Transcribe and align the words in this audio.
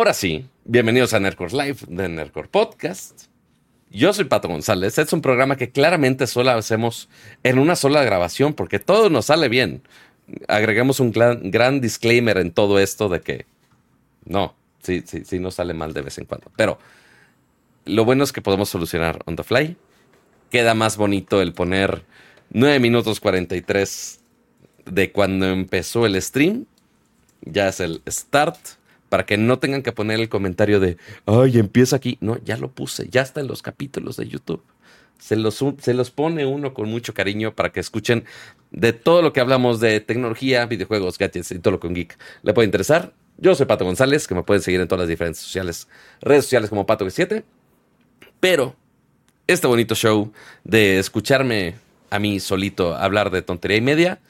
Ahora 0.00 0.14
sí, 0.14 0.46
bienvenidos 0.64 1.12
a 1.12 1.20
Nerdcore 1.20 1.52
Live 1.52 1.80
de 1.86 2.08
Nerdcore 2.08 2.48
Podcast. 2.48 3.24
Yo 3.90 4.14
soy 4.14 4.24
Pato 4.24 4.48
González. 4.48 4.96
Es 4.96 5.12
un 5.12 5.20
programa 5.20 5.56
que 5.56 5.72
claramente 5.72 6.26
solo 6.26 6.52
hacemos 6.52 7.10
en 7.42 7.58
una 7.58 7.76
sola 7.76 8.02
grabación 8.02 8.54
porque 8.54 8.78
todo 8.78 9.10
nos 9.10 9.26
sale 9.26 9.50
bien. 9.50 9.82
Agregamos 10.48 11.00
un 11.00 11.12
gran, 11.12 11.50
gran 11.50 11.82
disclaimer 11.82 12.38
en 12.38 12.50
todo 12.50 12.78
esto 12.78 13.10
de 13.10 13.20
que 13.20 13.44
no, 14.24 14.54
sí, 14.82 15.02
sí, 15.04 15.26
sí 15.26 15.38
nos 15.38 15.56
sale 15.56 15.74
mal 15.74 15.92
de 15.92 16.00
vez 16.00 16.16
en 16.16 16.24
cuando. 16.24 16.50
Pero 16.56 16.78
lo 17.84 18.06
bueno 18.06 18.24
es 18.24 18.32
que 18.32 18.40
podemos 18.40 18.70
solucionar 18.70 19.18
on 19.26 19.36
the 19.36 19.44
fly. 19.44 19.76
Queda 20.48 20.72
más 20.72 20.96
bonito 20.96 21.42
el 21.42 21.52
poner 21.52 22.06
9 22.48 22.80
minutos 22.80 23.20
43 23.20 24.18
de 24.86 25.12
cuando 25.12 25.44
empezó 25.48 26.06
el 26.06 26.22
stream. 26.22 26.64
Ya 27.42 27.68
es 27.68 27.80
el 27.80 28.00
start 28.08 28.79
para 29.10 29.26
que 29.26 29.36
no 29.36 29.58
tengan 29.58 29.82
que 29.82 29.92
poner 29.92 30.20
el 30.20 30.30
comentario 30.30 30.80
de, 30.80 30.96
ay, 31.26 31.58
empieza 31.58 31.96
aquí. 31.96 32.16
No, 32.20 32.38
ya 32.42 32.56
lo 32.56 32.70
puse, 32.70 33.08
ya 33.10 33.20
está 33.20 33.40
en 33.40 33.48
los 33.48 33.60
capítulos 33.60 34.16
de 34.16 34.26
YouTube. 34.28 34.62
Se 35.18 35.36
los, 35.36 35.62
se 35.80 35.92
los 35.92 36.10
pone 36.10 36.46
uno 36.46 36.72
con 36.72 36.88
mucho 36.88 37.12
cariño 37.12 37.54
para 37.54 37.72
que 37.72 37.80
escuchen 37.80 38.24
de 38.70 38.94
todo 38.94 39.20
lo 39.20 39.34
que 39.34 39.40
hablamos 39.40 39.80
de 39.80 40.00
tecnología, 40.00 40.64
videojuegos, 40.64 41.18
gadgets 41.18 41.50
y 41.50 41.58
todo 41.58 41.72
lo 41.72 41.80
que 41.80 41.88
un 41.88 41.94
geek 41.94 42.16
le 42.42 42.54
puede 42.54 42.64
interesar. 42.64 43.12
Yo 43.36 43.54
soy 43.54 43.66
Pato 43.66 43.84
González, 43.84 44.26
que 44.26 44.34
me 44.34 44.44
pueden 44.44 44.62
seguir 44.62 44.80
en 44.80 44.88
todas 44.88 45.00
las 45.00 45.08
diferentes 45.08 45.42
sociales, 45.42 45.88
redes 46.22 46.44
sociales 46.44 46.70
como 46.70 46.86
Pato7. 46.86 47.42
Pero 48.38 48.76
este 49.46 49.66
bonito 49.66 49.94
show 49.94 50.32
de 50.62 50.98
escucharme 50.98 51.74
a 52.10 52.18
mí 52.18 52.38
solito 52.38 52.94
hablar 52.94 53.30
de 53.30 53.42
tontería 53.42 53.76
y 53.76 53.82
media 53.82 54.20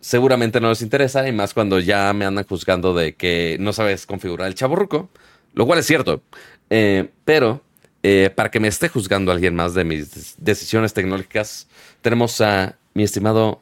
seguramente 0.00 0.60
no 0.60 0.68
les 0.68 0.82
interesa, 0.82 1.28
y 1.28 1.32
más 1.32 1.54
cuando 1.54 1.80
ya 1.80 2.12
me 2.12 2.24
andan 2.24 2.44
juzgando 2.44 2.94
de 2.94 3.14
que 3.14 3.56
no 3.60 3.72
sabes 3.72 4.06
configurar 4.06 4.48
el 4.48 4.54
chaburruco, 4.54 5.08
lo 5.54 5.66
cual 5.66 5.78
es 5.78 5.86
cierto. 5.86 6.22
Eh, 6.70 7.10
pero 7.24 7.62
eh, 8.02 8.30
para 8.34 8.50
que 8.50 8.60
me 8.60 8.68
esté 8.68 8.88
juzgando 8.88 9.32
alguien 9.32 9.54
más 9.54 9.74
de 9.74 9.84
mis 9.84 10.36
decisiones 10.38 10.94
tecnológicas, 10.94 11.66
tenemos 12.02 12.40
a 12.40 12.76
mi 12.94 13.02
estimado 13.02 13.60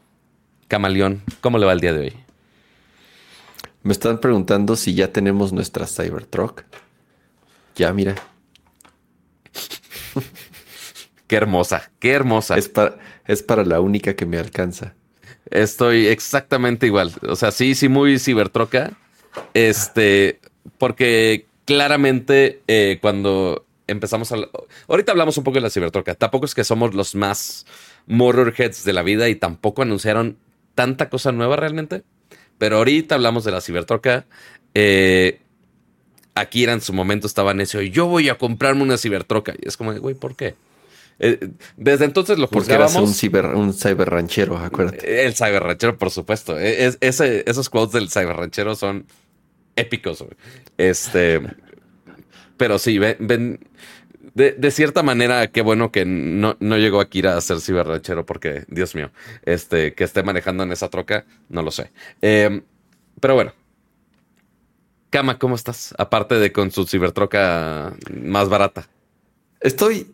Camaleón. 0.69 1.23
¿Cómo 1.41 1.59
le 1.59 1.67
va 1.67 1.73
el 1.73 1.81
día 1.81 1.93
de 1.93 2.01
hoy? 2.01 2.17
Me 3.83 3.93
están 3.93 4.19
preguntando 4.19 4.77
si 4.77 4.95
ya 4.95 5.13
tenemos 5.13 5.53
nuestra 5.53 5.87
Cybertruck. 5.87 6.65
Ya, 7.77 7.93
mira. 7.93 8.15
qué 11.27 11.37
hermosa, 11.37 11.91
qué 11.99 12.13
hermosa. 12.13 12.57
Es 12.57 12.69
para, 12.69 12.99
es 13.27 13.43
para 13.43 13.65
la 13.65 13.81
única 13.81 14.15
que 14.15 14.27
me 14.27 14.39
alcanza. 14.39 14.95
Estoy 15.51 16.07
exactamente 16.07 16.87
igual. 16.87 17.13
O 17.29 17.37
sea, 17.37 17.51
sí, 17.51 17.75
sí, 17.75 17.89
muy 17.89 18.19
cibertroca. 18.19 18.93
Este, 19.53 20.41
porque 20.79 21.47
claramente 21.65 22.63
eh, 22.67 22.99
cuando 23.01 23.65
empezamos 23.87 24.33
a... 24.33 24.37
Ahorita 24.89 25.13
hablamos 25.13 25.37
un 25.39 25.45
poco 25.45 25.57
de 25.57 25.63
la 25.63 25.71
cibertroca. 25.71 26.15
Tampoco 26.15 26.47
es 26.47 26.55
que 26.55 26.65
somos 26.65 26.95
los 26.95 27.15
más 27.15 27.67
motorheads 28.07 28.85
de 28.85 28.93
la 28.93 29.03
vida 29.03 29.29
y 29.29 29.35
tampoco 29.35 29.83
anunciaron 29.83 30.37
tanta 30.75 31.09
cosa 31.09 31.33
nueva 31.33 31.57
realmente. 31.57 32.03
Pero 32.59 32.79
ahorita 32.79 33.17
hablamos 33.17 33.45
de 33.45 33.53
la 33.53 33.61
cibertroca. 33.61 34.27
Eh, 34.75 35.41
Akira 36.35 36.73
en 36.73 36.81
su 36.81 36.93
momento 36.93 37.29
estaba 37.29 37.55
necio 37.55 37.81
yo 37.81 38.07
voy 38.07 38.29
a 38.29 38.39
comprarme 38.39 38.83
una 38.83 38.99
cibertroca. 38.99 39.55
Y 39.61 39.69
es 39.69 39.77
como, 39.77 39.93
güey, 39.95 40.15
¿por 40.15 40.37
qué? 40.37 40.55
Eh, 41.19 41.51
desde 41.77 42.05
entonces 42.05 42.39
lo 42.39 42.47
juzgábamos. 42.47 42.93
Porque 42.93 43.07
un 43.07 43.15
ciber, 43.15 43.47
un 43.47 43.73
cyber 43.73 44.11
ranchero, 44.11 44.59
acuérdate. 44.59 45.25
El 45.25 45.35
cyber 45.35 45.63
ranchero, 45.63 45.97
por 45.97 46.11
supuesto. 46.11 46.59
E, 46.59 46.87
es, 46.87 46.99
ese, 47.01 47.45
esos 47.47 47.71
quotes 47.71 47.93
del 47.93 48.11
cyber 48.11 48.37
ranchero 48.37 48.75
son 48.75 49.07
épicos. 49.77 50.25
Este, 50.77 51.41
pero 52.57 52.79
sí, 52.79 52.99
ven, 52.99 53.61
de, 54.35 54.71
cierta 54.71 55.03
manera, 55.03 55.47
qué 55.49 55.63
bueno 55.63 55.93
que 55.93 56.05
no, 56.05 56.57
no 56.59 56.77
llegó 56.77 57.01
Akira 57.01 57.37
a 57.37 57.41
ser 57.41 57.61
ciber 57.61 57.87
ranchero 57.87 58.27
porque, 58.27 58.65
Dios 58.69 58.95
mío, 58.95 59.13
este, 59.45 59.95
que 59.95 60.05
esté 60.05 60.23
manejando 60.23 60.65
en 60.65 60.73
esa 60.73 60.89
troca, 60.89 61.25
no 61.49 61.63
lo 61.63 61.71
sé. 61.71 61.93
Em, 62.21 62.63
pero 63.21 63.35
bueno. 63.35 63.53
Kama, 65.11 65.39
¿cómo 65.39 65.55
estás? 65.55 65.95
Aparte 65.97 66.35
de 66.41 66.51
con 66.51 66.73
su 66.73 66.87
cibertroca 66.87 67.95
más 68.13 68.49
barata. 68.49 68.89
Estoy 69.61 70.09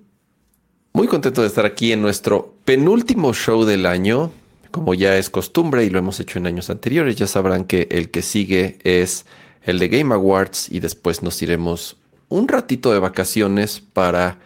muy 0.92 1.06
contento 1.06 1.42
de 1.42 1.48
estar 1.48 1.66
aquí 1.66 1.92
en 1.92 2.02
nuestro 2.02 2.54
penúltimo 2.64 3.32
show 3.32 3.64
del 3.64 3.86
año. 3.86 4.32
Como 4.70 4.94
ya 4.94 5.16
es 5.16 5.30
costumbre 5.30 5.84
y 5.84 5.90
lo 5.90 5.98
hemos 5.98 6.20
hecho 6.20 6.38
en 6.38 6.46
años 6.46 6.70
anteriores, 6.70 7.16
ya 7.16 7.26
sabrán 7.26 7.64
que 7.64 7.88
el 7.90 8.10
que 8.10 8.22
sigue 8.22 8.78
es 8.84 9.26
el 9.62 9.78
de 9.78 9.88
Game 9.88 10.14
Awards 10.14 10.70
y 10.70 10.80
después 10.80 11.22
nos 11.22 11.42
iremos 11.42 11.96
un 12.28 12.48
ratito 12.48 12.92
de 12.92 13.00
vacaciones 13.00 13.82
para 13.92 14.38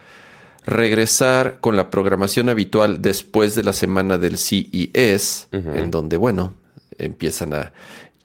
regresar 0.65 1.59
con 1.61 1.77
la 1.77 1.91
programación 1.91 2.49
habitual 2.49 3.01
después 3.01 3.53
de 3.53 3.63
la 3.63 3.73
semana 3.73 4.17
del 4.17 4.37
CES, 4.37 5.47
en 5.51 5.91
donde, 5.91 6.17
bueno, 6.17 6.55
empiezan 6.97 7.53
a 7.53 7.71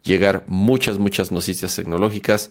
llegar 0.02 0.44
muchas, 0.46 0.98
muchas 0.98 1.30
noticias 1.32 1.76
tecnológicas. 1.76 2.50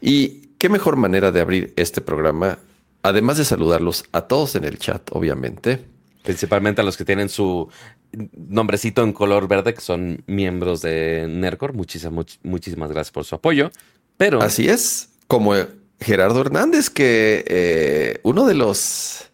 Y 0.00 0.50
qué 0.58 0.68
mejor 0.68 0.96
manera 0.96 1.32
de 1.32 1.40
abrir 1.40 1.72
este 1.76 2.00
programa 2.00 2.58
además 3.04 3.36
de 3.36 3.44
saludarlos 3.44 4.04
a 4.12 4.22
todos 4.22 4.56
en 4.56 4.64
el 4.64 4.78
chat, 4.78 5.10
obviamente. 5.12 5.84
Principalmente 6.22 6.80
a 6.80 6.84
los 6.84 6.96
que 6.96 7.04
tienen 7.04 7.28
su 7.28 7.68
nombrecito 8.32 9.04
en 9.04 9.12
color 9.12 9.46
verde, 9.46 9.74
que 9.74 9.82
son 9.82 10.24
miembros 10.26 10.80
de 10.80 11.26
NERCOR. 11.28 11.74
Muchísimas, 11.74 12.38
muchísimas 12.42 12.90
gracias 12.90 13.12
por 13.12 13.24
su 13.24 13.34
apoyo. 13.34 13.70
Pero. 14.16 14.40
Así 14.40 14.68
es, 14.68 15.10
como 15.26 15.54
Gerardo 16.00 16.40
Hernández, 16.40 16.88
que 16.88 17.44
eh, 17.46 18.20
uno 18.22 18.46
de 18.46 18.54
los 18.54 19.30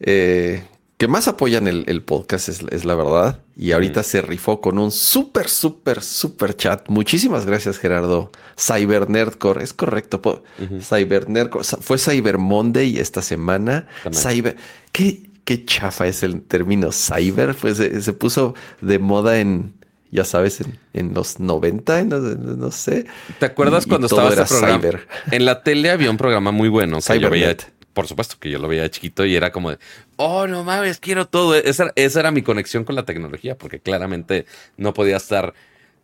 eh, 0.00 0.62
que 0.98 1.06
más 1.06 1.28
apoyan 1.28 1.68
el, 1.68 2.02
podcast, 2.02 2.48
es, 2.48 2.84
la 2.84 2.96
verdad. 2.96 3.40
Y 3.56 3.70
ahorita 3.70 4.02
se 4.02 4.20
rifó 4.20 4.60
con 4.60 4.78
un 4.80 4.90
súper, 4.90 5.48
súper, 5.48 6.02
súper 6.02 6.56
chat. 6.56 6.88
Muchísimas 6.88 7.46
gracias, 7.46 7.78
Gerardo. 7.78 8.32
Cyber 8.58 9.08
Nerdcore, 9.08 9.62
es 9.62 9.72
correcto. 9.72 10.42
Cyber 10.82 11.30
Nerdcore. 11.30 11.64
Fue 11.64 11.98
Cyber 11.98 12.38
Monday 12.38 12.98
esta 12.98 13.22
semana. 13.22 13.86
Cyber. 14.12 14.56
¿Qué, 14.90 15.22
qué 15.44 15.64
chafa 15.64 16.08
es 16.08 16.24
el 16.24 16.42
término 16.42 16.90
cyber? 16.90 17.54
Pues 17.54 17.76
se, 17.76 18.12
puso 18.12 18.56
de 18.80 18.98
moda 18.98 19.38
en, 19.38 19.74
ya 20.10 20.24
sabes, 20.24 20.64
en, 20.94 21.14
los 21.14 21.38
90, 21.38 22.02
no, 22.06 22.72
sé. 22.72 23.06
¿Te 23.38 23.46
acuerdas 23.46 23.86
cuando 23.86 24.08
estaba 24.08 24.30
este 24.30 24.46
programa? 24.46 24.80
Cyber. 24.80 25.06
En 25.30 25.44
la 25.44 25.62
tele 25.62 25.92
había 25.92 26.10
un 26.10 26.16
programa 26.16 26.50
muy 26.50 26.68
bueno. 26.68 27.00
Cybernet 27.00 27.77
por 27.98 28.06
supuesto 28.06 28.36
que 28.38 28.48
yo 28.48 28.60
lo 28.60 28.68
veía 28.68 28.88
chiquito 28.88 29.26
y 29.26 29.34
era 29.34 29.50
como 29.50 29.70
de, 29.70 29.78
oh, 30.14 30.46
no 30.46 30.62
mames, 30.62 31.00
quiero 31.00 31.26
todo. 31.26 31.56
Esa, 31.56 31.92
era 31.96 32.30
mi 32.30 32.42
conexión 32.42 32.84
con 32.84 32.94
la 32.94 33.04
tecnología, 33.04 33.58
porque 33.58 33.80
claramente 33.80 34.46
no 34.76 34.94
podía 34.94 35.16
estar 35.16 35.52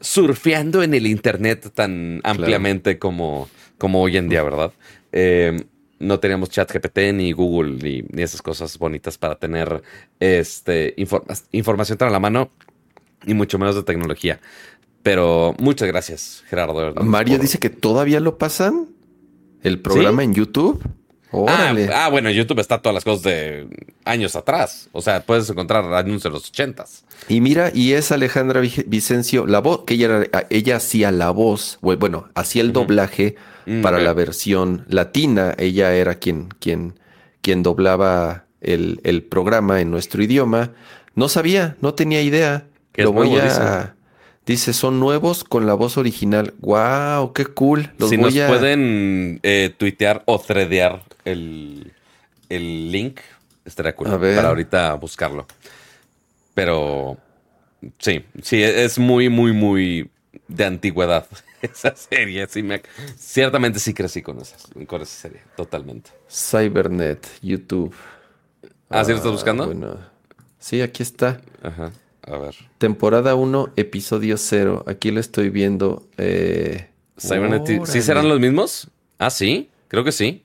surfeando 0.01 0.83
en 0.83 0.93
el 0.93 1.07
Internet 1.07 1.71
tan 1.73 2.21
ampliamente 2.25 2.99
como, 2.99 3.49
como 3.79 4.03
hoy 4.03 4.17
en 4.17 4.29
día, 4.29 4.43
¿verdad? 4.43 4.73
Eh, 5.13 5.67
no 6.01 6.19
teníamos 6.19 6.51
chat 6.51 6.69
GPT 6.69 7.15
ni 7.15 7.31
Google 7.31 7.79
ni, 7.81 8.21
esas 8.21 8.43
cosas 8.43 8.77
bonitas 8.77 9.17
para 9.17 9.37
tener 9.37 9.81
este, 10.19 10.97
información 11.53 11.97
tan 11.97 12.09
a 12.09 12.11
la 12.11 12.19
mano 12.19 12.51
y 13.25 13.35
mucho 13.35 13.57
menos 13.57 13.77
de 13.77 13.85
tecnología. 13.85 14.41
Pero 15.05 15.55
muchas 15.61 15.87
gracias, 15.87 16.43
Gerardo. 16.49 16.93
Mario 17.05 17.39
dice 17.39 17.61
que 17.61 17.71
todavía 17.71 18.19
lo 18.19 18.37
pasan 18.37 18.89
el 19.63 19.79
programa 19.79 20.25
en 20.25 20.35
YouTube. 20.35 20.83
Ah, 21.49 21.75
ah, 21.95 22.09
bueno, 22.11 22.31
YouTube 22.31 22.61
está 22.61 22.81
todas 22.81 22.95
las 22.95 23.05
cosas 23.05 23.23
de 23.23 23.69
años 24.05 24.37
atrás. 24.37 24.89
O 24.93 25.03
sea, 25.03 25.23
puedes 25.25 25.49
encontrar 25.51 25.85
anuncios 25.93 26.23
de 26.25 26.31
los 26.31 26.49
ochentas. 26.49 27.05
Y 27.29 27.41
mira, 27.41 27.71
y 27.75 27.93
es 27.93 28.13
Alejandra 28.13 28.61
Vicencio, 28.61 29.47
la 29.47 29.61
voz, 29.61 29.85
que 29.85 29.95
ella, 29.95 30.25
ella 30.51 30.77
hacía 30.77 31.11
la 31.11 31.31
voz, 31.31 31.79
bueno, 31.81 32.29
hacía 32.35 32.63
el 32.63 32.73
doblaje 32.73 33.37
mm, 33.67 33.83
para 33.83 33.99
la 33.99 34.13
versión 34.13 34.85
latina. 34.89 35.55
Ella 35.59 35.95
era 35.95 36.17
quien, 36.17 36.49
quien, 36.61 36.99
quien 37.41 37.63
doblaba 37.63 38.45
el, 38.61 39.01
el, 39.05 39.23
programa 39.23 39.81
en 39.81 39.91
nuestro 39.91 40.23
idioma. 40.23 40.73
No 41.15 41.29
sabía, 41.29 41.77
no 41.81 41.95
tenía 41.95 42.23
idea. 42.23 42.67
Lo 42.95 43.13
voy 43.13 43.37
a. 43.37 43.94
Dice, 44.47 44.75
son 44.75 45.01
nuevos 45.01 45.43
con 45.43 45.67
la 45.67 45.73
voz 45.73 45.97
original. 45.97 46.53
¡Wow! 46.61 47.33
¡Qué 47.33 47.47
cool! 47.47 47.91
Los 47.97 48.11
si 48.11 48.19
nos 48.19 48.35
pueden 48.35 49.41
eh, 49.43 49.75
tuitear 49.77 50.23
o 50.27 50.39
threadear 50.39 51.03
el, 51.25 51.93
link, 52.51 53.21
estaría 53.65 53.95
cool 53.97 54.11
para 54.11 54.49
ahorita 54.49 54.93
buscarlo. 54.95 55.47
Pero 56.53 57.17
sí, 57.99 58.25
sí, 58.43 58.63
es 58.63 58.99
muy, 58.99 59.31
muy, 59.31 59.53
muy 59.53 60.11
de 60.47 60.65
antigüedad 60.67 61.27
esa 61.63 61.97
serie. 61.97 62.47
Sí, 62.47 62.63
ciertamente 63.17 63.79
sí 63.79 63.95
crecí 63.95 64.21
con 64.21 64.41
esa, 64.41 64.57
con 64.87 65.01
esa 65.01 65.23
serie, 65.23 65.41
totalmente. 65.57 66.11
Cybernet, 66.29 67.27
YouTube. 67.41 67.95
¿Ah, 68.91 69.05
sí 69.05 69.13
lo 69.13 69.17
estás 69.17 69.33
buscando? 69.33 69.67
Bueno. 69.67 69.99
Sí, 70.59 70.83
aquí 70.83 71.03
está. 71.03 71.41
Ajá. 71.63 71.93
A 72.27 72.39
ver. 72.39 72.55
Temporada 72.79 73.35
1, 73.35 73.73
episodio 73.77 74.37
0. 74.39 74.85
Aquí 74.87 75.11
lo 75.11 75.21
estoy 75.21 75.51
viendo. 75.51 76.09
Eh, 76.17 76.89
Cybernetic. 77.19 77.85
¿Sí 77.87 78.01
serán 78.03 78.29
los 78.29 78.41
mismos? 78.41 78.91
Ah, 79.19 79.31
sí, 79.31 79.71
creo 79.89 80.05
que 80.05 80.13
sí. 80.13 80.45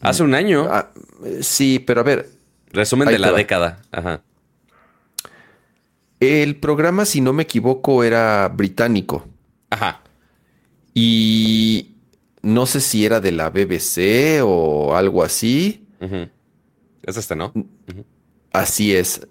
Hace 0.00 0.22
un 0.22 0.34
año. 0.34 0.66
Ah, 0.70 0.90
sí, 1.42 1.78
pero 1.78 2.00
a 2.00 2.04
ver, 2.04 2.30
Resumen 2.72 3.08
de 3.08 3.18
la 3.18 3.32
va. 3.32 3.36
década. 3.36 3.82
Ajá. 3.92 4.22
el 6.20 6.56
programa, 6.56 7.04
si 7.04 7.20
no 7.20 7.32
me 7.32 7.42
equivoco, 7.44 8.02
era 8.04 8.48
británico. 8.48 9.26
Ajá. 9.70 10.02
Y 10.94 11.96
no 12.42 12.66
sé 12.66 12.80
si 12.80 13.04
era 13.04 13.20
de 13.20 13.32
la 13.32 13.50
BBC 13.50 14.42
o 14.42 14.94
algo 14.96 15.22
así. 15.22 15.86
Es 17.02 17.16
este, 17.16 17.36
¿no? 17.36 17.52
Así 18.52 18.94
es. 18.94 19.26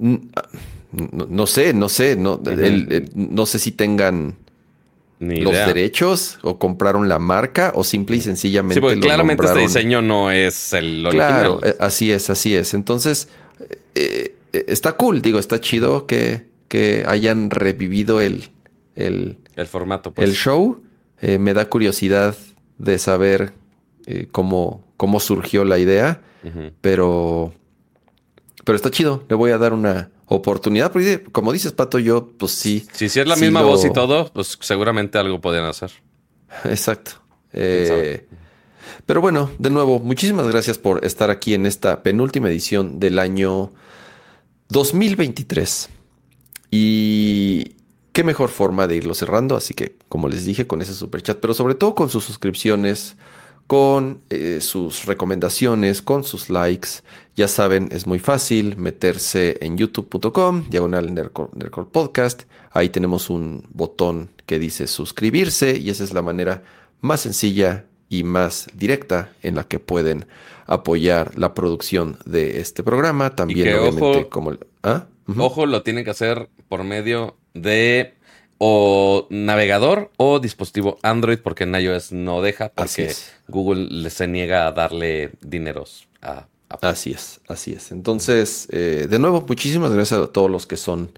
No, 0.92 1.28
no 1.30 1.46
sé, 1.48 1.74
no 1.74 1.88
sé, 1.90 2.16
no, 2.16 2.42
el- 2.46 2.92
el- 2.92 3.10
no 3.14 3.46
sé 3.46 3.60
si 3.60 3.72
tengan 3.72 4.36
los 5.20 5.54
derechos 5.54 6.40
o 6.44 6.58
compraron 6.58 7.10
la 7.10 7.20
marca 7.20 7.74
o 7.76 7.84
simple 7.84 8.16
y 8.18 8.22
sencillamente 8.22 8.76
Sí, 8.76 8.82
porque 8.82 8.96
lo 8.96 9.02
claramente 9.02 9.46
este 9.46 9.60
diseño 9.60 10.02
no 10.02 10.32
es 10.32 10.72
el 10.74 11.06
original. 11.06 11.12
Claro, 11.12 11.60
eh, 11.64 11.76
así 11.80 12.12
es, 12.12 12.30
así 12.30 12.56
es. 12.56 12.74
Entonces, 12.74 13.28
eh, 13.96 14.36
eh, 14.54 14.66
está 14.68 14.94
cool, 14.94 15.22
digo, 15.22 15.38
está 15.38 15.60
chido 15.60 16.08
que, 16.08 16.48
que 16.70 17.04
hayan 17.06 17.50
revivido 17.50 18.22
el, 18.22 18.46
el, 18.96 19.38
El 19.56 19.68
formato, 19.68 20.12
pues. 20.14 20.28
el 20.28 20.36
show. 20.36 20.82
Eh, 21.22 21.38
me 21.38 21.54
da 21.54 21.68
curiosidad 21.68 22.36
de 22.78 22.98
saber 22.98 23.52
eh, 24.08 24.28
cómo, 24.32 24.86
cómo 24.96 25.20
surgió 25.20 25.66
la 25.66 25.78
idea, 25.80 26.22
pero, 26.80 27.54
pero 28.64 28.76
está 28.78 28.90
chido. 28.90 29.26
Le 29.28 29.36
voy 29.36 29.52
a 29.52 29.58
dar 29.58 29.74
una 29.74 30.10
oportunidad, 30.30 30.92
porque 30.92 31.24
como 31.32 31.52
dices, 31.52 31.72
Pato, 31.74 32.00
yo, 32.00 32.30
pues 32.38 32.54
sí. 32.54 32.88
Si 32.94 33.06
es 33.06 33.16
la 33.28 33.36
sí 33.36 33.42
misma 33.42 33.62
lo- 33.62 33.68
voz 33.68 33.84
y 33.86 33.92
todo, 33.92 34.32
pues 34.34 34.58
seguramente 34.62 35.18
algo 35.18 35.42
podían 35.42 35.66
hacer. 35.66 35.92
Exacto. 36.66 37.12
¿Quién 37.52 37.64
Eh, 37.64 38.28
pero 39.06 39.22
bueno, 39.22 39.50
de 39.60 39.70
nuevo, 39.70 40.00
muchísimas 40.00 40.48
gracias 40.48 40.78
por 40.78 41.04
estar 41.06 41.30
aquí 41.30 41.54
en 41.54 41.66
esta 41.66 42.04
penúltima 42.04 42.48
edición 42.50 43.00
del 43.00 43.18
año 43.20 43.72
2023. 44.70 45.90
Y 46.72 47.76
qué 48.14 48.24
mejor 48.24 48.50
forma 48.50 48.88
de 48.88 48.98
irlo 48.98 49.14
cerrando, 49.16 49.56
así 49.56 49.74
que 49.74 49.96
como 50.10 50.30
les 50.30 50.46
dije, 50.46 50.68
con 50.68 50.82
ese 50.82 50.94
super 50.94 51.22
chat, 51.22 51.40
pero 51.40 51.54
sobre 51.54 51.76
todo 51.76 51.96
con 51.96 52.10
sus 52.10 52.24
suscripciones, 52.26 53.16
con 53.68 54.22
eh, 54.30 54.60
sus 54.62 55.06
recomendaciones, 55.06 56.02
con 56.02 56.24
sus 56.24 56.50
likes. 56.50 56.90
Ya 57.40 57.48
saben, 57.48 57.88
es 57.94 58.06
muy 58.06 58.20
fácil 58.20 58.76
meterse 58.76 59.60
en 59.62 59.78
youtube.com, 59.78 60.66
diagonal 60.70 61.14
Nerdcore, 61.14 61.88
Podcast. 61.90 62.44
Ahí 62.72 62.90
tenemos 62.90 63.30
un 63.30 63.64
botón 63.70 64.30
que 64.46 64.60
dice 64.60 64.88
suscribirse 64.88 65.78
y 65.78 65.90
esa 65.90 66.04
es 66.04 66.14
la 66.14 66.22
manera 66.22 66.64
más 67.00 67.22
sencilla 67.22 67.86
y 68.10 68.26
más 68.26 68.68
directa 68.74 69.32
en 69.42 69.56
la 69.56 69.64
que 69.64 69.80
pueden 69.80 70.26
apoyar 70.66 71.40
la 71.40 71.54
producción 71.54 72.18
de 72.26 72.60
este 72.60 72.84
programa. 72.84 73.38
También, 73.38 73.68
que, 73.70 73.76
obviamente, 73.76 74.20
ojo, 74.20 74.30
como... 74.30 74.52
el- 74.52 74.60
¿Ah? 74.84 75.06
Ojo, 75.38 75.66
lo 75.66 75.82
tienen 75.82 76.04
que 76.04 76.12
hacer 76.12 76.50
por 76.68 76.84
medio 76.84 77.38
de 77.54 78.16
o 78.58 79.28
navegador 79.30 80.12
o 80.18 80.42
dispositivo 80.42 81.00
Android, 81.04 81.40
porque 81.42 81.64
en 81.64 81.74
iOS 81.74 82.12
no 82.12 82.42
deja, 82.42 82.74
Así 82.76 83.04
porque. 83.04 83.16
Google 83.48 83.88
le 83.90 84.10
se 84.10 84.28
niega 84.28 84.68
a 84.68 84.74
darle 84.74 85.32
dineros 85.40 86.10
a. 86.22 86.48
Así 86.70 87.12
es, 87.12 87.42
así 87.48 87.74
es. 87.74 87.92
Entonces, 87.92 88.68
eh, 88.72 89.08
de 89.10 89.20
nuevo, 89.20 89.44
muchísimas 89.48 89.92
gracias 89.92 90.20
a 90.20 90.28
todos 90.28 90.52
los 90.52 90.68
que 90.68 90.78
son 90.78 91.12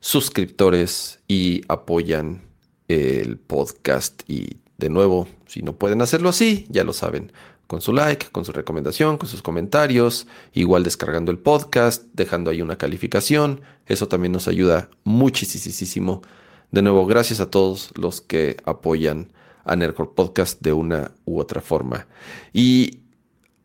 suscriptores 0.00 1.20
y 1.26 1.62
apoyan 1.68 2.42
el 2.88 3.36
podcast. 3.38 4.22
Y 4.28 4.58
de 4.78 4.88
nuevo, 4.88 5.26
si 5.46 5.62
no 5.62 5.74
pueden 5.74 6.02
hacerlo 6.02 6.28
así, 6.28 6.66
ya 6.68 6.84
lo 6.84 6.92
saben, 6.92 7.32
con 7.66 7.80
su 7.80 7.92
like, 7.92 8.26
con 8.30 8.44
su 8.44 8.52
recomendación, 8.52 9.18
con 9.18 9.28
sus 9.28 9.42
comentarios, 9.42 10.26
igual 10.52 10.84
descargando 10.84 11.32
el 11.32 11.38
podcast, 11.38 12.04
dejando 12.12 12.50
ahí 12.50 12.62
una 12.62 12.78
calificación. 12.78 13.60
Eso 13.86 14.08
también 14.08 14.32
nos 14.32 14.46
ayuda 14.46 14.88
muchísimo. 15.04 16.22
De 16.70 16.82
nuevo, 16.82 17.06
gracias 17.06 17.40
a 17.40 17.50
todos 17.50 17.90
los 17.96 18.20
que 18.20 18.56
apoyan 18.64 19.32
a 19.64 19.76
Nerdcore 19.76 20.10
Podcast 20.14 20.60
de 20.60 20.72
una 20.72 21.12
u 21.24 21.40
otra 21.40 21.60
forma. 21.60 22.06
Y 22.52 23.01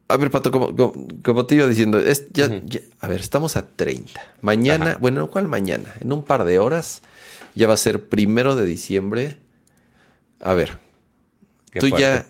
a 0.09 0.17
ver, 0.17 0.31
Pato, 0.31 0.51
como, 0.51 0.75
como, 0.75 0.93
como 1.23 1.45
te 1.45 1.55
iba 1.55 1.67
diciendo, 1.67 1.99
es 1.99 2.27
ya, 2.31 2.49
a 2.99 3.07
ver, 3.07 3.19
estamos 3.19 3.57
a 3.57 3.67
30. 3.67 4.21
Mañana, 4.41 4.91
Ajá. 4.91 4.97
bueno, 4.99 5.27
¿cuál 5.29 5.47
mañana? 5.47 5.93
En 5.99 6.13
un 6.13 6.23
par 6.23 6.45
de 6.45 6.59
horas 6.59 7.01
ya 7.55 7.67
va 7.67 7.73
a 7.73 7.77
ser 7.77 8.07
primero 8.07 8.55
de 8.55 8.65
diciembre. 8.65 9.37
A 10.41 10.53
ver, 10.53 10.77
Qué 11.71 11.79
tú 11.79 11.87
fuerte. 11.87 12.01
ya, 12.05 12.25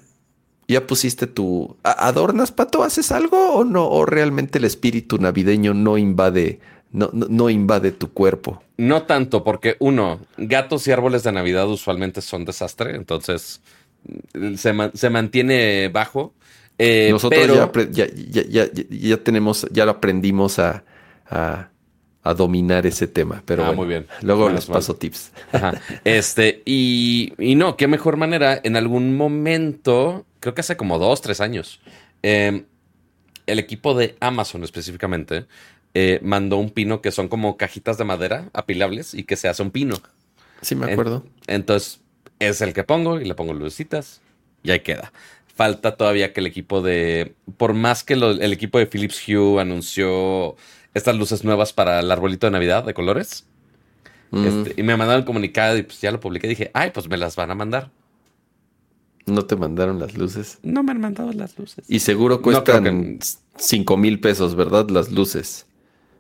ya 0.67 0.87
pusiste 0.87 1.27
tu... 1.27 1.77
¿a- 1.83 2.07
¿Adornas, 2.07 2.51
Pato? 2.51 2.83
¿Haces 2.83 3.11
algo 3.11 3.53
o 3.53 3.63
no? 3.63 3.87
¿O 3.87 4.05
realmente 4.05 4.57
el 4.59 4.65
espíritu 4.65 5.17
navideño 5.17 5.73
no 5.73 5.97
invade, 5.97 6.59
no, 6.91 7.09
no, 7.13 7.27
no 7.29 7.49
invade 7.49 7.91
tu 7.91 8.11
cuerpo? 8.11 8.63
No 8.77 9.03
tanto, 9.03 9.43
porque 9.43 9.75
uno, 9.79 10.19
gatos 10.37 10.87
y 10.87 10.91
árboles 10.91 11.23
de 11.23 11.31
Navidad 11.31 11.67
usualmente 11.69 12.21
son 12.21 12.45
desastre, 12.45 12.95
entonces 12.95 13.61
mm, 14.33 14.55
se, 14.55 14.73
ma- 14.73 14.91
se 14.93 15.09
mantiene 15.09 15.89
bajo. 15.89 16.33
Eh, 16.77 17.09
Nosotros 17.11 17.41
pero- 17.41 17.89
ya, 17.91 18.07
ya, 18.07 18.43
ya, 18.47 18.67
ya, 18.89 19.17
tenemos, 19.17 19.65
ya 19.71 19.85
lo 19.85 19.91
aprendimos 19.91 20.59
a, 20.59 20.83
a, 21.29 21.69
a 22.23 22.33
dominar 22.33 22.85
ese 22.85 23.07
tema. 23.07 23.41
Pero 23.45 23.63
Ah, 23.63 23.67
bueno, 23.67 23.81
muy 23.81 23.87
bien. 23.89 24.07
Luego 24.21 24.45
Menos 24.47 24.61
les 24.61 24.69
mal. 24.69 24.77
paso 24.77 24.95
tips. 24.95 25.31
Ajá. 25.51 25.81
Este, 26.03 26.61
y, 26.65 27.33
y 27.39 27.55
no, 27.55 27.77
qué 27.77 27.87
mejor 27.87 28.17
manera. 28.17 28.59
En 28.63 28.75
algún 28.75 29.17
momento, 29.17 30.25
creo 30.39 30.53
que 30.53 30.61
hace 30.61 30.77
como 30.77 30.99
dos, 30.99 31.21
tres 31.21 31.41
años, 31.41 31.79
eh, 32.21 32.65
el 33.47 33.59
equipo 33.59 33.93
de 33.95 34.15
Amazon 34.19 34.63
específicamente 34.63 35.45
eh, 35.93 36.19
mandó 36.21 36.57
un 36.57 36.69
pino 36.69 37.01
que 37.01 37.11
son 37.11 37.27
como 37.27 37.57
cajitas 37.57 37.97
de 37.97 38.03
madera 38.03 38.49
apilables 38.53 39.13
y 39.15 39.23
que 39.23 39.35
se 39.35 39.47
hace 39.47 39.63
un 39.63 39.71
pino. 39.71 39.95
Sí, 40.61 40.75
me 40.75 40.85
En- 40.87 40.91
acuerdo. 40.93 41.25
entonces, 41.47 42.01
es 42.39 42.61
el 42.61 42.73
que 42.73 42.83
pongo 42.83 43.19
y 43.19 43.25
le 43.25 43.33
pongo 43.33 43.53
lucecitas 43.53 44.21
y 44.63 44.69
ahí 44.71 44.81
queda. 44.81 45.11
Falta 45.57 45.97
todavía 45.97 46.31
que 46.33 46.39
el 46.39 46.45
equipo 46.47 46.81
de. 46.81 47.33
Por 47.57 47.73
más 47.73 48.03
que 48.03 48.15
lo- 48.15 48.29
el 48.31 48.53
equipo 48.53 48.77
de 48.77 48.85
Philips 48.85 49.27
Hue 49.27 49.59
anunció 49.59 50.55
estas 50.93 51.15
luces 51.17 51.43
nuevas 51.43 51.73
para 51.73 51.99
el 51.99 52.09
arbolito 52.11 52.47
de 52.47 52.51
Navidad 52.51 52.85
de 52.85 52.93
colores. 52.93 53.45
Mm, 54.31 54.45
Este, 54.45 54.79
y 54.79 54.83
me 54.83 54.95
mandaron 54.95 55.21
el 55.21 55.25
comunicado 55.25 55.75
y 55.77 55.81
pues 55.83 55.99
ya 55.99 56.11
lo 56.11 56.19
publiqué. 56.19 56.47
Dije, 56.47 56.69
ay, 56.73 56.91
pues 56.93 57.09
me 57.09 57.17
las 57.17 57.35
van 57.35 57.49
a 57.49 57.55
mandar. 57.55 57.89
No 59.25 59.45
te 59.45 59.55
mandaron 59.55 59.99
las 59.99 60.15
luces. 60.15 60.59
No 60.63 60.83
me 60.83 60.91
han 60.91 61.01
mandado 61.01 61.33
las 61.33 61.57
luces. 61.57 61.83
Y 61.89 61.99
seguro 61.99 62.41
cuestan 62.41 63.17
que- 63.19 63.25
5 63.57 63.97
mil 63.97 64.19
pesos, 64.19 64.55
¿verdad? 64.55 64.89
Las 64.89 65.11
luces. 65.11 65.65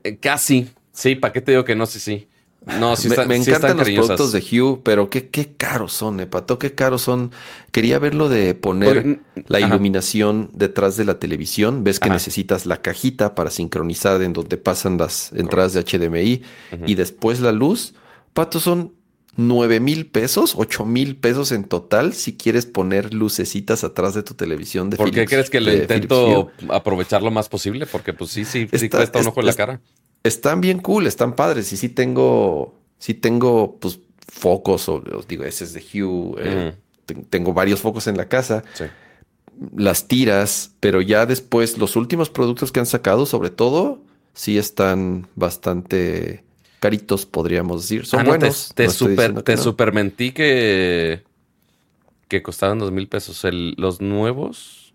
Eh, 0.03 0.17
casi. 0.17 0.69
Sí, 0.91 1.15
¿para 1.15 1.31
qué 1.31 1.41
te 1.41 1.51
digo 1.51 1.63
que 1.63 1.75
no? 1.75 1.85
Sí, 1.85 1.99
sí. 1.99 2.27
No, 2.79 2.95
sí 2.95 3.07
me, 3.07 3.15
están, 3.15 3.27
me 3.27 3.35
sí 3.41 3.49
encantan 3.49 3.71
están 3.71 3.77
los 3.77 3.85
cariñosas. 3.85 4.07
productos 4.17 4.31
de 4.33 4.59
Hue, 4.61 4.79
pero 4.83 5.09
qué, 5.09 5.29
qué 5.29 5.53
caros 5.55 5.93
son, 5.93 6.19
eh, 6.19 6.27
Pato, 6.27 6.59
qué 6.59 6.73
caros 6.75 7.01
son. 7.01 7.31
Quería 7.71 7.99
verlo 7.99 8.29
de 8.29 8.53
poner 8.55 8.97
Oye, 8.99 9.19
la 9.47 9.59
ajá. 9.59 9.67
iluminación 9.67 10.49
detrás 10.53 10.97
de 10.97 11.05
la 11.05 11.19
televisión. 11.19 11.83
Ves 11.83 11.99
que 11.99 12.09
Ajá. 12.09 12.15
necesitas 12.15 12.65
la 12.65 12.81
cajita 12.81 13.35
para 13.35 13.51
sincronizar 13.51 14.21
en 14.21 14.33
donde 14.33 14.57
pasan 14.57 14.97
las 14.97 15.31
entradas 15.33 15.73
de 15.73 15.83
HDMI 15.83 16.41
y 16.85 16.95
después 16.95 17.39
la 17.39 17.51
luz. 17.51 17.93
Pato, 18.33 18.59
son 18.59 18.93
9 19.39 19.79
mil 19.79 20.07
pesos, 20.07 20.53
8 20.57 20.83
mil 20.85 21.15
pesos 21.15 21.51
en 21.51 21.63
total 21.63 22.13
si 22.13 22.35
quieres 22.35 22.65
poner 22.65 23.13
lucecitas 23.13 23.83
atrás 23.83 24.15
de 24.15 24.23
tu 24.23 24.33
televisión 24.33 24.89
de 24.89 24.97
¿Por 24.97 25.11
qué 25.11 25.25
crees 25.25 25.49
que 25.51 25.61
lo 25.61 25.71
intento 25.71 26.51
aprovechar 26.69 27.21
lo 27.21 27.29
más 27.31 27.47
posible? 27.47 27.85
Porque 27.85 28.13
pues 28.13 28.31
sí, 28.31 28.45
sí, 28.45 28.67
sí 28.73 28.89
cuesta 28.89 29.19
un 29.19 29.27
ojo 29.27 29.39
en 29.41 29.45
la 29.45 29.53
cara. 29.53 29.81
Están 30.23 30.61
bien 30.61 30.79
cool, 30.79 31.07
están 31.07 31.35
padres. 31.35 31.71
Y 31.73 31.77
sí 31.77 31.89
tengo, 31.89 32.75
sí 32.99 33.13
tengo, 33.13 33.77
pues, 33.79 33.99
focos, 34.27 34.87
o 34.89 35.01
os 35.15 35.27
digo, 35.27 35.43
ese 35.45 35.63
es 35.63 35.73
de 35.73 35.79
Hue. 35.81 36.35
eh, 36.39 36.75
tengo 37.29 37.53
varios 37.53 37.79
focos 37.81 38.07
en 38.07 38.17
la 38.17 38.27
casa. 38.27 38.63
Sí. 38.73 38.85
Las 39.75 40.07
tiras, 40.07 40.71
pero 40.79 41.01
ya 41.01 41.25
después, 41.25 41.77
los 41.77 41.95
últimos 41.95 42.29
productos 42.29 42.71
que 42.71 42.79
han 42.79 42.85
sacado, 42.85 43.25
sobre 43.25 43.49
todo, 43.49 44.01
sí 44.33 44.57
están 44.57 45.27
bastante 45.35 46.43
caritos, 46.79 47.25
podríamos 47.25 47.81
decir. 47.83 48.05
Son 48.05 48.19
Ah, 48.19 48.23
no, 48.23 48.29
buenos. 48.29 48.71
Te, 48.75 48.85
no 48.85 48.91
super, 48.91 49.33
que 49.35 49.41
te 49.43 49.55
no. 49.55 49.61
supermentí 49.63 50.31
que, 50.31 51.23
que 52.27 52.43
costaban 52.43 52.77
dos 52.77 52.91
mil 52.91 53.07
pesos. 53.07 53.45
El- 53.45 53.73
los 53.77 53.99
nuevos. 54.01 54.93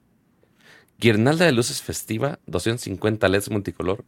Guirnalda 1.00 1.46
de 1.46 1.52
luces 1.52 1.82
festiva, 1.82 2.38
250 2.46 3.28
LEDs 3.28 3.50
multicolor, 3.50 4.04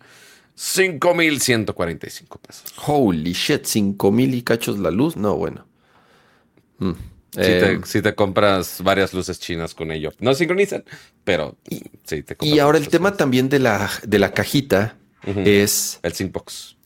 5145 0.55 2.39
pesos. 2.39 2.73
Holy 2.87 3.33
shit, 3.33 3.65
cinco 3.65 4.11
mil 4.13 4.35
y 4.35 4.43
cachos 4.43 4.79
la 4.79 4.91
luz. 4.91 5.17
No, 5.17 5.37
bueno. 5.37 5.67
Mm. 6.79 6.93
Si, 7.33 7.41
Eh, 7.41 7.79
te, 7.81 7.87
si 7.87 8.01
te 8.01 8.15
compras 8.15 8.81
varias 8.83 9.13
luces 9.13 9.41
chinas 9.41 9.75
con 9.75 9.91
ello. 9.91 10.13
No 10.21 10.35
sincronizan, 10.35 10.85
pero 11.25 11.57
sí 12.05 12.23
te 12.23 12.37
compras 12.37 12.57
y 12.57 12.61
ahora 12.61 12.79
el 12.79 12.89
tema 12.89 13.09
luces. 13.09 13.19
también 13.19 13.49
de 13.49 13.59
la, 13.59 13.91
de 14.05 14.19
la 14.21 14.33
cajita 14.33 14.97
es 15.45 15.99
El 16.03 16.13
Syncbox. 16.13 16.77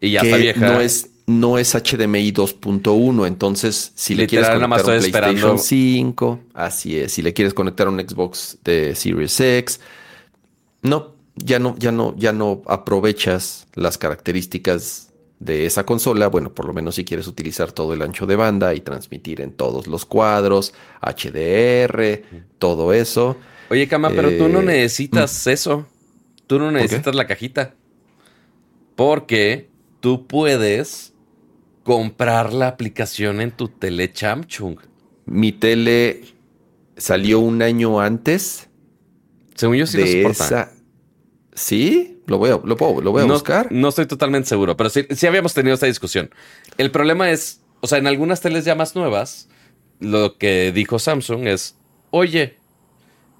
Y 0.00 0.10
ya 0.12 0.22
que 0.22 0.26
está 0.28 0.38
vieja. 0.38 0.66
no 0.72 0.80
es, 0.80 1.10
no 1.26 1.58
es 1.58 1.72
HDMI 1.74 2.32
2.1, 2.32 3.26
entonces 3.28 3.92
si 3.94 4.16
le 4.16 4.26
quieres 4.26 4.48
conectar 4.48 4.84
un 4.86 4.98
PlayStation 4.98 5.58
5, 5.58 6.40
así 6.54 6.98
es, 6.98 7.12
si 7.12 7.22
le 7.22 7.32
quieres 7.32 7.54
conectar 7.54 7.86
un 7.86 8.00
Xbox 8.00 8.58
de 8.64 8.96
Series 8.96 9.38
X, 9.38 9.78
no, 10.82 11.14
ya 11.44 11.58
no, 11.58 11.76
ya 11.78 11.92
no, 11.92 12.14
ya 12.16 12.32
no 12.32 12.62
aprovechas 12.66 13.66
las 13.74 13.98
características 13.98 15.10
de 15.40 15.64
esa 15.64 15.84
consola, 15.86 16.28
bueno, 16.28 16.52
por 16.52 16.66
lo 16.66 16.74
menos 16.74 16.96
si 16.96 17.04
quieres 17.04 17.26
utilizar 17.26 17.72
todo 17.72 17.94
el 17.94 18.02
ancho 18.02 18.26
de 18.26 18.36
banda 18.36 18.74
y 18.74 18.80
transmitir 18.80 19.40
en 19.40 19.52
todos 19.52 19.86
los 19.86 20.04
cuadros, 20.04 20.74
HDR, 21.00 22.22
todo 22.58 22.92
eso. 22.92 23.36
Oye, 23.70 23.88
Cama, 23.88 24.10
pero 24.10 24.36
tú 24.36 24.48
no 24.48 24.60
eh, 24.60 24.64
necesitas 24.64 25.46
mm. 25.46 25.50
eso. 25.50 25.86
Tú 26.46 26.58
no 26.58 26.70
necesitas 26.70 27.14
la 27.14 27.26
cajita. 27.26 27.74
Porque 28.96 29.70
tú 30.00 30.26
puedes 30.26 31.14
comprar 31.84 32.52
la 32.52 32.68
aplicación 32.68 33.40
en 33.40 33.52
tu 33.52 33.68
tele 33.68 34.12
Chamchung. 34.12 34.76
Mi 35.24 35.52
tele 35.52 36.24
salió 36.96 37.40
un 37.40 37.62
año 37.62 38.00
antes. 38.00 38.68
Según 39.54 39.76
yo 39.76 39.86
sí 39.86 39.98
de 39.98 40.22
esa. 40.22 40.72
¿Sí? 41.54 42.20
Lo 42.26 42.38
voy 42.38 42.50
a, 42.50 42.60
lo 42.62 42.76
puedo, 42.76 43.00
lo 43.00 43.12
voy 43.12 43.22
a 43.22 43.26
buscar. 43.26 43.72
No 43.72 43.88
estoy 43.88 44.06
totalmente 44.06 44.48
seguro, 44.48 44.76
pero 44.76 44.90
sí, 44.90 45.06
sí 45.10 45.26
habíamos 45.26 45.54
tenido 45.54 45.74
esta 45.74 45.86
discusión. 45.86 46.30
El 46.78 46.90
problema 46.90 47.30
es, 47.30 47.62
o 47.80 47.86
sea, 47.86 47.98
en 47.98 48.06
algunas 48.06 48.40
teles 48.40 48.64
ya 48.64 48.74
más 48.74 48.94
nuevas, 48.94 49.48
lo 49.98 50.38
que 50.38 50.72
dijo 50.72 50.98
Samsung 50.98 51.46
es, 51.46 51.76
oye, 52.10 52.56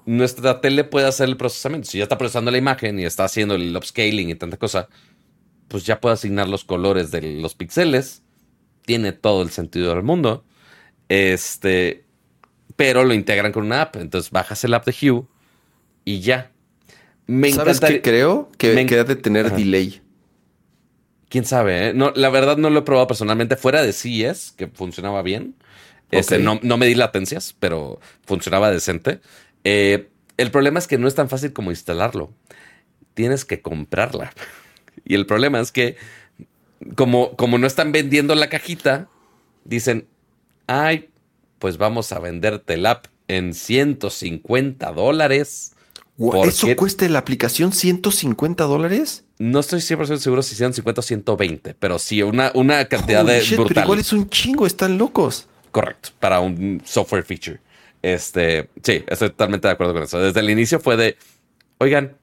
nuestra 0.05 0.61
tele 0.61 0.83
puede 0.83 1.07
hacer 1.07 1.29
el 1.29 1.37
procesamiento. 1.37 1.89
Si 1.89 1.97
ya 1.97 2.03
está 2.03 2.17
procesando 2.17 2.51
la 2.51 2.57
imagen 2.57 2.99
y 2.99 3.05
está 3.05 3.25
haciendo 3.25 3.55
el 3.55 3.75
upscaling 3.75 4.29
y 4.29 4.35
tanta 4.35 4.57
cosa, 4.57 4.89
pues 5.67 5.85
ya 5.85 6.01
puede 6.01 6.13
asignar 6.13 6.47
los 6.47 6.63
colores 6.65 7.11
de 7.11 7.21
los 7.21 7.55
píxeles. 7.55 8.23
Tiene 8.85 9.11
todo 9.11 9.41
el 9.41 9.51
sentido 9.51 9.93
del 9.93 10.03
mundo. 10.03 10.43
Este, 11.07 12.05
pero 12.75 13.03
lo 13.03 13.13
integran 13.13 13.51
con 13.51 13.65
una 13.65 13.83
app. 13.83 13.95
Entonces 13.95 14.31
bajas 14.31 14.63
el 14.63 14.73
app 14.73 14.85
de 14.85 14.95
Hue 15.09 15.23
y 16.03 16.19
ya. 16.19 16.51
Me 17.31 17.53
¿Sabes 17.53 17.79
qué 17.79 18.01
creo? 18.01 18.51
Que 18.57 18.73
me 18.73 18.85
queda 18.85 19.05
de 19.05 19.15
tener 19.15 19.55
delay. 19.55 20.01
Quién 21.29 21.45
sabe, 21.45 21.87
¿eh? 21.87 21.93
No, 21.93 22.11
la 22.13 22.29
verdad 22.29 22.57
no 22.57 22.69
lo 22.69 22.79
he 22.79 22.81
probado 22.81 23.07
personalmente. 23.07 23.55
Fuera 23.55 23.81
de 23.81 23.93
CES, 23.93 24.51
que 24.57 24.67
funcionaba 24.67 25.21
bien. 25.21 25.55
Este, 26.11 26.39
no, 26.39 26.59
no 26.61 26.75
me 26.75 26.87
di 26.87 26.93
latencias, 26.93 27.55
pero 27.57 28.01
funcionaba 28.25 28.69
decente. 28.69 29.21
Eh, 29.63 30.09
el 30.35 30.51
problema 30.51 30.77
es 30.77 30.87
que 30.87 30.97
no 30.97 31.07
es 31.07 31.15
tan 31.15 31.29
fácil 31.29 31.53
como 31.53 31.71
instalarlo. 31.71 32.33
Tienes 33.13 33.45
que 33.45 33.61
comprarla. 33.61 34.33
Y 35.05 35.15
el 35.15 35.25
problema 35.25 35.59
es 35.61 35.71
que, 35.71 35.95
como, 36.95 37.35
como 37.37 37.57
no 37.57 37.65
están 37.65 37.93
vendiendo 37.93 38.35
la 38.35 38.49
cajita, 38.49 39.07
dicen, 39.63 40.05
ay, 40.67 41.09
pues 41.59 41.77
vamos 41.77 42.11
a 42.11 42.19
venderte 42.19 42.73
el 42.73 42.85
app 42.85 43.05
en 43.29 43.53
150 43.53 44.91
dólares. 44.91 45.70
¿Eso 46.45 46.67
cuesta 46.75 47.07
la 47.09 47.19
aplicación 47.19 47.71
150 47.71 48.63
dólares? 48.65 49.23
No 49.39 49.59
estoy 49.59 49.79
100% 49.79 50.17
seguro 50.17 50.43
si 50.43 50.55
150 50.55 50.99
o 50.99 51.03
120, 51.03 51.73
pero 51.75 51.97
sí, 51.97 52.21
una, 52.21 52.51
una 52.53 52.85
cantidad 52.85 53.25
de 53.25 53.41
brutal. 53.41 53.65
Pero 53.67 53.81
igual 53.81 53.99
es 53.99 54.13
un 54.13 54.29
chingo, 54.29 54.65
están 54.67 54.97
locos. 54.97 55.47
Correcto, 55.71 56.09
para 56.19 56.39
un 56.39 56.81
software 56.85 57.23
feature. 57.23 57.59
Este, 58.01 58.69
sí, 58.83 59.03
estoy 59.07 59.29
totalmente 59.29 59.67
de 59.67 59.73
acuerdo 59.73 59.93
con 59.93 60.03
eso. 60.03 60.19
Desde 60.19 60.39
el 60.39 60.49
inicio 60.49 60.79
fue 60.79 60.97
de, 60.97 61.17
oigan, 61.77 62.17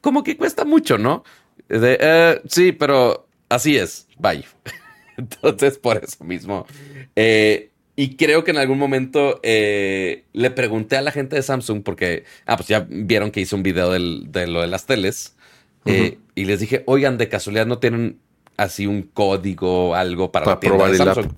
como 0.00 0.22
que 0.22 0.36
cuesta 0.36 0.64
mucho, 0.64 0.98
¿no? 0.98 1.24
De, 1.68 1.98
eh, 2.00 2.40
sí, 2.48 2.72
pero 2.72 3.28
así 3.48 3.76
es, 3.76 4.08
bye. 4.18 4.44
Entonces, 5.16 5.78
por 5.78 6.02
eso 6.02 6.24
mismo. 6.24 6.66
Eh, 7.14 7.69
y 8.00 8.16
creo 8.16 8.44
que 8.44 8.50
en 8.50 8.56
algún 8.56 8.78
momento 8.78 9.40
eh, 9.42 10.24
le 10.32 10.50
pregunté 10.50 10.96
a 10.96 11.02
la 11.02 11.10
gente 11.10 11.36
de 11.36 11.42
Samsung, 11.42 11.82
porque, 11.82 12.24
ah, 12.46 12.56
pues 12.56 12.66
ya 12.66 12.86
vieron 12.88 13.30
que 13.30 13.42
hice 13.42 13.54
un 13.54 13.62
video 13.62 13.90
de 13.90 14.46
lo 14.46 14.62
de 14.62 14.66
las 14.68 14.86
teles. 14.86 15.36
y 15.84 16.44
les 16.46 16.60
dije, 16.60 16.82
oigan, 16.86 17.18
de 17.18 17.28
casualidad 17.28 17.66
no 17.66 17.78
tienen 17.78 18.18
así 18.56 18.86
un 18.86 19.02
código, 19.02 19.94
algo 19.94 20.32
para, 20.32 20.46
para 20.46 20.60
probar 20.60 20.92
de 20.92 20.96
Samsung. 20.96 21.32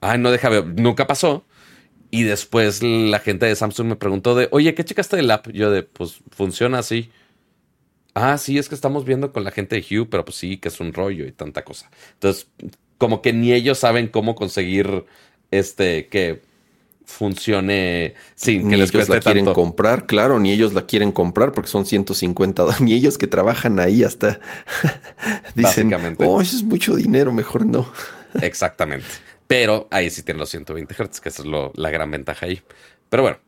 Ay, 0.00 0.18
no 0.18 0.32
deja 0.32 0.48
ver, 0.48 0.66
nunca 0.66 1.06
pasó. 1.06 1.44
Y 2.10 2.24
después 2.24 2.82
la 2.82 3.20
gente 3.20 3.46
de 3.46 3.54
Samsung 3.54 3.86
me 3.86 3.96
preguntó 3.96 4.34
de, 4.34 4.48
oye, 4.50 4.74
¿qué 4.74 4.84
checaste 4.84 5.14
del 5.14 5.30
app? 5.30 5.46
Yo 5.50 5.70
de, 5.70 5.84
pues 5.84 6.18
funciona 6.32 6.80
así. 6.80 7.12
Ah, 8.14 8.38
sí, 8.38 8.58
es 8.58 8.68
que 8.68 8.74
estamos 8.74 9.04
viendo 9.04 9.32
con 9.32 9.44
la 9.44 9.52
gente 9.52 9.76
de 9.76 9.82
Hue, 9.82 10.06
pero 10.06 10.24
pues 10.24 10.36
sí, 10.36 10.56
que 10.56 10.66
es 10.66 10.80
un 10.80 10.92
rollo 10.92 11.24
y 11.24 11.30
tanta 11.30 11.62
cosa. 11.62 11.92
Entonces, 12.14 12.48
como 12.98 13.22
que 13.22 13.32
ni 13.32 13.52
ellos 13.52 13.78
saben 13.78 14.08
cómo 14.08 14.34
conseguir 14.34 15.04
este 15.58 16.06
que 16.06 16.42
funcione 17.04 18.14
sin 18.34 18.68
que 18.68 18.76
les 18.76 18.92
ellos 18.94 19.08
la 19.08 19.20
quieren 19.20 19.44
comprar, 19.46 20.06
claro, 20.06 20.40
ni 20.40 20.52
ellos 20.52 20.72
la 20.72 20.86
quieren 20.86 21.12
comprar 21.12 21.52
porque 21.52 21.68
son 21.68 21.86
150, 21.86 22.64
ni 22.80 22.92
ellos 22.94 23.18
que 23.18 23.26
trabajan 23.26 23.78
ahí 23.78 24.02
hasta 24.02 24.40
dicen, 25.54 25.92
oh, 26.18 26.40
eso 26.40 26.56
es 26.56 26.62
mucho 26.62 26.96
dinero, 26.96 27.32
mejor 27.32 27.66
no. 27.66 27.90
Exactamente. 28.40 29.06
Pero 29.46 29.86
ahí 29.90 30.10
sí 30.10 30.22
tienen 30.22 30.40
los 30.40 30.50
120 30.50 30.94
Hz, 30.94 31.20
que 31.20 31.28
esa 31.28 31.42
es 31.42 31.48
la 31.74 31.90
gran 31.90 32.10
ventaja 32.10 32.46
ahí. 32.46 32.62
Pero 33.10 33.22
bueno, 33.22 33.38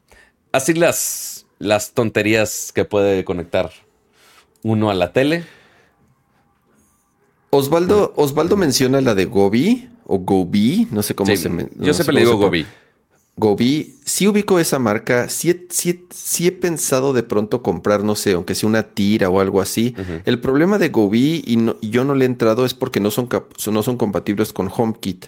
así 0.52 0.74
las, 0.74 1.46
las 1.58 1.92
tonterías 1.92 2.70
que 2.72 2.84
puede 2.84 3.24
conectar 3.24 3.70
uno 4.62 4.90
a 4.90 4.94
la 4.94 5.12
tele. 5.12 5.44
Osvaldo, 7.50 8.12
Osvaldo 8.16 8.56
menciona 8.56 9.00
la 9.00 9.14
de 9.14 9.24
Gobi 9.24 9.88
o 10.06 10.18
Gobi, 10.18 10.88
no 10.90 11.02
sé 11.02 11.14
cómo 11.14 11.34
se 11.36 11.48
menciona. 11.48 11.84
Yo 11.84 11.94
siempre 11.94 12.14
le 12.14 12.20
digo 12.20 12.36
Gobi. 12.36 12.66
Gobi, 13.38 13.96
sí 14.04 14.26
ubico 14.26 14.58
esa 14.58 14.78
marca, 14.78 15.28
sí, 15.28 15.50
he 15.50 16.52
pensado 16.52 17.12
de 17.12 17.22
pronto 17.22 17.62
comprar, 17.62 18.02
no 18.02 18.14
sé, 18.14 18.32
aunque 18.32 18.54
sea 18.54 18.66
una 18.66 18.82
tira 18.82 19.28
o 19.28 19.40
algo 19.40 19.60
así. 19.60 19.94
El 20.24 20.40
problema 20.40 20.78
de 20.78 20.88
Gobi 20.88 21.42
y, 21.46 21.90
yo 21.90 22.04
no 22.04 22.14
le 22.14 22.24
he 22.24 22.26
entrado 22.26 22.64
es 22.64 22.72
porque 22.72 22.98
no 22.98 23.10
son, 23.10 23.28
no 23.70 23.82
son 23.82 23.98
compatibles 23.98 24.54
con 24.54 24.70
HomeKit. 24.74 25.26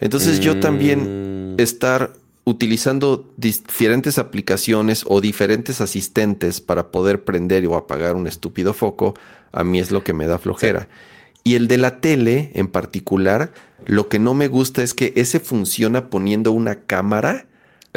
Entonces 0.00 0.40
yo 0.40 0.60
también 0.60 1.54
mm. 1.54 1.60
estar 1.60 2.12
utilizando 2.44 3.32
diferentes 3.36 4.18
aplicaciones 4.18 5.04
o 5.06 5.20
diferentes 5.22 5.80
asistentes 5.80 6.60
para 6.60 6.90
poder 6.90 7.24
prender 7.24 7.66
o 7.66 7.76
apagar 7.76 8.16
un 8.16 8.26
estúpido 8.26 8.74
foco, 8.74 9.14
a 9.52 9.64
mí 9.64 9.78
es 9.78 9.90
lo 9.90 10.04
que 10.04 10.12
me 10.12 10.26
da 10.26 10.38
flojera. 10.38 10.88
Y 11.42 11.54
el 11.54 11.68
de 11.68 11.78
la 11.78 12.00
tele 12.00 12.50
en 12.54 12.68
particular, 12.68 13.52
lo 13.86 14.08
que 14.08 14.18
no 14.18 14.34
me 14.34 14.48
gusta 14.48 14.82
es 14.82 14.94
que 14.94 15.12
ese 15.16 15.40
funciona 15.40 16.10
poniendo 16.10 16.52
una 16.52 16.80
cámara 16.82 17.46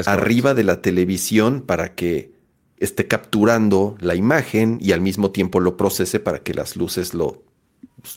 arriba 0.06 0.54
de 0.54 0.64
la 0.64 0.82
televisión 0.82 1.62
para 1.62 1.96
que 1.96 2.32
esté 2.78 3.08
capturando 3.08 3.96
la 4.00 4.16
imagen 4.16 4.78
y 4.82 4.92
al 4.92 5.02
mismo 5.02 5.32
tiempo 5.32 5.60
lo 5.60 5.78
procese 5.78 6.20
para 6.20 6.40
que 6.40 6.54
las 6.54 6.76
luces 6.76 7.14
lo, 7.14 7.44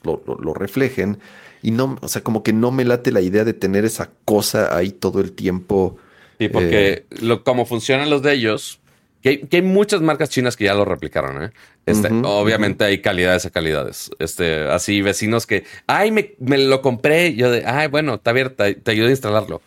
lo, 0.04 0.23
lo 0.25 0.54
reflejen. 0.54 1.18
Y 1.62 1.70
no, 1.70 1.99
o 2.00 2.08
sea, 2.08 2.23
como 2.23 2.42
que 2.42 2.52
no 2.52 2.70
me 2.70 2.85
late 2.85 3.11
la 3.12 3.20
idea 3.20 3.44
de 3.44 3.54
tener 3.54 3.85
esa 3.85 4.11
cosa 4.25 4.76
ahí 4.76 4.90
todo 4.90 5.20
el 5.20 5.32
tiempo. 5.32 5.96
Sí, 6.38 6.49
porque 6.49 6.92
eh, 6.92 7.06
lo, 7.23 7.44
como 7.44 7.66
funcionan 7.66 8.11
los 8.11 8.23
de 8.23 8.35
ellos, 8.35 8.80
que 9.49 9.56
hay, 9.56 9.62
muchas 9.62 10.00
marcas 10.02 10.30
chinas 10.30 10.56
que 10.56 10.64
ya 10.64 10.75
lo 10.75 10.85
replicaron, 10.85 11.42
¿eh? 11.42 11.50
Este, 11.85 12.09
obviamente 12.09 12.85
hay 12.85 13.00
calidades 13.00 13.47
a 13.47 13.50
calidades. 13.50 14.11
Este, 14.18 14.68
así 14.68 15.02
vecinos 15.02 15.47
que, 15.47 15.64
ay, 15.87 16.11
me, 16.11 16.35
me 16.38 16.59
lo 16.59 16.80
compré. 16.83 17.35
Yo 17.35 17.50
de, 17.50 17.64
ay, 17.66 17.88
bueno, 17.88 18.14
está 18.14 18.30
abierta, 18.30 18.73
te 18.73 18.90
ayudo 18.90 19.09
a 19.09 19.11
instalarlo. 19.11 19.62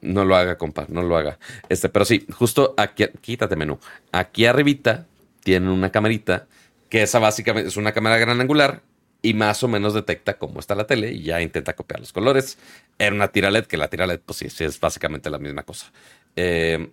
No 0.00 0.24
lo 0.24 0.36
haga, 0.36 0.58
compa, 0.58 0.86
no 0.88 1.02
lo 1.02 1.16
haga. 1.16 1.38
Este, 1.68 1.88
pero 1.88 2.04
sí, 2.04 2.26
justo 2.32 2.74
aquí, 2.76 3.06
quítate 3.20 3.56
menú. 3.56 3.78
Aquí 4.12 4.44
arribita 4.44 5.06
tienen 5.42 5.68
una 5.68 5.90
camarita 5.90 6.46
que 6.88 7.02
esa 7.02 7.18
básicamente 7.18 7.68
es 7.68 7.76
una 7.76 7.92
cámara 7.92 8.18
gran 8.18 8.40
angular 8.40 8.82
y 9.22 9.32
más 9.32 9.62
o 9.62 9.68
menos 9.68 9.94
detecta 9.94 10.36
cómo 10.36 10.60
está 10.60 10.74
la 10.74 10.86
tele 10.86 11.12
y 11.12 11.22
ya 11.22 11.40
intenta 11.40 11.74
copiar 11.74 12.00
los 12.00 12.12
colores. 12.12 12.58
Era 12.98 13.14
una 13.14 13.28
tira 13.28 13.50
LED, 13.50 13.64
que 13.64 13.78
la 13.78 13.88
tira 13.88 14.06
LED, 14.06 14.20
pues 14.20 14.38
sí, 14.38 14.64
es 14.64 14.80
básicamente 14.80 15.30
la 15.30 15.38
misma 15.38 15.62
cosa. 15.62 15.90
Eh, 16.36 16.90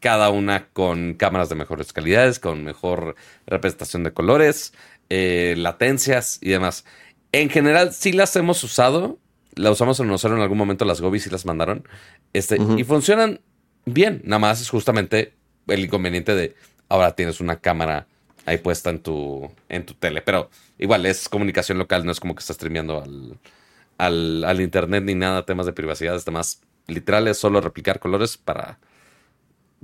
cada 0.00 0.30
una 0.30 0.66
con 0.68 1.14
cámaras 1.14 1.48
de 1.48 1.54
mejores 1.54 1.92
calidades, 1.92 2.38
con 2.38 2.64
mejor 2.64 3.16
representación 3.46 4.04
de 4.04 4.12
colores, 4.12 4.72
eh, 5.10 5.54
latencias 5.56 6.38
y 6.40 6.50
demás. 6.50 6.84
En 7.32 7.50
general, 7.50 7.92
sí 7.92 8.12
las 8.12 8.34
hemos 8.36 8.62
usado. 8.64 9.18
La 9.54 9.70
usamos 9.70 9.98
en 10.00 10.06
nosotros 10.06 10.36
en 10.36 10.42
algún 10.42 10.58
momento, 10.58 10.84
las 10.84 11.00
Gobi 11.00 11.20
sí 11.20 11.30
las 11.30 11.44
mandaron. 11.44 11.86
Este, 12.32 12.58
Y 12.76 12.84
funcionan 12.84 13.40
bien. 13.84 14.22
Nada 14.24 14.38
más 14.38 14.60
es 14.60 14.70
justamente 14.70 15.34
el 15.66 15.84
inconveniente 15.84 16.34
de 16.34 16.54
ahora 16.88 17.14
tienes 17.14 17.40
una 17.40 17.56
cámara 17.56 18.06
ahí 18.46 18.58
puesta 18.58 18.90
en 18.90 19.00
tu, 19.00 19.50
en 19.68 19.84
tu 19.84 19.94
tele. 19.94 20.22
Pero 20.22 20.50
igual 20.78 21.06
es 21.06 21.28
comunicación 21.28 21.78
local, 21.78 22.04
no 22.04 22.12
es 22.12 22.20
como 22.20 22.34
que 22.34 22.40
estás 22.40 22.56
streameando 22.56 23.02
al, 23.02 24.44
al, 24.44 24.60
internet 24.60 25.04
ni 25.04 25.14
nada, 25.14 25.44
temas 25.44 25.66
de 25.66 25.72
privacidad, 25.72 26.16
es 26.16 26.26
más 26.30 26.60
literal, 26.86 27.28
es 27.28 27.38
solo 27.38 27.60
replicar 27.60 27.98
colores 27.98 28.36
para, 28.36 28.78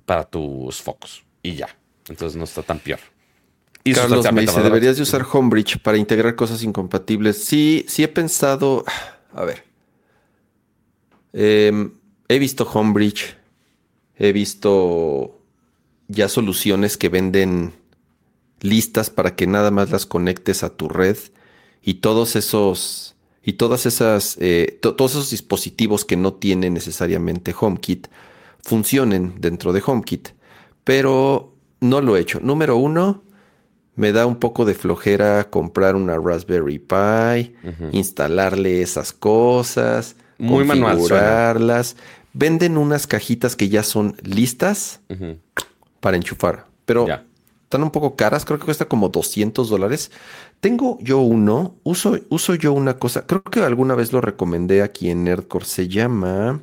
para 0.07 0.25
tus 0.25 0.81
focos 0.83 1.25
y 1.43 1.55
ya. 1.55 1.69
Entonces 2.09 2.37
no 2.37 2.45
está 2.45 2.63
tan 2.63 2.79
peor. 2.79 2.99
Y 3.85 3.93
Carlos 4.01 4.25
me 4.33 4.41
dice, 4.43 4.53
deberías 4.65 4.97
de 4.97 5.03
usar 5.03 5.27
Homebridge 5.31 5.79
para 5.81 5.99
integrar 5.99 6.35
cosas 6.37 6.63
incompatibles. 6.63 7.45
Sí, 7.45 7.85
sí 7.89 8.03
he 8.03 8.09
pensado, 8.09 8.85
a 9.35 9.45
ver, 9.45 9.65
Em, 11.33 11.93
he 12.29 12.39
visto 12.39 12.65
Homebridge, 12.73 13.37
he 14.17 14.33
visto 14.33 15.41
ya 16.09 16.29
soluciones 16.29 16.97
que 16.97 17.09
venden 17.09 17.73
listas 18.61 19.11
para 19.11 19.35
que 19.35 19.47
nada 19.47 19.71
más 19.73 19.91
las 19.91 20.07
conectes 20.07 20.63
a 20.63 20.71
tu 20.71 20.89
red 20.89 21.17
y 21.83 21.95
todos 21.95 22.37
esos 22.37 23.17
y 23.43 23.55
todas 23.55 23.85
esas 23.85 24.37
eh, 24.41 24.79
to- 24.81 24.95
todos 24.95 25.13
esos 25.13 25.31
dispositivos 25.31 26.05
que 26.05 26.17
no 26.17 26.35
tienen 26.35 26.73
necesariamente 26.75 27.55
HomeKit 27.59 28.07
funcionen 28.65 29.35
dentro 29.39 29.73
de 29.73 29.83
HomeKit, 29.85 30.31
pero 30.85 31.55
no 31.81 32.01
lo 32.01 32.17
he 32.17 32.21
hecho. 32.21 32.41
Número 32.41 32.77
uno, 32.77 33.23
me 33.97 34.13
da 34.13 34.27
un 34.27 34.37
poco 34.37 34.65
de 34.65 34.75
flojera 34.75 35.51
comprar 35.51 35.95
una 35.97 36.19
Raspberry 36.19 36.79
Pi, 36.79 37.55
instalarle 37.93 38.83
esas 38.83 39.13
cosas, 39.13 40.17
Muy 40.39 40.65
manual 40.65 40.97
configurarlas. 40.97 41.97
Venden 42.33 42.77
unas 42.77 43.07
cajitas 43.07 43.55
que 43.55 43.69
ya 43.69 43.83
son 43.85 44.17
listas 44.23 45.01
para 46.01 46.17
enchufar, 46.17 46.67
pero 46.85 47.07
Ya. 47.07 47.25
están 47.63 47.85
un 47.85 47.91
poco 47.93 48.17
caras, 48.17 48.45
creo 48.45 48.59
que 48.59 48.65
cuesta 48.65 48.87
como 48.87 49.09
200 49.09 49.69
dólares. 49.69 50.11
Tengo 50.61 50.99
yo 51.01 51.21
uno, 51.21 51.77
uso, 51.85 52.19
uso 52.31 52.55
yo 52.57 52.73
una 52.73 52.99
cosa, 52.99 53.27
creo 53.27 53.43
que 53.45 53.61
alguna 53.61 53.95
vez 53.95 54.13
lo 54.13 54.21
recomendé 54.21 54.83
aquí 54.83 55.11
en 55.11 55.25
Nerdcore, 55.25 55.65
se 55.67 55.87
llama... 55.89 56.63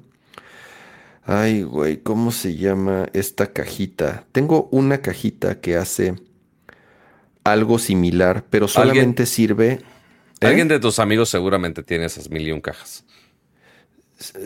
Ay, 1.23 1.63
güey, 1.63 1.97
¿cómo 1.97 2.31
se 2.31 2.55
llama 2.55 3.07
esta 3.13 3.53
cajita? 3.53 4.25
Tengo 4.31 4.67
una 4.71 5.01
cajita 5.01 5.59
que 5.61 5.75
hace 5.75 6.15
algo 7.43 7.79
similar, 7.79 8.43
pero 8.49 8.67
solamente 8.67 9.25
sirve... 9.25 9.79
¿Eh? 10.41 10.47
Alguien 10.47 10.67
de 10.67 10.79
tus 10.79 10.97
amigos 10.97 11.29
seguramente 11.29 11.83
tiene 11.83 12.05
esas 12.05 12.29
mil 12.31 12.47
y 12.47 12.51
un 12.51 12.61
cajas. 12.61 13.05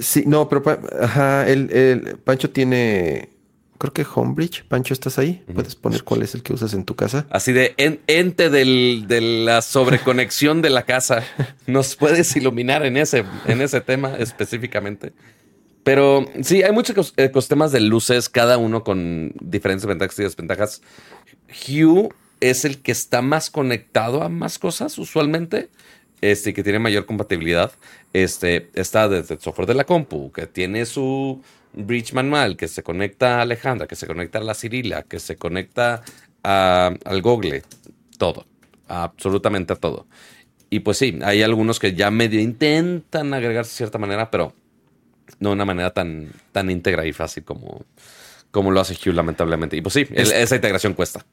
Sí, 0.02 0.24
no, 0.28 0.50
pero 0.50 0.64
ajá, 1.02 1.48
el, 1.48 1.72
el- 1.72 2.18
Pancho 2.18 2.50
tiene, 2.50 3.30
creo 3.78 3.94
que 3.94 4.06
Homebridge. 4.14 4.66
Pancho, 4.68 4.94
¿estás 4.94 5.18
ahí? 5.20 5.44
¿Puedes 5.54 5.76
poner 5.76 6.04
cuál 6.04 6.22
es 6.24 6.36
el 6.36 6.44
que 6.44 6.52
usas 6.54 6.74
en 6.74 6.84
tu 6.84 6.96
casa? 6.98 7.28
Así 7.30 7.54
de 7.54 7.74
en- 7.78 8.02
ente 8.08 8.50
del- 8.50 9.06
de 9.08 9.22
la 9.22 9.62
sobreconexión 9.62 10.62
de 10.62 10.70
la 10.70 10.84
casa. 10.84 11.24
¿Nos 11.68 11.96
puedes 11.96 12.36
iluminar 12.36 12.86
en 12.86 12.98
ese, 12.98 13.24
en 13.46 13.62
ese 13.62 13.80
tema 13.82 14.16
específicamente? 14.18 15.14
Pero 15.86 16.26
sí, 16.42 16.64
hay 16.64 16.72
muchos 16.72 16.96
ecos- 16.96 17.14
ecosistemas 17.16 17.72
de 17.72 17.80
luces, 17.80 18.28
cada 18.28 18.58
uno 18.58 18.84
con 18.84 19.34
diferentes 19.40 19.86
ventajas 19.86 20.18
y 20.18 20.24
desventajas. 20.24 20.82
Hue 21.68 22.10
es 22.42 22.66
el 22.66 22.82
que 22.82 22.92
está 22.92 23.22
más 23.22 23.52
conectado 23.52 24.24
a 24.24 24.30
más 24.30 24.58
cosas 24.58 24.98
usualmente, 24.98 25.70
este, 26.22 26.56
que 26.56 26.64
tiene 26.64 26.80
mayor 26.80 27.06
compatibilidad. 27.06 27.72
Este, 28.14 28.72
está 28.74 29.08
desde 29.08 29.36
el 29.36 29.42
software 29.42 29.68
de 29.68 29.76
la 29.76 29.84
compu, 29.84 30.32
que 30.32 30.48
tiene 30.48 30.88
su 30.88 31.44
bridge 31.74 32.14
manual, 32.14 32.58
que 32.58 32.68
se 32.68 32.82
conecta 32.82 33.38
a 33.38 33.42
Alejandra, 33.44 33.86
que 33.86 33.96
se 33.96 34.08
conecta 34.08 34.40
a 34.40 34.44
la 34.44 34.56
Cirila, 34.56 35.04
que 35.04 35.20
se 35.20 35.36
conecta 35.36 36.02
a- 36.44 36.96
al 37.06 37.22
Google, 37.22 37.62
todo, 38.18 38.48
absolutamente 38.88 39.74
a 39.74 39.76
todo. 39.76 40.08
Y 40.72 40.80
pues 40.80 40.98
sí, 40.98 41.20
hay 41.24 41.44
algunos 41.44 41.80
que 41.80 41.94
ya 41.94 42.10
medio 42.10 42.40
intentan 42.40 43.36
agregarse 43.36 43.70
de 43.70 43.78
cierta 43.78 44.00
manera, 44.00 44.32
pero 44.32 44.54
no 45.40 45.50
de 45.50 45.54
una 45.56 45.66
manera 45.66 45.92
tan, 45.92 46.32
tan 46.52 46.70
íntegra 46.70 47.06
y 47.06 47.14
fácil 47.14 47.44
como, 47.44 47.84
como 48.52 48.72
lo 48.72 48.80
hace 48.80 48.94
Hue, 48.94 49.14
lamentablemente. 49.14 49.78
Y 49.78 49.82
pues 49.82 49.94
sí, 49.94 50.08
esa 50.14 50.56
integración 50.56 50.94
cuesta. 50.94 51.26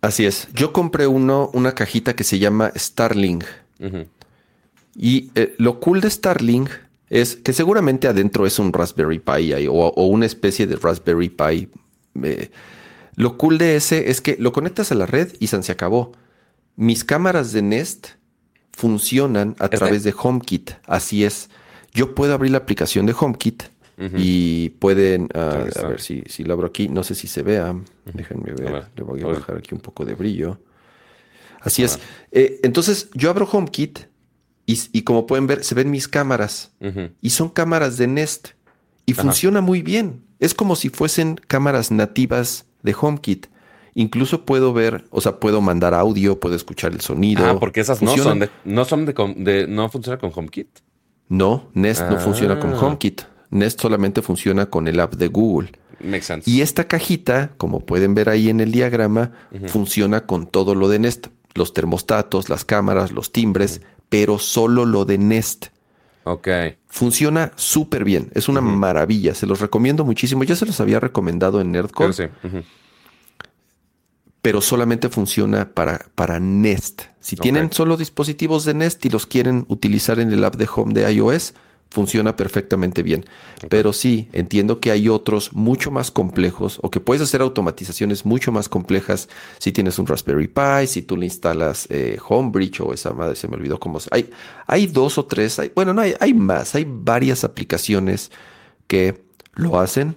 Así 0.00 0.26
es. 0.26 0.48
Yo 0.54 0.72
compré 0.72 1.06
uno, 1.06 1.50
una 1.54 1.72
cajita 1.74 2.14
que 2.14 2.24
se 2.24 2.38
llama 2.38 2.72
Starlink. 2.76 3.44
Ujú. 3.80 4.06
Y 4.96 5.30
eh, 5.34 5.54
lo 5.58 5.80
cool 5.80 6.00
de 6.00 6.10
Starlink 6.10 6.70
es 7.08 7.36
que 7.36 7.52
seguramente 7.52 8.06
adentro 8.08 8.46
es 8.46 8.58
un 8.58 8.72
Raspberry 8.72 9.18
Pi 9.18 9.52
ahí, 9.52 9.66
o, 9.66 9.72
o 9.72 10.06
una 10.06 10.26
especie 10.26 10.66
de 10.66 10.76
Raspberry 10.76 11.28
Pi. 11.30 11.68
Eh, 12.22 12.50
lo 13.14 13.36
cool 13.38 13.58
de 13.58 13.76
ese 13.76 14.10
es 14.10 14.20
que 14.20 14.36
lo 14.38 14.52
conectas 14.52 14.92
a 14.92 14.94
la 14.94 15.06
red 15.06 15.32
y 15.40 15.46
se 15.48 15.72
acabó. 15.72 16.12
Mis 16.76 17.02
cámaras 17.04 17.52
de 17.52 17.62
Nest 17.62 18.08
funcionan 18.72 19.56
a 19.58 19.64
Este. 19.64 19.78
través 19.78 20.04
de 20.04 20.14
HomeKit. 20.16 20.70
Así 20.86 21.24
es. 21.24 21.48
Yo 21.94 22.14
puedo 22.14 22.34
abrir 22.34 22.52
la 22.52 22.58
aplicación 22.58 23.06
de 23.06 23.14
HomeKit 23.18 23.62
y 24.16 24.68
pueden, 24.78 25.28
ah, 25.34 25.64
a 25.82 25.88
ver 25.88 26.00
si, 26.00 26.22
si 26.26 26.44
lo 26.44 26.52
abro 26.54 26.68
aquí, 26.68 26.88
no 26.88 27.02
sé 27.02 27.16
si 27.16 27.26
se 27.26 27.42
vea. 27.42 27.74
Déjenme 28.14 28.52
ver. 28.52 28.72
ver. 28.72 28.86
Le 28.94 29.02
voy 29.02 29.20
a 29.22 29.26
bajar 29.26 29.56
aquí 29.56 29.74
un 29.74 29.80
poco 29.80 30.04
de 30.04 30.14
brillo. 30.14 30.60
Así 31.60 31.82
es. 31.82 31.98
Eh, 32.30 32.60
entonces 32.62 33.08
yo 33.14 33.28
abro 33.30 33.48
HomeKit 33.50 33.98
y, 34.66 34.80
y 34.92 35.02
como 35.02 35.26
pueden 35.26 35.48
ver, 35.48 35.64
se 35.64 35.74
ven 35.74 35.90
mis 35.90 36.06
cámaras. 36.06 36.72
Y 37.20 37.30
son 37.30 37.48
cámaras 37.48 37.96
de 37.96 38.06
Nest. 38.06 38.50
Y 39.04 39.12
Ajá. 39.14 39.22
funciona 39.22 39.60
muy 39.60 39.82
bien. 39.82 40.22
Es 40.38 40.54
como 40.54 40.76
si 40.76 40.90
fuesen 40.90 41.34
cámaras 41.48 41.90
nativas 41.90 42.66
de 42.84 42.94
HomeKit. 42.98 43.46
Incluso 43.94 44.44
puedo 44.44 44.72
ver, 44.72 45.06
o 45.10 45.20
sea, 45.20 45.40
puedo 45.40 45.60
mandar 45.60 45.92
audio, 45.94 46.38
puedo 46.38 46.54
escuchar 46.54 46.92
el 46.92 47.00
sonido. 47.00 47.44
Ah, 47.44 47.58
porque 47.58 47.80
esas 47.80 48.00
no 48.00 48.16
son 48.16 48.38
de, 48.38 48.50
no 48.64 48.84
son 48.84 49.06
de, 49.06 49.14
de- 49.38 49.66
no 49.66 49.88
funciona 49.90 50.18
con 50.18 50.30
HomeKit. 50.32 50.68
No, 51.28 51.68
Nest 51.74 52.02
no 52.08 52.16
Ah. 52.16 52.20
funciona 52.20 52.58
con 52.58 52.72
HomeKit. 52.74 53.22
Nest 53.50 53.80
solamente 53.80 54.22
funciona 54.22 54.66
con 54.66 54.88
el 54.88 55.00
app 55.00 55.14
de 55.14 55.28
Google. 55.28 55.72
Makes 56.00 56.22
sense. 56.22 56.50
Y 56.50 56.60
esta 56.60 56.84
cajita, 56.84 57.50
como 57.56 57.80
pueden 57.80 58.14
ver 58.14 58.28
ahí 58.28 58.48
en 58.50 58.60
el 58.60 58.70
diagrama, 58.72 59.32
funciona 59.68 60.26
con 60.26 60.46
todo 60.46 60.74
lo 60.74 60.88
de 60.88 60.98
Nest. 61.00 61.26
Los 61.54 61.74
termostatos, 61.74 62.48
las 62.48 62.64
cámaras, 62.64 63.10
los 63.10 63.32
timbres, 63.32 63.80
pero 64.08 64.38
solo 64.38 64.84
lo 64.86 65.04
de 65.04 65.18
Nest. 65.18 65.66
Ok. 66.24 66.48
Funciona 66.86 67.52
súper 67.56 68.04
bien. 68.04 68.30
Es 68.34 68.48
una 68.48 68.60
maravilla. 68.60 69.34
Se 69.34 69.46
los 69.46 69.60
recomiendo 69.60 70.04
muchísimo. 70.04 70.44
Ya 70.44 70.56
se 70.56 70.66
los 70.66 70.80
había 70.80 71.00
recomendado 71.00 71.60
en 71.60 71.72
Nerdcore, 71.72 72.12
sí. 72.12 72.24
Pero 74.48 74.62
solamente 74.62 75.10
funciona 75.10 75.68
para, 75.74 76.06
para 76.14 76.40
Nest. 76.40 77.02
Si 77.20 77.36
tienen 77.36 77.70
solo 77.70 77.98
dispositivos 77.98 78.64
de 78.64 78.72
Nest 78.72 79.04
y 79.04 79.10
los 79.10 79.26
quieren 79.26 79.66
utilizar 79.68 80.18
en 80.20 80.32
el 80.32 80.42
app 80.42 80.56
de 80.56 80.66
Home 80.74 80.94
de 80.94 81.12
iOS, 81.12 81.52
funciona 81.90 82.34
perfectamente 82.34 83.02
bien. 83.02 83.26
Pero 83.68 83.92
sí, 83.92 84.30
entiendo 84.32 84.80
que 84.80 84.90
hay 84.90 85.10
otros 85.10 85.52
mucho 85.52 85.90
más 85.90 86.10
complejos 86.10 86.78
o 86.82 86.90
que 86.90 86.98
puedes 86.98 87.20
hacer 87.22 87.42
automatizaciones 87.42 88.24
mucho 88.24 88.50
más 88.50 88.70
complejas 88.70 89.28
si 89.58 89.70
tienes 89.70 89.98
un 89.98 90.06
Raspberry 90.06 90.48
Pi, 90.48 90.86
si 90.86 91.02
tú 91.02 91.18
le 91.18 91.26
instalas 91.26 91.86
eh, 91.90 92.18
Homebridge 92.26 92.80
o 92.80 92.94
esa 92.94 93.12
madre, 93.12 93.36
se 93.36 93.48
me 93.48 93.56
olvidó 93.56 93.78
cómo 93.78 94.00
se... 94.00 94.08
Hay, 94.12 94.30
hay 94.66 94.86
dos 94.86 95.18
o 95.18 95.26
tres, 95.26 95.58
hay- 95.58 95.72
bueno, 95.74 95.92
no, 95.92 96.00
hay, 96.00 96.14
hay 96.20 96.32
más, 96.32 96.74
hay 96.74 96.86
varias 96.88 97.44
aplicaciones 97.44 98.30
que 98.86 99.22
lo 99.56 99.78
hacen 99.78 100.16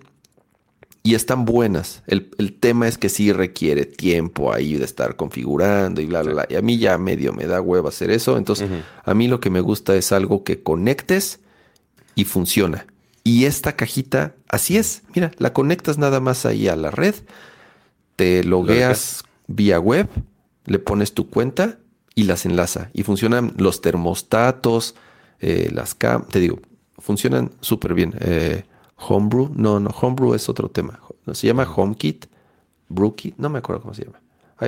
y 1.04 1.16
están 1.16 1.46
buenas. 1.46 2.04
El, 2.06 2.30
el 2.38 2.54
tema 2.54 2.88
es 2.88 2.98
que 2.98 3.10
sí 3.10 3.34
requiere 3.34 3.86
tiempo 3.86 4.54
ahí 4.54 4.76
de 4.76 4.86
estar 4.86 5.16
configurando 5.16 6.02
y 6.02 6.06
bla, 6.06 6.22
bla, 6.22 6.34
bla. 6.34 6.48
Y 6.50 6.56
a 6.56 6.62
mí 6.62 6.78
ya 6.78 6.98
medio 6.98 7.34
me 7.34 7.48
da 7.48 7.60
huevo 7.60 7.88
hacer 7.88 8.12
eso. 8.12 8.38
Entonces, 8.38 8.70
a 9.04 9.14
mí 9.14 9.28
lo 9.28 9.40
que 9.40 9.50
me 9.50 9.62
gusta 9.62 9.96
es 9.96 10.12
algo 10.12 10.44
que 10.44 10.62
conectes 10.62 11.40
y 12.14 12.26
funciona. 12.26 12.86
Y 13.24 13.46
esta 13.46 13.76
cajita, 13.76 14.36
así 14.48 14.78
es. 14.78 15.04
Mira, 15.16 15.32
la 15.38 15.54
conectas 15.54 15.98
nada 15.98 16.20
más 16.20 16.46
ahí 16.46 16.68
a 16.68 16.76
la 16.76 16.92
red, 16.92 17.16
te 18.16 18.44
logueas 18.44 19.24
vía 19.48 19.80
web, 19.80 20.08
le 20.66 20.80
pones 20.80 21.14
tu 21.14 21.30
cuenta 21.30 21.80
y 22.14 22.24
las 22.24 22.46
enlaza. 22.46 22.90
Y 22.94 23.04
funcionan 23.04 23.54
los 23.58 23.82
termostatos, 23.82 24.96
eh, 25.40 25.70
las 25.74 25.96
cam, 25.96 26.26
te 26.28 26.40
digo, 26.40 26.60
funcionan 27.00 27.52
súper 27.62 27.96
bien. 27.96 28.14
Eh, 28.20 28.66
Homebrew, 29.08 29.50
no, 29.56 29.80
no, 29.80 29.90
Homebrew 29.90 30.34
es 30.36 30.48
otro 30.50 30.70
tema. 30.70 31.00
No, 31.26 31.34
se 31.34 31.48
llama 31.48 31.64
HomeKit, 31.64 32.26
Brewkit, 32.90 33.36
no 33.38 33.50
me 33.50 33.60
acuerdo 33.60 33.82
cómo 33.82 33.94
se 33.94 34.06
llama. 34.06 34.20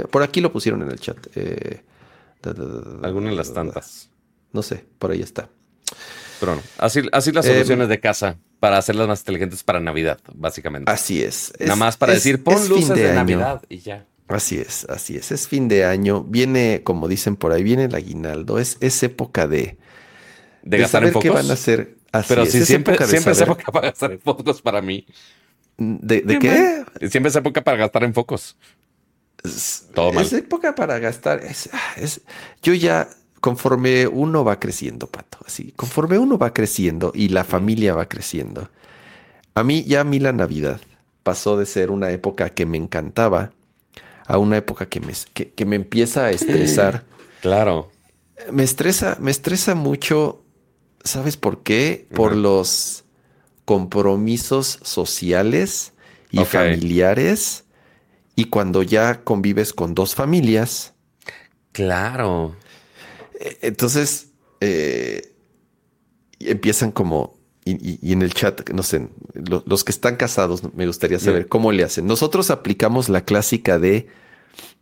Por 0.09 0.23
aquí 0.23 0.41
lo 0.41 0.51
pusieron 0.51 0.81
en 0.81 0.89
el 0.91 0.99
chat. 0.99 1.17
Eh, 1.35 1.83
da, 2.41 2.53
da, 2.53 2.63
da, 2.65 2.81
da, 2.99 3.07
Alguna 3.07 3.29
de 3.29 3.35
las 3.35 3.53
tantas. 3.53 4.09
No 4.51 4.61
sé, 4.63 4.85
por 4.97 5.11
ahí 5.11 5.21
está. 5.21 5.49
Pero 6.39 6.55
no. 6.55 6.61
Así, 6.77 7.01
así 7.11 7.31
las 7.31 7.45
Eh, 7.45 7.53
soluciones 7.53 7.89
de 7.89 7.99
casa 7.99 8.37
para 8.59 8.77
hacerlas 8.77 9.07
más 9.07 9.19
inteligentes 9.19 9.63
para 9.63 9.79
Navidad, 9.79 10.19
básicamente. 10.33 10.91
Así 10.91 11.21
es. 11.23 11.53
Nada 11.59 11.73
Es- 11.73 11.79
más 11.79 11.97
para 11.97 12.13
es- 12.13 12.23
decir, 12.23 12.43
pon 12.43 12.55
es 12.55 12.69
luces 12.69 12.89
de. 12.95 13.13
Navidad 13.13 13.61
y 13.69 13.79
ya. 13.79 14.05
Así 14.29 14.57
es, 14.57 14.85
así 14.89 15.15
es. 15.15 15.31
Es 15.31 15.47
fin 15.47 15.67
de 15.67 15.85
año. 15.85 16.23
Viene, 16.23 16.81
como 16.83 17.07
dicen 17.07 17.35
por 17.35 17.51
ahí, 17.51 17.61
viene 17.61 17.83
el 17.85 17.93
aguinaldo. 17.93 18.57
Es, 18.57 18.77
es 18.79 19.03
época 19.03 19.47
de, 19.47 19.77
De, 20.63 20.77
gastar 20.79 21.03
en 21.03 21.09
saber 21.09 21.21
qué 21.21 21.29
van 21.29 21.49
a 21.49 21.53
hacer. 21.53 21.97
Así 22.13 22.29
Pero 22.29 22.43
es, 22.43 22.51
sí, 22.51 22.59
es 22.59 22.67
siempre, 22.67 22.95
época 22.95 23.07
siempre 23.07 23.33
es 23.33 23.41
época 23.41 23.71
para 23.71 23.89
gastar 23.89 24.11
en 24.13 24.21
focos 24.21 24.61
para 24.61 24.81
mí. 24.81 25.05
¿De, 25.77 26.21
de 26.21 26.39
qué? 26.39 26.85
Siempre 27.09 27.29
es 27.29 27.35
época 27.35 27.63
para 27.63 27.77
gastar 27.77 28.03
en 28.03 28.13
focos. 28.13 28.57
Todo 29.93 30.13
mal. 30.13 30.23
Es 30.23 30.33
época 30.33 30.75
para 30.75 30.99
gastar. 30.99 31.43
Es, 31.43 31.69
ah, 31.73 31.93
es- 31.97 32.21
yo 32.61 32.73
ya, 32.73 33.09
conforme 33.41 34.07
uno 34.07 34.43
va 34.45 34.59
creciendo, 34.59 35.07
pato, 35.07 35.39
así, 35.45 35.73
conforme 35.75 36.17
uno 36.17 36.37
va 36.37 36.53
creciendo 36.53 37.11
y 37.13 37.29
la 37.29 37.43
familia 37.43 37.93
va 37.95 38.07
creciendo, 38.07 38.69
a 39.55 39.63
mí 39.63 39.83
ya 39.85 40.01
a 40.01 40.03
mí 40.05 40.19
la 40.19 40.33
Navidad 40.33 40.81
pasó 41.23 41.57
de 41.57 41.65
ser 41.65 41.91
una 41.91 42.11
época 42.11 42.51
que 42.51 42.65
me 42.65 42.77
encantaba 42.77 43.51
a 44.27 44.37
una 44.39 44.57
época 44.57 44.87
que 44.87 45.01
me, 45.01 45.13
que, 45.33 45.65
me 45.65 45.75
empieza 45.77 46.25
a 46.25 46.31
estresar. 46.31 47.05
Claro. 47.41 47.91
Me 48.51 48.63
estresa, 48.63 49.17
me 49.19 49.31
estresa 49.31 49.75
mucho, 49.75 50.42
¿sabes 51.03 51.37
por 51.37 51.63
qué? 51.63 52.07
Por 52.13 52.35
los 52.35 53.03
compromisos 53.65 54.79
sociales 54.81 55.93
y 56.31 56.43
familiares. 56.45 57.65
Y 58.35 58.45
cuando 58.45 58.81
ya 58.81 59.23
convives 59.23 59.73
con 59.73 59.93
dos 59.93 60.15
familias. 60.15 60.93
Claro. 61.71 62.55
E, 63.39 63.59
entonces, 63.61 64.29
eh, 64.59 65.33
empiezan 66.39 66.91
como, 66.91 67.37
y, 67.65 68.11
en 68.11 68.21
el 68.21 68.33
chat, 68.33 68.69
no 68.71 68.83
sé, 68.83 69.07
los 69.33 69.83
que 69.83 69.91
están 69.91 70.15
casados, 70.15 70.63
me 70.73 70.87
gustaría 70.87 71.19
saber 71.19 71.47
cómo 71.47 71.71
le 71.71 71.83
hacen. 71.83 72.07
Nosotros 72.07 72.49
aplicamos 72.49 73.07
la 73.07 73.23
clásica 73.23 73.77
de 73.79 74.07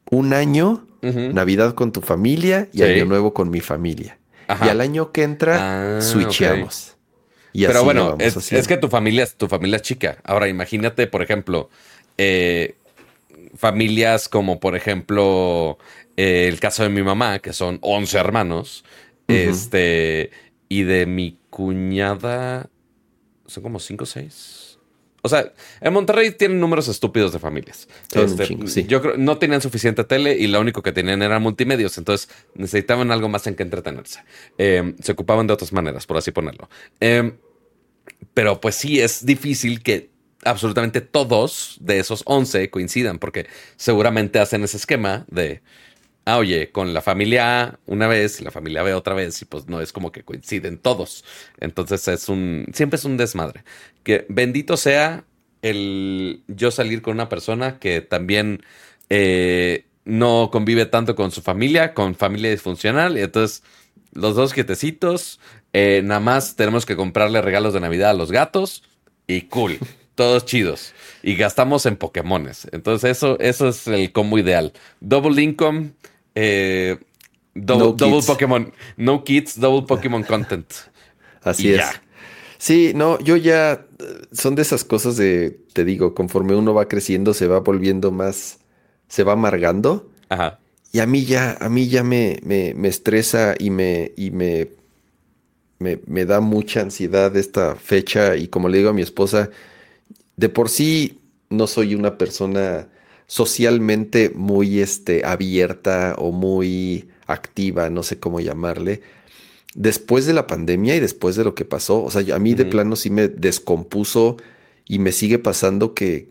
un 0.09 0.33
año, 0.33 0.87
Navidad 1.01 1.73
con 1.73 1.91
tu 1.91 2.01
familia 2.01 2.69
y 2.73 2.83
Año 2.83 3.05
Nuevo 3.05 3.33
con 3.33 3.49
mi 3.49 3.59
familia. 3.59 4.20
Y 4.63 4.69
al 4.69 4.81
año 4.81 5.11
que 5.11 5.23
entra, 5.23 5.97
ah, 5.97 6.01
switchamos. 6.01 6.97
Pero 7.53 7.83
bueno, 7.83 8.17
es, 8.19 8.67
que 8.67 8.77
tu 8.77 8.87
familia, 8.87 9.27
tu 9.37 9.47
familia 9.47 9.77
es 9.77 9.81
chica. 9.81 10.17
Ahora, 10.23 10.47
imagínate, 10.47 11.07
por 11.07 11.21
ejemplo, 11.21 11.69
eh, 12.17 12.75
familias 13.55 14.29
como, 14.29 14.59
por 14.59 14.75
ejemplo, 14.75 15.77
eh, 16.17 16.47
el 16.47 16.59
caso 16.59 16.83
de 16.83 16.89
mi 16.89 17.03
mamá, 17.03 17.39
que 17.39 17.53
son 17.53 17.79
11 17.81 18.17
hermanos, 18.17 18.85
este, 19.27 20.31
y 20.69 20.83
de 20.83 21.05
mi 21.05 21.37
cuñada, 21.49 22.69
son 23.45 23.63
como 23.63 23.79
5 23.79 24.03
o 24.03 24.07
6. 24.07 24.60
O 25.21 25.29
sea, 25.29 25.53
en 25.81 25.93
Monterrey 25.93 26.31
tienen 26.31 26.59
números 26.59 26.87
estúpidos 26.87 27.31
de 27.31 27.39
familias. 27.39 27.87
Este, 28.13 28.85
yo 28.85 29.01
creo 29.01 29.17
no 29.17 29.37
tenían 29.37 29.61
suficiente 29.61 30.03
tele 30.03 30.35
y 30.35 30.47
lo 30.47 30.59
único 30.59 30.81
que 30.81 30.91
tenían 30.91 31.21
eran 31.21 31.41
multimedios, 31.41 31.97
entonces 31.97 32.29
necesitaban 32.55 33.11
algo 33.11 33.29
más 33.29 33.45
en 33.47 33.55
que 33.55 33.63
entretenerse. 33.63 34.23
Em, 34.57 34.95
se 35.01 35.11
ocupaban 35.11 35.47
de 35.47 35.53
otras 35.53 35.73
maneras, 35.73 36.07
por 36.07 36.17
así 36.17 36.31
ponerlo. 36.31 36.69
Em, 36.99 37.33
pero 38.33 38.59
pues 38.59 38.75
sí, 38.75 38.99
es 38.99 39.25
difícil 39.25 39.83
que 39.83 40.09
absolutamente 40.43 41.01
todos 41.01 41.77
de 41.81 41.99
esos 41.99 42.23
11 42.25 42.69
coincidan, 42.69 43.19
porque 43.19 43.47
seguramente 43.75 44.39
hacen 44.39 44.63
ese 44.63 44.77
esquema 44.77 45.25
de 45.29 45.61
ah, 46.25 46.37
oye, 46.37 46.71
con 46.71 46.93
la 46.93 47.01
familia 47.01 47.61
A 47.61 47.79
una 47.85 48.07
vez 48.07 48.39
y 48.39 48.43
la 48.43 48.51
familia 48.51 48.83
B 48.83 48.93
otra 48.93 49.13
vez, 49.13 49.41
y 49.41 49.45
pues 49.45 49.67
no 49.67 49.81
es 49.81 49.91
como 49.93 50.11
que 50.11 50.23
coinciden 50.23 50.77
todos. 50.77 51.23
Entonces 51.59 52.07
es 52.07 52.29
un, 52.29 52.65
siempre 52.73 52.97
es 52.97 53.05
un 53.05 53.17
desmadre. 53.17 53.63
Que 54.03 54.25
bendito 54.29 54.77
sea 54.77 55.25
el 55.61 56.43
yo 56.47 56.71
salir 56.71 57.01
con 57.01 57.13
una 57.13 57.29
persona 57.29 57.79
que 57.79 58.01
también 58.01 58.63
eh, 59.09 59.85
no 60.05 60.49
convive 60.51 60.85
tanto 60.85 61.15
con 61.15 61.31
su 61.31 61.41
familia, 61.41 61.93
con 61.93 62.15
familia 62.15 62.51
disfuncional, 62.51 63.17
y 63.17 63.21
entonces 63.21 63.63
los 64.13 64.35
dos 64.35 64.53
quietecitos, 64.53 65.39
eh, 65.73 66.01
nada 66.03 66.19
más 66.19 66.55
tenemos 66.55 66.85
que 66.85 66.95
comprarle 66.95 67.41
regalos 67.41 67.73
de 67.73 67.79
Navidad 67.79 68.11
a 68.11 68.13
los 68.13 68.31
gatos 68.31 68.83
y 69.27 69.43
cool. 69.43 69.79
Todos 70.15 70.45
chidos. 70.45 70.93
Y 71.23 71.35
gastamos 71.35 71.85
en 71.85 71.95
Pokémones. 71.95 72.67
Entonces, 72.73 73.11
eso, 73.11 73.39
eso 73.39 73.69
es 73.69 73.87
el 73.87 74.11
combo 74.11 74.37
ideal. 74.37 74.73
Double 74.99 75.41
income, 75.41 75.93
eh, 76.35 76.97
double, 77.53 78.21
Pokémon. 78.25 78.71
No 78.97 79.23
kids, 79.23 79.59
double 79.59 79.85
Pokémon 79.87 80.23
content. 80.23 80.71
Así 81.43 81.73
es. 81.73 81.83
Sí, 82.57 82.91
no, 82.93 83.19
yo 83.19 83.37
ya 83.37 83.87
son 84.31 84.53
de 84.53 84.61
esas 84.61 84.83
cosas 84.83 85.17
de, 85.17 85.59
te 85.73 85.83
digo, 85.83 86.13
conforme 86.13 86.55
uno 86.55 86.73
va 86.73 86.87
creciendo, 86.87 87.33
se 87.33 87.47
va 87.47 87.59
volviendo 87.59 88.11
más, 88.11 88.59
se 89.07 89.23
va 89.23 89.33
amargando. 89.33 90.11
Ajá. 90.29 90.59
Y 90.91 90.99
a 90.99 91.07
mí 91.07 91.25
ya, 91.25 91.57
a 91.59 91.69
mí 91.69 91.87
ya 91.87 92.03
me, 92.03 92.39
me, 92.43 92.73
me 92.75 92.87
estresa 92.87 93.55
y 93.57 93.69
me, 93.69 94.11
y 94.15 94.31
me, 94.31 94.69
me, 95.79 96.01
me, 96.05 96.25
da 96.25 96.41
mucha 96.41 96.81
ansiedad 96.81 97.35
esta 97.35 97.75
fecha. 97.75 98.35
Y 98.35 98.47
como 98.47 98.69
le 98.69 98.77
digo 98.77 98.89
a 98.89 98.93
mi 98.93 99.01
esposa, 99.01 99.49
de 100.35 100.49
por 100.49 100.69
sí 100.69 101.19
no 101.49 101.65
soy 101.65 101.95
una 101.95 102.17
persona 102.17 102.89
socialmente 103.31 104.29
muy 104.35 104.81
este, 104.81 105.25
abierta 105.25 106.15
o 106.17 106.33
muy 106.33 107.07
activa, 107.27 107.89
no 107.89 108.03
sé 108.03 108.19
cómo 108.19 108.41
llamarle. 108.41 109.03
Después 109.73 110.25
de 110.25 110.33
la 110.33 110.47
pandemia 110.47 110.97
y 110.97 110.99
después 110.99 111.37
de 111.37 111.45
lo 111.45 111.55
que 111.55 111.63
pasó, 111.63 112.03
o 112.03 112.11
sea, 112.11 112.35
a 112.35 112.39
mí 112.39 112.55
de 112.55 112.65
plano 112.65 112.97
sí 112.97 113.09
me 113.09 113.29
descompuso 113.29 114.35
y 114.85 114.99
me 114.99 115.13
sigue 115.13 115.39
pasando 115.39 115.93
que 115.93 116.27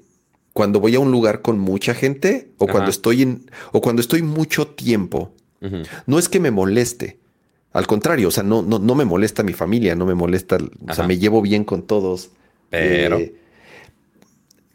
cuando 0.53 0.79
voy 0.79 0.95
a 0.95 1.01
un 1.01 1.11
lugar 1.11 1.41
con 1.41 1.59
mucha 1.59 1.95
gente 1.95 2.51
o 2.59 2.67
cuando 2.67 2.91
estoy 2.91 3.23
en 3.23 3.51
o 3.73 3.81
cuando 3.81 4.03
estoy 4.03 4.21
mucho 4.21 4.67
tiempo, 4.67 5.33
no 6.05 6.19
es 6.19 6.29
que 6.29 6.39
me 6.39 6.51
moleste. 6.51 7.19
Al 7.73 7.87
contrario, 7.87 8.29
o 8.29 8.31
sea, 8.31 8.43
no, 8.43 8.61
no, 8.61 8.79
no 8.79 8.95
me 8.95 9.07
molesta 9.07 9.43
mi 9.43 9.55
familia, 9.55 9.97
no 9.97 10.05
me 10.05 10.15
molesta, 10.15 10.59
o 10.87 10.93
sea, 10.93 11.07
me 11.07 11.17
llevo 11.17 11.41
bien 11.41 11.65
con 11.65 11.81
todos. 11.81 12.29
Pero 12.69 13.19
eh, 13.21 13.35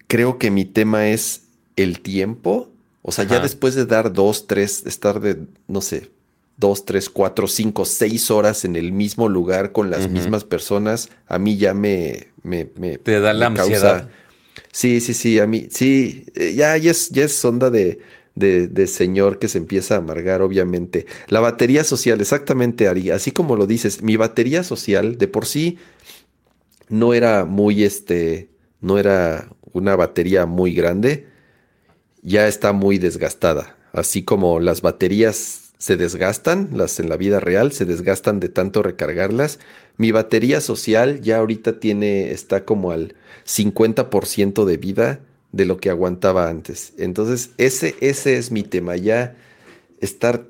creo 0.08 0.40
que 0.40 0.50
mi 0.50 0.66
tema 0.66 1.10
es 1.10 1.45
el 1.76 2.02
tiempo. 2.02 2.72
O 3.02 3.12
sea, 3.12 3.26
ya 3.26 3.40
después 3.40 3.76
de 3.76 3.86
dar 3.86 4.14
dos, 4.14 4.48
tres, 4.48 4.84
estar 4.88 5.20
de, 5.20 5.38
no 5.68 5.82
sé, 5.82 6.10
dos, 6.58 6.86
tres, 6.86 7.10
cuatro, 7.10 7.48
cinco, 7.48 7.86
seis 7.86 8.32
horas 8.32 8.66
en 8.66 8.76
el 8.76 8.92
mismo 8.92 9.30
lugar 9.30 9.72
con 9.72 9.92
las 9.92 10.10
mismas 10.10 10.44
personas, 10.44 11.10
a 11.28 11.38
mí 11.38 11.58
ya 11.58 11.74
me... 11.74 12.30
me, 12.42 12.70
me 12.78 12.98
Te 12.98 13.20
da 13.20 13.34
la 13.34 13.48
ansiedad. 13.48 14.10
Sí, 14.72 15.02
sí, 15.02 15.14
sí, 15.14 15.40
a 15.40 15.48
mí, 15.48 15.68
sí, 15.70 16.26
eh, 16.36 16.54
ya, 16.56 16.76
ya, 16.78 16.92
es, 16.92 17.10
ya 17.10 17.26
es 17.26 17.46
onda 17.46 17.70
de, 17.70 18.00
de, 18.36 18.68
de, 18.68 18.88
señor 18.88 19.38
que 19.38 19.50
se 19.50 19.58
empieza 19.58 19.96
a 19.96 19.98
amargar, 20.00 20.42
obviamente. 20.42 21.06
La 21.28 21.42
batería 21.42 21.84
social, 21.84 22.20
exactamente, 22.22 22.88
Ari, 22.88 23.12
así 23.12 23.32
como 23.32 23.56
lo 23.56 23.68
dices, 23.68 24.02
mi 24.02 24.18
batería 24.18 24.64
social 24.64 25.18
de 25.18 25.28
por 25.28 25.46
sí 25.46 25.78
no 26.90 27.14
era 27.14 27.46
muy, 27.46 27.84
este, 27.84 28.50
no 28.82 28.98
era 28.98 29.50
una 29.74 29.96
batería 29.96 30.46
muy 30.46 30.74
grande 30.74 31.35
ya 32.26 32.48
está 32.48 32.74
muy 32.74 32.98
desgastada. 32.98 33.78
Así 33.94 34.24
como 34.24 34.60
las 34.60 34.82
baterías 34.82 35.72
se 35.78 35.96
desgastan, 35.96 36.70
las 36.74 37.00
en 37.00 37.08
la 37.08 37.18
vida 37.18 37.40
real 37.40 37.72
se 37.72 37.86
desgastan 37.86 38.40
de 38.40 38.50
tanto 38.50 38.82
recargarlas. 38.82 39.60
Mi 39.98 40.12
batería 40.12 40.60
social 40.60 41.22
ya 41.22 41.38
ahorita 41.38 41.80
tiene, 41.80 42.32
está 42.32 42.66
como 42.66 42.92
al 42.92 43.16
50% 43.46 44.66
de 44.66 44.78
vida 44.78 45.20
de 45.52 45.66
lo 45.66 45.78
que 45.78 45.90
aguantaba 45.90 46.50
antes. 46.50 46.94
Entonces, 46.98 47.52
ese, 47.58 47.96
ese 48.02 48.38
es 48.38 48.52
mi 48.52 48.64
tema, 48.64 48.98
ya 48.98 49.36
estar 50.02 50.46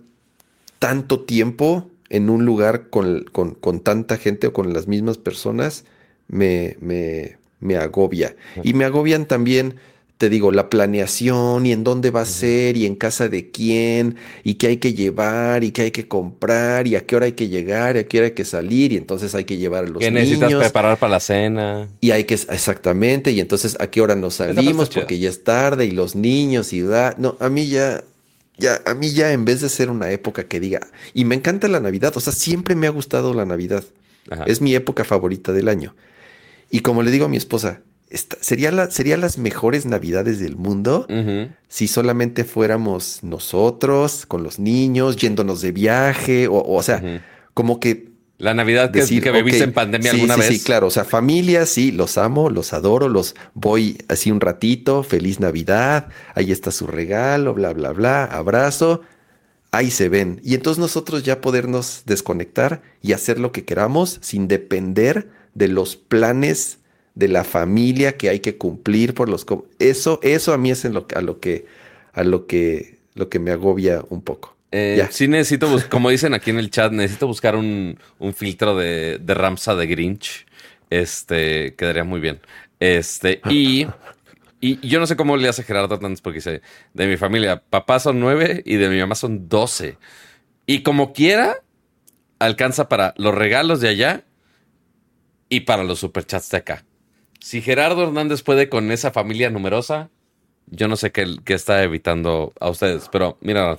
tanto 0.80 1.22
tiempo 1.26 1.90
en 2.10 2.30
un 2.30 2.46
lugar 2.46 2.90
con, 2.90 3.26
con, 3.32 3.80
tanta 3.82 4.18
gente 4.18 4.48
o 4.48 4.54
con 4.54 4.74
las 4.74 4.88
mismas 4.88 5.18
personas 5.18 5.84
me, 6.28 6.78
me, 6.80 7.38
me 7.60 7.76
agobia. 7.76 8.36
Y 8.64 8.74
me 8.74 8.86
agobian 8.86 9.26
también 9.26 9.76
te 10.18 10.30
digo, 10.30 10.52
la 10.52 10.70
planeación 10.70 11.66
y 11.66 11.74
en 11.74 11.84
dónde 11.84 12.10
va 12.10 12.22
a 12.22 12.26
ser 12.26 12.78
y 12.78 12.86
en 12.86 12.96
casa 12.96 13.28
de 13.28 13.52
quién 13.52 14.16
y 14.44 14.54
qué 14.56 14.68
hay 14.68 14.78
que 14.78 14.94
llevar 14.94 15.66
y 15.66 15.72
qué 15.72 15.84
hay 15.84 15.92
que 15.92 16.08
comprar 16.08 16.88
y 16.88 16.96
a 16.96 17.06
qué 17.06 17.18
hora 17.18 17.26
hay 17.26 17.34
que 17.34 17.50
llegar 17.50 17.98
y 17.98 18.00
a 18.00 18.08
qué 18.08 18.20
hora 18.20 18.28
hay 18.28 18.34
que 18.34 18.46
salir 18.46 18.94
y 18.94 18.98
entonces 18.98 19.36
hay 19.36 19.44
que 19.44 19.58
llevar 19.58 19.84
a 19.84 19.88
los 19.88 20.00
¿Qué 20.00 20.12
necesitas 20.12 20.54
preparar 20.54 20.98
para 20.98 21.12
la 21.12 21.20
cena? 21.20 21.90
Y 22.00 22.12
hay 22.12 22.24
que, 22.24 22.36
exactamente, 22.36 23.32
y 23.32 23.42
entonces 23.42 23.76
a 23.80 23.88
qué 23.88 24.02
hora 24.02 24.16
nos 24.16 24.36
salimos 24.36 24.90
porque 24.90 25.20
ya 25.20 25.30
es 25.30 25.44
tarde 25.44 25.86
y 25.86 25.92
los 25.92 26.16
niños 26.16 26.72
y 26.72 26.82
da, 26.82 27.14
no, 27.18 27.36
a 27.42 27.50
mí 27.50 27.68
ya, 27.68 28.02
ya, 28.58 28.82
a 28.86 28.94
mí 28.94 29.12
ya 29.12 29.34
en 29.34 29.44
vez 29.44 29.60
de 29.60 29.68
ser 29.68 29.90
una 29.90 30.12
época 30.12 30.46
que 30.46 30.62
diga, 30.62 30.80
y 31.14 31.26
me 31.26 31.36
encanta 31.36 31.68
la 31.68 31.82
Navidad, 31.82 32.16
o 32.16 32.22
sea, 32.22 32.32
siempre 32.32 32.76
me 32.76 32.88
ha 32.88 32.92
gustado 32.92 33.34
la 33.34 33.46
Navidad, 33.46 33.84
es 34.46 34.62
mi 34.62 34.76
época 34.76 35.04
favorita 35.04 35.52
del 35.52 35.68
año. 35.68 35.94
Y 36.72 36.80
como 36.80 37.04
le 37.04 37.12
digo 37.12 37.26
a 37.26 37.30
mi 37.30 37.38
esposa, 37.38 37.82
sería, 38.12 38.72
la, 38.72 38.92
sería 38.92 39.18
las 39.18 39.38
mejores 39.38 39.86
navidades 39.86 40.40
del 40.40 40.56
mundo 40.56 41.08
si 41.68 41.88
solamente 41.88 42.44
fuéramos 42.44 43.20
nosotros, 43.24 44.26
con 44.26 44.44
los 44.44 44.60
niños, 44.60 45.18
yéndonos 45.18 45.62
de 45.62 45.72
viaje, 45.72 46.48
o, 46.48 46.62
o 46.62 46.84
sea, 46.84 47.24
como 47.54 47.80
que... 47.80 48.14
La 48.38 48.54
Navidad 48.54 48.92
que, 48.92 49.00
decir, 49.00 49.24
que 49.24 49.32
viviste 49.32 49.64
en 49.64 49.72
pandemia 49.72 50.12
alguna 50.12 50.36
vez. 50.36 50.48
Sí, 50.48 50.60
claro, 50.60 50.88
o 50.88 50.90
sea, 50.90 51.06
familia, 51.06 51.66
sí, 51.66 51.94
los 51.94 52.18
amo, 52.18 52.50
los 52.50 52.74
adoro, 52.74 53.08
los 53.08 53.34
voy 53.54 53.98
así 54.10 54.30
un 54.30 54.42
ratito, 54.42 55.04
feliz 55.04 55.40
Navidad, 55.40 56.10
ahí 56.34 56.52
está 56.52 56.72
su 56.72 56.86
regalo, 56.86 57.54
bla, 57.54 57.72
bla, 57.72 57.92
bla, 57.92 58.26
abrazo, 58.26 59.02
ahí 59.72 59.90
se 59.90 60.10
ven. 60.10 60.42
Y 60.44 60.54
entonces 60.54 60.80
nosotros 60.80 61.24
ya 61.24 61.40
podernos 61.40 62.04
desconectar 62.06 62.82
y 63.02 63.14
hacer 63.14 63.40
lo 63.40 63.54
que 63.54 63.64
queramos 63.64 64.20
sin 64.22 64.50
depender 64.50 65.30
de 65.54 65.70
los 65.70 65.96
planes 65.96 66.80
de 67.16 67.28
la 67.30 67.44
familia 67.44 68.18
que 68.18 68.30
hay 68.30 68.40
que 68.40 68.58
cumplir 68.58 69.14
por 69.14 69.30
los 69.30 69.46
eso 69.80 70.20
eso 70.22 70.54
a 70.54 70.58
mí 70.58 70.70
es 70.70 70.86
en 70.86 70.94
lo, 70.94 71.08
a 71.16 71.22
lo 71.22 71.40
que 71.40 71.66
a 72.14 72.24
lo 72.24 72.46
que 72.46 72.98
lo 73.14 73.30
que 73.30 73.40
me 73.40 73.52
agobia 73.52 74.04
un 74.10 74.22
poco. 74.22 74.56
Eh, 74.72 75.08
sí 75.10 75.30
necesito, 75.30 75.70
como 75.90 76.10
dicen 76.10 76.34
aquí 76.34 76.50
en 76.50 76.60
el 76.60 76.70
chat, 76.70 76.92
necesito 76.92 77.28
buscar 77.28 77.56
un, 77.56 77.98
filtro 78.36 78.76
de, 78.76 79.20
de, 79.20 79.34
Ramsa 79.34 79.74
de 79.74 79.88
Grinch. 79.88 80.46
Este 80.90 81.76
quedaría 81.76 82.04
muy 82.04 82.20
bien. 82.20 82.42
Este 82.80 83.40
y 83.50 83.88
Y, 84.60 84.86
yo 84.88 85.00
no 85.00 85.08
sé 85.08 85.16
cómo 85.16 85.38
le 85.38 85.48
hace 85.48 85.64
Gerardo 85.64 85.96
Hernández 85.96 86.22
porque 86.22 86.38
dice, 86.40 86.62
de 86.94 87.08
mi 87.08 87.18
familia, 87.18 87.62
papá 87.70 88.00
son 88.00 88.20
nueve 88.20 88.64
y 88.66 88.76
de 88.76 88.90
mi 88.90 89.00
mamá 89.00 89.16
son 89.16 89.48
doce. 89.48 89.98
Y 90.66 90.82
como 90.82 91.14
quiera, 91.14 91.58
alcanza 92.40 92.90
para 92.90 93.14
los 93.18 93.36
regalos 93.36 93.80
de 93.80 93.90
allá 93.90 94.24
y 95.50 95.62
para 95.62 95.84
los 95.84 96.00
superchats 96.00 96.50
de 96.50 96.58
acá. 96.58 96.84
Si 97.46 97.62
Gerardo 97.62 98.02
Hernández 98.02 98.42
puede 98.42 98.70
con 98.70 98.92
esa 98.92 99.12
familia 99.12 99.52
numerosa, 99.52 100.10
yo 100.66 100.88
no 100.88 100.96
sé 100.96 101.12
qué, 101.12 101.28
está 101.46 101.84
evitando 101.84 102.54
a 102.60 102.72
ustedes, 102.72 103.08
pero 103.12 103.38
mira, 103.40 103.78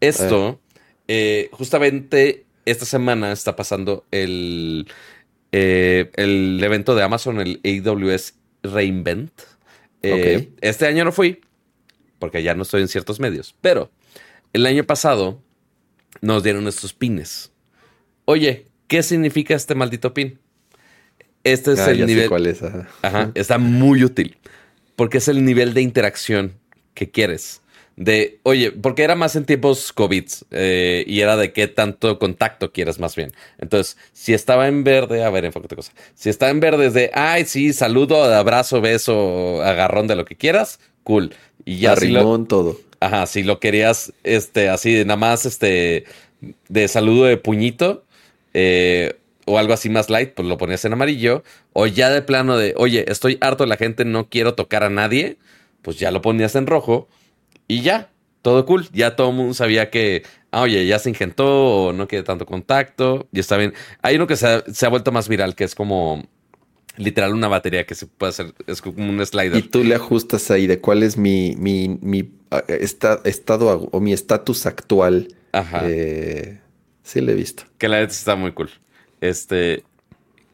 esto, 0.00 0.60
eh, 1.08 1.48
justamente 1.50 2.46
esta 2.66 2.84
semana 2.84 3.32
está 3.32 3.56
pasando 3.56 4.04
el, 4.12 4.86
eh, 5.50 6.12
el 6.14 6.62
evento 6.62 6.94
de 6.94 7.02
Amazon, 7.02 7.40
el 7.40 7.60
AWS 7.64 8.34
Reinvent. 8.62 9.32
Eh, 10.04 10.48
este 10.60 10.86
año 10.86 11.04
no 11.04 11.10
fui, 11.10 11.40
porque 12.20 12.44
ya 12.44 12.54
no 12.54 12.62
estoy 12.62 12.82
en 12.82 12.88
ciertos 12.88 13.18
medios, 13.18 13.56
pero 13.60 13.90
el 14.52 14.64
año 14.66 14.84
pasado 14.84 15.42
nos 16.20 16.44
dieron 16.44 16.68
estos 16.68 16.94
pines. 16.94 17.50
Oye, 18.24 18.66
¿qué 18.86 19.02
significa 19.02 19.56
este 19.56 19.74
maldito 19.74 20.14
pin? 20.14 20.38
Este 21.44 21.72
es 21.72 21.80
ah, 21.80 21.90
el 21.90 22.06
nivel. 22.06 22.28
cuál 22.28 22.46
es, 22.46 22.60
ajá. 22.62 23.30
está 23.34 23.58
muy 23.58 24.04
útil. 24.04 24.36
Porque 24.96 25.18
es 25.18 25.28
el 25.28 25.44
nivel 25.44 25.74
de 25.74 25.82
interacción 25.82 26.54
que 26.94 27.10
quieres. 27.10 27.60
De, 27.98 28.38
oye, 28.44 28.70
porque 28.70 29.02
era 29.02 29.16
más 29.16 29.34
en 29.34 29.44
tiempos 29.44 29.92
COVID 29.92 30.24
eh, 30.52 31.04
y 31.06 31.20
era 31.20 31.36
de 31.36 31.52
qué 31.52 31.66
tanto 31.66 32.18
contacto 32.20 32.70
quieres 32.70 33.00
más 33.00 33.16
bien. 33.16 33.32
Entonces, 33.58 33.96
si 34.12 34.34
estaba 34.34 34.68
en 34.68 34.84
verde, 34.84 35.24
a 35.24 35.30
ver, 35.30 35.44
enfócate 35.44 35.74
cosa. 35.74 35.92
Si 36.14 36.28
está 36.28 36.48
en 36.50 36.60
verde 36.60 36.86
es 36.86 36.94
de, 36.94 37.10
ay, 37.12 37.44
sí, 37.44 37.72
saludo, 37.72 38.22
abrazo, 38.22 38.80
beso, 38.80 39.62
agarrón 39.62 40.06
de 40.06 40.14
lo 40.14 40.24
que 40.24 40.36
quieras, 40.36 40.78
cool. 41.02 41.34
Y 41.64 41.78
ya. 41.78 41.92
Arrimón, 41.92 42.46
todo. 42.46 42.80
Ajá, 43.00 43.26
si 43.26 43.42
lo 43.42 43.58
querías, 43.58 44.12
este, 44.22 44.68
así, 44.68 45.04
nada 45.04 45.16
más, 45.16 45.44
este, 45.44 46.04
de 46.68 46.88
saludo 46.88 47.24
de 47.24 47.36
puñito, 47.36 48.04
eh, 48.54 49.16
o 49.48 49.58
algo 49.58 49.72
así 49.72 49.88
más 49.88 50.10
light, 50.10 50.34
pues 50.34 50.46
lo 50.46 50.58
ponías 50.58 50.84
en 50.84 50.92
amarillo. 50.92 51.42
O 51.72 51.86
ya 51.86 52.10
de 52.10 52.22
plano 52.22 52.56
de, 52.56 52.74
oye, 52.76 53.04
estoy 53.08 53.38
harto 53.40 53.64
de 53.64 53.68
la 53.68 53.76
gente, 53.76 54.04
no 54.04 54.28
quiero 54.28 54.54
tocar 54.54 54.84
a 54.84 54.90
nadie, 54.90 55.38
pues 55.82 55.98
ya 55.98 56.10
lo 56.10 56.22
ponías 56.22 56.54
en 56.54 56.66
rojo 56.66 57.08
y 57.66 57.82
ya, 57.82 58.10
todo 58.42 58.64
cool. 58.66 58.88
Ya 58.92 59.14
todo 59.14 59.30
el 59.30 59.36
mundo 59.36 59.54
sabía 59.54 59.90
que, 59.90 60.22
ah, 60.50 60.62
oye, 60.62 60.86
ya 60.86 60.98
se 60.98 61.10
ingentó 61.10 61.86
o 61.86 61.92
no 61.92 62.08
quiere 62.08 62.24
tanto 62.24 62.46
contacto 62.46 63.28
y 63.32 63.40
está 63.40 63.56
bien. 63.56 63.74
Hay 64.02 64.16
uno 64.16 64.26
que 64.26 64.36
se 64.36 64.46
ha, 64.46 64.88
vuelto 64.88 65.12
más 65.12 65.28
viral, 65.28 65.54
que 65.54 65.64
es 65.64 65.74
como 65.74 66.26
literal 66.96 67.32
una 67.32 67.46
batería 67.46 67.86
que 67.86 67.94
se 67.94 68.06
puede 68.06 68.30
hacer, 68.30 68.54
es 68.66 68.80
como 68.80 69.08
un 69.08 69.24
slider. 69.24 69.56
Y 69.56 69.62
tú 69.62 69.84
le 69.84 69.94
ajustas 69.94 70.50
ahí 70.50 70.66
de 70.66 70.80
cuál 70.80 71.02
es 71.02 71.16
mi, 71.16 71.54
mi, 71.56 71.98
mi 72.00 72.30
estado 72.68 73.88
o 73.92 74.00
mi 74.00 74.12
estatus 74.12 74.66
actual. 74.66 75.28
Ajá. 75.52 75.82
Eh, 75.84 76.58
sí, 77.02 77.20
le 77.20 77.32
he 77.32 77.34
visto. 77.34 77.64
Que 77.76 77.88
la 77.88 78.00
neta 78.00 78.12
está 78.12 78.34
muy 78.34 78.52
cool. 78.52 78.70
Este. 79.20 79.84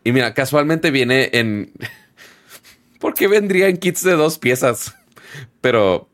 Y 0.04 0.12
mira, 0.12 0.34
casualmente 0.34 0.90
viene 0.90 1.30
en. 1.32 1.72
¿Por 3.00 3.14
qué 3.14 3.28
vendría 3.28 3.68
en 3.68 3.76
kits 3.76 4.02
de 4.02 4.12
dos 4.12 4.38
piezas? 4.38 4.94
Pero. 5.60 6.08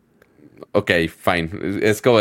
Ok, 0.73 0.93
fine. 1.09 1.51
Es 1.83 2.01
como 2.01 2.21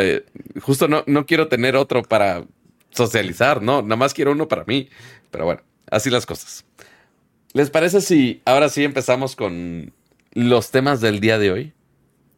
Justo 0.62 0.88
no, 0.88 1.04
no 1.06 1.26
quiero 1.26 1.48
tener 1.48 1.76
otro 1.76 2.02
para 2.02 2.46
socializar, 2.92 3.62
¿no? 3.62 3.82
Nada 3.82 3.96
más 3.96 4.14
quiero 4.14 4.32
uno 4.32 4.48
para 4.48 4.64
mí. 4.66 4.90
Pero 5.30 5.46
bueno, 5.46 5.62
así 5.92 6.10
las 6.10 6.26
cosas. 6.26 6.66
¿Les 7.54 7.70
parece 7.70 8.02
si 8.02 8.42
ahora 8.46 8.70
sí 8.70 8.84
empezamos 8.84 9.36
con 9.36 9.94
los 10.34 10.72
temas 10.72 11.02
del 11.02 11.20
día 11.20 11.38
de 11.38 11.52
hoy? 11.52 11.74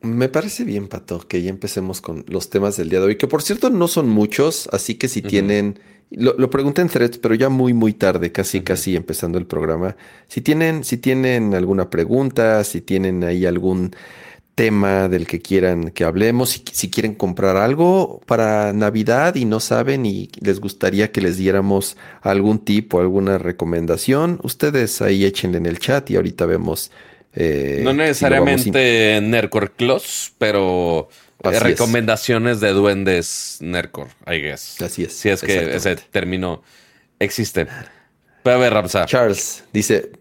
Me 0.02 0.30
parece 0.30 0.64
bien, 0.64 0.88
Pato, 0.88 1.20
que 1.28 1.42
ya 1.42 1.50
empecemos 1.50 2.02
con 2.02 2.26
los 2.28 2.50
temas 2.50 2.76
del 2.78 2.90
día 2.90 3.00
de 3.00 3.06
hoy, 3.06 3.16
que 3.18 3.28
por 3.28 3.44
cierto 3.44 3.70
no 3.70 3.88
son 3.88 4.10
muchos, 4.10 4.68
así 4.72 4.96
que 4.96 5.08
si 5.08 5.22
tienen 5.22 5.80
lo, 6.12 6.50
pregunté 6.50 6.82
en 6.82 6.90
threads, 6.90 7.18
pero 7.20 7.36
ya 7.36 7.48
muy, 7.48 7.74
muy 7.74 7.94
tarde, 7.94 8.34
casi, 8.34 8.62
casi 8.62 8.98
empezando 8.98 9.38
el 9.38 9.46
programa. 9.48 9.96
Si 10.28 10.42
tienen, 10.42 10.84
si 10.84 10.98
tienen 10.98 11.56
alguna 11.56 11.90
pregunta, 11.90 12.64
si 12.66 12.82
tienen 12.82 13.24
ahí 13.24 13.46
algún 13.46 13.96
tema 14.56 15.08
del 15.08 15.26
que 15.26 15.42
quieran 15.42 15.92
que 15.92 16.04
hablemos, 16.04 16.50
si, 16.50 16.64
si, 16.74 16.90
quieren 16.90 17.16
comprar 17.16 17.56
algo 17.56 18.20
para 18.26 18.74
Navidad 18.74 19.36
y 19.36 19.46
no 19.46 19.62
saben 19.62 20.06
y 20.06 20.30
les 20.42 20.60
gustaría 20.60 21.14
que 21.14 21.22
les 21.22 21.38
diéramos 21.38 21.96
algún 22.22 22.60
tip 22.60 22.94
o 22.94 23.00
alguna 23.00 23.38
recomendación, 23.38 24.40
ustedes 24.44 25.02
ahí 25.02 25.24
échenle 25.24 25.60
en 25.60 25.66
el 25.66 25.80
chat 25.80 26.10
y 26.12 26.18
ahorita 26.18 26.46
vemos. 26.46 26.92
Eh, 27.34 27.82
no 27.84 27.94
necesariamente 27.94 29.20
si 29.20 29.26
Nercor 29.26 29.72
pero 30.38 31.10
recomendaciones 31.42 32.60
de 32.60 32.72
duendes 32.72 33.58
Nercor, 33.62 34.08
I 34.28 34.42
guess. 34.42 34.82
Así 34.82 35.04
es. 35.04 35.14
Si 35.14 35.30
es 35.30 35.42
que 35.42 35.76
ese 35.76 35.96
término 35.96 36.62
existe. 37.20 37.68
Pero 38.44 38.56
a 38.56 38.60
ver, 38.60 38.74
Ramsa. 38.74 39.06
Charles 39.06 39.64
dice 39.72 40.12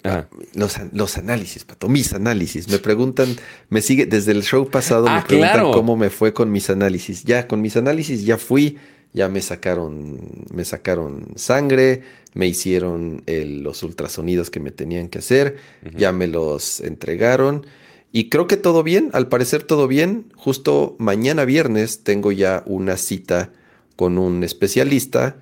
los, 0.55 1.17
análisis, 1.17 1.65
Pato, 1.65 1.89
mis 1.89 2.13
análisis. 2.13 2.69
Me 2.69 2.79
preguntan, 2.79 3.35
me 3.71 3.81
sigue 3.81 4.07
desde 4.07 4.33
el 4.33 4.43
show 4.43 4.69
pasado, 4.69 5.05
me 5.05 5.11
ah, 5.11 5.25
preguntan 5.27 5.73
cómo 5.73 5.97
me 5.97 6.11
fue 6.11 6.33
con 6.33 6.53
mis 6.53 6.69
análisis. 6.69 7.25
Ya, 7.25 7.47
con 7.47 7.63
mis 7.63 7.77
análisis 7.77 8.25
ya 8.25 8.37
fui, 8.37 8.79
ya 9.13 9.29
me 9.29 9.41
sacaron, 9.41 10.19
me 10.53 10.65
sacaron 10.65 11.29
sangre, 11.37 12.03
me 12.35 12.47
hicieron 12.47 13.23
los 13.27 13.83
ultrasonidos 13.83 14.51
que 14.51 14.61
me 14.61 14.71
tenían 14.71 15.09
que 15.09 15.19
hacer, 15.19 15.57
ya 15.97 16.13
me 16.13 16.27
los 16.27 16.81
entregaron. 16.81 17.67
Y 18.13 18.29
creo 18.29 18.47
que 18.47 18.57
todo 18.57 18.83
bien, 18.83 19.11
al 19.13 19.29
parecer 19.29 19.63
todo 19.63 19.87
bien. 19.87 20.27
Justo 20.35 20.97
mañana 20.99 21.45
viernes 21.45 22.03
tengo 22.03 22.33
ya 22.33 22.63
una 22.67 22.97
cita 22.97 23.53
con 23.97 24.19
un 24.19 24.43
especialista 24.43 25.37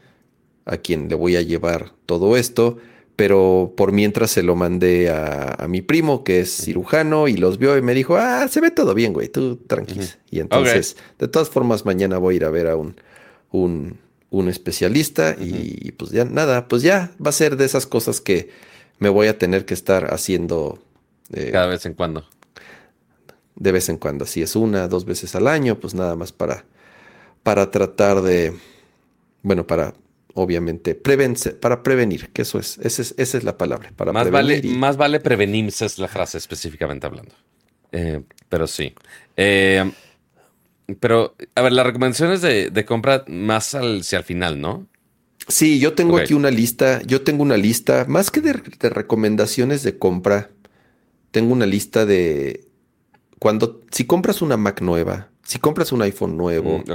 a 0.65 0.77
quien 0.77 1.09
le 1.09 1.15
voy 1.15 1.37
a 1.37 1.43
llevar 1.43 1.93
todo 2.05 2.37
esto, 2.37 2.77
pero 3.17 3.73
por 3.77 3.93
mientras 3.93 4.31
se 4.31 4.43
lo 4.43 4.55
mandé 4.55 5.09
a, 5.09 5.67
mi 5.69 5.81
primo 5.81 6.25
que 6.25 6.41
es 6.41 6.55
cirujano 6.55 7.27
y 7.27 7.37
los 7.37 7.59
vio 7.59 7.77
y 7.79 7.83
me 7.83 7.95
dijo, 7.95 8.17
ah, 8.17 8.47
se 8.49 8.61
ve 8.61 8.71
todo 8.71 8.95
bien, 8.95 9.13
güey, 9.13 9.29
tú 9.29 9.57
tranquilo. 9.57 10.05
Y 10.31 10.41
entonces, 10.41 10.97
de 11.19 11.29
todas 11.29 11.49
formas, 11.49 11.87
mañana 11.87 12.19
voy 12.19 12.35
a 12.35 12.37
ir 12.37 12.45
a 12.45 12.51
ver 12.51 12.67
a 12.67 12.77
un, 12.77 12.97
un, 13.51 13.99
especialista 14.49 15.37
y 15.39 15.93
pues 15.93 16.11
ya 16.11 16.25
nada, 16.25 16.69
pues 16.69 16.83
ya 16.83 17.11
va 17.25 17.31
a 17.31 17.33
ser 17.33 17.57
de 17.57 17.65
esas 17.65 17.87
cosas 17.87 18.21
que 18.21 18.51
me 18.99 19.09
voy 19.09 19.27
a 19.27 19.39
tener 19.39 19.65
que 19.65 19.75
estar 19.75 20.13
haciendo. 20.13 20.83
Eh, 21.33 21.51
Cada 21.53 21.67
vez 21.67 21.85
en 21.87 21.95
cuando 21.95 22.25
de 23.59 23.73
vez 23.73 23.89
en 23.89 23.99
cuando. 23.99 24.25
Si 24.25 24.43
es 24.43 24.57
una, 24.57 24.89
dos 24.89 25.05
veces 25.05 25.35
al 25.35 25.47
año, 25.47 25.79
pues 25.79 25.95
nada 25.95 26.17
más 26.17 26.33
para, 26.33 26.65
para 27.43 27.71
tratar 27.71 28.23
de, 28.23 28.55
bueno, 29.43 29.67
para 29.67 29.95
obviamente 30.35 30.95
para 30.95 31.83
prevenir, 31.83 32.29
que 32.29 32.43
eso 32.43 32.61
es, 32.61 32.79
esa 32.79 33.39
es, 33.39 33.45
la 33.45 33.59
palabra. 33.59 33.91
Para 33.97 34.13
más, 34.13 34.31
vale, 34.31 34.63
más 34.63 34.97
vale 34.97 35.19
prevenirse 35.19 35.85
es 35.85 35.99
la 35.99 36.07
frase 36.07 36.39
específicamente 36.39 37.07
hablando. 37.07 37.35
Eh, 37.91 38.23
pero 38.49 38.69
sí. 38.69 38.95
Eh, 39.37 39.91
pero, 41.01 41.35
a 41.55 41.63
ver, 41.63 41.73
las 41.73 41.87
recomendaciones 41.87 42.41
de, 42.41 42.71
de 42.71 42.85
compra 42.85 43.25
más 43.29 43.75
hacia 43.75 44.19
el 44.19 44.25
final, 44.25 44.61
¿no? 44.61 44.87
Sí, 45.47 45.79
yo 45.79 45.95
tengo 45.95 46.19
aquí 46.19 46.35
una 46.35 46.51
lista, 46.51 47.01
yo 47.07 47.23
tengo 47.23 47.43
una 47.43 47.57
lista, 47.57 48.05
más 48.07 48.31
que 48.31 48.41
de 48.41 48.53
recomendaciones 48.53 49.83
de 49.83 49.99
compra, 49.99 50.51
tengo 51.31 51.53
una 51.53 51.67
lista 51.67 52.05
de 52.05 52.69
cuando, 53.39 53.83
si 53.91 54.05
compras 54.05 54.43
una 54.43 54.57
Mac 54.57 54.81
nueva, 54.83 55.29
si 55.43 55.59
compras 55.59 55.93
un 55.93 56.03
iPhone 56.03 56.37
nuevo, 56.37 56.81
mm, 56.81 56.91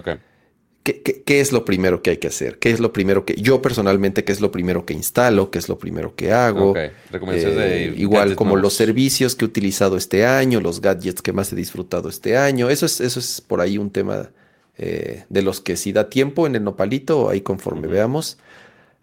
¿qué, 0.83 1.39
es 1.39 1.51
lo 1.51 1.65
primero 1.65 2.01
que 2.01 2.11
hay 2.11 2.17
que 2.17 2.27
hacer? 2.27 2.59
¿Qué 2.59 2.71
es 2.71 2.79
lo 2.79 2.93
primero 2.93 3.25
que, 3.25 3.35
yo 3.35 3.61
personalmente, 3.61 4.23
qué 4.23 4.31
es 4.31 4.41
lo 4.41 4.51
primero 4.51 4.85
que 4.85 4.93
instalo? 4.93 5.49
¿Qué 5.49 5.59
es 5.59 5.69
lo 5.69 5.79
primero 5.79 6.15
que 6.15 6.33
hago? 6.33 6.75
Eh, 6.77 7.93
igual 7.97 8.35
como 8.35 8.57
los 8.57 8.73
servicios 8.73 9.35
que 9.35 9.45
he 9.45 9.47
utilizado 9.47 9.97
este 9.97 10.25
año, 10.25 10.59
los 10.59 10.81
gadgets 10.81 11.21
que 11.21 11.33
más 11.33 11.51
he 11.53 11.55
disfrutado 11.55 12.09
este 12.09 12.37
año. 12.37 12.69
Eso 12.69 12.85
es, 12.85 12.99
eso 12.99 13.19
es 13.19 13.41
por 13.41 13.61
ahí 13.61 13.77
un 13.77 13.91
tema 13.91 14.31
eh, 14.77 15.23
de 15.29 15.41
los 15.41 15.61
que 15.61 15.77
si 15.77 15.93
da 15.93 16.09
tiempo 16.09 16.47
en 16.47 16.55
el 16.55 16.63
nopalito, 16.63 17.29
ahí 17.29 17.41
conforme 17.41 17.87
veamos, 17.87 18.37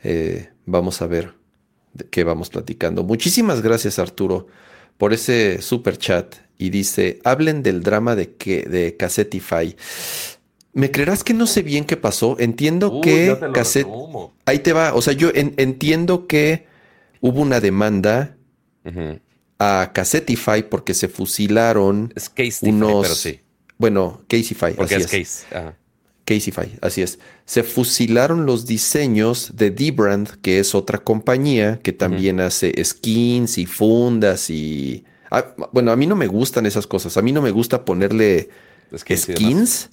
eh, 0.03 0.51
vamos 0.67 1.01
a 1.01 1.07
ver 1.07 1.33
de 1.95 2.05
qué 2.05 2.25
vamos 2.25 2.51
platicando. 2.51 3.05
Muchísimas 3.05 3.63
gracias 3.63 3.99
Arturo 3.99 4.47
por 4.99 5.15
ese 5.15 5.63
super 5.63 5.97
chat 5.97 6.35
y 6.59 6.69
dice, 6.69 7.21
hablen 7.25 7.63
del 7.63 7.83
drama 7.83 8.15
de, 8.15 8.35
que, 8.35 8.65
de 8.65 8.97
Cassetify. 8.99 9.75
¿Me 10.73 10.91
creerás 10.91 11.25
que 11.25 11.35
no 11.35 11.47
sé 11.47 11.63
bien 11.63 11.85
qué 11.85 11.97
pasó? 11.97 12.37
Entiendo 12.39 13.01
que 13.01 13.37
Cassette... 13.53 13.89
Ahí 14.47 14.61
te 14.61 14.73
va. 14.73 14.95
O 14.95 15.03
sea, 15.03 15.13
yo 15.13 15.31
entiendo 15.35 16.27
que 16.27 16.67
hubo 17.21 17.41
una 17.41 17.61
demanda 17.61 18.37
a 19.59 19.91
Cassetify 19.93 20.69
porque 20.69 20.95
se 20.95 21.09
fusilaron 21.09 22.13
es 22.15 22.63
unos... 22.63 23.03
pero 23.03 23.15
sí. 23.15 23.41
Bueno, 23.79 24.23
Caseyfy. 24.29 24.75
Porque 24.77 24.97
es, 24.97 25.07
Case. 25.07 25.75
Caseyfy, 26.25 26.79
así 26.83 27.03
es. 27.03 27.19
Se 27.47 27.63
fusilaron 27.63 28.47
los 28.47 28.67
diseños 28.67 29.53
de 29.57 29.71
D-Brand, 29.71 30.41
que 30.43 30.61
es 30.61 30.75
otra 30.75 30.99
compañía 30.99 31.81
que 31.83 31.93
también 31.93 32.41
hace 32.41 32.73
skins 32.85 33.59
y 33.59 33.67
fundas 33.67 34.51
y 34.51 35.05
Ah, 35.31 35.55
bueno, 35.73 35.93
a 35.93 35.97
mí 35.97 36.07
no 36.07 36.17
me 36.17 36.27
gustan 36.27 36.67
esas 36.67 36.87
cosas. 36.87 37.17
A 37.17 37.23
mí 37.23 37.31
no 37.33 37.41
me 37.41 37.53
gusta 37.53 37.85
ponerle 37.85 38.49
skins 38.97 39.89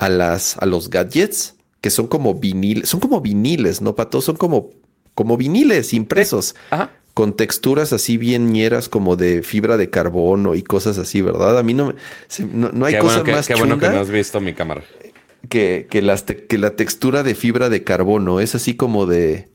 a 0.00 0.08
las 0.08 0.56
a 0.58 0.66
los 0.66 0.90
gadgets 0.90 1.54
que 1.80 1.90
son 1.90 2.08
como 2.08 2.34
viniles, 2.34 2.88
son 2.88 2.98
como 3.00 3.20
viniles, 3.20 3.80
¿no, 3.80 3.94
Pato? 3.94 4.20
Son 4.20 4.34
como 4.36 4.70
como 5.14 5.36
viniles 5.36 5.92
impresos 5.94 6.54
Ajá. 6.70 6.90
con 7.14 7.34
texturas 7.36 7.92
así 7.92 8.16
bien 8.16 8.52
ñeras 8.52 8.88
como 8.88 9.14
de 9.16 9.42
fibra 9.42 9.76
de 9.76 9.88
carbono 9.90 10.54
y 10.56 10.62
cosas 10.62 10.98
así, 10.98 11.20
¿verdad? 11.22 11.58
A 11.58 11.62
mí 11.62 11.74
no 11.74 11.86
me 11.88 11.94
se- 12.28 12.44
no, 12.44 12.70
no 12.72 12.86
hay 12.86 12.94
Qué 12.94 12.98
cosa 13.00 13.14
bueno, 13.18 13.24
que, 13.24 13.32
más 13.32 13.46
qué 13.46 13.54
bueno 13.54 13.78
que 13.78 13.88
no 13.88 14.00
has 14.00 14.10
visto 14.10 14.40
mi 14.40 14.52
cámara. 14.54 14.82
que, 15.48 15.86
que, 15.90 16.02
las 16.02 16.26
te- 16.26 16.46
que 16.46 16.58
la 16.58 16.76
textura 16.76 17.22
de 17.22 17.34
fibra 17.34 17.68
de 17.68 17.82
carbono 17.84 18.40
es 18.40 18.54
así 18.54 18.74
como 18.74 19.06
de 19.06 19.48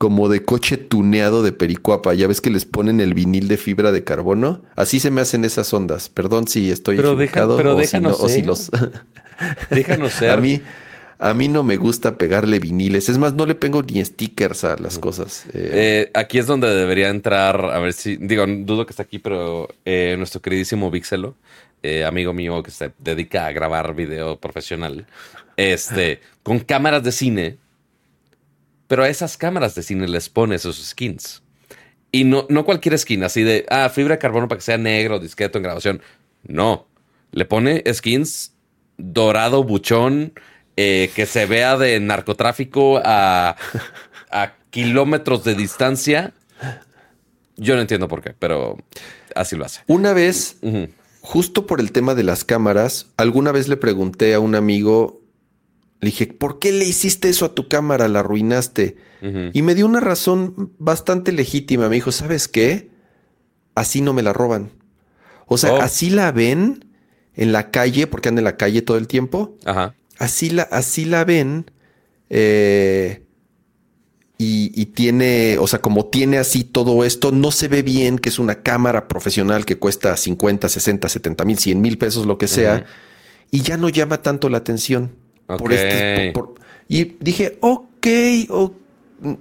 como 0.00 0.30
de 0.30 0.42
coche 0.42 0.78
tuneado 0.78 1.42
de 1.42 1.52
pericuapa. 1.52 2.14
Ya 2.14 2.26
ves 2.26 2.40
que 2.40 2.48
les 2.48 2.64
ponen 2.64 3.00
el 3.02 3.12
vinil 3.12 3.48
de 3.48 3.58
fibra 3.58 3.92
de 3.92 4.02
carbono. 4.02 4.62
Así 4.74 4.98
se 4.98 5.10
me 5.10 5.20
hacen 5.20 5.44
esas 5.44 5.74
ondas. 5.74 6.08
Perdón 6.08 6.48
si 6.48 6.70
estoy 6.70 6.96
Pero 6.96 7.16
deja- 7.16 7.32
equivocado 7.32 7.56
pero 7.58 7.72
o, 7.72 7.76
si 7.76 7.82
déjanos 7.82 8.18
no- 8.18 8.24
o 8.24 8.28
si 8.30 8.36
ser. 8.36 8.46
los 8.46 8.70
Déjanos 9.70 10.12
ser. 10.18 10.30
a 10.30 10.36
mí 10.38 10.62
a 11.18 11.34
mí 11.34 11.48
no 11.48 11.62
me 11.62 11.76
gusta 11.76 12.16
pegarle 12.16 12.58
viniles. 12.60 13.10
Es 13.10 13.18
más, 13.18 13.34
no 13.34 13.44
le 13.44 13.54
pongo 13.54 13.82
ni 13.82 14.02
stickers 14.02 14.64
a 14.64 14.76
las 14.78 14.98
cosas. 14.98 15.44
Eh, 15.52 15.70
Eh, 15.74 16.10
aquí 16.14 16.38
es 16.38 16.46
donde 16.46 16.74
debería 16.74 17.10
entrar, 17.10 17.62
a 17.62 17.78
ver 17.78 17.92
si, 17.92 18.16
digo, 18.16 18.46
dudo 18.46 18.86
que 18.86 18.92
está 18.92 19.02
aquí, 19.02 19.18
pero 19.18 19.68
eh, 19.84 20.14
nuestro 20.16 20.40
queridísimo 20.40 20.90
Vixelo, 20.90 21.34
amigo 22.06 22.32
mío 22.32 22.62
que 22.62 22.70
se 22.70 22.92
dedica 22.98 23.44
a 23.44 23.52
grabar 23.52 23.94
video 23.94 24.38
profesional, 24.40 25.04
este, 25.58 26.20
con 26.42 26.58
cámaras 26.60 27.02
de 27.02 27.12
cine, 27.12 27.58
pero 28.90 29.04
a 29.04 29.08
esas 29.08 29.36
cámaras 29.36 29.76
de 29.76 29.84
cine 29.84 30.08
les 30.08 30.28
pone 30.28 30.56
esos 30.56 30.84
skins. 30.84 31.44
Y 32.10 32.24
no, 32.24 32.46
no 32.48 32.64
cualquier 32.64 32.98
skin, 32.98 33.22
así 33.22 33.44
de, 33.44 33.64
ah, 33.70 33.88
fibra 33.88 34.16
de 34.16 34.18
carbono 34.18 34.48
para 34.48 34.58
que 34.58 34.64
sea 34.64 34.78
negro, 34.78 35.20
discreto 35.20 35.58
en 35.58 35.62
grabación. 35.62 36.02
No, 36.42 36.88
le 37.30 37.44
pone 37.44 37.84
skins 37.94 38.52
dorado, 38.96 39.62
buchón, 39.62 40.32
eh, 40.76 41.12
que 41.14 41.26
se 41.26 41.46
vea 41.46 41.76
de 41.76 42.00
narcotráfico 42.00 43.00
a, 43.04 43.54
a 44.32 44.54
kilómetros 44.70 45.44
de 45.44 45.54
distancia. 45.54 46.34
Yo 47.56 47.76
no 47.76 47.82
entiendo 47.82 48.08
por 48.08 48.22
qué, 48.22 48.34
pero 48.36 48.76
así 49.36 49.54
lo 49.54 49.66
hace. 49.66 49.82
una 49.86 50.12
vez. 50.14 50.56
Justo 51.22 51.66
por 51.66 51.80
el 51.80 51.92
tema 51.92 52.16
de 52.16 52.24
las 52.24 52.44
cámaras, 52.44 53.06
alguna 53.18 53.52
vez 53.52 53.68
le 53.68 53.76
pregunté 53.76 54.34
a 54.34 54.40
un 54.40 54.54
amigo, 54.54 55.19
le 56.00 56.06
dije, 56.06 56.26
¿por 56.28 56.58
qué 56.58 56.72
le 56.72 56.84
hiciste 56.86 57.28
eso 57.28 57.44
a 57.44 57.54
tu 57.54 57.68
cámara? 57.68 58.08
La 58.08 58.20
arruinaste. 58.20 58.96
Y 59.52 59.60
me 59.62 59.74
dio 59.74 59.84
una 59.84 60.00
razón 60.00 60.72
bastante 60.78 61.30
legítima. 61.32 61.88
Me 61.90 61.96
dijo, 61.96 62.10
¿sabes 62.10 62.48
qué? 62.48 62.88
Así 63.74 64.00
no 64.00 64.12
me 64.14 64.22
la 64.22 64.32
roban. 64.32 64.70
O 65.46 65.58
sea, 65.58 65.74
Oh. 65.74 65.80
así 65.82 66.08
la 66.10 66.32
ven 66.32 66.86
en 67.34 67.52
la 67.52 67.70
calle, 67.70 68.06
porque 68.06 68.28
anda 68.30 68.40
en 68.40 68.44
la 68.44 68.56
calle 68.56 68.80
todo 68.82 68.96
el 68.96 69.06
tiempo. 69.08 69.56
Ajá. 69.66 69.94
Así 70.18 70.48
la, 70.50 70.62
así 70.62 71.04
la 71.04 71.24
ven. 71.24 71.70
eh, 72.30 73.24
y, 74.38 74.72
y 74.74 74.86
tiene, 74.86 75.58
o 75.58 75.66
sea, 75.66 75.82
como 75.82 76.06
tiene 76.06 76.38
así 76.38 76.64
todo 76.64 77.04
esto, 77.04 77.30
no 77.30 77.50
se 77.50 77.68
ve 77.68 77.82
bien 77.82 78.18
que 78.18 78.30
es 78.30 78.38
una 78.38 78.62
cámara 78.62 79.06
profesional 79.06 79.66
que 79.66 79.76
cuesta 79.78 80.16
50, 80.16 80.66
60, 80.70 81.10
70 81.10 81.44
mil, 81.44 81.58
100 81.58 81.78
mil 81.78 81.98
pesos, 81.98 82.24
lo 82.24 82.38
que 82.38 82.48
sea. 82.48 82.86
Y 83.50 83.60
ya 83.60 83.76
no 83.76 83.90
llama 83.90 84.22
tanto 84.22 84.48
la 84.48 84.56
atención. 84.58 85.10
Por 85.58 85.72
este, 85.72 86.30
por- 86.32 86.54
por- 86.54 86.60
y 86.88 87.16
dije, 87.20 87.58
ok, 87.60 88.06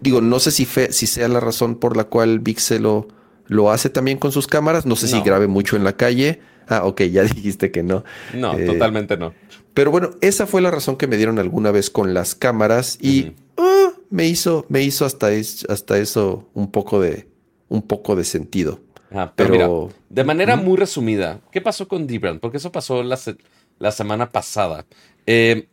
digo, 0.01 0.21
no 0.21 0.39
sé 0.39 0.51
si, 0.51 0.65
fe- 0.65 0.91
si 0.91 1.07
sea 1.07 1.27
la 1.27 1.39
razón 1.39 1.75
por 1.75 1.95
la 1.97 2.05
cual 2.05 2.39
Vixel 2.39 2.83
lo, 2.83 3.07
lo 3.47 3.71
hace 3.71 3.89
también 3.89 4.17
con 4.17 4.31
sus 4.31 4.47
cámaras. 4.47 4.85
No 4.85 4.95
sé 4.95 5.07
si 5.07 5.21
grabe 5.21 5.47
mucho 5.47 5.75
en 5.75 5.83
la 5.83 5.93
calle. 5.95 6.39
Ah, 6.67 6.85
ok, 6.85 7.01
ya 7.03 7.23
dijiste 7.35 7.71
que 7.71 7.83
no. 7.83 8.03
No, 8.33 8.53
Eh, 8.57 8.65
totalmente 8.65 9.17
no. 9.17 9.33
Pero 9.73 9.91
bueno, 9.91 10.11
esa 10.21 10.45
fue 10.45 10.61
la 10.61 10.71
razón 10.71 10.97
que 10.97 11.07
me 11.07 11.17
dieron 11.17 11.39
alguna 11.39 11.71
vez 11.71 11.89
con 11.89 12.13
las 12.13 12.35
cámaras 12.35 12.97
y 13.01 13.33
ah, 13.57 13.89
me 14.09 14.27
hizo, 14.27 14.65
me 14.69 14.83
hizo 14.83 15.05
hasta, 15.05 15.31
es- 15.31 15.65
hasta 15.69 15.97
eso 15.97 16.49
un 16.53 16.69
poco 16.71 16.99
de, 17.01 17.27
un 17.69 17.81
poco 17.81 18.15
de 18.15 18.23
sentido. 18.25 18.81
Ajá, 19.11 19.33
pero, 19.35 19.51
pero- 19.53 19.81
mira, 19.85 19.95
de 20.09 20.23
manera 20.23 20.55
muy 20.55 20.77
resumida, 20.77 21.39
¿qué 21.51 21.61
pasó 21.61 21.87
con 21.87 22.05
D-Brand? 22.05 22.39
Porque 22.39 22.57
eso 22.57 22.71
pasó 22.71 23.01
la, 23.03 23.17
se- 23.17 23.37
la 23.79 23.91
semana 23.91 24.31
pasada. 24.31 24.85
Eh, 25.25 25.67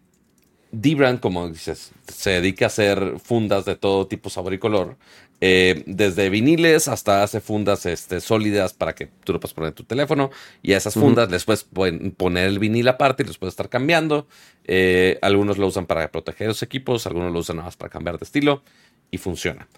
D-Brand, 0.80 1.20
como 1.20 1.48
dices, 1.48 1.92
se 2.06 2.30
dedica 2.30 2.66
a 2.66 2.68
hacer 2.68 3.18
fundas 3.22 3.64
de 3.64 3.76
todo 3.76 4.06
tipo, 4.06 4.30
sabor 4.30 4.52
y 4.54 4.58
color. 4.58 4.96
eh, 5.40 5.82
desde 5.86 6.30
viniles 6.30 6.88
hasta 6.88 7.22
hace 7.22 7.40
fundas 7.42 7.84
este, 7.84 8.20
sólidas 8.22 8.72
para 8.72 8.94
que 8.94 9.06
tú 9.24 9.34
lo 9.34 9.40
puedas 9.40 9.52
poner 9.52 9.68
en 9.68 9.74
tu 9.74 9.84
teléfono. 9.84 10.30
Y 10.62 10.72
a 10.72 10.78
esas 10.78 10.94
fundas 10.94 11.30
les 11.30 11.44
puedes 11.44 11.64
pon- 11.64 12.14
poner 12.16 12.46
el 12.46 12.58
vinil 12.58 12.88
aparte 12.88 13.22
y 13.22 13.26
los 13.26 13.36
puedes 13.38 13.52
estar 13.52 13.68
cambiando. 13.68 14.26
Eh, 14.64 15.18
algunos 15.22 15.58
lo 15.58 15.66
usan 15.66 15.86
para 15.86 16.10
proteger 16.10 16.48
los 16.48 16.62
equipos, 16.62 17.06
algunos 17.06 17.32
lo 17.32 17.38
usan 17.40 17.56
nada 17.56 17.66
más 17.66 17.76
para 17.76 17.90
cambiar 17.90 18.18
de 18.18 18.24
estilo 18.24 18.62
y 19.10 19.18
funciona. 19.18 19.68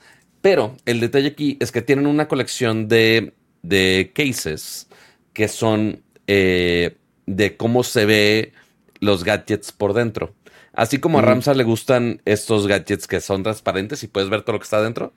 Pero 0.41 0.77
el 0.87 1.01
detalle 1.01 1.29
aquí 1.29 1.57
es 1.61 1.73
que 1.73 1.83
tienen 1.83 2.07
una 2.07 2.29
colección 2.29 2.87
de, 2.87 3.33
de 3.63 4.13
cases 4.15 4.87
que 5.33 5.49
son 5.49 6.03
eh, 6.29 6.97
de 7.27 7.57
cómo 7.57 7.83
se 7.83 8.07
ve 8.07 8.53
los 9.01 9.25
gadgets 9.25 9.73
por 9.73 9.93
dentro. 9.93 10.35
Así 10.73 10.99
como 10.99 11.19
a 11.19 11.23
Ujú. 11.23 11.31
Ramsa 11.31 11.55
le 11.55 11.65
gustan 11.65 12.21
estos 12.25 12.67
gadgets 12.67 13.07
que 13.07 13.21
son 13.21 13.43
transparentes 13.43 14.03
y 14.03 14.09
puedes 14.09 14.31
ver 14.31 14.43
todo 14.43 14.55
lo 14.55 14.59
que 14.61 14.65
está 14.65 14.83
dentro, 14.83 15.13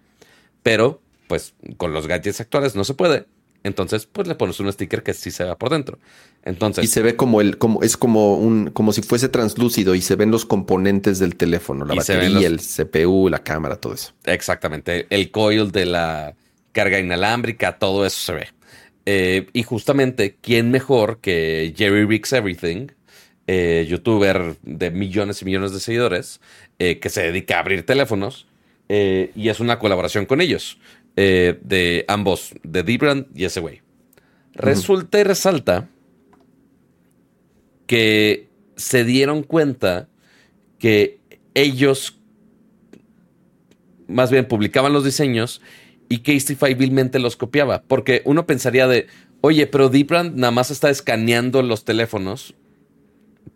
pero 0.64 1.02
pues 1.28 1.54
con 1.78 1.94
los 1.94 2.08
gadgets 2.08 2.42
actuales 2.42 2.76
no 2.76 2.84
se 2.84 2.94
puede. 2.94 3.26
Entonces, 3.64 4.08
pues 4.08 4.28
le 4.28 4.34
pones 4.34 4.60
un 4.60 4.72
sticker 4.74 5.04
que 5.04 5.14
sí 5.14 5.30
se 5.30 5.44
vea 5.44 5.56
por 5.56 5.70
dentro. 5.70 6.00
Entonces, 6.44 6.84
Y 6.84 6.88
se 6.88 7.04
ve 7.04 7.16
como 7.16 7.42
el, 7.42 7.60
como, 7.60 7.84
es 7.84 7.96
como 7.96 8.36
un, 8.36 8.72
como 8.72 8.92
si 8.92 9.04
fuese 9.04 9.30
translúcido 9.30 9.94
y 9.94 10.02
se 10.02 10.16
ven 10.16 10.32
los 10.32 10.46
componentes 10.46 11.20
del 11.20 11.36
teléfono, 11.36 11.86
la 11.86 11.94
batería, 11.94 12.30
los- 12.30 12.44
el 12.44 12.60
CPU, 12.60 13.30
la 13.30 13.44
cámara, 13.44 13.76
todo 13.76 13.94
eso. 13.94 14.14
Exactamente. 14.26 15.06
El 15.12 15.30
coil 15.30 15.72
de 15.72 15.86
la 15.86 16.36
carga 16.72 17.00
inalámbrica, 17.00 17.78
todo 17.78 18.04
eso 18.06 18.18
se 18.20 18.34
ve. 18.34 18.48
Eh, 19.06 19.48
y 19.54 19.62
justamente, 19.62 20.38
¿quién 20.42 20.72
mejor 20.72 21.20
que 21.20 21.74
Jerry 21.78 22.06
Rigs 22.06 22.34
Everything, 22.34 22.88
eh, 23.48 23.86
youtuber 23.90 24.56
de 24.62 24.92
millones 24.92 25.42
y 25.42 25.46
millones 25.46 25.74
de 25.74 25.80
seguidores, 25.80 26.42
eh, 26.80 27.00
que 27.00 27.10
se 27.10 27.24
dedica 27.24 27.58
a 27.58 27.60
abrir 27.60 27.86
teléfonos? 27.86 28.48
eh, 28.94 29.32
y 29.38 29.48
es 29.48 29.62
una 29.62 29.80
colaboración 29.80 30.26
con 30.26 30.42
ellos, 30.42 30.78
de 31.16 32.04
ambos, 32.10 32.54
de 32.64 32.84
D-Brand 32.84 33.28
y 33.36 33.46
ese 33.46 33.62
güey. 33.62 33.82
Resulta 34.54 35.20
y 35.20 35.24
resalta 35.24 35.88
que 37.88 38.50
se 38.76 39.06
dieron 39.06 39.44
cuenta 39.44 40.10
que 40.78 41.20
ellos 41.54 42.20
más 44.08 44.30
bien 44.32 44.48
publicaban 44.48 44.92
los 44.92 45.06
diseños 45.06 45.62
y 46.10 46.20
Casetify 46.20 46.74
vilmente 46.74 47.20
los 47.20 47.38
copiaba. 47.38 47.84
Porque 47.84 48.22
uno 48.26 48.46
pensaría 48.46 48.88
de, 48.88 49.08
oye, 49.40 49.68
pero 49.68 49.88
Deepbrand 49.88 50.36
nada 50.36 50.52
más 50.52 50.70
está 50.70 50.90
escaneando 50.90 51.62
los 51.62 51.86
teléfonos 51.86 52.56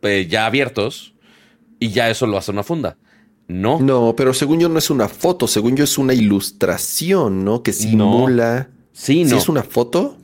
eh, 0.01 0.27
ya 0.29 0.45
abiertos 0.45 1.13
y 1.79 1.89
ya 1.89 2.09
eso 2.09 2.27
lo 2.27 2.37
hace 2.37 2.51
una 2.51 2.63
funda. 2.63 2.97
No, 3.47 3.79
No, 3.79 4.15
pero 4.17 4.33
según 4.33 4.59
yo 4.59 4.69
no 4.69 4.79
es 4.79 4.89
una 4.89 5.07
foto, 5.07 5.47
según 5.47 5.75
yo 5.75 5.83
es 5.83 5.97
una 5.99 6.13
ilustración, 6.13 7.45
¿no? 7.45 7.61
Que 7.63 7.73
simula. 7.73 8.69
sí, 8.91 9.23
¿Sí 9.25 9.31
no. 9.31 9.37
es 9.37 9.49
una 9.49 9.63
foto? 9.63 10.17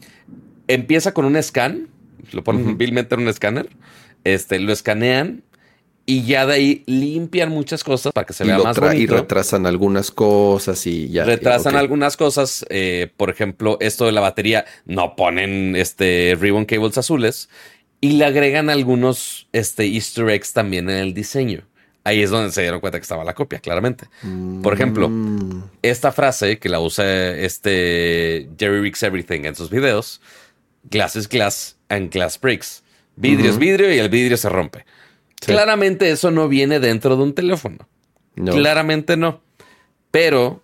Empieza 0.67 1.13
con 1.13 1.26
un 1.26 1.41
scan, 1.41 1.88
lo 2.32 2.43
ponen 2.43 2.78
vilmente 2.78 3.15
en 3.15 3.21
un 3.21 3.28
escáner, 3.28 3.69
este, 4.24 4.60
lo 4.60 4.71
escanean 4.74 5.43
y 6.06 6.24
ya 6.24 6.45
de 6.47 6.54
ahí 6.56 6.84
limpian 6.88 7.50
muchas 7.50 7.84
cosas 7.84 8.12
para 8.12 8.26
que 8.26 8.34
se 8.34 8.43
y, 8.43 8.47
vea 8.47 8.58
más 8.60 8.76
tra- 8.78 8.86
y 8.93 9.06
bonito. 9.06 9.15
retrasan 9.17 9.65
algunas 9.67 10.10
cosas 10.12 10.88
y 10.88 11.10
ya. 11.10 11.23
retrasan 11.25 11.75
algunas 11.75 12.17
cosas. 12.17 12.65
eh, 12.69 13.12
por 13.17 13.29
ejemplo, 13.29 13.77
esto 13.81 14.06
de 14.06 14.13
la 14.13 14.21
batería, 14.21 14.65
no 14.85 15.15
ponen 15.15 15.75
este 15.75 16.35
ribbon 16.40 16.65
cables 16.65 16.98
azules 16.98 17.50
y 18.02 18.13
le 18.13 18.25
agregan 18.25 18.69
algunos 18.69 19.47
este, 19.54 19.85
easter 19.85 20.27
eggs 20.29 20.54
también 20.54 20.89
en 20.89 20.97
el 20.97 21.13
diseño. 21.13 21.62
Ahí 22.04 22.23
es 22.23 22.31
donde 22.31 22.52
se 22.52 22.62
dieron 22.63 22.79
cuenta 22.79 22.97
que 22.97 23.04
estaba 23.04 23.23
la 23.23 23.35
copia, 23.35 23.60
claramente. 23.60 24.08
Por 24.63 24.73
ejemplo, 24.73 25.08
Mm. 25.08 25.65
esta 25.83 26.12
frase 26.12 26.58
que 26.58 26.67
la 26.67 26.79
usa 26.79 27.06
este 27.37 28.49
Jerry 28.58 28.81
Rigs 28.81 29.04
Everything 29.04 29.41
en 29.45 29.54
sus 29.56 29.69
videos, 29.69 30.19
glass 30.89 31.15
is 31.15 31.29
glass 31.29 31.77
and 31.89 32.12
glass 32.12 32.39
breaks. 32.41 32.83
Vidrio 33.15 33.52
es 33.52 33.60
vidrio 33.60 33.93
y 33.93 33.99
el 33.99 34.10
vidrio 34.10 34.35
se 34.37 34.49
rompe. 34.49 34.79
Sí. 35.41 35.52
Claramente 35.52 36.10
eso 36.10 36.31
no 36.31 36.47
viene 36.47 36.79
dentro 36.79 37.15
de 37.15 37.21
un 37.23 37.33
teléfono. 37.35 37.87
No. 38.35 38.52
Claramente 38.54 39.15
no. 39.15 39.41
Pero 40.10 40.63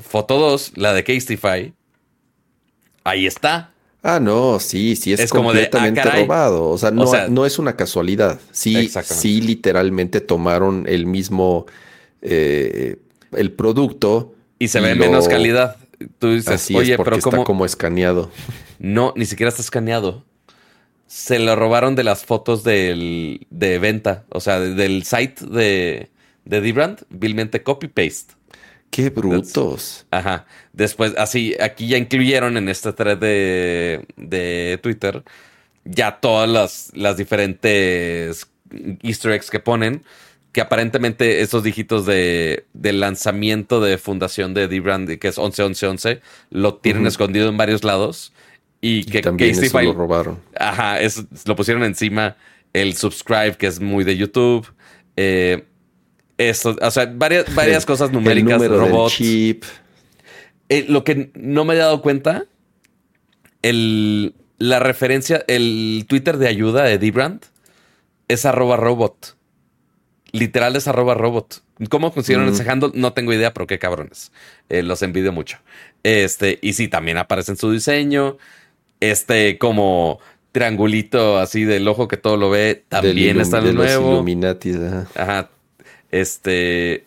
foto 0.00 0.36
2, 0.38 0.72
la 0.76 0.92
de 0.94 1.04
Casetify, 1.04 1.72
ahí 3.04 3.26
está. 3.26 3.72
Ah, 4.08 4.20
no, 4.20 4.60
sí, 4.60 4.94
sí 4.94 5.12
es, 5.12 5.18
Es 5.18 5.30
como 5.30 5.52
de, 5.52 5.62
ah, 5.64 5.70
completamente 5.70 6.22
robado. 6.22 6.70
O 6.70 6.78
sea, 6.78 6.92
no, 6.92 7.08
sea- 7.08 7.26
no 7.28 7.44
es 7.44 7.58
una 7.58 7.74
casualidad. 7.74 8.38
Sí, 8.52 8.88
sí, 8.88 9.40
literalmente 9.40 10.20
tomaron 10.20 10.84
el 10.88 11.06
mismo 11.06 11.66
eh, 12.22 12.98
el 13.32 13.50
producto 13.52 14.32
Y 14.60 14.68
se 14.68 14.80
ve 14.80 14.94
lo- 14.94 15.04
menos 15.04 15.26
calidad. 15.26 15.76
Tú 16.20 16.30
dices, 16.32 16.48
Así 16.54 16.74
oye, 16.76 16.92
es 16.92 16.98
pero 17.02 17.16
está 17.16 17.42
como 17.42 17.64
escaneado. 17.64 18.30
No, 18.78 19.12
ni 19.16 19.24
siquiera 19.26 19.48
está 19.48 19.62
escaneado. 19.62 20.24
Se 21.08 21.38
lo 21.38 21.56
robaron 21.56 21.94
de 21.96 22.04
las 22.04 22.24
fotos 22.24 22.62
del, 22.64 23.46
de 23.50 23.78
venta, 23.78 24.24
o 24.28 24.40
sea, 24.40 24.60
del 24.60 25.02
site 25.04 25.44
de, 25.46 26.10
de 26.44 26.60
D-Brand, 26.60 27.00
vilmente 27.10 27.62
copy-paste. 27.62 28.34
Qué 28.90 29.10
brutos. 29.10 30.06
Ajá. 30.10 30.46
Después, 30.72 31.14
así, 31.18 31.54
aquí 31.60 31.88
ya 31.88 31.98
incluyeron 31.98 32.56
en 32.56 32.68
esta 32.68 32.94
thread 32.94 33.18
de, 33.18 34.06
de 34.16 34.78
Twitter 34.82 35.22
ya 35.88 36.18
todas 36.20 36.48
las, 36.48 36.90
las 36.94 37.16
diferentes 37.16 38.50
easter 39.02 39.32
eggs 39.32 39.50
que 39.50 39.60
ponen 39.60 40.02
que 40.52 40.62
aparentemente 40.62 41.42
esos 41.42 41.62
dígitos 41.62 42.06
de, 42.06 42.64
lanzamiento 42.72 43.78
de 43.78 43.98
fundación 43.98 44.54
de 44.54 44.68
D-Brand, 44.68 45.18
que 45.18 45.28
es 45.28 45.36
111111, 45.36 46.22
lo 46.48 46.76
tienen 46.76 47.06
escondido 47.06 47.50
en 47.50 47.58
varios 47.58 47.84
lados. 47.84 48.32
Y 48.80 49.04
que 49.04 49.20
también 49.20 49.50
eso 49.50 49.82
lo 49.82 49.92
robaron. 49.92 50.40
Ajá, 50.58 50.96
lo 51.44 51.56
pusieron 51.56 51.84
encima. 51.84 52.38
El 52.72 52.94
subscribe, 52.94 53.58
que 53.58 53.66
es 53.66 53.80
muy 53.80 54.02
de 54.04 54.16
YouTube. 54.16 54.66
Eh, 55.16 55.66
eso, 56.38 56.76
o 56.80 56.90
sea, 56.90 57.06
varias, 57.06 57.52
varias 57.54 57.86
cosas 57.86 58.10
numéricas. 58.12 58.60
El 58.62 58.70
robots. 58.70 59.14
chip. 59.14 59.64
Eh, 60.68 60.84
lo 60.88 61.04
que 61.04 61.30
no 61.34 61.64
me 61.64 61.74
he 61.74 61.78
dado 61.78 62.02
cuenta, 62.02 62.46
el, 63.62 64.34
la 64.58 64.78
referencia, 64.78 65.44
el 65.48 66.04
Twitter 66.08 66.38
de 66.38 66.48
ayuda 66.48 66.84
de 66.84 66.98
D-Brand 66.98 67.42
es 68.28 68.44
arroba 68.44 68.76
robot 68.76 69.36
literal 70.32 70.76
es 70.76 70.88
arroba 70.88 71.14
robot. 71.14 71.62
¿Cómo 71.90 72.10
funcionan 72.12 72.48
ese 72.48 72.68
handle? 72.68 72.90
No 72.94 73.12
tengo 73.12 73.32
idea, 73.32 73.52
pero 73.52 73.66
qué 73.66 73.78
cabrones. 73.78 74.32
Eh, 74.68 74.82
los 74.82 75.02
envidio 75.02 75.32
mucho. 75.32 75.58
Este, 76.02 76.58
y 76.62 76.72
sí, 76.72 76.88
también 76.88 77.18
aparece 77.18 77.52
en 77.52 77.58
su 77.58 77.70
diseño. 77.70 78.38
Este, 79.00 79.58
como 79.58 80.20
triangulito 80.52 81.38
así 81.38 81.64
del 81.64 81.86
ojo 81.86 82.08
que 82.08 82.16
todo 82.16 82.38
lo 82.38 82.48
ve, 82.48 82.84
también 82.88 83.40
está 83.40 83.60
de 83.60 83.74
nuevo. 83.74 84.12
Illuminati, 84.12 84.72
ajá. 85.14 85.50
Este. 86.20 87.06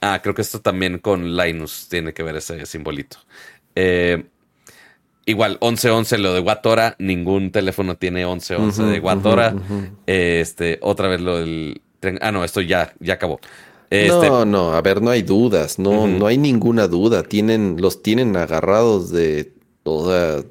Ah, 0.00 0.20
creo 0.22 0.34
que 0.34 0.42
esto 0.42 0.60
también 0.60 0.98
con 0.98 1.36
Linus 1.36 1.88
tiene 1.88 2.12
que 2.12 2.22
ver 2.22 2.36
ese 2.36 2.66
simbolito. 2.66 3.16
Eh, 3.74 4.24
igual, 5.24 5.58
1111 5.62 6.18
lo 6.18 6.34
de 6.34 6.40
Watora, 6.40 6.94
ningún 6.98 7.50
teléfono 7.50 7.96
tiene 7.96 8.26
1111 8.26 8.82
de 8.82 9.00
Watora. 9.00 9.54
Este, 10.06 10.78
otra 10.82 11.08
vez 11.08 11.20
lo 11.20 11.38
del 11.38 11.80
Ah, 12.20 12.32
no, 12.32 12.44
esto 12.44 12.60
ya, 12.60 12.94
ya 13.00 13.14
acabó. 13.14 13.40
Este... 13.90 14.28
No, 14.28 14.44
no, 14.44 14.72
a 14.74 14.82
ver, 14.82 15.00
no 15.02 15.10
hay 15.10 15.22
dudas, 15.22 15.78
no, 15.78 16.06
no 16.06 16.26
hay 16.26 16.38
ninguna 16.38 16.88
duda. 16.88 17.22
Tienen, 17.22 17.76
los 17.80 18.02
tienen 18.02 18.36
agarrados 18.36 19.10
de 19.10 19.52
toda. 19.82 20.44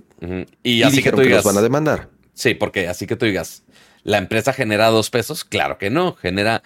Y 0.64 0.84
así 0.84 1.04
que 1.04 1.12
tú 1.12 1.22
digas. 1.22 1.44
los 1.44 1.54
van 1.54 1.58
a 1.58 1.62
demandar. 1.62 2.10
Sí, 2.34 2.54
porque 2.54 2.88
así 2.88 3.06
que 3.06 3.16
tú 3.16 3.26
digas, 3.26 3.64
¿la 4.04 4.18
empresa 4.18 4.54
genera 4.54 4.88
dos 4.88 5.10
pesos? 5.10 5.44
Claro 5.44 5.78
que 5.78 5.90
no, 5.90 6.16
genera 6.16 6.64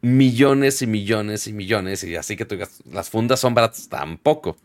millones 0.00 0.82
y 0.82 0.86
millones 0.86 1.46
y 1.46 1.52
millones. 1.52 2.04
Y 2.04 2.16
así 2.16 2.36
que 2.36 2.44
tú 2.44 2.54
digas, 2.54 2.82
las 2.90 3.10
fundas 3.10 3.40
son 3.40 3.54
baratas, 3.54 3.88
tampoco. 3.88 4.56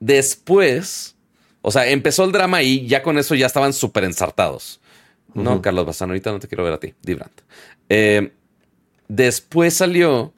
Después, 0.00 1.16
o 1.60 1.70
sea, 1.70 1.88
empezó 1.88 2.24
el 2.24 2.32
drama 2.32 2.62
y 2.62 2.86
ya 2.86 3.02
con 3.02 3.18
eso 3.18 3.34
ya 3.34 3.46
estaban 3.46 3.72
súper 3.72 4.04
ensartados. 4.04 4.80
No, 5.34 5.62
Carlos 5.62 5.86
Bazán, 5.86 6.10
ahorita 6.10 6.30
no 6.30 6.40
te 6.40 6.46
quiero 6.48 6.62
ver 6.64 6.74
a 6.74 6.80
ti, 6.80 6.92
Dibrant. 7.02 7.40
Eh, 7.88 8.32
Después 9.12 9.74
salió. 9.74 10.32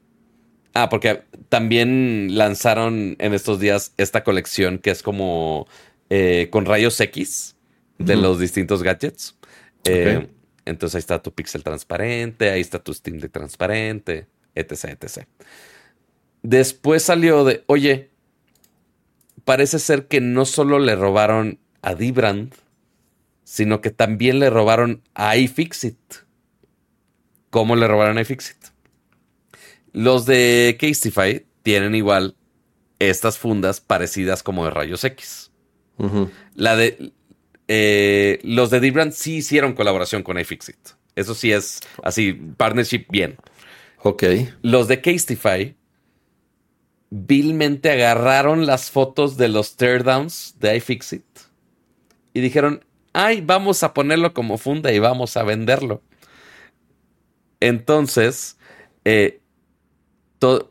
Ah, 0.72 0.88
porque 0.88 1.22
también 1.48 2.36
lanzaron 2.36 3.14
en 3.20 3.32
estos 3.32 3.60
días 3.60 3.92
esta 3.96 4.24
colección 4.24 4.78
que 4.78 4.90
es 4.90 5.04
como 5.04 5.68
eh, 6.10 6.48
con 6.50 6.66
rayos 6.66 6.98
X 6.98 7.54
de 7.98 8.16
los 8.16 8.40
distintos 8.40 8.82
gadgets. 8.82 9.36
Eh, 9.84 10.26
entonces 10.64 10.96
ahí 10.96 11.00
está 11.00 11.22
tu 11.22 11.32
Pixel 11.32 11.62
transparente, 11.62 12.50
ahí 12.50 12.60
está 12.60 12.78
tu 12.78 12.92
Steam 12.94 13.18
Deck 13.18 13.32
transparente, 13.32 14.26
etc, 14.54 14.96
etc. 15.00 15.26
Después 16.42 17.02
salió 17.02 17.44
de, 17.44 17.64
oye, 17.66 18.10
parece 19.44 19.78
ser 19.78 20.06
que 20.06 20.20
no 20.20 20.44
solo 20.44 20.78
le 20.78 20.96
robaron 20.96 21.58
a 21.82 21.94
Dibrand, 21.94 22.54
sino 23.44 23.80
que 23.80 23.90
también 23.90 24.38
le 24.38 24.50
robaron 24.50 25.02
a 25.14 25.36
iFixit. 25.36 25.98
¿Cómo 27.50 27.76
le 27.76 27.86
robaron 27.86 28.18
a 28.18 28.22
iFixit? 28.22 28.56
Los 29.92 30.26
de 30.26 30.76
Casetify 30.80 31.46
tienen 31.62 31.94
igual 31.94 32.36
estas 32.98 33.38
fundas 33.38 33.80
parecidas 33.80 34.42
como 34.42 34.64
de 34.64 34.70
rayos 34.70 35.04
X. 35.04 35.50
La 36.54 36.74
de 36.74 37.12
eh, 37.68 38.40
los 38.42 38.70
de 38.70 38.80
Dbrand 38.80 39.12
sí 39.12 39.36
hicieron 39.36 39.74
colaboración 39.74 40.22
con 40.22 40.38
iFixit. 40.38 40.76
Eso 41.16 41.34
sí 41.34 41.52
es 41.52 41.80
así, 42.02 42.32
partnership 42.32 43.06
bien. 43.08 43.36
Ok. 44.02 44.24
Los 44.62 44.88
de 44.88 45.00
Casetify 45.00 45.76
vilmente 47.10 47.90
agarraron 47.90 48.66
las 48.66 48.90
fotos 48.90 49.36
de 49.36 49.48
los 49.48 49.76
teardowns 49.76 50.56
de 50.58 50.76
iFixit 50.76 51.24
y 52.32 52.40
dijeron, 52.40 52.84
ay, 53.12 53.40
vamos 53.40 53.82
a 53.84 53.94
ponerlo 53.94 54.34
como 54.34 54.58
funda 54.58 54.92
y 54.92 54.98
vamos 54.98 55.36
a 55.36 55.44
venderlo. 55.44 56.02
Entonces, 57.60 58.58
eh, 59.04 59.40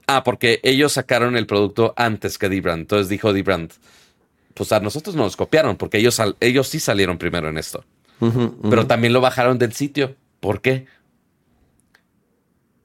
ah, 0.07 0.23
porque 0.23 0.59
ellos 0.63 0.93
sacaron 0.93 1.37
el 1.37 1.47
producto 1.47 1.93
antes 1.95 2.37
que 2.37 2.49
D-Brand. 2.49 2.81
Entonces 2.81 3.09
dijo 3.09 3.33
D-Brand, 3.33 3.73
pues 4.53 4.71
a 4.71 4.79
nosotros 4.79 5.15
nos 5.15 5.35
copiaron 5.35 5.77
porque 5.77 5.97
ellos, 5.97 6.21
ellos 6.39 6.67
sí 6.67 6.79
salieron 6.79 7.17
primero 7.17 7.49
en 7.49 7.57
esto. 7.57 7.85
Pero 8.69 8.87
también 8.87 9.11
lo 9.11 9.19
bajaron 9.19 9.57
del 9.57 9.73
sitio. 9.73 10.15
¿Por 10.39 10.61
qué? 10.61 10.85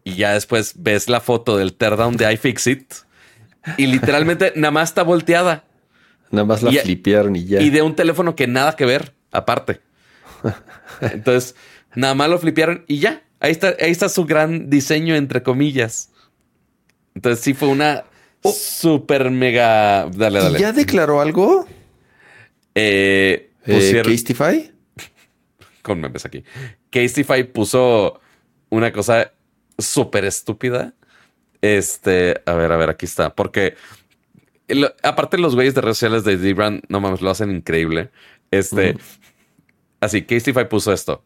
Y 0.02 0.16
ya 0.16 0.32
después 0.32 0.74
ves 0.76 1.08
la 1.08 1.20
foto 1.20 1.56
del 1.56 1.74
teardown 1.74 2.16
de 2.16 2.32
iFixit 2.32 2.92
y 3.76 3.86
literalmente 3.86 4.52
nada 4.56 4.72
más 4.72 4.90
está 4.90 5.04
volteada. 5.04 5.64
Nada 6.30 6.44
más 6.44 6.62
la 6.62 6.72
flipearon 6.72 7.36
y 7.36 7.44
ya. 7.44 7.60
Y 7.60 7.70
de 7.70 7.82
un 7.82 7.94
teléfono 7.94 8.34
que 8.34 8.46
nada 8.46 8.74
que 8.74 8.84
ver, 8.84 9.14
aparte. 9.30 9.80
Entonces, 11.00 11.54
nada 11.94 12.14
más 12.14 12.28
lo 12.28 12.38
flipearon 12.38 12.84
y 12.88 12.98
ya. 12.98 13.22
Ahí 13.40 13.52
está, 13.52 13.74
ahí 13.80 13.92
está 13.92 14.08
su 14.08 14.24
gran 14.24 14.68
diseño, 14.68 15.14
entre 15.14 15.42
comillas. 15.42 16.10
Entonces 17.14 17.44
sí 17.44 17.54
fue 17.54 17.68
una 17.68 18.04
oh. 18.42 18.52
super 18.52 19.30
mega. 19.30 20.06
Dale, 20.06 20.40
dale. 20.40 20.58
¿Y 20.58 20.62
¿Ya 20.62 20.72
declaró 20.72 21.20
algo? 21.20 21.66
Eh, 22.74 23.50
eh 23.66 24.02
¿Castify? 24.04 24.70
Con 25.82 26.00
memes 26.00 26.24
aquí. 26.24 26.44
Castify 26.90 27.44
puso 27.44 28.20
una 28.70 28.92
cosa 28.92 29.32
súper 29.78 30.24
estúpida. 30.24 30.94
Este, 31.60 32.40
a 32.46 32.54
ver, 32.54 32.72
a 32.72 32.76
ver, 32.76 32.90
aquí 32.90 33.06
está. 33.06 33.34
Porque 33.34 33.74
aparte 35.02 35.38
los 35.38 35.54
güeyes 35.54 35.74
de 35.74 35.80
redes 35.80 35.98
sociales 35.98 36.24
de 36.24 36.36
D-Brand, 36.36 36.82
no 36.88 37.00
mames, 37.00 37.20
lo 37.20 37.30
hacen 37.30 37.50
increíble. 37.50 38.10
Este, 38.50 38.96
así, 40.00 40.22
Castify 40.22 40.68
puso 40.68 40.92
esto. 40.92 41.24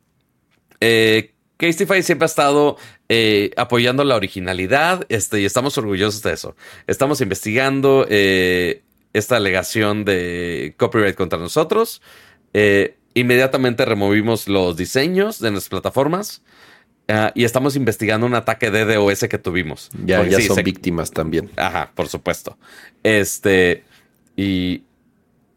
Eh, 0.81 1.35
Castify 1.57 2.03
siempre 2.03 2.25
ha 2.25 2.27
estado 2.27 2.77
eh, 3.09 3.51
apoyando 3.57 4.05
la 4.05 4.17
originalidad 4.17 5.07
este, 5.09 5.41
y 5.41 5.45
estamos 5.45 5.77
orgullosos 5.79 6.23
de 6.23 6.33
eso. 6.33 6.57
Estamos 6.87 7.21
investigando 7.21 8.07
eh, 8.09 8.83
esta 9.13 9.37
alegación 9.37 10.05
de 10.05 10.75
copyright 10.77 11.15
contra 11.15 11.39
nosotros. 11.39 12.03
Eh, 12.53 12.97
inmediatamente 13.15 13.85
removimos 13.85 14.49
los 14.49 14.77
diseños 14.77 15.39
de 15.39 15.51
nuestras 15.51 15.71
plataformas 15.71 16.43
ah, 17.09 17.33
y 17.35 17.45
estamos 17.45 17.77
investigando 17.77 18.27
un 18.27 18.35
ataque 18.35 18.71
de 18.71 18.85
DOS 18.85 19.21
que 19.29 19.39
tuvimos. 19.39 19.91
Ya, 20.05 20.27
ya 20.27 20.41
son 20.41 20.63
víctimas 20.65 21.11
también. 21.11 21.51
Ajá, 21.57 21.93
por 21.95 22.09
supuesto. 22.09 22.59
Este, 23.03 23.85
y... 24.37 24.83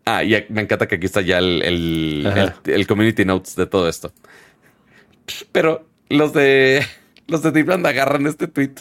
Ah, 0.07 0.23
y 0.23 0.45
me 0.49 0.61
encanta 0.61 0.87
que 0.87 0.95
aquí 0.95 1.07
está 1.07 1.21
ya 1.21 1.39
el, 1.39 1.63
el 2.63 2.85
community 2.85 3.25
notes 3.25 3.55
de 3.55 3.65
todo 3.65 3.89
esto. 3.89 4.13
Pero 5.51 5.87
los 6.09 6.33
de 6.33 6.85
los 7.27 7.41
de 7.41 7.63
Brand 7.63 7.85
agarran 7.85 8.27
este 8.27 8.47
tweet 8.47 8.73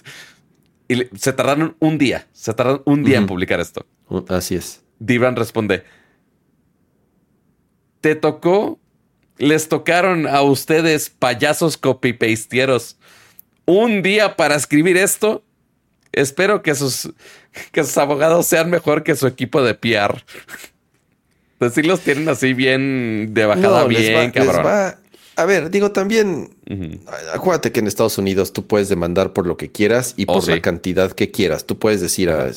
y 0.88 1.08
se 1.16 1.32
tardaron 1.32 1.76
un 1.78 1.98
día. 1.98 2.26
Se 2.32 2.52
tardaron 2.52 2.82
un 2.84 3.04
día 3.04 3.18
en 3.18 3.26
publicar 3.26 3.60
esto. 3.60 3.86
Así 4.28 4.54
es. 4.54 4.82
Brand 4.98 5.38
responde: 5.38 5.84
Te 8.00 8.14
tocó, 8.14 8.78
les 9.38 9.68
tocaron 9.68 10.26
a 10.26 10.42
ustedes, 10.42 11.10
payasos 11.10 11.76
copy-pastieros, 11.76 12.98
un 13.64 14.02
día 14.02 14.36
para 14.36 14.56
escribir 14.56 14.96
esto. 14.96 15.42
Espero 16.12 16.62
que 16.62 16.74
sus, 16.74 17.12
que 17.72 17.82
sus 17.82 17.96
abogados 17.96 18.46
sean 18.46 18.70
mejor 18.70 19.02
que 19.02 19.16
su 19.16 19.26
equipo 19.26 19.62
de 19.62 19.74
PR. 19.74 20.22
Pues 21.56 21.72
sí 21.74 21.82
los 21.82 22.00
tienen 22.00 22.28
así 22.28 22.52
bien 22.52 23.32
de 23.32 23.46
bajada, 23.46 23.86
bien, 23.86 24.32
cabrón 24.32 24.96
A 25.36 25.44
ver, 25.44 25.70
digo 25.70 25.90
también, 25.90 26.50
acuérdate 27.32 27.72
que 27.72 27.80
en 27.80 27.86
Estados 27.86 28.18
Unidos 28.18 28.52
tú 28.52 28.66
puedes 28.66 28.88
demandar 28.88 29.32
por 29.32 29.46
lo 29.46 29.56
que 29.56 29.70
quieras 29.70 30.14
y 30.16 30.24
oh, 30.28 30.34
por 30.34 30.48
la 30.48 30.60
cantidad 30.60 31.10
que 31.12 31.30
quieras. 31.30 31.64
Tú 31.64 31.78
puedes 31.78 32.00
decir, 32.00 32.30
ah, 32.30 32.50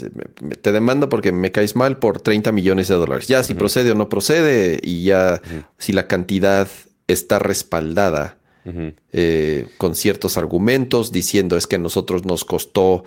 te 0.62 0.72
demando 0.72 1.10
porque 1.10 1.32
me 1.32 1.52
caes 1.52 1.76
mal 1.76 1.98
por 1.98 2.22
30 2.22 2.52
millones 2.52 2.88
de 2.88 2.96
dólares. 2.96 3.28
Ya 3.28 3.44
si 3.44 3.56
procede 3.56 3.92
o 3.92 3.96
no 3.96 4.10
procede 4.10 4.80
y 4.84 5.04
ya 5.04 5.42
si 5.78 5.92
la 5.92 6.08
cantidad 6.08 6.68
está 7.08 7.40
respaldada 7.40 8.38
eh, 9.14 9.68
con 9.78 9.96
ciertos 9.96 10.38
argumentos 10.38 11.14
diciendo 11.14 11.56
es 11.56 11.68
que 11.68 11.78
a 11.78 11.80
nosotros 11.80 12.26
nos 12.26 12.44
costó 12.44 13.06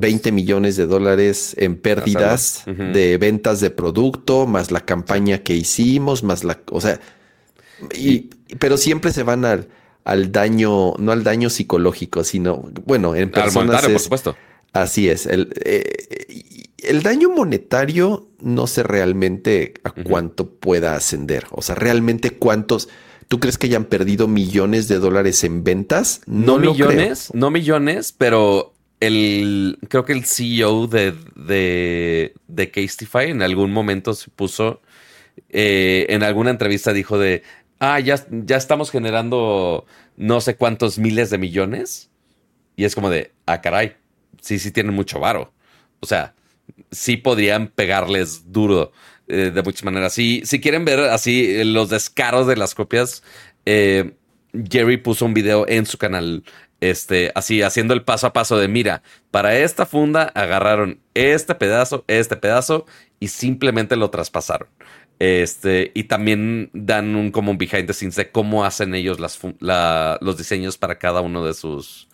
20 0.00 0.32
millones 0.32 0.76
de 0.76 0.86
dólares 0.86 1.54
en 1.58 1.76
pérdidas 1.76 2.64
de 2.66 3.18
ventas 3.18 3.60
de 3.60 3.70
producto, 3.70 4.46
más 4.46 4.70
la 4.70 4.80
campaña 4.80 5.38
que 5.42 5.54
hicimos, 5.54 6.22
más 6.22 6.42
la, 6.42 6.58
o 6.70 6.80
sea, 6.80 7.00
y, 7.96 8.30
pero 8.58 8.76
siempre 8.76 9.12
se 9.12 9.22
van 9.22 9.44
al, 9.44 9.68
al 10.04 10.32
daño, 10.32 10.94
no 10.98 11.12
al 11.12 11.24
daño 11.24 11.50
psicológico, 11.50 12.24
sino, 12.24 12.70
bueno, 12.84 13.14
en 13.14 13.30
personas. 13.30 13.86
por 13.86 13.98
supuesto. 13.98 14.36
Así 14.72 15.08
es. 15.08 15.26
El, 15.26 15.52
eh, 15.64 15.84
el 16.78 17.02
daño 17.02 17.30
monetario 17.30 18.28
no 18.40 18.66
sé 18.66 18.82
realmente 18.82 19.74
a 19.84 19.90
cuánto 19.90 20.50
pueda 20.50 20.96
ascender. 20.96 21.46
O 21.50 21.62
sea, 21.62 21.74
realmente 21.74 22.30
cuántos. 22.30 22.88
¿Tú 23.28 23.40
crees 23.40 23.56
que 23.56 23.66
hayan 23.68 23.84
perdido 23.86 24.28
millones 24.28 24.86
de 24.88 24.98
dólares 24.98 25.44
en 25.44 25.64
ventas? 25.64 26.20
No, 26.26 26.58
millones, 26.58 27.30
no 27.32 27.50
millones, 27.50 28.12
pero 28.16 28.74
el 29.00 29.78
creo 29.88 30.04
que 30.04 30.12
el 30.12 30.24
CEO 30.24 30.86
de, 30.86 31.14
de, 31.34 32.34
de 32.48 32.70
Castify 32.70 33.30
en 33.30 33.42
algún 33.42 33.72
momento 33.72 34.12
se 34.14 34.30
puso 34.30 34.82
eh, 35.48 36.06
en 36.10 36.22
alguna 36.22 36.50
entrevista 36.50 36.92
dijo 36.92 37.18
de 37.18 37.42
ah, 37.84 38.00
ya, 38.00 38.24
ya 38.30 38.56
estamos 38.56 38.90
generando 38.90 39.84
no 40.16 40.40
sé 40.40 40.56
cuántos 40.56 40.98
miles 40.98 41.30
de 41.30 41.38
millones. 41.38 42.10
Y 42.76 42.84
es 42.84 42.94
como 42.94 43.10
de, 43.10 43.32
ah, 43.46 43.60
caray, 43.60 43.96
sí, 44.40 44.58
sí 44.58 44.70
tienen 44.70 44.94
mucho 44.94 45.20
varo. 45.20 45.52
O 46.00 46.06
sea, 46.06 46.34
sí 46.90 47.16
podrían 47.16 47.68
pegarles 47.68 48.52
duro 48.52 48.92
eh, 49.28 49.50
de 49.54 49.62
muchas 49.62 49.84
maneras. 49.84 50.12
Si, 50.14 50.42
si 50.44 50.60
quieren 50.60 50.84
ver 50.84 51.00
así 51.00 51.62
los 51.64 51.90
descaros 51.90 52.46
de 52.46 52.56
las 52.56 52.74
copias, 52.74 53.22
eh, 53.66 54.14
Jerry 54.70 54.96
puso 54.96 55.24
un 55.24 55.34
video 55.34 55.66
en 55.68 55.86
su 55.86 55.98
canal, 55.98 56.44
este, 56.80 57.32
así 57.34 57.62
haciendo 57.62 57.94
el 57.94 58.02
paso 58.02 58.26
a 58.26 58.32
paso 58.32 58.58
de, 58.58 58.68
mira, 58.68 59.02
para 59.30 59.56
esta 59.58 59.86
funda 59.86 60.24
agarraron 60.34 61.00
este 61.14 61.54
pedazo, 61.54 62.04
este 62.06 62.36
pedazo 62.36 62.86
y 63.20 63.28
simplemente 63.28 63.96
lo 63.96 64.10
traspasaron. 64.10 64.68
Este, 65.18 65.92
y 65.94 66.04
también 66.04 66.70
dan 66.72 67.14
un 67.14 67.30
como 67.30 67.52
un 67.52 67.58
behind 67.58 67.86
the 67.86 67.92
scenes 67.92 68.16
de 68.16 68.30
cómo 68.30 68.64
hacen 68.64 68.94
ellos 68.94 69.20
las, 69.20 69.38
los 70.20 70.36
diseños 70.36 70.76
para 70.76 70.98
cada 70.98 71.20
uno 71.20 71.44
de 71.44 71.54
sus, 71.54 72.08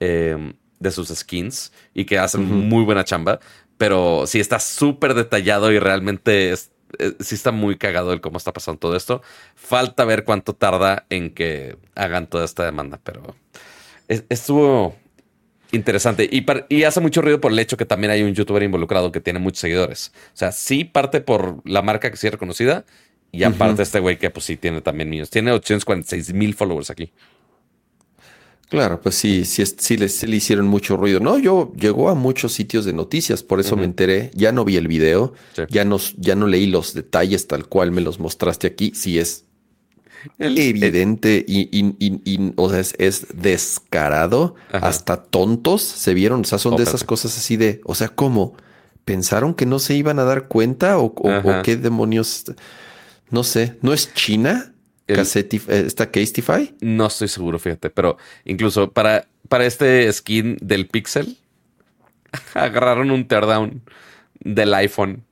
em, 0.00 0.52
de 0.78 0.90
sus 0.90 1.08
skins 1.08 1.72
y 1.94 2.04
que 2.04 2.18
hacen 2.18 2.44
muy 2.68 2.84
buena 2.84 3.04
chamba. 3.04 3.40
Pero 3.78 4.26
sí 4.26 4.38
está 4.38 4.58
súper 4.58 5.14
detallado 5.14 5.72
y 5.72 5.78
realmente 5.78 6.52
eh, 6.52 6.56
sí 7.20 7.34
está 7.34 7.52
muy 7.52 7.78
cagado 7.78 8.12
el 8.12 8.20
cómo 8.20 8.38
está 8.38 8.52
pasando 8.52 8.78
todo 8.78 8.96
esto. 8.96 9.22
Falta 9.54 10.04
ver 10.04 10.24
cuánto 10.24 10.54
tarda 10.54 11.06
en 11.10 11.30
que 11.30 11.76
hagan 11.94 12.26
toda 12.28 12.44
esta 12.44 12.64
demanda, 12.64 13.00
pero 13.02 13.34
estuvo 14.08 14.94
interesante. 15.72 16.28
Y, 16.30 16.84
hace 16.84 17.00
mucho 17.00 17.22
ruido 17.22 17.40
por 17.40 17.52
el 17.52 17.58
hecho 17.58 17.76
que 17.76 17.84
también 17.84 18.10
hay 18.10 18.22
un 18.22 18.34
youtuber 18.34 18.62
involucrado 18.62 19.10
que 19.10 19.20
tiene 19.20 19.38
muchos 19.38 19.60
seguidores. 19.60 20.12
O 20.28 20.36
sea, 20.36 20.52
sí 20.52 20.84
parte 20.84 21.20
por 21.20 21.60
la 21.64 21.82
marca 21.82 22.10
que 22.10 22.16
sí 22.16 22.26
es 22.26 22.32
reconocida. 22.32 22.84
Y 23.34 23.44
aparte 23.44 23.82
este 23.82 23.98
güey 23.98 24.18
que 24.18 24.28
pues 24.28 24.44
sí 24.44 24.56
tiene 24.58 24.82
también 24.82 25.08
niños. 25.08 25.30
Tiene 25.30 25.52
846 25.52 26.34
mil 26.34 26.54
followers 26.54 26.90
aquí. 26.90 27.12
Claro, 28.68 29.00
pues 29.02 29.16
sí, 29.16 29.44
sí, 29.44 29.64
sí, 29.66 29.98
le, 29.98 30.36
hicieron 30.36 30.66
mucho 30.66 30.96
ruido. 30.96 31.20
No, 31.20 31.38
yo 31.38 31.72
llegó 31.76 32.08
a 32.08 32.14
muchos 32.14 32.54
sitios 32.54 32.86
de 32.86 32.94
noticias, 32.94 33.42
por 33.42 33.60
eso 33.60 33.76
me 33.76 33.84
enteré. 33.84 34.30
Ya 34.34 34.50
no 34.50 34.64
vi 34.64 34.76
el 34.76 34.88
video, 34.88 35.34
ya, 35.68 35.84
no, 35.84 35.98
ya 36.16 36.36
no 36.36 36.46
leí 36.46 36.66
los 36.66 36.94
detalles 36.94 37.46
tal 37.46 37.66
cual 37.66 37.90
me 37.90 38.00
los 38.00 38.18
mostraste 38.18 38.66
aquí. 38.66 38.92
Sí 38.94 39.18
es 39.18 39.44
evidente 40.38 41.44
y, 41.46 42.52
o 42.56 42.70
sea, 42.70 42.80
es, 42.98 43.26
descarado, 43.34 44.54
hasta 44.72 45.22
tontos 45.22 45.82
se 45.82 46.14
vieron, 46.14 46.42
o 46.42 46.44
sea, 46.44 46.58
son 46.58 46.76
de 46.76 46.82
esas 46.82 47.04
cosas 47.04 47.36
así 47.36 47.56
de, 47.56 47.80
o 47.84 47.94
sea, 47.94 48.08
¿cómo? 48.08 48.54
¿Pensaron 49.04 49.54
que 49.54 49.66
no 49.66 49.78
se 49.78 49.94
iban 49.94 50.18
a 50.18 50.24
dar 50.24 50.48
cuenta 50.48 50.98
o, 50.98 51.14
qué 51.62 51.76
demonios? 51.76 52.44
No 53.30 53.44
sé, 53.44 53.76
¿no 53.82 53.92
es 53.92 54.12
China? 54.14 54.72
Eh, 55.08 55.20
¿Está 55.68 56.10
Castify? 56.10 56.74
No 56.80 57.06
estoy 57.06 57.28
seguro, 57.28 57.58
fíjate, 57.58 57.90
pero 57.90 58.16
incluso 58.44 58.90
para, 58.90 59.26
para 59.48 59.66
este 59.66 60.10
skin 60.12 60.56
del 60.60 60.86
Pixel, 60.86 61.36
agarraron 62.54 63.10
un 63.10 63.26
teardown 63.26 63.82
del 64.40 64.74
iPhone 64.74 65.24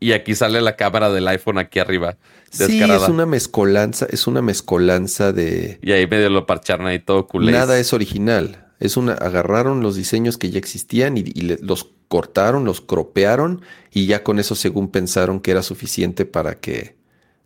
y 0.00 0.12
aquí 0.12 0.34
sale 0.34 0.62
la 0.62 0.76
cámara 0.76 1.10
del 1.10 1.28
iPhone 1.28 1.58
aquí 1.58 1.78
arriba. 1.78 2.16
Sí, 2.50 2.82
es 2.82 3.02
una 3.02 3.26
mezcolanza, 3.26 4.06
es 4.10 4.26
una 4.26 4.42
mezcolanza 4.42 5.32
de. 5.32 5.78
Y 5.82 5.92
ahí 5.92 6.06
medio 6.06 6.30
lo 6.30 6.46
parcharon 6.46 6.86
ahí 6.86 6.98
todo 6.98 7.28
culé. 7.28 7.52
Nada 7.52 7.78
es 7.78 7.92
original. 7.92 8.66
Es 8.80 8.96
una, 8.96 9.12
agarraron 9.12 9.82
los 9.82 9.94
diseños 9.94 10.38
que 10.38 10.50
ya 10.50 10.58
existían 10.58 11.18
y, 11.18 11.24
los 11.60 11.90
cortaron, 12.08 12.64
los 12.64 12.80
cropearon 12.80 13.60
y 13.92 14.06
ya 14.06 14.24
con 14.24 14.38
eso 14.38 14.54
según 14.54 14.90
pensaron 14.90 15.38
que 15.38 15.50
era 15.50 15.62
suficiente 15.62 16.24
para 16.24 16.58
que 16.58 16.96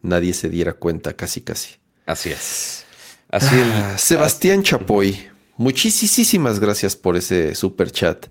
nadie 0.01 0.33
se 0.33 0.49
diera 0.49 0.75
cuenta, 0.75 1.15
casi 1.15 1.41
casi. 1.41 1.75
Así 2.07 2.31
es. 2.31 2.85
Así 3.31 3.57
ah, 3.61 3.99
Sebastián 3.99 4.63
Chapoy, 4.63 5.29
muchísimas 5.57 6.61
gracias 6.61 6.95
por 6.95 7.17
ese 7.17 7.57
super 7.57 7.91
chat. 7.91 8.27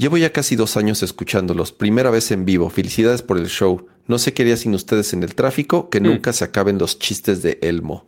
Llevo 0.00 0.16
ya 0.16 0.32
casi 0.32 0.56
dos 0.56 0.78
años 0.78 1.02
escuchándolos, 1.02 1.72
primera 1.72 2.08
vez 2.08 2.30
en 2.30 2.46
vivo. 2.46 2.70
Felicidades 2.70 3.20
por 3.20 3.36
el 3.36 3.48
show. 3.48 3.86
No 4.06 4.18
sé 4.18 4.32
qué 4.32 4.40
haría 4.40 4.56
sin 4.56 4.74
ustedes 4.74 5.12
en 5.12 5.22
el 5.22 5.34
tráfico, 5.34 5.90
que 5.90 6.00
mm. 6.00 6.04
nunca 6.04 6.32
se 6.32 6.42
acaben 6.42 6.78
los 6.78 6.98
chistes 6.98 7.42
de 7.42 7.58
Elmo. 7.60 8.06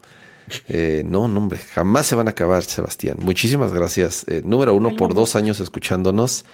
Eh, 0.68 1.02
no, 1.04 1.28
no, 1.28 1.40
hombre, 1.40 1.58
jamás 1.58 2.06
se 2.06 2.14
van 2.14 2.28
a 2.28 2.30
acabar, 2.30 2.62
Sebastián. 2.64 3.18
Muchísimas 3.20 3.74
gracias. 3.74 4.24
Eh, 4.26 4.40
número 4.42 4.74
uno, 4.74 4.96
por 4.96 5.12
dos 5.12 5.36
años 5.36 5.60
escuchándonos 5.60 6.46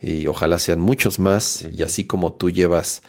y 0.00 0.26
ojalá 0.26 0.58
sean 0.58 0.80
muchos 0.80 1.20
más. 1.20 1.64
Y 1.72 1.84
así 1.84 2.02
como 2.02 2.32
tú 2.32 2.50
llevas 2.50 3.02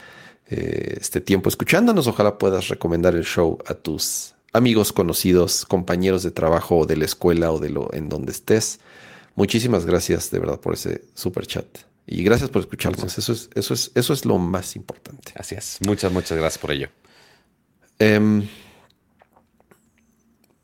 eh, 0.52 0.98
este 1.02 1.20
tiempo 1.20 1.50
escuchándonos, 1.50 2.06
ojalá 2.06 2.38
puedas 2.38 2.68
recomendar 2.68 3.16
el 3.16 3.26
show 3.26 3.58
a 3.66 3.74
tus 3.74 4.36
amigos, 4.54 4.94
conocidos, 4.94 5.66
compañeros 5.66 6.22
de 6.22 6.30
trabajo 6.30 6.78
o 6.78 6.86
de 6.86 6.98
la 6.98 7.06
escuela 7.06 7.52
o 7.52 7.58
de 7.58 7.72
lo 7.72 7.92
en 7.92 8.08
donde 8.08 8.34
estés. 8.34 8.80
Muchísimas 9.36 9.86
gracias 9.86 10.32
de 10.32 10.40
verdad 10.40 10.60
por 10.60 10.74
ese 10.74 11.06
super 11.14 11.46
chat. 11.46 11.66
Y 12.06 12.24
gracias 12.24 12.50
por 12.50 12.62
escucharnos. 12.62 13.18
Eso 13.18 13.32
es, 13.32 13.50
eso 13.56 13.74
es, 13.74 13.92
eso 13.96 14.14
es 14.14 14.26
lo 14.26 14.38
más 14.38 14.76
importante. 14.76 15.32
Así 15.36 15.56
es. 15.56 15.78
Muchas, 15.86 16.12
muchas 16.12 16.38
gracias 16.38 16.58
por 16.58 16.72
ello. 16.72 16.90
Em, 18.00 18.48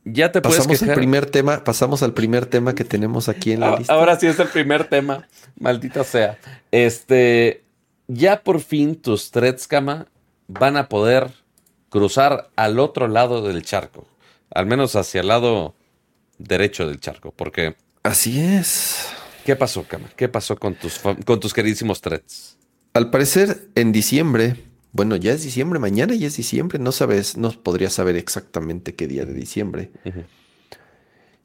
ya 0.03 0.31
te 0.31 0.41
puedes 0.41 0.57
pasamos 0.57 0.81
al 0.83 0.95
primer 0.95 1.25
tema, 1.27 1.63
pasamos 1.63 2.03
al 2.03 2.13
primer 2.13 2.45
tema 2.45 2.73
que 2.73 2.83
tenemos 2.83 3.29
aquí 3.29 3.51
en 3.51 3.59
la 3.59 3.73
ah, 3.73 3.77
lista. 3.77 3.93
Ahora 3.93 4.19
sí 4.19 4.27
es 4.27 4.39
el 4.39 4.47
primer 4.47 4.85
tema, 4.89 5.27
maldita 5.59 6.03
sea. 6.03 6.37
Este, 6.71 7.63
ya 8.07 8.41
por 8.41 8.59
fin 8.61 8.95
tus 8.95 9.31
threads, 9.31 9.67
cama, 9.67 10.07
van 10.47 10.77
a 10.77 10.89
poder 10.89 11.31
cruzar 11.89 12.49
al 12.55 12.79
otro 12.79 13.07
lado 13.07 13.41
del 13.41 13.63
charco, 13.63 14.07
al 14.49 14.65
menos 14.65 14.95
hacia 14.95 15.21
el 15.21 15.27
lado 15.27 15.75
derecho 16.37 16.87
del 16.87 16.99
charco, 16.99 17.31
porque 17.31 17.75
Así 18.07 18.39
es. 18.39 19.05
¿Qué 19.45 19.57
pasó, 19.57 19.83
Kama? 19.83 20.09
¿Qué 20.15 20.29
pasó 20.29 20.55
con 20.55 20.75
tus, 20.75 20.97
con 20.99 21.39
tus 21.41 21.53
queridísimos 21.53 21.99
threads? 21.99 22.57
Al 22.93 23.09
parecer, 23.09 23.67
en 23.75 23.91
diciembre, 23.91 24.55
bueno, 24.93 25.17
ya 25.17 25.33
es 25.33 25.43
diciembre, 25.43 25.77
mañana 25.77 26.15
ya 26.15 26.27
es 26.27 26.37
diciembre, 26.37 26.79
no 26.79 26.93
sabes, 26.93 27.35
no 27.35 27.51
podría 27.51 27.89
saber 27.89 28.15
exactamente 28.15 28.95
qué 28.95 29.07
día 29.07 29.25
de 29.25 29.33
diciembre. 29.33 29.91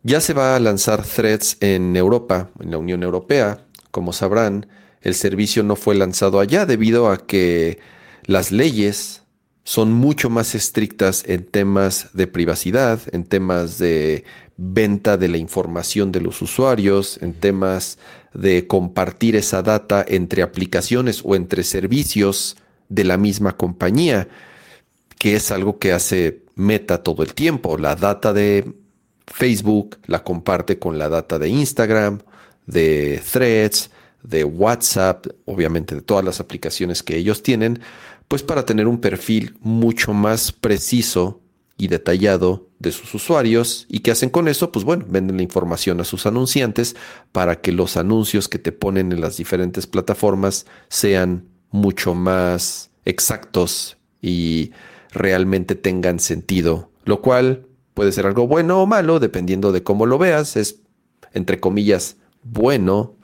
Ya 0.05 0.21
se 0.21 0.35
va 0.35 0.55
a 0.55 0.61
lanzar 0.61 1.03
threads 1.03 1.57
en 1.59 1.97
Europa, 1.97 2.51
en 2.61 2.71
la 2.71 2.79
Unión 2.79 3.03
Europea. 3.03 3.67
Como 3.91 4.13
sabrán, 4.13 4.69
el 5.01 5.17
servicio 5.17 5.65
no 5.65 5.75
fue 5.75 5.97
lanzado 5.97 6.39
allá 6.39 6.65
debido 6.65 7.11
a 7.11 7.27
que 7.27 7.81
las 8.25 8.53
leyes 8.53 9.23
son 9.65 9.93
mucho 9.93 10.31
más 10.31 10.55
estrictas 10.55 11.25
en 11.27 11.45
temas 11.45 12.11
de 12.13 12.29
privacidad, 12.29 13.01
en 13.13 13.25
temas 13.25 13.79
de 13.79 14.25
venta 14.65 15.17
de 15.17 15.29
la 15.29 15.39
información 15.39 16.13
de 16.13 16.21
los 16.21 16.41
usuarios, 16.41 17.19
en 17.21 17.35
temas 17.35 17.99
de 18.33 18.67
compartir 18.69 19.35
esa 19.35 19.63
data 19.63 20.05
entre 20.07 20.43
aplicaciones 20.43 21.23
o 21.25 21.35
entre 21.35 21.65
servicios 21.65 22.57
de 22.89 23.05
la 23.05 23.17
misma 23.17 23.57
compañía, 23.57 24.29
que 25.19 25.35
es 25.35 25.51
algo 25.51 25.79
que 25.79 25.93
hace 25.93 26.43
Meta 26.55 27.03
todo 27.03 27.23
el 27.23 27.35
tiempo. 27.35 27.77
La 27.77 27.97
data 27.97 28.33
de 28.33 28.73
Facebook 29.27 29.99
la 30.07 30.23
comparte 30.23 30.79
con 30.79 30.99
la 30.99 31.09
data 31.09 31.39
de 31.39 31.49
Instagram, 31.49 32.21
de 32.67 33.21
Threads, 33.33 33.91
de 34.23 34.45
WhatsApp, 34.45 35.27
obviamente 35.47 35.95
de 35.95 36.03
todas 36.03 36.25
las 36.25 36.39
aplicaciones 36.39 37.03
que 37.03 37.17
ellos 37.17 37.43
tienen, 37.43 37.81
pues 38.29 38.43
para 38.43 38.65
tener 38.65 38.87
un 38.87 39.01
perfil 39.01 39.57
mucho 39.61 40.13
más 40.13 40.53
preciso 40.53 41.42
y 41.83 41.89
detallado 41.89 42.69
de 42.79 42.93
sus 42.93 43.13
usuarios. 43.13 43.87
¿Y 43.89 43.99
qué 43.99 44.13
hacen 44.13 44.31
con 44.31 44.47
eso? 44.47 44.71
Pues 44.71 44.85
bueno, 44.85 45.05
venden 45.09 45.39
la 45.39 45.43
información 45.43 46.01
a 46.01 46.05
sus 46.05 46.27
anunciantes 46.27 46.95
para 47.33 47.61
que 47.61 47.73
los 47.73 47.97
anuncios 47.97 48.49
que 48.49 48.61
te 48.61 48.71
ponen 48.71 49.11
en 49.11 49.21
las 49.21 49.37
diferentes 49.37 49.89
plataformas 49.89 50.65
sean 50.89 51.49
mucho 51.73 52.15
más 52.15 52.93
exactos 53.05 53.97
y 54.21 54.71
realmente 55.11 55.75
tengan 55.75 56.21
sentido, 56.21 56.93
lo 57.05 57.21
cual 57.21 57.67
puede 57.95 58.13
ser 58.13 58.27
algo 58.27 58.47
bueno 58.47 58.81
o 58.81 58.87
malo, 58.87 59.19
dependiendo 59.19 59.73
de 59.73 59.83
cómo 59.83 60.07
lo 60.07 60.19
veas. 60.19 60.55
Es, 60.55 60.83
entre 61.33 61.59
comillas, 61.59 62.15
bueno, 62.45 63.17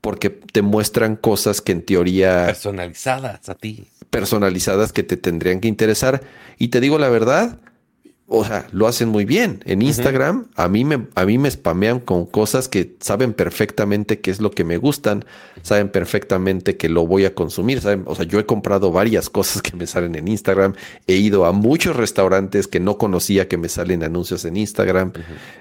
porque 0.00 0.30
te 0.30 0.62
muestran 0.62 1.14
cosas 1.14 1.60
que 1.60 1.70
en 1.70 1.86
teoría... 1.86 2.46
Personalizadas 2.46 3.48
a 3.48 3.54
ti. 3.54 3.86
Personalizadas 4.10 4.92
que 4.92 5.04
te 5.04 5.16
tendrían 5.16 5.60
que 5.60 5.68
interesar. 5.68 6.22
Y 6.58 6.68
te 6.68 6.80
digo 6.80 6.98
la 6.98 7.08
verdad, 7.08 7.60
o 8.32 8.44
sea, 8.44 8.68
lo 8.70 8.86
hacen 8.86 9.08
muy 9.08 9.24
bien. 9.24 9.60
En 9.64 9.82
Instagram, 9.82 10.46
a, 10.54 10.68
mí 10.68 10.84
me, 10.84 11.08
a 11.16 11.26
mí 11.26 11.36
me 11.36 11.50
spamean 11.50 11.98
con 11.98 12.26
cosas 12.26 12.68
que 12.68 12.94
saben 13.00 13.32
perfectamente 13.32 14.20
qué 14.20 14.30
es 14.30 14.40
lo 14.40 14.52
que 14.52 14.62
me 14.62 14.76
gustan, 14.76 15.24
saben 15.62 15.88
perfectamente 15.88 16.76
que 16.76 16.88
lo 16.88 17.08
voy 17.08 17.24
a 17.24 17.34
consumir. 17.34 17.80
¿saben? 17.80 18.04
O 18.06 18.14
sea, 18.14 18.24
yo 18.24 18.38
he 18.38 18.46
comprado 18.46 18.92
varias 18.92 19.28
cosas 19.28 19.62
que 19.62 19.76
me 19.76 19.88
salen 19.88 20.14
en 20.14 20.28
Instagram, 20.28 20.74
he 21.08 21.16
ido 21.16 21.44
a 21.44 21.50
muchos 21.50 21.96
restaurantes 21.96 22.68
que 22.68 22.78
no 22.78 22.98
conocía 22.98 23.48
que 23.48 23.56
me 23.56 23.68
salen 23.68 24.04
anuncios 24.04 24.44
en 24.44 24.56
Instagram. 24.56 25.12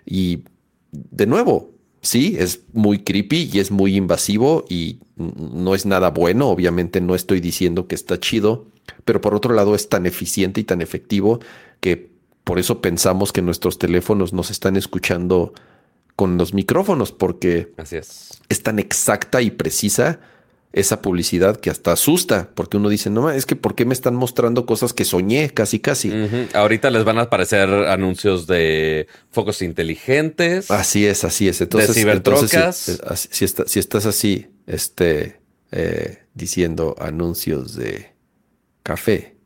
Y 0.05 0.43
de 0.91 1.25
nuevo, 1.25 1.71
sí, 2.01 2.35
es 2.37 2.65
muy 2.73 2.99
creepy 2.99 3.49
y 3.51 3.57
es 3.57 3.71
muy 3.71 3.95
invasivo 3.95 4.65
y 4.69 4.99
no 5.15 5.73
es 5.73 5.87
nada 5.87 6.11
bueno. 6.11 6.49
Obviamente 6.49 7.01
no 7.01 7.15
estoy 7.15 7.39
diciendo 7.39 7.87
que 7.87 7.95
está 7.95 8.19
chido, 8.19 8.67
pero 9.05 9.21
por 9.21 9.33
otro 9.33 9.55
lado 9.55 9.73
es 9.73 9.89
tan 9.89 10.05
eficiente 10.05 10.61
y 10.61 10.65
tan 10.65 10.83
efectivo 10.83 11.39
que 11.79 12.08
por 12.49 12.57
eso 12.57 12.81
pensamos 12.81 13.31
que 13.31 13.43
nuestros 13.43 13.77
teléfonos 13.77 14.33
nos 14.33 14.49
están 14.49 14.75
escuchando 14.75 15.53
con 16.15 16.39
los 16.39 16.55
micrófonos, 16.55 17.11
porque 17.11 17.71
es. 17.91 18.63
tan 18.63 18.79
exacta 18.79 19.43
y 19.43 19.51
precisa 19.51 20.19
esa 20.73 20.99
publicidad 21.03 21.57
que 21.57 21.69
hasta 21.69 21.91
asusta, 21.91 22.49
porque 22.55 22.77
uno 22.77 22.89
dice, 22.89 23.11
no, 23.11 23.29
es 23.29 23.45
que 23.45 23.55
¿por 23.55 23.75
qué 23.75 23.85
me 23.85 23.93
están 23.93 24.15
mostrando 24.15 24.65
cosas 24.65 24.93
que 24.93 25.05
soñé 25.05 25.51
casi, 25.51 25.79
casi? 25.79 26.11
Ahorita 26.55 26.89
les 26.89 27.03
van 27.03 27.19
a 27.19 27.21
aparecer 27.21 27.69
anuncios 27.69 28.47
de 28.47 29.05
focos 29.29 29.61
inteligentes. 29.61 30.71
Así 30.71 31.05
es, 31.05 31.23
así 31.25 31.47
es. 31.47 31.61
Entonces, 31.61 31.93
de 31.93 32.01
cibertrocas. 32.01 32.99
si, 33.29 33.47
si, 33.47 33.79
estás 33.79 34.07
así, 34.07 34.47
este, 34.65 35.39
eh, 35.71 36.23
diciendo 36.33 36.95
anuncios 36.97 37.75
de 37.75 38.15
café, 38.81 39.37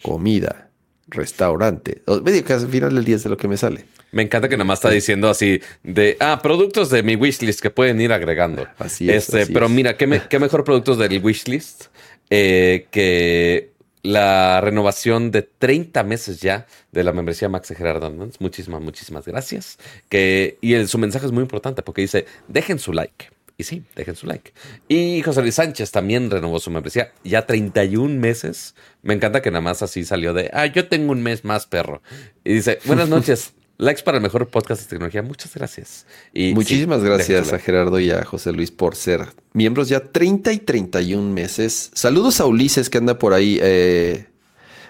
comida, 0.00 0.69
restaurante. 1.10 2.02
Medio 2.24 2.44
que 2.44 2.52
al 2.52 2.68
final 2.68 2.94
del 2.94 3.04
día 3.04 3.16
es 3.16 3.24
de 3.24 3.30
lo 3.30 3.36
que 3.36 3.48
me 3.48 3.56
sale. 3.56 3.84
Me 4.12 4.22
encanta 4.22 4.48
que 4.48 4.56
nada 4.56 4.64
más 4.64 4.78
está 4.78 4.90
diciendo 4.90 5.28
así 5.28 5.60
de, 5.82 6.16
ah, 6.20 6.40
productos 6.42 6.90
de 6.90 7.02
mi 7.02 7.16
wishlist 7.16 7.60
que 7.60 7.70
pueden 7.70 8.00
ir 8.00 8.12
agregando. 8.12 8.66
Así 8.78 9.08
es. 9.08 9.28
Este, 9.28 9.52
pero 9.52 9.68
mira, 9.68 9.96
¿qué, 9.96 10.06
mejor 10.06 10.64
productos 10.64 10.98
del 10.98 11.22
wishlist 11.22 11.86
eh, 12.28 12.86
que 12.90 13.70
la 14.02 14.60
renovación 14.60 15.30
de 15.30 15.42
30 15.42 16.02
meses 16.04 16.40
ya 16.40 16.66
de 16.90 17.04
la 17.04 17.12
membresía 17.12 17.48
Max 17.48 17.68
de 17.68 17.74
Gerardo 17.74 18.10
Muchísimas, 18.38 18.80
muchísimas 18.80 19.26
gracias. 19.26 19.78
Que, 20.08 20.58
y 20.60 20.86
su 20.86 20.98
mensaje 20.98 21.26
es 21.26 21.32
muy 21.32 21.42
importante 21.42 21.82
porque 21.82 22.02
dice, 22.02 22.26
dejen 22.48 22.78
su 22.78 22.92
like. 22.92 23.30
Y 23.60 23.62
sí, 23.62 23.82
dejen 23.94 24.16
su 24.16 24.26
like. 24.26 24.54
Y 24.88 25.20
José 25.20 25.42
Luis 25.42 25.56
Sánchez 25.56 25.90
también 25.90 26.30
renovó 26.30 26.58
su 26.60 26.70
membresía. 26.70 27.12
Ya 27.24 27.44
31 27.44 28.18
meses. 28.18 28.74
Me 29.02 29.12
encanta 29.12 29.42
que 29.42 29.50
nada 29.50 29.60
más 29.60 29.82
así 29.82 30.02
salió 30.02 30.32
de, 30.32 30.48
ah, 30.54 30.64
yo 30.64 30.88
tengo 30.88 31.12
un 31.12 31.22
mes 31.22 31.44
más, 31.44 31.66
perro. 31.66 32.00
Y 32.42 32.54
dice, 32.54 32.78
buenas 32.86 33.08
noches. 33.10 33.52
Likes 33.76 34.02
para 34.02 34.16
el 34.16 34.22
mejor 34.22 34.48
podcast 34.48 34.80
de 34.80 34.88
tecnología. 34.88 35.20
Muchas 35.20 35.54
gracias. 35.54 36.06
Y 36.32 36.54
Muchísimas 36.54 37.04
gracias 37.04 37.52
a 37.52 37.58
Gerardo 37.58 38.00
y 38.00 38.10
a 38.10 38.24
José 38.24 38.52
Luis 38.52 38.70
por 38.70 38.96
ser 38.96 39.26
miembros 39.52 39.90
ya 39.90 40.10
30 40.10 40.54
y 40.54 40.58
31 40.60 41.30
meses. 41.30 41.90
Saludos 41.92 42.40
a 42.40 42.46
Ulises 42.46 42.88
que 42.88 42.96
anda 42.96 43.18
por 43.18 43.34
ahí. 43.34 43.58
Eh, 43.60 44.24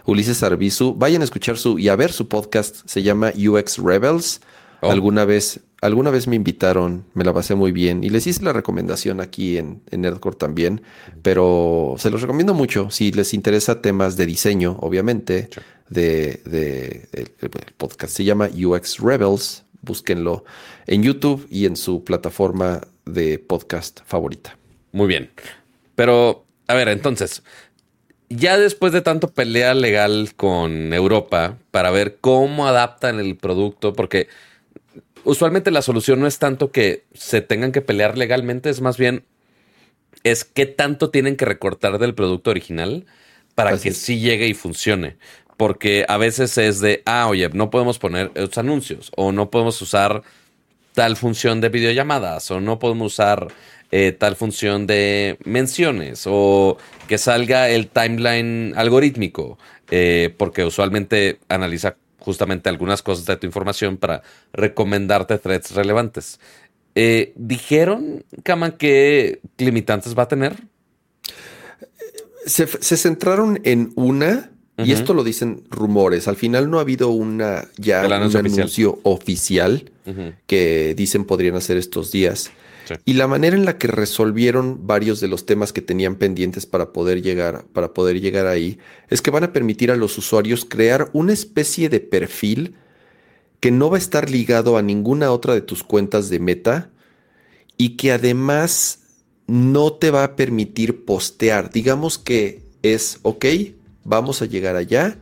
Ulises 0.04 0.44
Arbizu. 0.44 0.94
Vayan 0.94 1.22
a 1.22 1.24
escuchar 1.24 1.58
su 1.58 1.76
y 1.80 1.88
a 1.88 1.96
ver 1.96 2.12
su 2.12 2.28
podcast. 2.28 2.86
Se 2.86 3.02
llama 3.02 3.32
UX 3.36 3.78
Rebels. 3.78 4.40
Oh. 4.80 4.90
Alguna 4.90 5.24
vez 5.24 5.60
alguna 5.80 6.10
vez 6.10 6.26
me 6.26 6.36
invitaron, 6.36 7.04
me 7.14 7.24
la 7.24 7.32
pasé 7.32 7.54
muy 7.54 7.72
bien 7.72 8.04
y 8.04 8.10
les 8.10 8.26
hice 8.26 8.42
la 8.42 8.52
recomendación 8.52 9.20
aquí 9.20 9.56
en, 9.56 9.82
en 9.90 10.02
Nerdcore 10.02 10.36
también, 10.36 10.82
pero 11.22 11.94
se 11.98 12.10
los 12.10 12.20
recomiendo 12.20 12.54
mucho 12.54 12.90
si 12.90 13.12
les 13.12 13.34
interesa 13.34 13.80
temas 13.80 14.16
de 14.16 14.26
diseño, 14.26 14.76
obviamente, 14.80 15.48
de, 15.88 16.40
de, 16.44 17.08
el, 17.12 17.30
podcast 17.76 18.14
se 18.14 18.24
llama 18.24 18.48
UX 18.48 18.98
Rebels, 18.98 19.64
búsquenlo 19.82 20.44
en 20.86 21.02
YouTube 21.02 21.46
y 21.50 21.66
en 21.66 21.76
su 21.76 22.04
plataforma 22.04 22.80
de 23.06 23.38
podcast 23.38 24.00
favorita. 24.04 24.56
Muy 24.92 25.06
bien, 25.06 25.30
pero 25.94 26.44
a 26.66 26.74
ver, 26.74 26.88
entonces, 26.88 27.42
ya 28.28 28.58
después 28.58 28.92
de 28.92 29.00
tanto 29.00 29.28
pelea 29.28 29.72
legal 29.72 30.34
con 30.36 30.92
Europa 30.92 31.56
para 31.70 31.90
ver 31.90 32.18
cómo 32.20 32.68
adaptan 32.68 33.18
el 33.18 33.36
producto, 33.36 33.94
porque 33.94 34.28
usualmente 35.24 35.70
la 35.70 35.82
solución 35.82 36.20
no 36.20 36.26
es 36.26 36.38
tanto 36.38 36.70
que 36.70 37.04
se 37.14 37.40
tengan 37.40 37.72
que 37.72 37.80
pelear 37.80 38.18
legalmente, 38.18 38.70
es 38.70 38.80
más 38.80 38.96
bien 38.96 39.24
es 40.24 40.44
qué 40.44 40.66
tanto 40.66 41.10
tienen 41.10 41.36
que 41.36 41.44
recortar 41.44 41.98
del 41.98 42.14
producto 42.14 42.50
original 42.50 43.06
para 43.54 43.76
que 43.78 43.92
sí 43.92 44.20
llegue 44.20 44.46
y 44.46 44.54
funcione. 44.54 45.16
Porque 45.56 46.06
a 46.08 46.16
veces 46.16 46.56
es 46.56 46.80
de, 46.80 47.02
ah, 47.04 47.26
oye, 47.28 47.48
no 47.50 47.70
podemos 47.70 47.98
poner 47.98 48.30
esos 48.34 48.56
anuncios 48.58 49.12
o 49.16 49.32
no 49.32 49.50
podemos 49.50 49.80
usar 49.82 50.22
tal 50.94 51.16
función 51.16 51.60
de 51.60 51.68
videollamadas 51.68 52.50
o 52.50 52.60
no 52.60 52.78
podemos 52.78 53.12
usar 53.12 53.48
eh, 53.92 54.12
tal 54.12 54.36
función 54.36 54.86
de 54.86 55.36
menciones 55.44 56.24
o 56.26 56.78
que 57.08 57.18
salga 57.18 57.68
el 57.68 57.88
timeline 57.88 58.72
algorítmico, 58.76 59.58
eh, 59.90 60.34
porque 60.36 60.64
usualmente 60.64 61.38
analiza 61.48 61.96
justamente 62.20 62.68
algunas 62.68 63.02
cosas 63.02 63.26
de 63.26 63.36
tu 63.36 63.46
información 63.46 63.96
para 63.96 64.22
recomendarte 64.52 65.38
threads 65.38 65.72
relevantes. 65.72 66.38
Eh, 66.94 67.32
¿Dijeron, 67.36 68.24
Kama, 68.42 68.76
qué 68.76 69.40
limitantes 69.58 70.16
va 70.16 70.24
a 70.24 70.28
tener? 70.28 70.56
Se, 72.46 72.66
centraron 72.66 73.60
en 73.64 73.92
una, 73.96 74.50
y 74.78 74.92
esto 74.92 75.12
lo 75.12 75.24
dicen 75.24 75.64
rumores. 75.68 76.26
Al 76.26 76.36
final 76.36 76.70
no 76.70 76.78
ha 76.78 76.80
habido 76.80 77.10
una 77.10 77.68
ya 77.76 78.04
un 78.06 78.12
anuncio 78.12 78.98
oficial, 79.02 79.90
que 80.46 80.94
dicen 80.96 81.24
podrían 81.24 81.54
hacer 81.54 81.76
estos 81.76 82.10
días. 82.10 82.50
Y 83.04 83.14
la 83.14 83.26
manera 83.26 83.56
en 83.56 83.64
la 83.64 83.78
que 83.78 83.86
resolvieron 83.86 84.86
varios 84.86 85.20
de 85.20 85.28
los 85.28 85.46
temas 85.46 85.72
que 85.72 85.82
tenían 85.82 86.16
pendientes 86.16 86.66
para 86.66 86.92
poder 86.92 87.22
llegar, 87.22 87.64
para 87.72 87.94
poder 87.94 88.20
llegar 88.20 88.46
ahí, 88.46 88.78
es 89.08 89.22
que 89.22 89.30
van 89.30 89.44
a 89.44 89.52
permitir 89.52 89.90
a 89.90 89.96
los 89.96 90.18
usuarios 90.18 90.64
crear 90.64 91.10
una 91.12 91.32
especie 91.32 91.88
de 91.88 92.00
perfil 92.00 92.74
que 93.60 93.70
no 93.70 93.90
va 93.90 93.96
a 93.96 94.00
estar 94.00 94.30
ligado 94.30 94.76
a 94.76 94.82
ninguna 94.82 95.30
otra 95.30 95.54
de 95.54 95.60
tus 95.60 95.82
cuentas 95.82 96.30
de 96.30 96.40
meta 96.40 96.90
y 97.76 97.96
que 97.96 98.12
además 98.12 99.00
no 99.46 99.92
te 99.92 100.10
va 100.10 100.24
a 100.24 100.36
permitir 100.36 101.04
postear. 101.04 101.70
Digamos 101.70 102.18
que 102.18 102.62
es, 102.82 103.18
ok, 103.22 103.44
vamos 104.04 104.42
a 104.42 104.46
llegar 104.46 104.76
allá, 104.76 105.18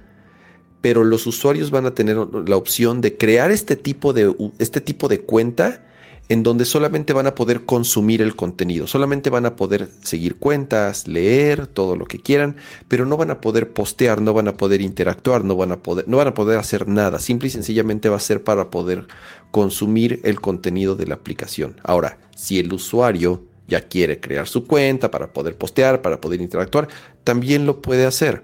pero 0.81 1.03
los 1.03 1.27
usuarios 1.27 1.71
van 1.71 1.87
a 1.87 1.95
tener 1.95 2.17
la 2.17 2.57
opción 2.57 3.01
de 3.01 3.17
crear 3.17 3.51
este 3.51 3.75
tipo 3.75 4.13
de, 4.13 4.35
este 4.59 4.81
tipo 4.81 5.09
de 5.09 5.21
cuenta 5.21 5.85
en 6.29 6.43
donde 6.43 6.65
solamente 6.65 7.13
van 7.13 7.27
a 7.27 7.35
poder 7.35 7.65
consumir 7.65 8.21
el 8.21 8.37
contenido, 8.37 8.87
solamente 8.87 9.31
van 9.31 9.47
a 9.47 9.57
poder 9.57 9.89
seguir 10.03 10.37
cuentas, 10.37 11.09
leer, 11.09 11.67
todo 11.67 11.97
lo 11.97 12.05
que 12.05 12.21
quieran, 12.21 12.57
pero 12.87 13.07
no 13.07 13.17
van 13.17 13.31
a 13.31 13.41
poder 13.41 13.73
postear, 13.73 14.21
no 14.21 14.35
van 14.35 14.49
a 14.49 14.57
poder 14.57 14.83
interactuar, 14.83 15.45
no 15.45 15.57
van 15.57 15.73
a 15.73 15.83
poder, 15.83 16.07
no 16.07 16.19
van 16.19 16.29
a 16.29 16.35
poder 16.35 16.59
hacer 16.59 16.87
nada, 16.87 17.19
simple 17.19 17.49
y 17.49 17.51
sencillamente 17.51 18.09
va 18.09 18.17
a 18.17 18.21
ser 18.21 18.45
para 18.45 18.71
poder 18.71 19.07
consumir 19.51 20.21
el 20.25 20.41
contenido 20.41 20.97
de 20.97 21.07
la 21.07 21.15
aplicación. 21.15 21.81
Ahora, 21.83 22.19
si 22.37 22.59
el 22.59 22.73
usuario 22.73 23.45
ya 23.67 23.83
quiere 23.83 24.21
crear 24.21 24.47
su 24.47 24.67
cuenta 24.67 25.11
para 25.11 25.33
poder 25.33 25.57
postear, 25.57 26.03
para 26.03 26.21
poder 26.21 26.41
interactuar, 26.41 26.89
también 27.25 27.67
lo 27.67 27.81
puede 27.81 28.07
hacer. 28.07 28.43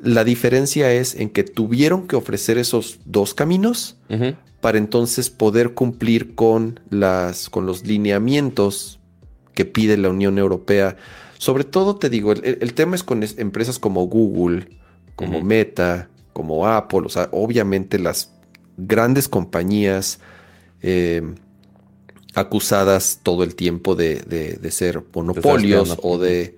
La 0.00 0.24
diferencia 0.24 0.92
es 0.92 1.14
en 1.14 1.30
que 1.30 1.44
tuvieron 1.44 2.06
que 2.06 2.16
ofrecer 2.16 2.58
esos 2.58 3.00
dos 3.04 3.34
caminos 3.34 3.96
para 4.60 4.78
entonces 4.78 5.30
poder 5.30 5.74
cumplir 5.74 6.34
con, 6.34 6.80
las, 6.90 7.50
con 7.50 7.66
los 7.66 7.84
lineamientos 7.84 8.98
que 9.54 9.64
pide 9.64 9.96
la 9.96 10.08
Unión 10.08 10.38
Europea. 10.38 10.96
Sobre 11.38 11.64
todo, 11.64 11.96
te 11.96 12.10
digo, 12.10 12.32
el, 12.32 12.74
tema 12.74 12.96
es 12.96 13.02
con 13.02 13.24
empresas 13.36 13.78
como 13.78 14.06
Google, 14.06 14.68
como 15.16 15.42
Meta, 15.42 16.08
como 16.32 16.66
Apple, 16.66 17.02
o 17.04 17.08
sea, 17.08 17.28
obviamente 17.32 17.98
las 17.98 18.32
grandes 18.76 19.28
compañías 19.28 20.20
eh, 20.82 21.22
acusadas 22.34 23.20
todo 23.22 23.42
el 23.42 23.54
tiempo 23.56 23.96
de, 23.96 24.58
ser 24.70 25.02
monopolios 25.12 25.98
o 26.02 26.18
de, 26.18 26.56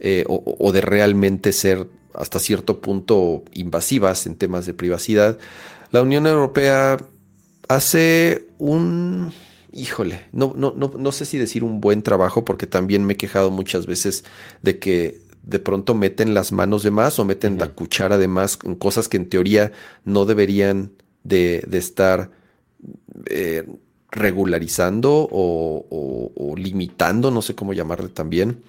eh, 0.00 0.24
o, 0.26 0.72
de 0.72 0.80
realmente 0.80 1.52
ser 1.52 1.86
hasta 2.20 2.38
cierto 2.38 2.80
punto 2.80 3.44
invasivas 3.52 4.26
en 4.26 4.36
temas 4.36 4.66
de 4.66 4.74
privacidad, 4.74 5.38
la 5.90 6.02
Unión 6.02 6.26
Europea 6.26 6.98
hace 7.68 8.46
un, 8.58 9.32
híjole, 9.72 10.26
no, 10.32 10.52
no, 10.56 10.72
no, 10.76 10.92
no 10.96 11.12
sé 11.12 11.24
si 11.24 11.38
decir 11.38 11.64
un 11.64 11.80
buen 11.80 12.02
trabajo, 12.02 12.44
porque 12.44 12.66
también 12.66 13.04
me 13.04 13.14
he 13.14 13.16
quejado 13.16 13.50
muchas 13.50 13.86
veces 13.86 14.24
de 14.62 14.78
que 14.78 15.20
de 15.42 15.58
pronto 15.58 15.94
meten 15.94 16.34
las 16.34 16.52
manos 16.52 16.82
de 16.82 16.90
más 16.90 17.18
o 17.18 17.24
meten 17.24 17.58
la 17.58 17.68
cuchara 17.68 18.18
de 18.18 18.28
más 18.28 18.58
en 18.64 18.74
cosas 18.74 19.08
que 19.08 19.16
en 19.16 19.28
teoría 19.28 19.72
no 20.04 20.24
deberían 20.26 20.92
de, 21.24 21.66
estar 21.72 22.30
eh, 23.26 23.66
regularizando 24.10 25.28
o, 25.30 26.54
limitando, 26.56 27.30
no 27.30 27.42
sé 27.42 27.54
cómo 27.54 27.72
llamarle 27.72 28.08
también. 28.08 28.62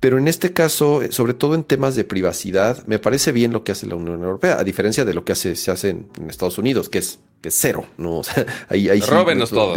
Pero 0.00 0.16
en 0.16 0.28
este 0.28 0.54
caso, 0.54 1.02
sobre 1.10 1.34
todo 1.34 1.54
en 1.54 1.62
temas 1.62 1.94
de 1.94 2.04
privacidad, 2.04 2.86
me 2.86 2.98
parece 2.98 3.32
bien 3.32 3.52
lo 3.52 3.64
que 3.64 3.72
hace 3.72 3.86
la 3.86 3.96
Unión 3.96 4.22
Europea, 4.22 4.58
a 4.58 4.64
diferencia 4.64 5.04
de 5.04 5.12
lo 5.12 5.24
que 5.24 5.32
hace, 5.32 5.54
se 5.56 5.70
hace 5.70 5.90
en, 5.90 6.08
Estados 6.28 6.56
Unidos, 6.56 6.88
que 6.88 6.98
es, 6.98 7.18
cero, 7.42 7.86
¿no? 7.98 8.22
ahí, 8.68 9.00
Róbenos 9.00 9.50
todo. 9.50 9.74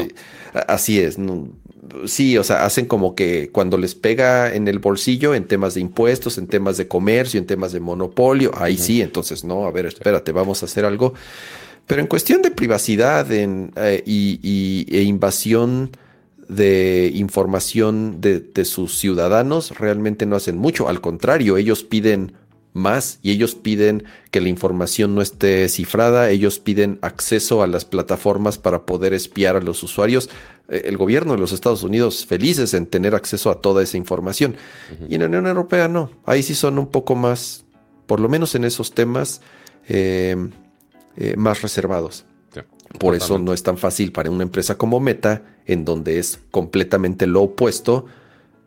así 0.67 0.99
es. 0.99 1.17
sí, 2.05 2.37
o 2.37 2.43
sea, 2.43 2.65
hacen 2.65 2.85
como 2.85 3.15
que 3.15 3.49
cuando 3.51 3.77
les 3.77 3.95
pega 3.95 4.53
en 4.53 4.69
el 4.69 4.79
bolsillo 4.79 5.35
en 5.35 5.45
temas 5.45 5.73
de 5.73 5.81
impuestos, 5.81 6.37
en 6.37 6.47
temas 6.47 6.77
de 6.77 6.87
comercio, 6.87 7.37
en 7.37 7.45
temas 7.45 7.73
de 7.73 7.81
monopolio, 7.81 8.51
ahí 8.55 8.77
sí, 8.77 9.01
entonces, 9.01 9.43
no, 9.43 9.65
a 9.65 9.71
ver, 9.71 9.87
espérate, 9.87 10.31
vamos 10.31 10.63
a 10.63 10.67
hacer 10.67 10.85
algo. 10.85 11.13
Pero 11.85 11.99
en 11.99 12.07
cuestión 12.07 12.41
de 12.41 12.51
privacidad 12.51 13.29
en, 13.31 13.73
eh, 13.75 14.01
y, 14.05 14.85
e 14.89 15.01
invasión 15.01 15.91
de 16.55 17.11
información 17.13 18.21
de, 18.21 18.65
sus 18.65 18.97
ciudadanos, 18.97 19.77
realmente 19.77 20.25
no 20.25 20.35
hacen 20.35 20.57
mucho. 20.57 20.87
Al 20.87 21.01
contrario, 21.01 21.57
ellos 21.57 21.83
piden 21.83 22.33
más 22.73 23.19
y 23.21 23.31
ellos 23.31 23.55
piden 23.55 24.03
que 24.31 24.41
la 24.41 24.49
información 24.49 25.13
no 25.13 25.21
esté 25.21 25.69
cifrada, 25.69 26.29
ellos 26.31 26.59
piden 26.59 26.97
acceso 27.01 27.61
a 27.61 27.67
las 27.67 27.85
plataformas 27.85 28.57
para 28.57 28.85
poder 28.85 29.13
espiar 29.13 29.55
a 29.55 29.61
los 29.61 29.83
usuarios. 29.83 30.29
Eh, 30.69 30.83
el 30.85 30.97
gobierno 30.97 31.33
de 31.33 31.39
los 31.39 31.51
Estados 31.51 31.83
Unidos 31.83 32.25
felices 32.25 32.73
en 32.73 32.87
tener 32.87 33.15
acceso 33.15 33.51
a 33.51 33.61
toda 33.61 33.83
esa 33.83 33.97
información. 33.97 34.55
Y 35.07 35.15
en 35.15 35.21
la 35.21 35.27
Unión 35.27 35.47
Europea 35.47 35.87
no. 35.87 36.09
Ahí 36.25 36.43
sí 36.43 36.55
son 36.55 36.79
un 36.79 36.87
poco 36.87 37.15
más, 37.15 37.65
por 38.07 38.19
lo 38.19 38.29
menos 38.29 38.55
en 38.55 38.63
esos 38.63 38.93
temas, 38.93 39.41
eh, 39.87 40.35
eh, 41.15 41.35
más 41.37 41.61
reservados. 41.61 42.25
Por 43.03 43.15
eso 43.15 43.39
no 43.39 43.53
es 43.53 43.63
tan 43.63 43.77
fácil 43.77 44.11
para 44.11 44.29
una 44.29 44.43
empresa 44.43 44.77
como 44.77 44.99
Meta, 44.99 45.43
en 45.65 45.85
donde 45.85 46.19
es 46.19 46.39
completamente 46.51 47.27
lo 47.27 47.41
opuesto, 47.41 48.05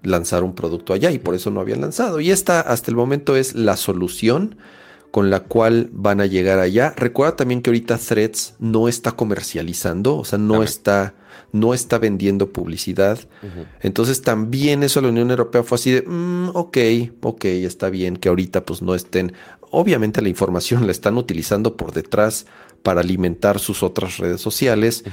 lanzar 0.03 0.45
un 0.45 0.55
producto 0.55 0.93
allá 0.93 1.11
y 1.11 1.18
por 1.18 1.34
eso 1.34 1.51
no 1.51 1.61
habían 1.61 1.80
lanzado. 1.80 2.20
Y 2.20 2.30
esta 2.30 2.61
hasta 2.61 2.91
el 2.91 2.97
momento 2.97 3.37
es 3.37 3.55
la 3.55 3.76
solución 3.76 4.57
con 5.11 5.30
la 5.30 5.41
cual 5.41 5.89
van 5.93 6.20
a 6.20 6.26
llegar 6.26 6.59
allá. 6.59 6.93
Recuerda 6.97 7.37
también 7.37 7.62
que 7.62 7.70
ahorita 7.70 7.99
Threads 7.99 8.55
no 8.59 8.89
está 8.89 9.12
comercializando, 9.12 10.16
o 10.16 10.24
sea, 10.24 10.39
no 10.39 10.62
está 10.62 11.14
no 11.53 11.74
está 11.74 11.99
vendiendo 11.99 12.53
publicidad. 12.53 13.18
Entonces 13.80 14.22
también 14.22 14.82
eso 14.82 15.01
la 15.01 15.09
Unión 15.09 15.30
Europea 15.30 15.62
fue 15.62 15.76
así 15.76 15.91
de, 15.93 16.03
mm, 16.03 16.51
ok, 16.55 16.78
ok, 17.22 17.45
está 17.45 17.89
bien 17.89 18.16
que 18.16 18.28
ahorita 18.28 18.64
pues 18.64 18.82
no 18.82 18.95
estén, 18.95 19.32
obviamente 19.77 20.22
la 20.22 20.31
información 20.31 20.87
la 20.87 20.93
están 20.93 21.18
utilizando 21.18 21.77
por 21.77 21.93
detrás 21.93 22.47
para 22.83 23.03
alimentar 23.03 23.59
sus 23.59 23.83
otras 23.83 24.16
redes 24.16 24.41
sociales. 24.41 25.05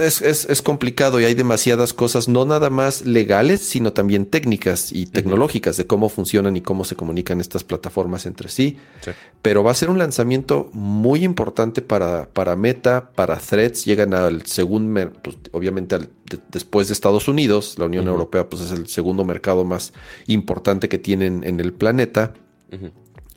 es, 0.00 0.62
complicado 0.62 1.20
y 1.20 1.24
hay 1.24 1.34
demasiadas 1.34 1.92
cosas, 1.92 2.26
no 2.26 2.44
nada 2.44 2.68
más 2.68 3.06
legales, 3.06 3.60
sino 3.60 3.92
también 3.92 4.26
técnicas 4.26 4.90
y 4.90 5.06
tecnológicas 5.06 5.76
de 5.76 5.86
cómo 5.86 6.08
funcionan 6.08 6.56
y 6.56 6.60
cómo 6.60 6.84
se 6.84 6.96
comunican 6.96 7.40
estas 7.40 7.62
plataformas 7.62 8.26
entre 8.26 8.48
sí. 8.48 8.78
Pero 9.42 9.62
va 9.62 9.70
a 9.70 9.74
ser 9.74 9.88
un 9.88 9.98
lanzamiento 9.98 10.68
muy 10.72 11.22
importante 11.22 11.82
para, 11.82 12.28
para 12.28 12.56
Meta, 12.56 13.12
para 13.14 13.36
Threads. 13.36 13.84
Llegan 13.84 14.12
al 14.12 14.44
segundo, 14.44 15.12
pues, 15.22 15.36
obviamente 15.52 15.98
después 16.50 16.88
de 16.88 16.94
Estados 16.94 17.28
Unidos, 17.28 17.76
la 17.78 17.86
Unión 17.86 18.08
Europea 18.08 18.48
pues, 18.48 18.62
es 18.62 18.72
el 18.72 18.88
segundo 18.88 19.24
mercado 19.24 19.64
más 19.64 19.92
importante 20.26 20.88
que 20.88 20.98
tienen 20.98 21.44
en 21.44 21.60
el 21.60 21.72
planeta. 21.72 22.34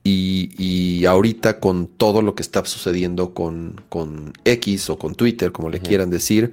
Y, 0.04 1.06
ahorita 1.06 1.60
con 1.60 1.88
todo 1.88 2.22
lo 2.22 2.36
que 2.36 2.42
está 2.42 2.64
sucediendo 2.66 3.34
con, 3.34 3.82
con 3.90 4.34
X 4.44 4.90
o 4.90 4.98
con 5.00 5.16
Twitter, 5.16 5.52
como 5.52 5.70
le 5.70 5.80
quieran 5.80 6.10
decir, 6.10 6.52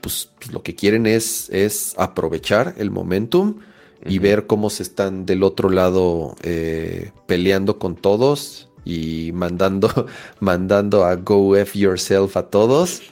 pues, 0.00 0.30
pues, 0.38 0.52
lo 0.52 0.62
que 0.62 0.74
quieren 0.74 1.06
es, 1.06 1.48
es 1.50 1.94
aprovechar 1.96 2.74
el 2.78 2.90
momentum 2.90 3.60
y 4.06 4.18
ver 4.18 4.46
cómo 4.46 4.70
se 4.70 4.82
están 4.82 5.26
del 5.26 5.42
otro 5.42 5.70
lado 5.70 6.36
eh, 6.42 7.10
peleando 7.26 7.78
con 7.78 7.96
todos 7.96 8.68
y 8.84 9.32
mandando, 9.34 10.06
mandando 10.40 11.04
a 11.04 11.16
go 11.16 11.56
F 11.56 11.78
yourself 11.78 12.36
a 12.36 12.44
todos. 12.44 13.02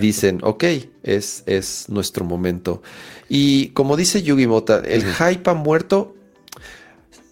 Dicen, 0.00 0.38
ok, 0.42 0.64
es, 1.02 1.42
es 1.46 1.88
nuestro 1.88 2.24
momento. 2.24 2.82
Y 3.28 3.68
como 3.68 3.96
dice 3.96 4.22
Yugi 4.22 4.46
Mota, 4.46 4.80
el 4.86 5.02
hype 5.04 5.50
ha 5.50 5.54
muerto 5.54 6.14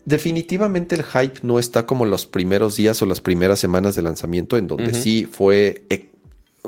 Definitivamente 0.04 0.96
el 0.96 1.02
hype 1.02 1.40
no 1.42 1.58
está 1.58 1.86
como 1.86 2.04
los 2.04 2.26
primeros 2.26 2.76
días 2.76 3.00
o 3.00 3.06
las 3.06 3.20
primeras 3.20 3.58
semanas 3.58 3.96
de 3.96 4.02
lanzamiento, 4.02 4.58
en 4.58 4.66
donde 4.66 4.92
sí 4.92 5.26
fue, 5.30 5.86
eh, 5.88 6.10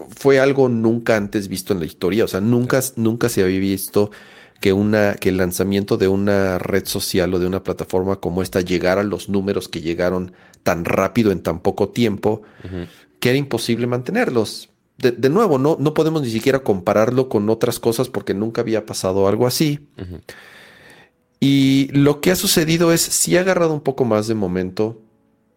fue 0.09 0.41
algo 0.41 0.71
nunca 0.71 1.17
antes 1.17 1.49
visto 1.49 1.75
en 1.75 1.81
la 1.81 1.87
historia. 1.87 2.25
O 2.25 2.29
sea, 2.29 2.41
nunca, 2.41 2.81
nunca 2.97 3.29
se 3.29 3.43
había 3.43 3.61
visto 3.61 4.11
que, 4.61 4.73
una, 4.73 5.15
que 5.15 5.29
el 5.29 5.37
lanzamiento 5.37 5.99
de 5.99 6.09
una 6.09 6.59
red 6.59 6.87
social 6.87 7.35
o 7.35 7.39
de 7.39 7.47
una 7.47 7.63
plataforma 7.63 8.17
como 8.17 8.43
esta 8.43 8.63
llegara 8.63 9.03
a 9.03 9.05
los 9.05 9.29
números 9.29 9.69
que 9.69 9.83
llegaron 9.83 10.33
tan 10.63 10.85
rápido 10.85 11.31
en 11.31 11.43
tan 11.43 11.61
poco 11.61 11.91
tiempo, 11.91 12.43
que 13.21 13.29
era 13.29 13.39
imposible 13.39 13.87
mantenerlos. 13.87 14.71
De, 14.99 15.29
nuevo, 15.29 15.59
no, 15.59 15.77
no 15.79 15.93
podemos 15.93 16.23
ni 16.23 16.31
siquiera 16.31 16.61
compararlo 16.61 17.29
con 17.29 17.51
otras 17.51 17.79
cosas 17.79 18.09
porque 18.09 18.33
nunca 18.33 18.63
había 18.63 18.87
pasado 18.87 19.29
algo 19.29 19.47
así. 19.47 19.87
Y 21.41 21.89
lo 21.93 22.21
que 22.21 22.31
ha 22.31 22.37
sucedido 22.37 22.93
es, 22.93 23.01
si 23.01 23.37
ha 23.37 23.41
agarrado 23.41 23.75
un 23.75 23.81
poco 23.81 24.05
más 24.05 24.27
de 24.27 24.35
momento. 24.35 25.01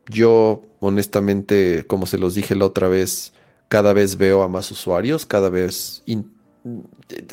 Yo, 0.07 0.63
honestamente, 0.80 1.86
como 1.88 2.05
se 2.05 2.17
los 2.17 2.36
dije 2.36 2.55
la 2.55 2.65
otra 2.65 2.88
vez, 2.88 3.34
cada 3.67 3.93
vez 3.93 4.17
veo 4.17 4.41
a 4.41 4.47
más 4.47 4.71
usuarios, 4.71 5.25
cada 5.25 5.49
vez 5.49 6.03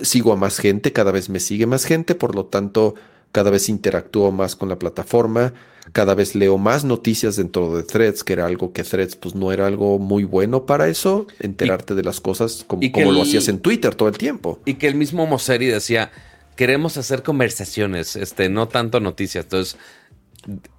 sigo 0.02 0.32
a 0.32 0.36
más 0.36 0.58
gente, 0.58 0.92
cada 0.92 1.10
vez 1.10 1.28
me 1.28 1.40
sigue 1.40 1.66
más 1.66 1.84
gente, 1.84 2.14
por 2.14 2.34
lo 2.34 2.46
tanto, 2.46 2.94
cada 3.32 3.50
vez 3.50 3.68
interactúo 3.68 4.30
más 4.30 4.56
con 4.56 4.68
la 4.68 4.78
plataforma, 4.78 5.52
cada 5.92 6.14
vez 6.14 6.34
leo 6.34 6.58
más 6.58 6.84
noticias 6.84 7.36
dentro 7.36 7.76
de 7.76 7.82
Threads, 7.82 8.24
que 8.24 8.32
era 8.32 8.46
algo 8.46 8.72
que 8.72 8.84
Threads 8.84 9.16
pues 9.16 9.34
no 9.34 9.52
era 9.52 9.66
algo 9.66 9.98
muy 9.98 10.24
bueno 10.24 10.66
para 10.66 10.88
eso, 10.88 11.26
enterarte 11.40 11.94
de 11.94 12.02
las 12.02 12.20
cosas 12.20 12.64
como, 12.66 12.82
como 12.92 13.12
lo 13.12 13.22
hacías 13.22 13.48
en 13.48 13.58
Twitter 13.58 13.94
todo 13.94 14.08
el 14.08 14.18
tiempo. 14.18 14.60
Y 14.64 14.74
que 14.74 14.88
el 14.88 14.94
mismo 14.94 15.26
Mosseri 15.26 15.66
decía, 15.66 16.10
queremos 16.56 16.96
hacer 16.96 17.22
conversaciones, 17.22 18.16
este, 18.16 18.48
no 18.48 18.66
tanto 18.68 18.98
noticias. 18.98 19.44
Entonces, 19.44 19.78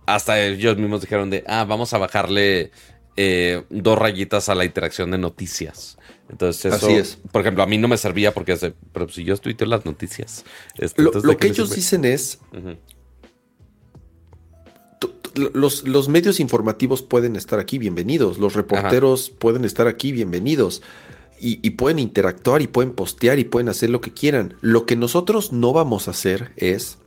hasta 0.06 0.42
ellos 0.42 0.78
mismos 0.78 1.02
dijeron 1.02 1.30
de, 1.30 1.44
ah, 1.48 1.66
vamos 1.66 1.94
a 1.94 1.98
bajarle 1.98 2.72
eh, 3.16 3.64
dos 3.70 3.98
rayitas 3.98 4.50
a 4.50 4.56
la 4.56 4.66
interacción 4.66 5.12
de 5.12 5.18
noticias. 5.18 5.98
Entonces, 6.30 6.74
eso, 6.74 6.88
Así 6.88 6.96
es. 6.96 7.20
por 7.32 7.42
ejemplo, 7.42 7.64
a 7.64 7.68
mí 7.68 7.78
no 7.78 7.88
me 7.88 7.98
servía 7.98 8.34
porque 8.34 8.54
es 8.54 8.66
pero 8.92 9.08
si 9.08 9.24
yo 9.24 9.38
tuiteo 9.38 9.68
las 9.68 9.86
noticias. 9.86 10.44
Este, 10.78 11.02
lo, 11.02 11.38
que 11.38 11.48
ellos 11.48 11.74
dicen 11.74 12.04
es, 12.04 12.40
los, 15.54 15.88
los, 15.88 16.10
medios 16.10 16.40
informativos 16.40 17.02
pueden 17.02 17.36
estar 17.36 17.60
aquí, 17.60 17.78
bienvenidos. 17.78 18.40
Los 18.40 18.56
reporteros 18.56 19.30
pueden 19.30 19.64
estar 19.64 19.88
aquí, 19.88 20.12
bienvenidos 20.12 20.82
y, 21.40 21.70
pueden 21.72 22.00
interactuar 22.00 22.62
y 22.62 22.68
pueden 22.68 22.94
postear 22.94 23.40
y 23.40 23.44
pueden 23.44 23.70
hacer 23.70 23.90
lo 23.90 24.02
que 24.02 24.12
quieran. 24.12 24.56
Lo 24.62 24.86
que 24.86 24.96
nosotros 24.96 25.52
no 25.52 25.74
vamos 25.74 26.08
a 26.08 26.12
hacer 26.12 26.52
es 26.56 26.98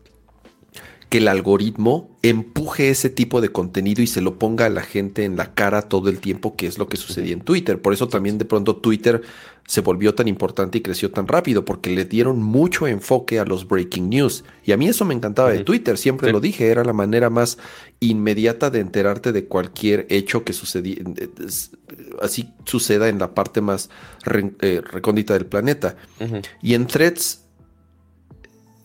que 1.11 1.19
el 1.19 1.27
algoritmo 1.27 2.17
empuje 2.23 2.91
ese 2.91 3.11
tipo 3.11 3.41
de 3.41 3.49
contenido 3.49 4.01
y 4.01 4.07
se 4.07 4.21
lo 4.21 4.39
ponga 4.39 4.67
a 4.67 4.71
la 4.71 4.83
gente 4.83 5.25
en 5.25 5.37
la 5.37 5.55
cara 5.55 5.83
todo 5.83 6.09
el 6.09 6.21
tiempo, 6.21 6.55
que 6.55 6.69
es 6.69 6.79
lo 6.79 6.89
que 6.89 6.97
sucedía 6.97 7.33
en 7.33 7.41
Twitter. 7.41 7.83
Por 7.83 7.93
eso 7.93 8.07
también 8.07 8.39
de 8.39 8.45
pronto 8.45 8.77
Twitter 8.77 9.21
se 9.67 9.81
volvió 9.81 10.15
tan 10.15 10.29
importante 10.29 10.79
y 10.79 10.81
creció 10.83 11.11
tan 11.11 11.27
rápido, 11.27 11.65
porque 11.65 11.91
le 11.91 12.05
dieron 12.05 12.43
mucho 12.43 12.87
enfoque 12.87 13.41
a 13.41 13.45
los 13.45 13.67
breaking 13.67 14.09
news. 14.09 14.45
Y 14.65 14.73
a 14.73 14.77
mí 14.77 14.89
eso 14.89 15.05
me 15.05 15.15
encantaba 15.15 15.51
de 15.51 15.65
Twitter, 15.65 15.99
siempre 15.99 16.33
lo 16.33 16.41
dije, 16.41 16.69
era 16.69 16.85
la 16.85 16.93
manera 16.93 17.29
más 17.29 17.59
inmediata 17.99 18.71
de 18.71 18.81
enterarte 18.81 19.33
de 19.33 19.47
cualquier 19.47 20.07
hecho 20.11 20.45
que 20.45 20.53
sucedía, 20.53 20.97
así 22.21 22.53
suceda 22.65 23.09
en 23.09 23.19
la 23.19 23.35
parte 23.35 23.61
más 23.61 23.91
eh, 24.61 24.83
recóndita 24.85 25.35
del 25.35 25.47
planeta. 25.47 25.97
Y 26.63 26.75
en 26.75 26.87
threads 26.87 27.45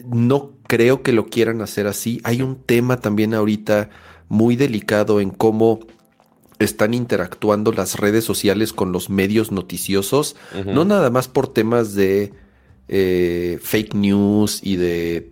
no 0.05 0.51
creo 0.67 1.01
que 1.01 1.13
lo 1.13 1.27
quieran 1.27 1.61
hacer 1.61 1.87
así. 1.87 2.21
Hay 2.23 2.41
un 2.41 2.55
tema 2.55 2.99
también 2.99 3.33
ahorita 3.33 3.89
muy 4.29 4.55
delicado 4.55 5.19
en 5.19 5.29
cómo 5.29 5.79
están 6.59 6.93
interactuando 6.93 7.71
las 7.71 7.99
redes 7.99 8.23
sociales 8.23 8.71
con 8.73 8.91
los 8.91 9.09
medios 9.09 9.51
noticiosos, 9.51 10.35
no 10.65 10.85
nada 10.85 11.09
más 11.09 11.27
por 11.27 11.51
temas 11.51 11.95
de 11.95 12.31
eh, 12.87 13.59
fake 13.61 13.93
news 13.93 14.61
y 14.63 14.77
de, 14.77 15.31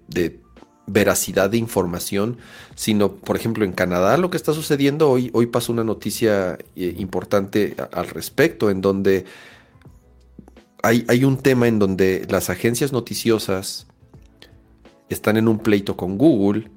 veracidad 0.85 1.49
de 1.49 1.57
información, 1.57 2.37
sino, 2.75 3.13
por 3.13 3.35
ejemplo, 3.35 3.65
en 3.65 3.71
Canadá 3.71 4.17
lo 4.17 4.29
que 4.29 4.37
está 4.37 4.53
sucediendo, 4.53 5.09
hoy, 5.09 5.29
hoy 5.33 5.47
pasó 5.47 5.71
una 5.71 5.83
noticia 5.83 6.57
eh, 6.75 6.95
importante 6.97 7.75
al 7.91 8.07
respecto, 8.07 8.69
en 8.69 8.81
donde 8.81 9.25
hay, 10.81 11.05
hay, 11.07 11.23
un 11.23 11.37
tema 11.37 11.67
en 11.67 11.79
donde 11.79 12.25
las 12.29 12.49
agencias 12.49 12.91
noticiosas 12.91 13.87
están 15.09 15.37
en 15.37 15.47
un 15.47 15.59
pleito 15.59 15.95
con 15.95 16.17
Google 16.17 16.69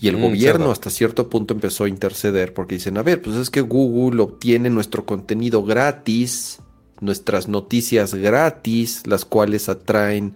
y 0.00 0.08
el 0.08 0.16
mm, 0.16 0.22
gobierno 0.22 0.70
hasta 0.70 0.90
cierto 0.90 1.28
punto 1.28 1.54
empezó 1.54 1.84
a 1.84 1.88
interceder 1.88 2.54
porque 2.54 2.76
dicen, 2.76 2.96
a 2.98 3.02
ver, 3.02 3.20
pues 3.20 3.36
es 3.36 3.50
que 3.50 3.60
Google 3.60 4.22
obtiene 4.22 4.70
nuestro 4.70 5.04
contenido 5.04 5.64
gratis, 5.64 6.60
nuestras 7.00 7.48
noticias 7.48 8.14
gratis, 8.14 9.06
las 9.06 9.24
cuales 9.24 9.68
atraen 9.68 10.34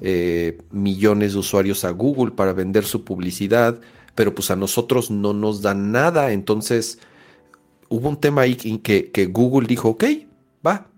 eh, 0.00 0.58
millones 0.70 1.34
de 1.34 1.38
usuarios 1.38 1.84
a 1.84 1.90
Google 1.90 2.32
para 2.32 2.52
vender 2.52 2.84
su 2.84 3.04
publicidad, 3.04 3.80
pero 4.14 4.34
pues 4.34 4.50
a 4.50 4.56
nosotros 4.56 5.10
no 5.10 5.32
nos 5.32 5.62
dan 5.62 5.92
nada. 5.92 6.32
Entonces 6.32 6.98
hubo 7.88 8.08
un 8.08 8.20
tema 8.20 8.42
ahí 8.42 8.56
en 8.64 8.78
que, 8.78 9.10
que 9.10 9.26
Google 9.26 9.66
dijo, 9.66 9.90
ok, 9.90 10.04
va, 10.66 10.90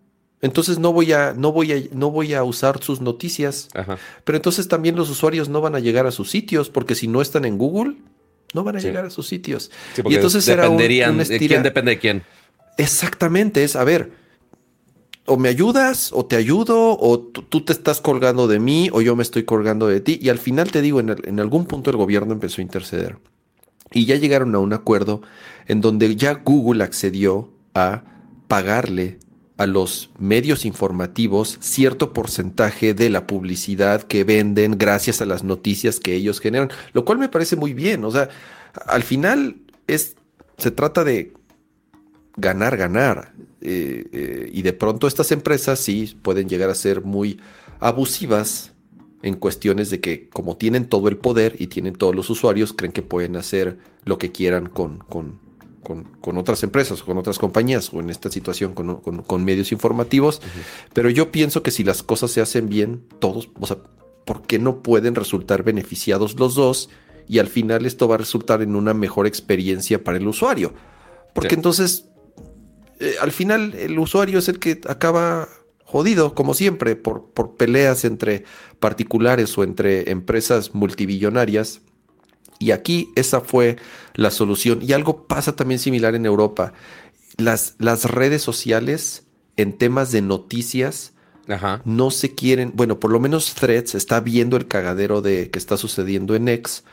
entonces 0.43 0.81
no 0.81 0.93
voy 0.93 1.13
a, 1.13 1.35
no 1.35 1.53
voy 1.53 1.73
a, 1.73 1.81
no 1.93 2.11
voy 2.11 2.35
a 2.35 2.43
usar 2.43 2.83
sus 2.83 3.01
noticias. 3.01 3.69
Pero 4.25 4.37
entonces 4.37 4.67
también 4.67 4.97
los 4.97 5.09
usuarios 5.09 5.49
no 5.49 5.61
van 5.61 5.77
a 5.77 5.79
llegar 5.79 6.07
a 6.07 6.11
sus 6.11 6.31
sitios, 6.31 6.69
porque 6.69 6.97
si 6.97 7.07
no 7.07 7.23
están 7.23 7.45
en 7.45 7.57
Google, 7.57 7.95
no 8.53 8.65
van 8.65 8.77
a 8.77 8.81
llegar 8.81 9.05
a 9.05 9.11
sus 9.11 9.29
sitios. 9.29 9.71
y 10.05 10.17
entonces 10.17 10.47
era 10.49 10.69
un, 10.69 10.79
¿Quién 10.79 11.63
depende 11.63 11.93
de 11.93 11.99
quién? 11.99 12.25
Exactamente, 12.77 13.63
es 13.63 13.77
a 13.77 13.85
ver, 13.85 14.11
o 15.27 15.37
me 15.37 15.49
ayudas, 15.49 16.11
o 16.13 16.27
te 16.27 16.37
ayudo, 16.37 16.99
o 16.99 17.19
tú 17.19 17.65
te 17.65 17.73
estás 17.73 18.01
colgando 18.01 18.49
de 18.49 18.59
mí, 18.59 18.89
o 18.93 19.01
yo 19.03 19.15
me 19.17 19.23
estoy 19.23 19.45
colgando 19.45 19.87
de 19.87 20.01
ti. 20.01 20.19
Y 20.21 20.29
al 20.29 20.39
final 20.39 20.71
te 20.71 20.83
digo, 20.83 21.01
en, 21.01 21.17
en 21.25 21.41
algún 21.41 21.67
punto 21.67 21.91
el 21.91 21.97
gobierno 21.97 22.33
empezó 22.33 22.61
a 22.61 22.65
interceder. 22.65 23.19
Y 23.93 24.07
ya 24.07 24.17
llegaron 24.17 24.55
a 24.55 24.59
un 24.59 24.73
acuerdo 24.73 25.23
en 25.67 25.81
donde 25.81 26.17
ya 26.17 26.35
Google 26.35 26.83
accedió 26.83 27.53
a 27.75 28.05
pagarle 28.49 29.19
a 29.59 29.67
los 29.67 30.11
medios 30.19 30.65
informativos 30.65 31.59
cierto 31.61 32.13
porcentaje 32.13 32.95
de 32.95 33.11
la 33.11 33.27
publicidad 33.27 34.03
que 34.03 34.25
venden 34.25 34.77
gracias 34.79 35.21
a 35.21 35.27
las 35.27 35.45
noticias 35.45 36.01
que 36.01 36.15
ellos 36.15 36.41
generan, 36.41 36.71
lo 36.93 37.05
cual 37.05 37.19
me 37.19 37.29
parece 37.29 37.57
muy 37.57 37.75
bien. 37.75 38.05
O 38.05 38.11
sea, 38.11 38.29
al 38.87 39.03
final 39.03 39.57
es, 39.87 40.17
se 40.59 40.71
trata 40.71 41.05
de 41.05 41.33
ganar, 42.37 42.77
ganar. 42.77 43.33
Eh, 43.61 44.07
eh, 44.13 44.51
y 44.53 44.63
de 44.63 44.73
pronto 44.73 45.07
estas 45.07 45.31
empresas 45.33 45.79
sí 45.79 46.17
pueden 46.23 46.49
llegar 46.49 46.71
a 46.71 46.75
ser 46.75 47.03
muy 47.03 47.41
abusivas 47.81 48.73
en 49.23 49.37
cuestiones 49.37 49.91
de 49.91 50.01
que 50.01 50.29
como 50.29 50.57
tienen 50.57 50.89
todo 50.89 51.09
el 51.09 51.17
poder 51.17 51.55
y 51.59 51.69
tienen 51.69 51.95
todos 51.95 52.15
los 52.15 52.29
usuarios, 52.29 52.73
creen 52.73 52.93
que 52.93 53.03
pueden 53.03 53.37
hacer 53.37 53.79
lo 54.05 54.19
que 54.19 54.33
quieran 54.33 54.69
con, 54.69 54.99
con, 54.99 55.39
con, 55.83 56.39
otras 56.39 56.63
empresas, 56.63 57.03
con 57.03 57.19
otras 57.19 57.39
compañías, 57.39 57.93
o 57.93 58.01
en 58.01 58.11
esta 58.11 58.31
situación 58.31 58.75
con, 58.75 59.45
medios 59.45 59.73
informativos. 59.73 60.41
Pero 60.93 61.11
yo 61.11 61.31
pienso 61.31 61.63
que 61.63 61.71
si 61.71 61.85
las 61.85 62.03
cosas 62.03 62.31
se 62.31 62.41
hacen 62.41 62.69
bien, 62.69 63.05
todos, 63.19 63.51
o 63.61 63.67
sea, 63.67 63.79
¿por 64.25 64.43
qué 64.43 64.59
no 64.59 64.83
pueden 64.83 65.15
resultar 65.15 65.63
beneficiados 65.63 66.39
los 66.39 66.55
dos? 66.55 66.89
Y 67.29 67.39
al 67.39 67.49
final 67.49 67.87
esto 67.87 68.09
va 68.09 68.17
a 68.17 68.19
resultar 68.19 68.63
en 68.63 68.75
una 68.75 68.95
mejor 68.95 69.27
experiencia 69.27 70.03
para 70.03 70.19
el 70.19 70.27
usuario. 70.27 70.73
Porque 71.35 71.55
entonces, 71.55 72.09
eh, 73.03 73.17
al 73.21 73.33
final, 73.33 73.75
el 73.75 73.99
usuario 73.99 74.39
es 74.39 74.49
el 74.49 74.59
que 74.59 74.81
acaba 74.89 75.49
jodido, 75.85 76.35
como 76.35 76.55
siempre, 76.55 76.97
por, 76.97 77.31
por 77.33 77.57
peleas 77.57 78.05
entre 78.05 78.45
particulares 78.81 79.57
o 79.59 79.65
entre 79.65 80.11
empresas 80.11 80.75
multibillonarias 80.75 81.83
y 82.63 82.71
aquí 82.71 83.11
esa 83.17 83.41
fue 83.41 83.77
la 84.15 84.31
solución. 84.31 84.79
Y 84.83 84.93
algo 84.93 85.27
pasa 85.27 85.57
también 85.57 85.81
similar 85.81 86.15
en 86.15 86.27
Europa. 86.27 86.73
Las, 87.37 87.75
las 87.79 88.05
redes 88.05 88.43
sociales 88.43 89.25
en 89.57 89.77
temas 89.77 90.13
de 90.13 90.23
noticias 90.23 91.13
no 91.85 92.11
se 92.13 92.35
quieren, 92.35 92.73
bueno, 92.75 93.01
por 93.01 93.11
lo 93.11 93.19
menos 93.19 93.55
Threads 93.55 93.97
está 93.97 94.21
viendo 94.21 94.57
el 94.57 94.69
cagadero 94.69 95.21
de 95.21 95.51
que 95.51 95.59
está 95.59 95.77
sucediendo 95.77 96.37
en 96.37 96.49
X, 96.49 96.85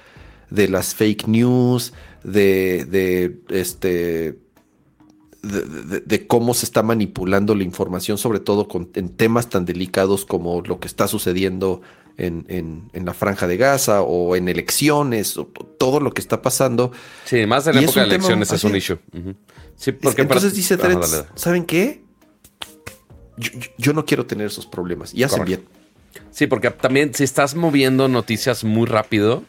de 0.50 0.68
las 0.68 0.96
fake 0.96 1.28
news, 1.28 1.94
de, 2.24 2.86
de 2.86 3.40
este 3.50 4.40
de, 5.42 6.28
cómo 6.28 6.54
se 6.54 6.66
está 6.66 6.84
manipulando 6.84 7.56
la 7.56 7.64
información, 7.64 8.18
sobre 8.18 8.40
todo 8.40 8.68
con, 8.68 8.90
en 8.96 9.10
temas 9.10 9.50
tan 9.50 9.66
delicados 9.66 10.26
como 10.26 10.62
lo 10.62 10.80
que 10.80 10.88
está 10.88 11.08
sucediendo 11.08 11.82
en, 12.18 12.90
la 12.94 13.14
franja 13.14 13.48
de 13.48 13.58
Gaza 13.58 14.02
o 14.02 14.36
en 14.36 14.50
elecciones, 14.50 15.38
o 15.38 15.46
todo 15.46 16.00
lo 16.00 16.12
que 16.12 16.22
está 16.22 16.42
pasando. 16.42 16.92
Sí, 17.26 17.46
más 17.46 17.68
en 17.68 17.76
la 17.76 17.82
época 17.82 18.02
de 18.02 18.08
elecciones 18.08 18.52
es 18.52 18.64
un 18.64 18.76
issue. 18.76 19.00
sí, 19.76 19.92
porque 19.94 20.22
Entonces 20.22 20.54
dice 20.54 20.78
Threads, 20.78 21.26
¿saben 21.36 21.66
qué? 21.66 22.04
Yo, 23.78 23.94
no 23.94 24.06
quiero 24.06 24.26
tener 24.26 24.48
esos 24.48 24.66
problemas. 24.66 25.14
Y 25.14 25.24
hacen 25.24 25.46
bien. 25.46 25.66
Sí, 26.32 26.48
porque 26.48 26.70
también 26.72 27.14
si 27.14 27.24
estás 27.24 27.56
moviendo 27.56 28.10
noticias 28.10 28.66
muy 28.66 28.86
rápido, 28.86 29.44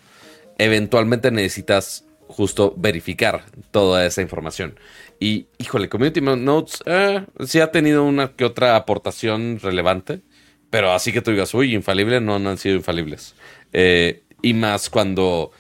eventualmente 0.59 1.31
necesitas 1.33 2.05
justo 2.29 2.75
verificar 2.77 3.47
toda 3.73 4.07
esa 4.07 4.23
información. 4.23 4.79
Y, 5.21 5.49
híjole, 5.59 5.91
Community 5.91 6.23
Notes 6.23 6.83
eh, 6.87 7.27
sí 7.47 7.61
ha 7.61 7.71
tenido 7.71 8.05
una 8.05 8.33
que 8.33 8.45
otra 8.45 8.75
aportación 8.75 9.61
relevante. 9.61 10.23
Pero 10.71 10.93
así 10.93 11.13
que 11.13 11.21
tú 11.21 11.33
digas, 11.33 11.53
uy, 11.53 11.75
infalible, 11.75 12.21
no, 12.21 12.37
han 12.37 12.59
sido 12.59 12.77
infalibles. 12.77 13.35
Eh, 13.73 14.23
y 14.41 14.55
más 14.55 14.89
cuando 14.89 15.51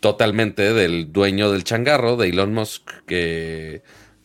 totalmente 0.00 0.72
del 0.72 1.12
dueño 1.12 1.52
del 1.52 1.64
changarro, 1.64 2.16
de 2.16 2.28
Elon 2.28 2.54
Musk, 2.54 2.90
que 3.06 3.82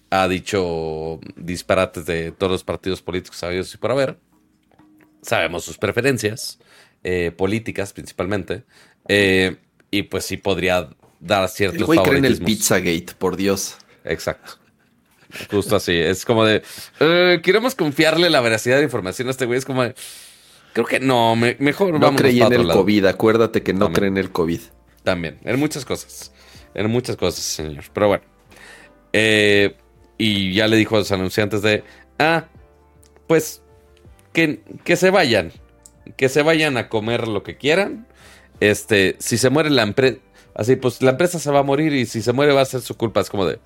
ha 0.10 0.28
dicho 0.28 1.20
disparates 1.36 2.06
de 2.06 2.32
todos 2.32 2.51
los 2.51 2.64
partidos 2.64 3.01
políticos 3.01 3.38
sabidos 3.38 3.74
y 3.74 3.78
por 3.78 3.91
haber. 3.91 4.18
Sabemos 5.22 5.66
sus 5.66 5.78
preferencias, 5.78 6.60
eh, 7.03 7.32
políticas 7.36 7.91
principalmente. 7.91 8.64
Eh, 9.08 9.58
y 9.91 10.03
pues 10.03 10.26
sí 10.26 10.38
podría 10.38 10.89
dar 11.20 11.49
ciertos 11.49 11.82
el 11.82 11.86
güey 11.86 11.99
cree 11.99 12.20
en 12.20 12.26
el 12.26 12.39
Pizzagate, 12.39 13.14
por 13.18 13.36
Dios. 13.36 13.78
Exacto. 14.06 14.53
Justo 15.51 15.76
así. 15.76 15.93
Es 15.93 16.26
como 16.26 16.45
de. 16.45 16.64
Eh, 16.99 17.39
queremos 17.43 17.76
confiarle 17.76 18.30
la 18.30 18.41
veracidad 18.41 18.78
de 18.78 18.84
información 18.84 19.28
a 19.28 19.32
este 19.32 19.45
güey. 19.45 19.60
Es 19.60 19.66
como 19.66 19.84
de. 19.84 19.95
Creo 20.74 20.86
que 20.86 20.99
no, 20.99 21.36
mejor 21.36 21.99
no 21.99 22.16
creí 22.16 22.41
en 22.41 22.53
el 22.53 22.68
COVID. 22.68 23.06
Acuérdate 23.06 23.64
que 23.64 23.74
no 23.74 23.91
creen 23.91 24.18
en 24.18 24.26
el 24.26 24.32
COVID. 24.32 24.60
También. 25.03 25.39
En 25.43 25.60
muchas 25.60 25.86
cosas. 25.86 26.34
En 26.74 26.89
muchas 26.89 27.16
cosas, 27.16 27.43
señor. 27.43 27.86
Pero 27.93 28.08
bueno. 28.10 28.24
Eh, 29.14 29.76
y 30.18 30.53
ya 30.53 30.68
le 30.68 30.76
dijo 30.76 30.95
a 30.95 30.99
los 30.99 31.12
anunciantes 31.12 31.62
de. 31.62 31.84
Ah, 32.20 32.45
pues. 33.28 33.62
Que, 34.34 34.62
que 34.84 34.97
se 34.97 35.12
vayan. 35.12 35.53
Que 36.18 36.28
se 36.28 36.41
vayan 36.41 36.78
a 36.78 36.89
comer 36.89 37.28
lo 37.28 37.43
que 37.43 37.58
quieran. 37.58 38.06
Este, 38.60 39.16
si 39.20 39.38
se 39.38 39.49
muere 39.49 39.70
la 39.70 39.84
empresa. 39.84 40.18
Así, 40.53 40.76
pues 40.76 41.01
la 41.01 41.12
empresa 41.12 41.39
se 41.39 41.51
va 41.51 41.60
a 41.60 41.64
morir 41.64 41.93
y 41.93 42.06
si 42.06 42.22
se 42.22 42.32
muere 42.32 42.53
va 42.53 42.62
a 42.62 42.66
ser 42.66 42.82
su 42.82 42.95
culpa. 42.95 43.22
Es 43.22 43.30
como 43.30 43.45
de. 43.45 43.60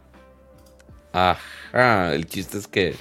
Ajá, 1.11 2.13
el 2.13 2.27
chiste 2.27 2.59
es 2.59 2.67
que 2.67 2.95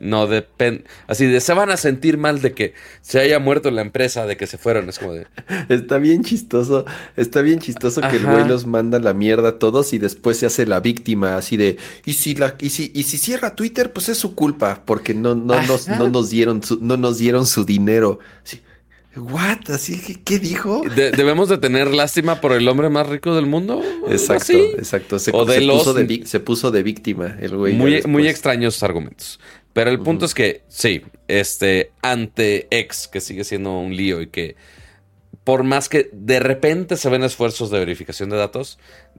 no 0.00 0.26
depende. 0.26 0.84
Así 1.06 1.26
de 1.26 1.40
se 1.40 1.54
van 1.54 1.70
a 1.70 1.78
sentir 1.78 2.18
mal 2.18 2.42
de 2.42 2.52
que 2.52 2.74
se 3.00 3.20
haya 3.20 3.38
muerto 3.38 3.70
la 3.70 3.80
empresa, 3.80 4.26
de 4.26 4.36
que 4.36 4.46
se 4.46 4.58
fueron. 4.58 4.88
Es 4.88 4.98
como 4.98 5.14
de. 5.14 5.26
Está 5.68 5.98
bien 5.98 6.24
chistoso. 6.24 6.84
Está 7.16 7.40
bien 7.40 7.58
chistoso 7.58 8.02
que 8.02 8.16
el 8.16 8.26
güey 8.26 8.46
los 8.46 8.66
manda 8.66 8.98
la 8.98 9.14
mierda 9.14 9.50
a 9.50 9.58
todos 9.58 9.92
y 9.94 9.98
después 9.98 10.38
se 10.38 10.46
hace 10.46 10.66
la 10.66 10.80
víctima. 10.80 11.36
Así 11.36 11.56
de. 11.56 11.78
Y 12.04 12.14
si 12.14 12.34
la, 12.34 12.54
y 12.60 12.70
si, 12.70 12.92
y 12.94 13.04
si 13.04 13.16
cierra 13.16 13.54
Twitter, 13.54 13.92
pues 13.92 14.10
es 14.10 14.18
su 14.18 14.34
culpa. 14.34 14.82
Porque 14.84 15.14
no, 15.14 15.34
no, 15.34 15.62
nos, 15.62 15.88
no 15.88 16.08
nos 16.08 16.28
dieron 16.28 16.62
su, 16.62 16.78
no 16.82 16.98
nos 16.98 17.18
dieron 17.18 17.46
su 17.46 17.64
dinero. 17.64 18.18
Sí. 18.44 18.60
¿What? 19.18 19.70
¿Así 19.70 20.00
que 20.00 20.22
qué 20.22 20.38
dijo? 20.38 20.82
¿Debemos 20.94 21.48
de 21.48 21.58
tener 21.58 21.92
lástima 21.92 22.40
por 22.40 22.52
el 22.52 22.66
hombre 22.68 22.88
más 22.88 23.08
rico 23.08 23.34
del 23.34 23.46
mundo? 23.46 23.82
Exacto, 24.08 24.52
exacto. 24.52 25.18
Se, 25.18 25.32
puso 25.32 25.94
de, 25.94 26.22
se, 26.24 26.40
puso 26.40 26.70
de, 26.70 26.82
víctima 26.82 27.36
el 27.40 27.56
güey. 27.56 27.74
Muy, 27.74 28.02
muy 28.02 28.28
extraños 28.28 28.82
argumentos. 28.82 29.40
Pero 29.72 29.90
el 29.90 30.00
punto 30.00 30.24
es 30.24 30.34
que, 30.34 30.62
sí, 30.68 31.02
este, 31.28 31.92
ante 32.02 32.66
X, 32.70 33.08
que 33.08 33.20
sigue 33.20 33.44
siendo 33.44 33.78
un 33.78 33.94
lío 33.94 34.20
y 34.20 34.28
que 34.28 34.56
por 35.44 35.62
más 35.62 35.88
que 35.88 36.10
de 36.12 36.40
repente 36.40 36.96
se 36.96 37.08
ven 37.08 37.22
esfuerzos 37.22 37.70
de 37.70 37.78
verificación 37.78 38.28
de 38.28 38.36
datos, 38.36 38.78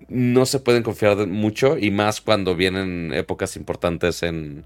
no 0.09 0.45
se 0.45 0.59
pueden 0.59 0.83
confiar 0.83 1.25
mucho 1.27 1.77
y 1.77 1.91
más 1.91 2.21
cuando 2.21 2.55
vienen 2.55 3.11
épocas 3.13 3.55
importantes 3.55 4.21
en, 4.21 4.65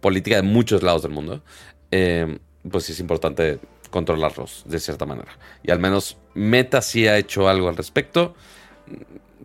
política 0.00 0.36
de 0.36 0.42
muchos 0.42 0.82
lados 0.82 1.02
del 1.02 1.12
mundo. 1.12 1.42
Eh, 1.90 2.38
pues 2.70 2.84
sí 2.84 2.92
es 2.92 3.00
importante 3.00 3.58
controlarlos 3.96 4.62
de 4.66 4.78
cierta 4.78 5.06
manera. 5.06 5.38
Y 5.62 5.70
al 5.70 5.78
menos 5.78 6.18
Meta 6.34 6.82
sí 6.82 7.08
ha 7.08 7.16
hecho 7.16 7.48
algo 7.48 7.70
al 7.70 7.78
respecto. 7.78 8.34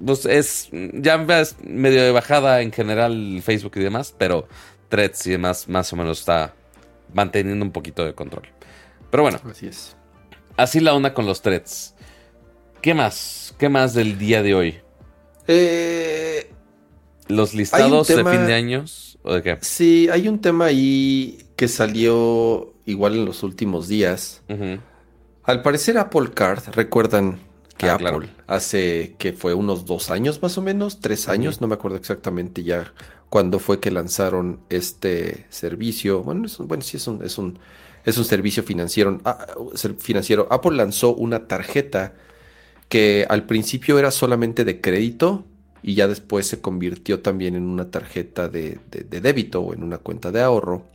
Pues 0.05 0.25
es 0.25 0.67
ya 0.71 1.15
ves 1.15 1.55
medio 1.63 2.03
de 2.03 2.11
bajada 2.11 2.59
en 2.61 2.73
general 2.73 3.41
Facebook 3.41 3.71
y 3.75 3.79
demás, 3.79 4.13
pero 4.17 4.49
Threads 4.89 5.27
y 5.27 5.31
demás 5.31 5.69
más 5.69 5.93
o 5.93 5.95
menos 5.95 6.19
está 6.19 6.53
manteniendo 7.13 7.63
un 7.63 7.71
poquito 7.71 8.03
de 8.03 8.13
control. 8.13 8.49
Pero 9.09 9.23
bueno, 9.23 9.39
así 9.49 9.67
es. 9.67 9.95
Así 10.57 10.81
la 10.81 10.93
onda 10.93 11.13
con 11.13 11.25
los 11.25 11.41
threads. 11.41 11.95
¿Qué 12.81 12.93
más? 12.93 13.55
¿Qué 13.57 13.69
más 13.69 13.93
del 13.93 14.17
día 14.17 14.43
de 14.43 14.53
hoy? 14.53 14.79
Eh, 15.47 16.51
¿Los 17.29 17.53
listados 17.53 18.09
de 18.09 18.15
fin 18.15 18.45
de 18.47 18.53
años? 18.53 19.17
¿O 19.23 19.33
de 19.33 19.43
qué? 19.43 19.57
sí, 19.61 20.09
hay 20.11 20.27
un 20.27 20.41
tema 20.41 20.65
ahí 20.65 21.45
que 21.55 21.69
salió 21.69 22.70
igual 22.85 23.15
en 23.15 23.25
los 23.25 23.43
últimos 23.43 23.87
días. 23.87 24.41
Al 25.43 25.61
parecer 25.61 25.97
Apple 25.97 26.31
Card, 26.33 26.63
recuerdan 26.73 27.39
que 27.77 27.87
Ah, 27.89 27.95
Apple 27.95 28.07
claro. 28.09 28.27
hace 28.47 29.15
que 29.17 29.33
fue 29.33 29.53
unos 29.55 29.85
dos 29.85 30.11
años 30.11 30.41
más 30.41 30.57
o 30.57 30.61
menos, 30.61 30.99
tres 30.99 31.27
años, 31.27 31.61
no 31.61 31.67
me 31.67 31.73
acuerdo 31.73 31.97
exactamente 31.97 32.63
ya 32.63 32.93
cuándo 33.29 33.57
fue 33.59 33.79
que 33.79 33.89
lanzaron 33.91 34.59
este 34.69 35.45
servicio. 35.49 36.21
Bueno, 36.21 36.45
es 36.45 36.59
un- 36.59 36.67
bueno 36.67 36.83
sí 36.83 36.97
es 36.97 37.07
un, 37.07 37.23
es 37.23 37.37
un, 37.39 37.57
es 38.05 38.17
un 38.17 38.25
servicio 38.25 38.61
financiero, 38.61 39.19
ah, 39.25 39.47
financiero. 39.97 40.47
Apple 40.51 40.75
lanzó 40.77 41.15
una 41.15 41.47
tarjeta 41.47 42.13
que 42.87 43.25
al 43.29 43.45
principio 43.45 43.97
era 43.97 44.11
solamente 44.11 44.63
de 44.65 44.79
crédito 44.81 45.45
y 45.81 45.95
ya 45.95 46.07
después 46.07 46.45
se 46.45 46.61
convirtió 46.61 47.21
también 47.21 47.55
en 47.55 47.63
una 47.63 47.89
tarjeta 47.89 48.47
de, 48.47 48.79
de- 48.91 49.05
de 49.05 49.21
débito 49.21 49.61
o 49.61 49.73
en 49.73 49.81
una 49.83 49.97
cuenta 49.97 50.31
de 50.31 50.41
ahorro. 50.41 50.85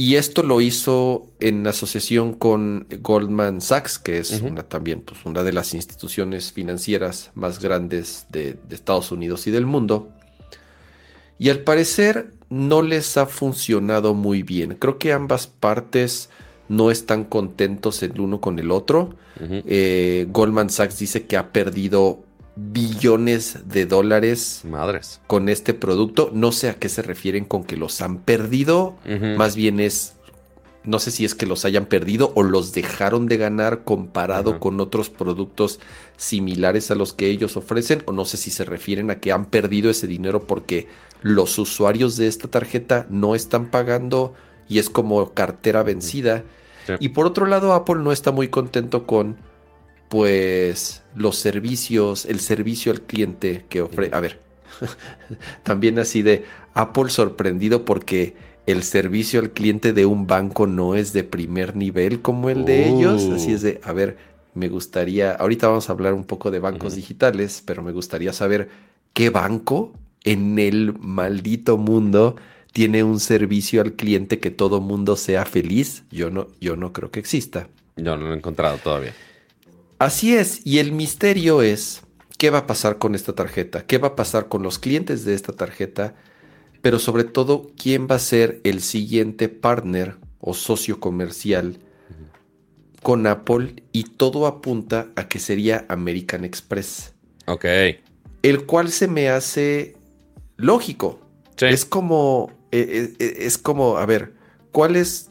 Y 0.00 0.16
esto 0.16 0.42
lo 0.42 0.62
hizo 0.62 1.28
en 1.40 1.66
asociación 1.66 2.32
con 2.32 2.86
Goldman 3.02 3.60
Sachs, 3.60 3.98
que 3.98 4.16
es 4.16 4.40
una, 4.40 4.62
también 4.62 5.02
pues, 5.02 5.26
una 5.26 5.42
de 5.42 5.52
las 5.52 5.74
instituciones 5.74 6.52
financieras 6.52 7.30
más 7.34 7.60
grandes 7.60 8.24
de, 8.30 8.56
de 8.66 8.74
Estados 8.74 9.12
Unidos 9.12 9.46
y 9.46 9.50
del 9.50 9.66
mundo. 9.66 10.08
Y 11.38 11.50
al 11.50 11.58
parecer 11.58 12.32
no 12.48 12.80
les 12.80 13.18
ha 13.18 13.26
funcionado 13.26 14.14
muy 14.14 14.42
bien. 14.42 14.74
Creo 14.74 14.96
que 14.96 15.12
ambas 15.12 15.48
partes 15.48 16.30
no 16.70 16.90
están 16.90 17.24
contentos 17.24 18.02
el 18.02 18.18
uno 18.18 18.40
con 18.40 18.58
el 18.58 18.70
otro. 18.70 19.16
Eh, 19.38 20.26
Goldman 20.30 20.70
Sachs 20.70 20.98
dice 20.98 21.26
que 21.26 21.36
ha 21.36 21.52
perdido 21.52 22.24
billones 22.72 23.68
de 23.68 23.86
dólares 23.86 24.62
Madres. 24.64 25.20
con 25.26 25.48
este 25.48 25.74
producto. 25.74 26.30
No 26.32 26.52
sé 26.52 26.68
a 26.68 26.74
qué 26.74 26.88
se 26.88 27.02
refieren 27.02 27.44
con 27.44 27.64
que 27.64 27.76
los 27.76 28.00
han 28.02 28.18
perdido. 28.18 28.96
Más 29.36 29.56
bien 29.56 29.80
es, 29.80 30.14
no 30.84 30.98
sé 30.98 31.10
si 31.10 31.24
es 31.24 31.34
que 31.34 31.46
los 31.46 31.64
hayan 31.64 31.86
perdido 31.86 32.32
o 32.34 32.42
los 32.42 32.72
dejaron 32.72 33.26
de 33.26 33.36
ganar 33.36 33.84
comparado 33.84 34.60
con 34.60 34.80
otros 34.80 35.10
productos 35.10 35.80
similares 36.16 36.90
a 36.90 36.94
los 36.94 37.12
que 37.12 37.28
ellos 37.28 37.56
ofrecen. 37.56 38.02
O 38.06 38.12
no 38.12 38.24
sé 38.24 38.36
si 38.36 38.50
se 38.50 38.64
refieren 38.64 39.10
a 39.10 39.20
que 39.20 39.32
han 39.32 39.46
perdido 39.46 39.90
ese 39.90 40.06
dinero 40.06 40.46
porque 40.46 40.88
los 41.22 41.58
usuarios 41.58 42.16
de 42.16 42.26
esta 42.26 42.48
tarjeta 42.48 43.06
no 43.10 43.34
están 43.34 43.70
pagando 43.70 44.34
y 44.68 44.78
es 44.78 44.90
como 44.90 45.32
cartera 45.32 45.82
vencida. 45.82 46.44
Sí. 46.86 46.94
Y 47.00 47.08
por 47.10 47.26
otro 47.26 47.46
lado, 47.46 47.72
Apple 47.72 47.96
no 47.96 48.12
está 48.12 48.32
muy 48.32 48.48
contento 48.48 49.06
con, 49.06 49.36
pues, 50.10 51.02
los 51.14 51.36
servicios, 51.36 52.26
el 52.26 52.40
servicio 52.40 52.90
al 52.90 53.00
cliente 53.00 53.64
que 53.68 53.80
ofrece. 53.80 54.12
A 54.12 54.18
ver, 54.18 54.40
también 55.62 56.00
así 56.00 56.22
de 56.22 56.44
Apple 56.74 57.10
sorprendido 57.10 57.84
porque 57.84 58.34
el 58.66 58.82
servicio 58.82 59.38
al 59.38 59.50
cliente 59.50 59.92
de 59.92 60.06
un 60.06 60.26
banco 60.26 60.66
no 60.66 60.96
es 60.96 61.12
de 61.12 61.22
primer 61.22 61.76
nivel 61.76 62.20
como 62.22 62.50
el 62.50 62.64
de 62.64 62.88
ellos. 62.88 63.22
Así 63.32 63.52
es 63.52 63.62
de, 63.62 63.80
a 63.84 63.92
ver, 63.92 64.18
me 64.52 64.68
gustaría, 64.68 65.30
ahorita 65.30 65.68
vamos 65.68 65.88
a 65.88 65.92
hablar 65.92 66.12
un 66.12 66.24
poco 66.24 66.50
de 66.50 66.58
bancos 66.58 66.96
digitales, 66.96 67.62
pero 67.64 67.84
me 67.84 67.92
gustaría 67.92 68.32
saber 68.32 68.68
qué 69.12 69.30
banco 69.30 69.92
en 70.24 70.58
el 70.58 70.92
maldito 70.98 71.78
mundo 71.78 72.34
tiene 72.72 73.04
un 73.04 73.20
servicio 73.20 73.80
al 73.80 73.92
cliente 73.92 74.40
que 74.40 74.50
todo 74.50 74.80
mundo 74.80 75.14
sea 75.14 75.44
feliz. 75.44 76.02
Yo 76.10 76.30
no, 76.30 76.48
yo 76.60 76.74
no 76.74 76.92
creo 76.92 77.12
que 77.12 77.20
exista. 77.20 77.68
Yo 77.96 78.16
no 78.16 78.26
lo 78.26 78.34
he 78.34 78.36
encontrado 78.36 78.76
todavía. 78.78 79.14
Así 80.00 80.34
es, 80.34 80.62
y 80.64 80.78
el 80.78 80.92
misterio 80.92 81.60
es 81.60 82.00
qué 82.38 82.48
va 82.48 82.60
a 82.60 82.66
pasar 82.66 82.96
con 82.96 83.14
esta 83.14 83.34
tarjeta, 83.34 83.84
qué 83.84 83.98
va 83.98 84.08
a 84.08 84.16
pasar 84.16 84.48
con 84.48 84.62
los 84.62 84.78
clientes 84.78 85.26
de 85.26 85.34
esta 85.34 85.52
tarjeta, 85.52 86.14
pero 86.80 86.98
sobre 86.98 87.24
todo 87.24 87.70
quién 87.76 88.08
va 88.10 88.14
a 88.14 88.18
ser 88.18 88.62
el 88.64 88.80
siguiente 88.80 89.50
partner 89.50 90.16
o 90.40 90.54
socio 90.54 91.00
comercial 91.00 91.80
con 93.02 93.26
Apple 93.26 93.82
y 93.92 94.04
todo 94.04 94.46
apunta 94.46 95.08
a 95.16 95.28
que 95.28 95.38
sería 95.38 95.84
American 95.90 96.46
Express, 96.46 97.12
Ok. 97.46 97.66
el 98.42 98.64
cual 98.64 98.90
se 98.90 99.06
me 99.06 99.28
hace 99.28 99.96
lógico. 100.56 101.20
Sí. 101.56 101.66
Es 101.66 101.84
como, 101.84 102.52
eh, 102.72 103.12
eh, 103.18 103.36
es 103.40 103.58
como, 103.58 103.98
a 103.98 104.06
ver, 104.06 104.32
¿cuál 104.72 104.96
es? 104.96 105.29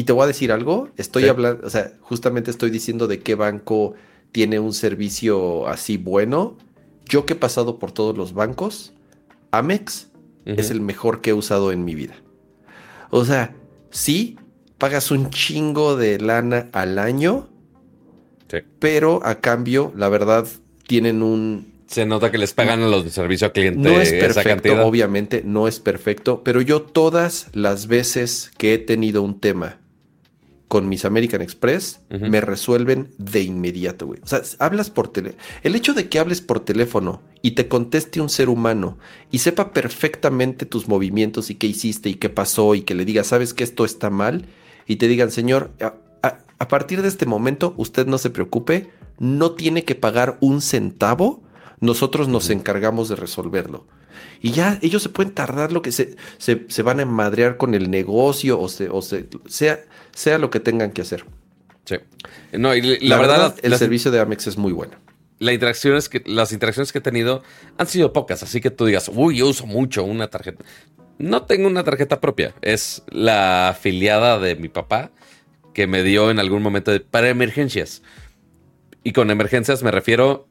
Y 0.00 0.04
te 0.04 0.14
voy 0.14 0.24
a 0.24 0.26
decir 0.28 0.50
algo, 0.50 0.88
estoy 0.96 1.24
Sí. 1.24 1.28
hablando, 1.28 1.66
o 1.66 1.68
sea, 1.68 1.92
justamente 2.00 2.50
estoy 2.50 2.70
diciendo 2.70 3.06
de 3.06 3.20
qué 3.20 3.34
banco 3.34 3.92
tiene 4.32 4.58
un 4.58 4.72
servicio 4.72 5.66
así 5.68 5.98
bueno. 5.98 6.56
Yo 7.04 7.26
que 7.26 7.34
he 7.34 7.36
pasado 7.36 7.78
por 7.78 7.92
todos 7.92 8.16
los 8.16 8.32
bancos, 8.32 8.94
Amex 9.50 10.08
es 10.46 10.70
el 10.70 10.80
mejor 10.80 11.20
que 11.20 11.30
he 11.30 11.32
usado 11.34 11.70
en 11.70 11.84
mi 11.84 11.94
vida. 11.94 12.14
O 13.10 13.26
sea, 13.26 13.54
sí, 13.90 14.38
pagas 14.78 15.10
un 15.10 15.28
chingo 15.28 15.96
de 15.96 16.18
lana 16.18 16.68
al 16.72 16.98
año, 16.98 17.50
Sí. 18.48 18.60
pero 18.78 19.20
a 19.22 19.34
cambio, 19.42 19.92
la 19.94 20.08
verdad, 20.08 20.46
tienen 20.86 21.22
un, 21.22 21.74
Se 21.88 22.06
nota 22.06 22.30
que 22.30 22.38
les 22.38 22.54
pagan 22.54 22.80
a 22.82 22.88
los 22.88 23.04
de 23.04 23.10
servicio 23.10 23.48
al 23.48 23.52
cliente 23.52 23.80
no 23.80 24.00
es 24.00 24.12
perfecto, 24.14 24.82
obviamente, 24.86 25.42
no 25.44 25.68
es 25.68 25.78
perfecto, 25.78 26.42
pero 26.42 26.62
yo 26.62 26.80
todas 26.80 27.48
las 27.52 27.86
veces 27.86 28.50
que 28.56 28.72
he 28.72 28.78
tenido 28.78 29.22
un 29.22 29.40
tema 29.40 29.79
con 30.70 30.88
mis 30.88 31.04
American 31.04 31.42
Express, 31.42 31.98
me 32.10 32.40
resuelven 32.40 33.08
de 33.18 33.42
inmediato, 33.42 34.06
güey. 34.06 34.20
O 34.22 34.26
sea, 34.28 34.40
hablas 34.60 34.88
por 34.88 35.08
teléfono. 35.08 35.42
El 35.64 35.74
hecho 35.74 35.94
de 35.94 36.08
que 36.08 36.20
hables 36.20 36.40
por 36.40 36.60
teléfono 36.60 37.22
y 37.42 37.50
te 37.56 37.66
conteste 37.66 38.20
un 38.20 38.28
ser 38.28 38.48
humano 38.48 38.96
y 39.32 39.38
sepa 39.38 39.72
perfectamente 39.72 40.66
tus 40.66 40.86
movimientos 40.86 41.50
y 41.50 41.56
qué 41.56 41.66
hiciste 41.66 42.08
y 42.08 42.14
qué 42.14 42.28
pasó 42.30 42.76
y 42.76 42.82
que 42.82 42.94
le 42.94 43.04
digas, 43.04 43.26
sabes 43.26 43.52
que 43.52 43.64
esto 43.64 43.84
está 43.84 44.10
mal 44.10 44.46
y 44.86 44.94
te 44.96 45.08
digan, 45.08 45.32
señor, 45.32 45.72
a, 45.80 45.94
a- 46.22 46.38
a 46.60 46.68
partir 46.68 47.02
de 47.02 47.08
este 47.08 47.26
momento 47.26 47.74
usted 47.76 48.06
no 48.06 48.18
se 48.18 48.30
preocupe, 48.30 48.90
no 49.18 49.50
tiene 49.52 49.82
que 49.84 49.96
pagar 49.96 50.38
un 50.40 50.60
centavo, 50.60 51.42
nosotros 51.80 52.28
nos 52.28 52.50
encargamos 52.50 53.08
de 53.08 53.16
resolverlo. 53.16 53.86
Y 54.42 54.52
ya 54.52 54.78
ellos 54.82 55.02
se 55.02 55.08
pueden 55.08 55.32
tardar 55.34 55.72
lo 55.72 55.82
que 55.82 55.92
se, 55.92 56.16
se, 56.38 56.64
se 56.68 56.82
van 56.82 57.00
a 57.00 57.06
madrear 57.06 57.56
con 57.56 57.74
el 57.74 57.90
negocio 57.90 58.58
o, 58.60 58.68
se, 58.68 58.88
o 58.88 59.02
sea, 59.02 59.80
sea 60.12 60.38
lo 60.38 60.50
que 60.50 60.60
tengan 60.60 60.92
que 60.92 61.02
hacer. 61.02 61.24
Sí. 61.84 61.96
No, 62.52 62.74
y 62.74 62.98
la, 63.00 63.18
verdad, 63.18 63.54
el 63.62 63.70
las, 63.70 63.78
servicio 63.78 64.10
de 64.10 64.20
Amex 64.20 64.46
es 64.46 64.56
muy 64.58 64.72
bueno. 64.72 64.92
la 65.38 65.52
interacciones 65.52 66.08
que, 66.08 66.22
las 66.26 66.52
interacciones 66.52 66.92
que 66.92 66.98
he 66.98 67.02
tenido 67.02 67.42
han 67.78 67.86
sido 67.86 68.12
pocas, 68.12 68.42
así 68.42 68.60
que 68.60 68.70
tú 68.70 68.84
digas, 68.86 69.10
uy, 69.12 69.38
yo 69.38 69.48
uso 69.48 69.66
mucho 69.66 70.04
una 70.04 70.28
tarjeta. 70.28 70.64
No 71.18 71.42
tengo 71.44 71.66
una 71.66 71.82
tarjeta 71.84 72.20
propia, 72.20 72.54
es 72.62 73.02
la 73.10 73.70
afiliada 73.70 74.38
de 74.38 74.56
mi 74.56 74.68
papá 74.68 75.10
que 75.74 75.86
me 75.86 76.02
dio 76.02 76.30
en 76.30 76.38
algún 76.38 76.62
momento 76.62 76.90
de- 76.92 77.00
para 77.00 77.28
emergencias. 77.30 78.02
Y 79.02 79.12
con 79.12 79.30
emergencias 79.30 79.82
me 79.82 79.90
refiero, 79.90 80.48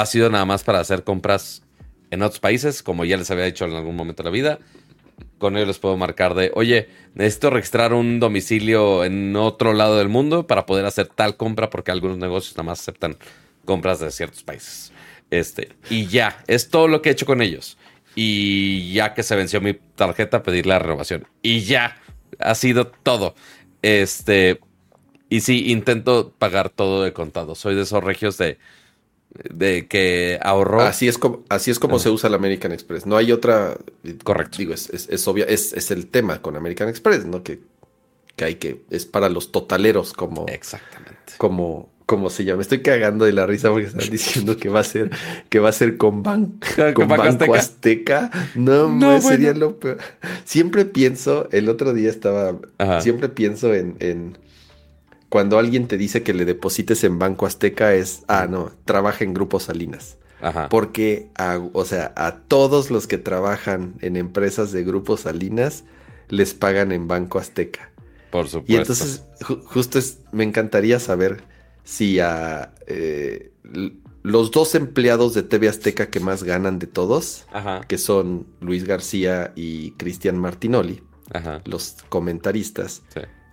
ha 0.00 0.06
sido 0.06 0.30
nada 0.30 0.44
más 0.44 0.62
para 0.62 0.78
hacer 0.78 1.02
compras 1.02 1.62
en 2.10 2.22
otros 2.22 2.38
países, 2.38 2.82
como 2.82 3.04
ya 3.04 3.16
les 3.16 3.30
había 3.30 3.44
dicho 3.44 3.64
en 3.64 3.72
algún 3.72 3.96
momento 3.96 4.22
de 4.22 4.28
la 4.28 4.32
vida. 4.32 4.58
Con 5.38 5.56
ello 5.56 5.66
les 5.66 5.78
puedo 5.78 5.96
marcar 5.96 6.34
de, 6.34 6.52
oye, 6.54 6.88
necesito 7.14 7.50
registrar 7.50 7.92
un 7.92 8.20
domicilio 8.20 9.04
en 9.04 9.34
otro 9.34 9.72
lado 9.72 9.98
del 9.98 10.08
mundo 10.08 10.46
para 10.46 10.66
poder 10.66 10.84
hacer 10.84 11.08
tal 11.08 11.36
compra 11.36 11.68
porque 11.68 11.90
algunos 11.90 12.16
negocios 12.16 12.56
nada 12.56 12.70
más 12.70 12.80
aceptan 12.80 13.16
compras 13.64 13.98
de 13.98 14.10
ciertos 14.12 14.44
países. 14.44 14.92
Este, 15.30 15.70
y 15.90 16.06
ya, 16.06 16.42
es 16.46 16.70
todo 16.70 16.86
lo 16.86 17.02
que 17.02 17.08
he 17.08 17.12
hecho 17.12 17.26
con 17.26 17.42
ellos. 17.42 17.76
Y 18.14 18.92
ya 18.92 19.14
que 19.14 19.24
se 19.24 19.34
venció 19.34 19.60
mi 19.60 19.74
tarjeta, 19.74 20.44
pedir 20.44 20.66
la 20.66 20.78
renovación. 20.78 21.26
Y 21.42 21.60
ya, 21.60 21.96
ha 22.38 22.54
sido 22.54 22.86
todo. 22.86 23.34
Este, 23.82 24.60
y 25.28 25.40
sí, 25.40 25.70
intento 25.72 26.32
pagar 26.38 26.70
todo 26.70 27.02
de 27.02 27.12
contado. 27.12 27.56
Soy 27.56 27.74
de 27.74 27.82
esos 27.82 28.02
regios 28.02 28.38
de, 28.38 28.58
de 29.30 29.86
que 29.86 30.38
ahorró. 30.42 30.80
Así 30.82 31.08
es 31.08 31.18
como, 31.18 31.44
así 31.48 31.70
es 31.70 31.78
como 31.78 31.98
se 31.98 32.10
usa 32.10 32.28
el 32.28 32.34
American 32.34 32.72
Express. 32.72 33.06
No 33.06 33.16
hay 33.16 33.32
otra. 33.32 33.76
Correcto. 34.24 34.58
Digo, 34.58 34.74
es, 34.74 34.90
es, 34.90 35.08
es 35.08 35.26
obvia, 35.28 35.44
es, 35.44 35.72
es 35.72 35.90
el 35.90 36.06
tema 36.08 36.40
con 36.40 36.56
American 36.56 36.88
Express, 36.88 37.24
¿no? 37.26 37.42
Que, 37.42 37.60
que 38.36 38.44
hay 38.44 38.54
que. 38.56 38.82
Es 38.90 39.06
para 39.06 39.28
los 39.28 39.52
totaleros, 39.52 40.12
como, 40.12 40.46
Exactamente. 40.48 41.34
como, 41.36 41.90
como 42.06 42.30
se 42.30 42.44
llama. 42.44 42.56
Me 42.58 42.62
estoy 42.62 42.80
cagando 42.80 43.26
de 43.26 43.32
la 43.32 43.46
risa 43.46 43.70
porque 43.70 43.86
están 43.88 44.08
diciendo 44.10 44.56
que 44.56 44.70
va 44.70 44.80
a 44.80 44.84
ser, 44.84 45.10
que 45.50 45.58
va 45.58 45.68
a 45.68 45.72
ser 45.72 45.96
con, 45.98 46.22
ban, 46.22 46.58
con 46.94 47.06
Banco 47.06 47.54
Azteca. 47.54 48.30
No, 48.54 48.88
No, 48.88 49.20
sería 49.20 49.52
lo 49.52 49.78
peor. 49.78 49.98
Siempre 50.44 50.84
pienso, 50.84 51.48
el 51.52 51.68
otro 51.68 51.92
día 51.92 52.10
estaba, 52.10 52.58
Ajá. 52.78 53.02
siempre 53.02 53.28
pienso 53.28 53.74
en, 53.74 53.96
en 54.00 54.38
cuando 55.28 55.58
alguien 55.58 55.86
te 55.88 55.96
dice 55.98 56.22
que 56.22 56.34
le 56.34 56.44
deposites 56.44 57.04
en 57.04 57.18
Banco 57.18 57.46
Azteca 57.46 57.94
es, 57.94 58.22
ah, 58.28 58.46
no, 58.48 58.72
trabaja 58.84 59.24
en 59.24 59.34
Grupo 59.34 59.60
Salinas. 59.60 60.16
Ajá. 60.40 60.68
Porque, 60.68 61.28
a, 61.36 61.58
o 61.72 61.84
sea, 61.84 62.12
a 62.16 62.36
todos 62.36 62.90
los 62.90 63.06
que 63.06 63.18
trabajan 63.18 63.94
en 64.00 64.16
empresas 64.16 64.70
de 64.72 64.84
Grupo 64.84 65.16
Salinas 65.16 65.84
les 66.28 66.54
pagan 66.54 66.92
en 66.92 67.08
Banco 67.08 67.38
Azteca. 67.38 67.90
Por 68.30 68.46
supuesto. 68.48 68.72
Y 68.72 68.76
entonces, 68.76 69.24
ju- 69.40 69.62
justo 69.64 69.98
es, 69.98 70.18
me 70.32 70.44
encantaría 70.44 71.00
saber 71.00 71.42
si 71.84 72.20
a 72.20 72.72
eh, 72.86 73.50
los 74.22 74.50
dos 74.50 74.74
empleados 74.74 75.34
de 75.34 75.42
TV 75.42 75.68
Azteca 75.68 76.08
que 76.10 76.20
más 76.20 76.42
ganan 76.44 76.78
de 76.78 76.86
todos, 76.86 77.46
que 77.88 77.98
son 77.98 78.46
Luis 78.60 78.84
García 78.84 79.52
y 79.56 79.92
Cristian 79.92 80.38
Martinoli, 80.38 81.02
los 81.64 81.96
comentaristas, 82.10 83.02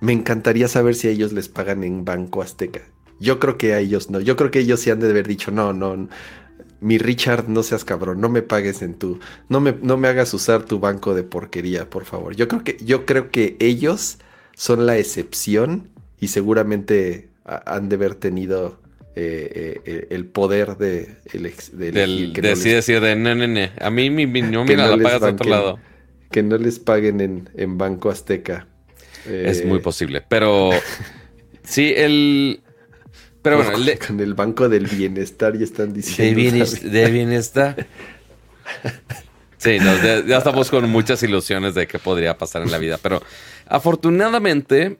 me 0.01 0.13
encantaría 0.13 0.67
saber 0.67 0.95
si 0.95 1.07
a 1.07 1.11
ellos 1.11 1.33
les 1.33 1.49
pagan 1.49 1.83
en 1.83 2.05
Banco 2.05 2.41
Azteca. 2.41 2.81
Yo 3.19 3.39
creo 3.39 3.57
que 3.57 3.73
a 3.73 3.79
ellos 3.79 4.09
no. 4.09 4.19
Yo 4.19 4.35
creo 4.35 4.51
que 4.51 4.59
ellos 4.59 4.79
sí 4.81 4.91
han 4.91 4.99
de 4.99 5.09
haber 5.09 5.27
dicho, 5.27 5.51
no, 5.51 5.73
no, 5.73 6.09
mi 6.81 6.97
Richard, 6.97 7.47
no 7.47 7.63
seas 7.63 7.85
cabrón, 7.85 8.19
no 8.21 8.29
me 8.29 8.41
pagues 8.41 8.81
en 8.81 8.95
tu, 8.95 9.19
no 9.49 9.59
me, 9.59 9.75
no 9.81 9.97
me 9.97 10.07
hagas 10.07 10.33
usar 10.33 10.63
tu 10.63 10.79
banco 10.79 11.15
de 11.15 11.23
porquería, 11.23 11.89
por 11.89 12.05
favor. 12.05 12.35
Yo 12.35 12.47
creo 12.47 12.63
que, 12.63 12.77
yo 12.83 13.05
creo 13.05 13.31
que 13.31 13.55
ellos 13.59 14.19
son 14.55 14.85
la 14.85 14.97
excepción 14.97 15.89
y 16.19 16.27
seguramente 16.27 17.29
han 17.43 17.89
de 17.89 17.95
haber 17.95 18.15
tenido 18.15 18.81
eh, 19.15 19.81
eh, 19.85 20.07
el 20.09 20.25
poder 20.25 20.77
de, 20.77 21.15
el, 21.31 21.43
de 21.73 21.91
Del, 21.91 22.33
decir 22.33 23.01
de 23.01 23.15
no, 23.15 23.33
no, 23.33 23.47
no. 23.47 23.61
A 23.79 23.89
mí 23.89 24.09
mi, 24.09 24.27
mi 24.27 24.41
la 24.41 24.97
pagas 24.97 25.21
de 25.21 25.29
otro 25.29 25.49
lado. 25.49 25.79
Que 26.31 26.43
no 26.43 26.57
les 26.57 26.79
paguen 26.79 27.21
en, 27.21 27.49
en 27.55 27.77
Banco 27.77 28.09
Azteca. 28.09 28.67
Es 29.27 29.65
muy 29.65 29.79
eh, 29.79 29.81
posible. 29.81 30.23
Pero 30.27 30.71
sí, 31.63 31.93
el. 31.95 32.61
Pero 33.41 33.57
bueno, 33.57 33.77
con 34.05 34.19
el 34.19 34.33
Banco 34.33 34.69
del 34.69 34.87
Bienestar 34.87 35.57
ya 35.57 35.63
están 35.63 35.93
diciendo. 35.93 36.39
De, 36.83 37.11
bienestar. 37.11 37.87
Sí, 39.57 39.77
ya, 39.77 40.37
estamos 40.37 40.69
con 40.71 40.89
muchas 40.89 41.21
ilusiones 41.21 41.75
de 41.75 41.85
qué 41.87 41.99
podría 41.99 42.37
pasar 42.37 42.63
en 42.63 42.71
la 42.71 42.79
vida. 42.79 42.97
Pero 43.01 43.21
afortunadamente, 43.67 44.97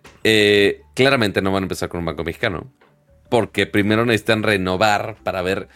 claramente 0.94 1.42
no 1.42 1.52
van 1.52 1.64
a 1.64 1.66
empezar 1.66 1.90
con 1.90 2.00
un 2.00 2.06
banco 2.06 2.24
mexicano 2.24 2.72
porque 3.30 3.66
primero 3.66 4.06
necesitan 4.06 4.44
renovar 4.44 5.18
para 5.24 5.42
ver 5.42 5.68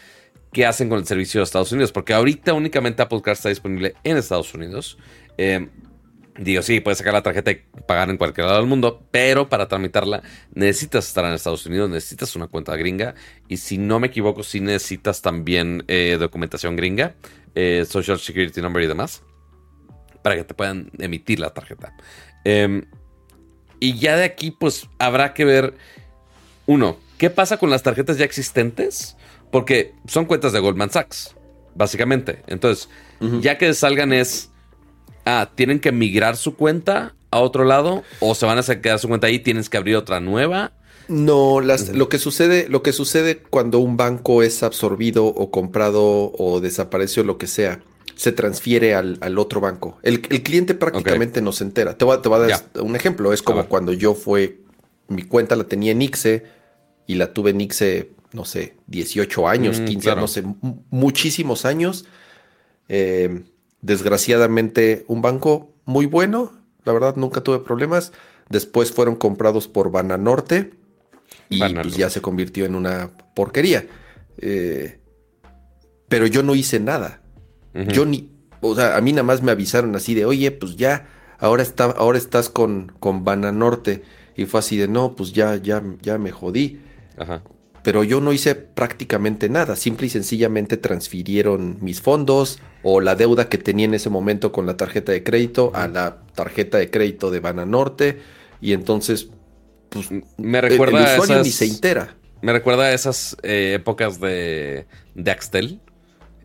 qué 0.51 0.65
hacen 0.65 0.89
con 0.89 0.99
el 0.99 1.05
servicio 1.05 1.39
de 1.39 1.43
Estados 1.43 1.71
Unidos, 1.71 1.91
porque 1.91 2.13
ahorita 2.13 2.53
únicamente 2.53 3.01
Apple 3.01 3.21
Card 3.21 3.37
está 3.37 3.49
disponible 3.49 3.95
en 4.03 4.17
Estados 4.17 4.53
Unidos. 4.53 4.97
Eh, 5.37 5.67
digo, 6.39 6.61
sí, 6.61 6.79
puedes 6.79 6.97
sacar 6.97 7.13
la 7.13 7.23
tarjeta 7.23 7.51
y 7.51 7.63
pagar 7.87 8.09
en 8.09 8.17
cualquier 8.17 8.47
lado 8.47 8.59
del 8.59 8.67
mundo, 8.67 9.03
pero 9.11 9.49
para 9.49 9.67
tramitarla 9.67 10.21
necesitas 10.53 11.07
estar 11.07 11.25
en 11.25 11.33
Estados 11.33 11.65
Unidos, 11.65 11.89
necesitas 11.89 12.35
una 12.35 12.47
cuenta 12.47 12.75
gringa 12.75 13.15
y 13.47 13.57
si 13.57 13.77
no 13.77 13.99
me 13.99 14.07
equivoco, 14.07 14.43
sí 14.43 14.59
necesitas 14.59 15.21
también 15.21 15.83
eh, 15.87 16.17
documentación 16.19 16.75
gringa, 16.75 17.15
eh, 17.55 17.85
Social 17.87 18.19
Security 18.19 18.61
Number 18.61 18.83
y 18.83 18.87
demás, 18.87 19.23
para 20.23 20.35
que 20.35 20.43
te 20.43 20.53
puedan 20.53 20.91
emitir 20.99 21.39
la 21.39 21.53
tarjeta. 21.53 21.95
Em, 22.43 22.85
y 23.79 23.97
ya 23.97 24.17
de 24.17 24.25
aquí, 24.25 24.51
pues 24.51 24.87
habrá 24.97 25.33
que 25.33 25.45
ver, 25.45 25.73
uno, 26.65 26.97
¿Qué 27.19 27.29
pasa 27.29 27.57
con 27.57 27.69
las 27.69 27.83
tarjetas 27.83 28.17
ya 28.17 28.23
existentes? 28.23 29.17
Porque 29.51 29.93
son 30.07 30.23
cuentas 30.23 30.53
de 30.53 30.59
Goldman 30.59 30.89
Sachs, 30.89 31.35
básicamente. 31.75 32.43
Entonces, 32.47 32.87
ya 33.41 33.57
que 33.57 33.73
salgan 33.73 34.13
es, 34.13 34.48
ah, 35.29 35.51
tienen 35.55 35.79
que 35.79 35.91
migrar 35.91 36.37
su 36.37 36.55
cuenta 36.55 37.13
a 37.31 37.39
otro 37.39 37.63
lado 37.63 38.03
o 38.19 38.35
se 38.35 38.45
van 38.45 38.57
a 38.57 38.63
quedar 38.63 38.99
su 38.99 39.07
cuenta 39.07 39.27
ahí, 39.27 39.39
tienes 39.39 39.69
que 39.69 39.77
abrir 39.77 39.95
otra 39.95 40.19
nueva. 40.19 40.71
No, 41.07 41.59
lo 41.59 42.09
que 42.09 42.19
sucede, 42.19 42.67
lo 42.69 42.83
que 42.83 42.93
sucede 42.93 43.39
cuando 43.39 43.79
un 43.79 43.97
banco 43.97 44.43
es 44.43 44.61
absorbido 44.61 45.25
o 45.25 45.49
comprado 45.49 46.31
o 46.37 46.59
desaparece 46.61 47.21
o 47.21 47.23
lo 47.23 47.39
que 47.39 47.47
sea, 47.47 47.81
se 48.15 48.31
transfiere 48.31 48.93
al, 48.93 49.37
otro 49.39 49.59
banco. 49.59 49.97
El, 50.03 50.21
cliente 50.21 50.75
prácticamente 50.75 51.41
no 51.41 51.51
se 51.51 51.63
entera. 51.63 51.97
Te 51.97 52.05
voy, 52.05 52.15
a 52.15 52.37
dar 52.37 52.61
un 52.81 52.95
ejemplo. 52.95 53.33
Es 53.33 53.41
como 53.41 53.65
cuando 53.67 53.91
yo 53.93 54.13
fue, 54.13 54.59
mi 55.07 55.23
cuenta 55.23 55.55
la 55.55 55.63
tenía 55.63 55.93
en 55.93 56.01
ICSE 56.03 56.43
y 57.07 57.15
la 57.15 57.33
tuve 57.33 57.51
en 57.51 57.61
Ixe, 57.61 58.11
no 58.33 58.45
sé, 58.45 58.75
18 58.85 59.47
años, 59.47 59.81
15 59.81 59.93
mm, 59.93 60.11
años, 60.11 60.21
no 60.21 60.27
sé, 60.27 60.43
muchísimos 60.91 61.65
años. 61.65 62.05
Eh, 62.87 63.45
desgraciadamente, 63.81 65.05
un 65.07 65.21
banco 65.21 65.73
muy 65.85 66.05
bueno, 66.05 66.51
la 66.83 66.93
verdad 66.93 67.15
nunca 67.15 67.41
tuve 67.41 67.59
problemas. 67.59 68.11
Después 68.49 68.91
fueron 68.91 69.15
comprados 69.15 69.67
por 69.67 69.91
Bananorte 69.91 70.71
y 71.49 71.59
pues, 71.73 71.95
ya 71.95 72.09
se 72.09 72.21
convirtió 72.21 72.65
en 72.65 72.75
una 72.75 73.11
porquería. 73.35 73.85
Eh, 74.39 74.99
pero 76.07 76.25
yo 76.25 76.43
no 76.43 76.55
hice 76.55 76.79
nada. 76.79 77.21
Yo 77.73 78.05
ni, 78.05 78.31
o 78.61 78.75
sea, 78.75 78.97
a 78.97 79.01
mí 79.01 79.11
nada 79.13 79.23
más 79.23 79.43
me 79.43 79.51
avisaron 79.51 79.95
así 79.95 80.15
de, 80.15 80.25
oye, 80.25 80.51
pues 80.51 80.75
ya, 80.75 81.07
ahora, 81.37 81.61
está, 81.61 81.85
ahora 81.85 82.17
estás 82.17 82.49
con, 82.49 82.91
con 82.99 83.23
Bananorte. 83.23 84.03
Y 84.35 84.45
fue 84.45 84.59
así 84.59 84.77
de, 84.77 84.87
no, 84.87 85.15
pues 85.15 85.33
ya, 85.33 85.55
ya, 85.57 85.83
ya 86.01 86.17
me 86.17 86.31
jodí. 86.31 86.81
Pero 87.83 88.03
yo 88.03 88.21
no 88.21 88.33
hice 88.33 88.55
prácticamente 88.55 89.49
nada, 89.49 89.75
simple 89.75 90.07
y 90.07 90.09
sencillamente 90.09 90.77
transfirieron 90.77 91.77
mis 91.81 92.01
fondos 92.01 92.59
o 92.83 93.01
la 93.01 93.15
deuda 93.15 93.49
que 93.49 93.57
tenía 93.57 93.85
en 93.85 93.93
ese 93.93 94.09
momento 94.09 94.51
con 94.51 94.65
la 94.65 94.77
tarjeta 94.77 95.11
de 95.11 95.23
crédito 95.23 95.71
a 95.73 95.87
la 95.87 96.17
tarjeta 96.35 96.77
de 96.77 96.89
crédito 96.89 97.31
de 97.31 97.39
Bananorte 97.39 98.19
y 98.61 98.73
entonces 98.73 99.29
pues 99.89 100.09
me 100.37 100.61
recuerda 100.61 101.15
el, 101.15 101.19
usuario 101.19 101.43
ni 101.43 101.51
se 101.51 101.65
entera. 101.65 102.15
Me 102.41 102.53
recuerda 102.53 102.83
a 102.83 102.93
esas 102.93 103.35
eh, 103.43 103.73
épocas 103.75 104.19
de, 104.19 104.85
de 105.15 105.31
Axtel, 105.31 105.81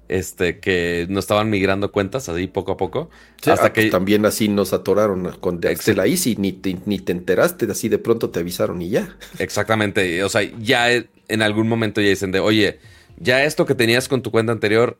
este, 0.09 0.61
que 0.61 1.07
no 1.09 1.19
estaban 1.19 1.51
migrando 1.51 1.93
cuentas 1.93 2.29
así 2.29 2.47
poco 2.47 2.73
a 2.73 2.77
poco. 2.77 3.11
hasta 3.39 3.67
ah, 3.67 3.73
que 3.73 3.83
pues 3.83 3.91
también 3.91 4.27
así 4.27 4.49
nos 4.49 4.73
atoraron 4.73 5.37
con 5.41 5.61
Excel 5.63 6.01
ahí, 6.01 6.17
si 6.17 6.37
ni 6.37 6.53
te, 6.53 6.77
ni 6.87 6.99
te 6.99 7.13
enteraste, 7.13 7.71
así 7.71 7.89
de 7.89 7.99
pronto 7.99 8.31
te 8.31 8.41
avisaron 8.41 8.83
y 8.83 8.91
ya. 8.91 9.17
Exactamente, 9.39 10.23
o 10.25 10.29
sea, 10.29 10.43
ya 10.43 10.91
en 10.91 11.43
algún 11.43 11.69
momento 11.69 12.01
ya 12.01 12.09
dicen 12.09 12.33
de, 12.33 12.41
oye, 12.41 12.81
ya 13.17 13.45
esto 13.45 13.67
que 13.67 13.75
tenías 13.75 14.09
con 14.09 14.23
tu 14.23 14.31
cuenta 14.31 14.53
anterior, 14.53 14.99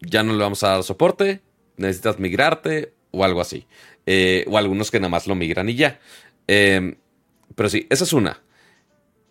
ya 0.00 0.22
no 0.22 0.32
le 0.32 0.38
vamos 0.38 0.62
a 0.62 0.68
dar 0.68 0.82
soporte, 0.82 1.40
necesitas 1.76 2.18
migrarte 2.18 2.92
o 3.10 3.24
algo 3.24 3.40
así. 3.40 3.66
Eh, 4.06 4.44
o 4.48 4.58
algunos 4.58 4.90
que 4.90 5.00
nada 5.00 5.08
más 5.08 5.26
lo 5.26 5.34
migran 5.34 5.68
y 5.68 5.76
ya. 5.76 5.98
Em, 6.46 6.96
pero 7.54 7.68
sí, 7.68 7.86
esa 7.90 8.04
es 8.04 8.12
una. 8.12 8.42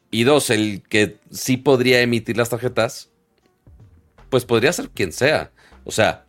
Y 0.09 0.23
dos, 0.23 0.49
el 0.49 0.81
que 0.87 1.17
sí 1.31 1.57
podría 1.57 2.01
emitir 2.01 2.37
las 2.37 2.49
tarjetas 2.49 3.11
pues 4.33 4.45
podría 4.45 4.73
ser 4.73 4.89
quien 4.89 5.11
sea. 5.11 5.51
O 5.83 5.91
sea, 5.91 6.25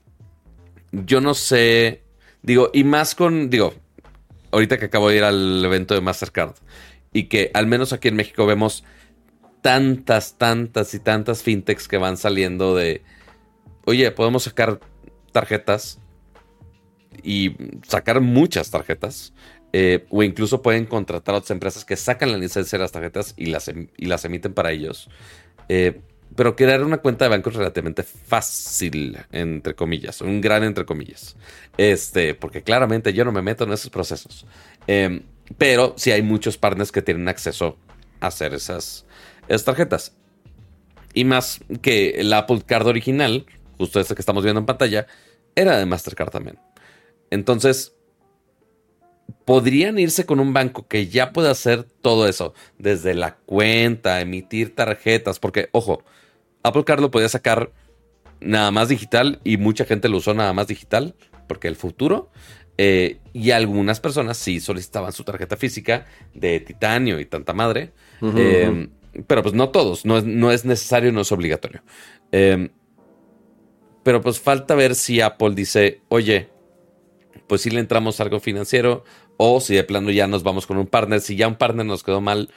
yo 0.93 1.23
no 1.23 1.33
sé, 1.33 2.03
digo, 2.43 2.69
y 2.75 2.85
más 2.85 3.15
con, 3.15 3.49
digo, 3.49 3.73
ahorita 4.51 4.77
que 4.77 4.85
acabo 4.85 5.09
de 5.09 5.17
ir 5.17 5.25
al 5.25 5.65
evento 5.65 5.95
de 5.95 6.03
Mastercard 6.03 6.53
y 7.15 7.29
que 7.29 7.51
al 7.55 7.67
menos 7.67 7.95
aquí 7.95 8.09
en 8.09 8.17
México 8.17 8.45
vemos 8.45 8.85
tantas, 9.63 10.37
tantas 10.37 10.93
y 10.93 10.99
tantas 10.99 11.43
fintechs 11.43 11.89
que 11.89 11.97
van 11.97 12.19
saliendo 12.19 12.75
de, 12.75 13.01
oye, 13.87 14.11
podemos 14.11 14.43
sacar 14.43 14.81
tarjetas 15.33 15.99
y 17.23 17.57
sacar 17.89 18.21
muchas 18.21 18.71
tarjetas. 18.71 19.33
Eh, 19.73 20.05
o 20.11 20.23
incluso 20.23 20.61
pueden 20.61 20.85
contratar 20.85 21.35
a 21.35 21.39
otras 21.39 21.53
empresas 21.53 21.87
que 21.87 21.97
sacan 21.97 22.31
la 22.31 22.37
licencia 22.37 22.77
de 22.77 22.83
las 22.83 22.93
tarjetas 22.93 23.33
y 23.39 23.47
las, 23.47 23.69
em, 23.69 23.89
y 23.97 24.05
las 24.05 24.27
emiten 24.27 24.53
para 24.53 24.73
ellos. 24.73 25.09
Eh, 25.71 26.03
pero 26.37 26.57
crear 26.57 26.83
una 26.83 26.99
cuenta 26.99 27.25
de 27.25 27.31
banco 27.31 27.51
es 27.51 27.57
relativamente 27.57 28.03
fácil, 28.03 29.19
entre 29.31 29.75
comillas, 29.75 30.21
un 30.21 30.41
gran 30.41 30.65
entre 30.65 30.85
comillas. 30.85 31.37
Este, 31.77 32.35
porque 32.35 32.63
claramente 32.63 33.13
yo 33.13 33.25
no 33.25 33.33
me 33.33 33.43
meto 33.43 33.65
en 33.65 33.73
esos 33.73 33.91
procesos. 33.91 34.47
Em, 34.87 35.23
pero 35.59 35.95
sí 35.97 36.11
hay 36.11 36.23
muchos 36.23 36.59
partners 36.59 36.91
que 36.91 37.03
tienen 37.03 37.29
acceso 37.29 37.77
a 38.21 38.29
hacer 38.29 38.55
esas, 38.55 39.07
esas 39.49 39.65
tarjetas. 39.65 40.17
Y 41.13 41.25
más 41.25 41.61
que 41.83 42.11
el 42.21 42.33
Apple 42.33 42.63
Card 42.67 42.87
original, 42.89 43.47
justo 43.79 44.01
este 44.01 44.15
que 44.15 44.23
estamos 44.23 44.43
viendo 44.43 44.61
en 44.61 44.67
pantalla, 44.67 45.07
era 45.55 45.79
de 45.79 45.87
Mastercard 45.87 46.31
también. 46.31 46.59
Entonces, 47.31 47.95
podrían 49.45 49.99
irse 49.99 50.27
con 50.27 50.41
un 50.41 50.53
banco 50.53 50.89
que 50.89 51.09
ya 51.09 51.33
pueda 51.33 51.51
hacer 51.51 51.85
todo 51.85 52.27
eso, 52.29 52.55
desde 52.79 53.15
la 53.15 53.37
cuenta, 53.37 54.21
emitir 54.21 54.75
tarjetas, 54.75 55.39
porque, 55.39 55.69
ojo, 55.73 56.03
Apple 56.65 56.85
Card 56.85 57.01
lo 57.01 57.11
podía 57.11 57.29
sacar 57.29 57.71
nada 58.41 58.71
más 58.73 58.89
digital 58.89 59.41
y 59.45 59.57
mucha 59.57 59.85
gente 59.85 60.09
lo 60.09 60.17
usó 60.17 60.35
nada 60.35 60.53
más 60.53 60.67
digital 60.67 61.15
porque 61.47 61.69
el 61.69 61.77
futuro. 61.77 62.31
Eh, 62.77 63.21
y 63.33 63.53
algunas 63.53 64.01
personas 64.01 64.37
sí 64.37 64.59
solicitaban 64.59 65.13
su 65.13 65.23
tarjeta 65.23 65.57
física 65.57 66.07
de 66.35 66.59
titanio 66.59 67.21
y 67.21 67.27
tanta 67.27 67.53
madre. 67.53 67.93
Eh, 68.21 68.89
pero 69.27 69.43
pues 69.43 69.55
no 69.55 69.69
todos, 69.69 70.05
no 70.05 70.19
es, 70.19 70.25
no 70.25 70.51
es 70.51 70.65
necesario, 70.65 71.13
no 71.13 71.21
es 71.21 71.31
obligatorio. 71.31 71.83
Eh, 72.33 72.71
pero 74.03 74.21
pues 74.21 74.41
falta 74.41 74.75
ver 74.75 74.95
si 74.95 75.21
Apple 75.21 75.55
dice, 75.55 76.01
oye, 76.09 76.49
pues 77.47 77.61
si 77.61 77.71
le 77.71 77.81
entramos 77.81 78.21
algo 78.21 78.41
financiero 78.41 79.05
o 79.37 79.61
si 79.61 79.75
de 79.75 79.85
plano 79.85 80.11
ya 80.11 80.27
nos 80.27 80.43
vamos 80.43 80.67
con 80.67 80.79
un 80.79 80.87
partner. 80.87 81.21
Si 81.21 81.37
ya 81.37 81.47
un 81.47 81.57
partner 81.57 81.87
nos 81.87 82.03
quedó 82.03 82.21
mal, 82.21 82.51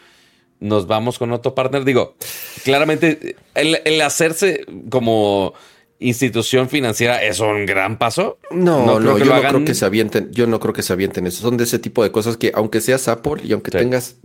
nos 0.59 0.87
vamos 0.87 1.17
con 1.19 1.31
otro 1.31 1.55
partner. 1.55 1.83
Digo, 1.83 2.15
claramente 2.63 3.35
el, 3.55 4.01
hacerse 4.01 4.65
como 4.89 5.53
institución 5.99 6.69
financiera 6.69 7.23
es 7.23 7.39
un 7.39 7.65
gran 7.65 7.97
paso. 7.97 8.37
No, 8.51 8.99
no, 8.99 9.17
yo 9.17 9.25
no 9.25 9.41
creo 9.41 9.65
que 9.65 9.73
se 9.73 9.85
avienten, 9.85 10.31
yo 10.31 10.47
no 10.47 10.59
creo 10.59 10.73
que 10.73 10.83
se 10.83 10.93
avienten 10.93 11.27
eso. 11.27 11.41
Son 11.41 11.57
de 11.57 11.63
ese 11.63 11.79
tipo 11.79 12.03
de 12.03 12.11
cosas 12.11 12.37
que 12.37 12.51
aunque 12.53 12.81
seas 12.81 13.07
Apple 13.07 13.41
y 13.43 13.53
aunque 13.53 13.71
tengas 13.71 14.17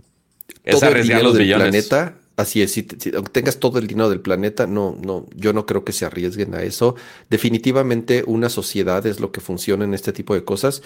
todo 0.69 0.89
el 0.89 1.03
dinero 1.03 1.31
del 1.31 1.53
planeta, 1.53 2.15
Así 2.35 2.63
es, 2.63 2.71
si, 2.71 2.87
aunque 3.13 3.31
tengas 3.31 3.59
todo 3.59 3.77
el 3.77 3.85
dinero 3.85 4.09
del 4.09 4.19
planeta, 4.19 4.65
no, 4.65 4.97
no, 5.03 5.27
yo 5.35 5.53
no 5.53 5.67
creo 5.67 5.85
que 5.85 5.91
se 5.91 6.05
arriesguen 6.05 6.55
a 6.55 6.63
eso. 6.63 6.95
Definitivamente 7.29 8.23
una 8.25 8.49
sociedad 8.49 9.05
es 9.05 9.19
lo 9.19 9.31
que 9.31 9.39
funciona 9.39 9.85
en 9.85 9.93
este 9.93 10.13
tipo 10.13 10.33
de 10.33 10.43
cosas. 10.43 10.81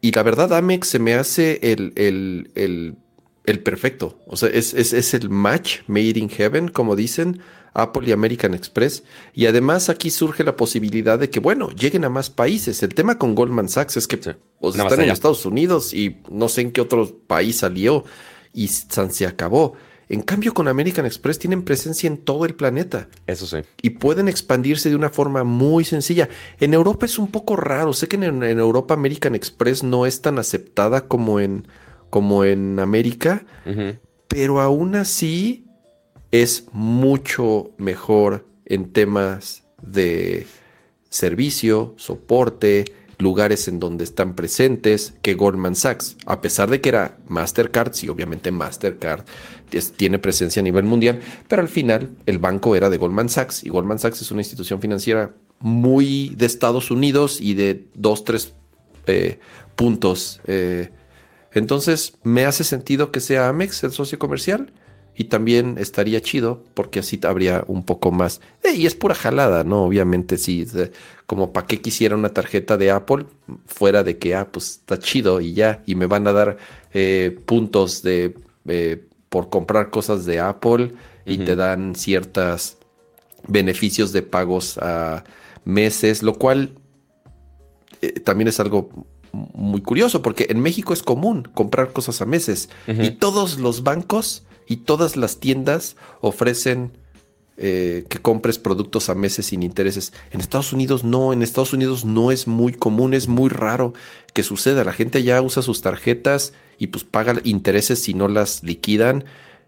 Y 0.00 0.10
la 0.10 0.22
verdad, 0.24 0.52
Amex 0.52 0.88
se 0.88 0.98
me 0.98 1.14
hace 1.14 1.60
el, 1.62 1.92
el, 1.94 2.50
el, 2.56 2.96
el 3.44 3.60
perfecto. 3.60 4.18
O 4.26 4.36
sea, 4.36 4.48
es, 4.50 4.74
es, 4.74 4.92
es, 4.92 5.14
el 5.14 5.30
match 5.30 5.80
made 5.86 6.18
in 6.18 6.28
heaven, 6.28 6.68
como 6.68 6.96
dicen 6.96 7.40
Apple 7.74 8.08
y 8.08 8.12
American 8.12 8.54
Express. 8.54 9.02
Y 9.34 9.46
además 9.46 9.88
aquí 9.88 10.10
surge 10.10 10.44
la 10.44 10.56
posibilidad 10.56 11.18
de 11.18 11.30
que, 11.30 11.40
bueno, 11.40 11.70
lleguen 11.70 12.04
a 12.04 12.10
más 12.10 12.30
países. 12.30 12.82
El 12.82 12.94
tema 12.94 13.18
con 13.18 13.34
Goldman 13.34 13.68
Sachs 13.68 13.96
es 13.96 14.06
que 14.06 14.16
están 14.16 15.00
en 15.00 15.10
Estados 15.10 15.46
Unidos 15.46 15.94
y 15.94 16.18
no 16.30 16.48
sé 16.48 16.62
en 16.62 16.72
qué 16.72 16.80
otro 16.80 17.08
país 17.26 17.58
salió 17.58 18.04
y 18.52 18.68
se 18.68 19.26
acabó. 19.26 19.74
En 20.10 20.22
cambio, 20.22 20.52
con 20.52 20.66
American 20.66 21.06
Express 21.06 21.38
tienen 21.38 21.62
presencia 21.62 22.08
en 22.08 22.18
todo 22.18 22.44
el 22.44 22.56
planeta. 22.56 23.08
Eso 23.28 23.46
sí. 23.46 23.58
Y 23.80 23.90
pueden 23.90 24.26
expandirse 24.26 24.90
de 24.90 24.96
una 24.96 25.08
forma 25.08 25.44
muy 25.44 25.84
sencilla. 25.84 26.28
En 26.58 26.74
Europa 26.74 27.06
es 27.06 27.16
un 27.16 27.28
poco 27.28 27.54
raro. 27.54 27.92
Sé 27.92 28.08
que 28.08 28.16
en, 28.16 28.42
Europa 28.42 28.94
American 28.94 29.36
Express 29.36 29.84
no 29.84 30.06
es 30.06 30.20
tan 30.20 30.40
aceptada 30.40 31.06
como 31.06 31.38
en, 31.38 31.68
como 32.10 32.44
en 32.44 32.78
América, 32.78 33.44
pero 34.28 34.60
aún 34.60 34.94
así 34.96 35.64
es 36.30 36.66
mucho 36.72 37.70
mejor 37.78 38.46
en 38.66 38.92
temas 38.92 39.64
de 39.82 40.46
servicio, 41.08 41.94
soporte, 41.96 42.84
lugares 43.18 43.68
en 43.68 43.80
donde 43.80 44.04
están 44.04 44.34
presentes 44.34 45.14
que 45.22 45.34
Goldman 45.34 45.74
Sachs, 45.74 46.16
a 46.26 46.40
pesar 46.40 46.70
de 46.70 46.80
que 46.80 46.88
era 46.88 47.18
Mastercard, 47.28 47.92
sí, 47.92 48.08
obviamente 48.08 48.50
Mastercard 48.50 49.24
tiene 49.96 50.18
presencia 50.18 50.60
a 50.60 50.62
nivel 50.62 50.84
mundial, 50.84 51.20
pero 51.48 51.62
al 51.62 51.68
final 51.68 52.10
el 52.26 52.38
banco 52.38 52.74
era 52.74 52.90
de 52.90 52.96
Goldman 52.96 53.28
Sachs 53.28 53.64
y 53.64 53.68
Goldman 53.68 53.98
Sachs 53.98 54.22
es 54.22 54.30
una 54.30 54.40
institución 54.40 54.80
financiera 54.80 55.34
muy 55.60 56.34
de 56.36 56.46
Estados 56.46 56.90
Unidos 56.90 57.40
y 57.40 57.54
de 57.54 57.86
dos, 57.94 58.24
tres 58.24 58.54
eh, 59.06 59.38
puntos. 59.76 60.40
Eh. 60.46 60.90
Entonces, 61.52 62.14
me 62.22 62.44
hace 62.44 62.64
sentido 62.64 63.10
que 63.10 63.20
sea 63.20 63.48
Amex 63.48 63.82
el 63.84 63.92
socio 63.92 64.18
comercial 64.18 64.72
y 65.16 65.24
también 65.24 65.76
estaría 65.78 66.20
chido 66.20 66.64
porque 66.74 67.00
así 67.00 67.18
habría 67.24 67.64
un 67.66 67.84
poco 67.84 68.12
más. 68.12 68.40
Eh, 68.62 68.74
y 68.74 68.86
es 68.86 68.94
pura 68.94 69.14
jalada, 69.14 69.64
¿no? 69.64 69.84
Obviamente, 69.84 70.38
sí. 70.38 70.66
Como 71.26 71.52
para 71.52 71.66
qué 71.66 71.80
quisiera 71.80 72.16
una 72.16 72.30
tarjeta 72.30 72.76
de 72.76 72.90
Apple 72.90 73.26
fuera 73.66 74.02
de 74.04 74.18
que, 74.18 74.34
ah, 74.34 74.48
pues 74.50 74.70
está 74.70 74.98
chido 74.98 75.40
y 75.40 75.54
ya. 75.54 75.82
Y 75.86 75.96
me 75.96 76.06
van 76.06 76.26
a 76.28 76.32
dar 76.32 76.56
eh, 76.94 77.36
puntos 77.46 78.02
de 78.02 78.34
eh, 78.66 79.04
por 79.28 79.50
comprar 79.50 79.90
cosas 79.90 80.24
de 80.26 80.40
Apple 80.40 80.92
y 81.26 81.38
te 81.38 81.54
dan 81.54 81.94
ciertos 81.94 82.78
beneficios 83.46 84.12
de 84.12 84.22
pagos 84.22 84.78
a 84.78 85.24
meses, 85.64 86.22
lo 86.22 86.34
cual 86.34 86.74
también 88.24 88.48
es 88.48 88.58
algo 88.58 89.06
muy 89.32 89.80
curioso 89.82 90.22
porque 90.22 90.46
en 90.50 90.60
México 90.60 90.92
es 90.92 91.02
común 91.02 91.48
comprar 91.54 91.92
cosas 91.92 92.20
a 92.20 92.26
meses 92.26 92.68
y 92.86 93.10
todos 93.12 93.58
los 93.58 93.82
bancos 93.82 94.44
y 94.66 94.78
todas 94.78 95.16
las 95.16 95.38
tiendas 95.38 95.96
ofrecen 96.20 96.92
eh, 97.62 98.06
que 98.08 98.18
compres 98.18 98.58
productos 98.58 99.10
a 99.10 99.14
meses 99.14 99.46
sin 99.46 99.62
intereses. 99.62 100.14
En 100.30 100.40
Estados 100.40 100.72
Unidos 100.72 101.04
no, 101.04 101.34
en 101.34 101.42
Estados 101.42 101.74
Unidos 101.74 102.06
no 102.06 102.30
es 102.30 102.46
muy 102.46 102.72
común, 102.72 103.12
es 103.12 103.28
muy 103.28 103.50
raro 103.50 103.92
que 104.32 104.42
suceda. 104.42 104.82
La 104.82 104.94
gente 104.94 105.22
ya 105.22 105.42
usa 105.42 105.62
sus 105.62 105.82
tarjetas 105.82 106.54
y 106.78 106.86
pues 106.86 107.04
paga 107.04 107.34
intereses 107.44 108.02
si 108.02 108.14
no 108.14 108.28
las 108.28 108.62
liquidan. 108.62 109.24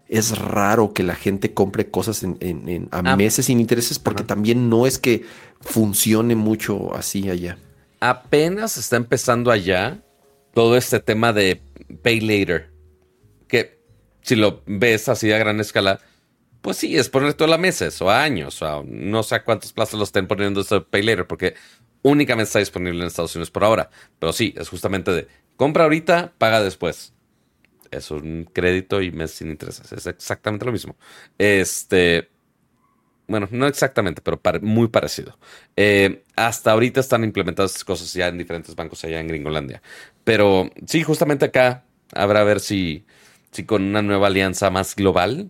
Es 0.07 0.35
raro 0.37 0.91
que 0.93 1.03
la 1.03 1.13
gente 1.13 1.53
compre 1.53 1.91
cosas 1.91 2.23
en, 2.23 2.87
a 2.89 2.99
ah. 2.99 3.15
meses 3.15 3.45
sin 3.45 3.59
intereses 3.59 3.99
porque 3.99 4.23
también 4.23 4.69
no 4.69 4.87
es 4.87 4.97
que 4.97 5.23
funcione 5.61 6.35
mucho 6.35 6.95
así 6.95 7.29
allá. 7.29 7.59
Apenas 8.05 8.75
está 8.75 8.97
empezando 8.97 9.49
allá 9.49 10.03
todo 10.53 10.75
este 10.75 10.99
tema 10.99 11.31
de 11.31 11.61
pay 12.01 12.19
later. 12.19 12.69
Que 13.47 13.79
si 14.21 14.35
lo 14.35 14.61
ves 14.65 15.07
así 15.07 15.31
a 15.31 15.37
gran 15.37 15.61
escala, 15.61 16.01
pues 16.59 16.75
sí, 16.75 16.97
es 16.97 17.07
poner 17.07 17.33
toda 17.33 17.49
la 17.49 17.57
meses 17.57 18.01
o 18.01 18.11
años, 18.11 18.61
o 18.61 18.83
no 18.85 19.23
sé 19.23 19.35
a 19.35 19.45
cuántos 19.45 19.71
plazos 19.71 19.97
lo 19.97 20.03
estén 20.03 20.27
poniendo 20.27 20.59
este 20.59 20.81
Pay 20.81 21.03
Later, 21.03 21.27
porque 21.27 21.55
únicamente 22.01 22.47
está 22.47 22.59
disponible 22.59 22.99
en 22.99 23.07
Estados 23.07 23.33
Unidos 23.37 23.51
por 23.51 23.63
ahora. 23.63 23.89
Pero 24.19 24.33
sí, 24.33 24.53
es 24.57 24.67
justamente 24.67 25.11
de 25.11 25.27
compra 25.55 25.85
ahorita, 25.85 26.33
paga 26.37 26.61
después. 26.61 27.13
Es 27.89 28.11
un 28.11 28.49
crédito 28.51 29.01
y 29.01 29.11
mes 29.11 29.31
sin 29.31 29.49
intereses. 29.49 29.93
Es 29.93 30.07
exactamente 30.07 30.65
lo 30.65 30.73
mismo. 30.73 30.97
Este. 31.37 32.32
Bueno, 33.33 33.47
no 33.49 33.65
exactamente, 33.65 34.21
pero 34.21 34.39
muy 34.61 34.89
parecido. 34.89 35.39
Eh, 35.75 36.21
hasta 36.35 36.71
ahorita 36.71 36.99
están 36.99 37.23
implementadas 37.23 37.71
estas 37.71 37.83
cosas 37.83 38.13
ya 38.13 38.27
en 38.27 38.37
diferentes 38.37 38.75
bancos 38.75 39.03
allá 39.03 39.19
en 39.19 39.27
Gringolandia. 39.27 39.81
Pero 40.23 40.69
sí, 40.85 41.01
justamente 41.01 41.45
acá 41.45 41.83
habrá 42.13 42.41
a 42.41 42.43
ver 42.43 42.59
si 42.59 43.07
sí, 43.49 43.63
con 43.63 43.81
una 43.81 44.03
nueva 44.03 44.27
alianza 44.27 44.69
más 44.69 44.95
global 44.95 45.49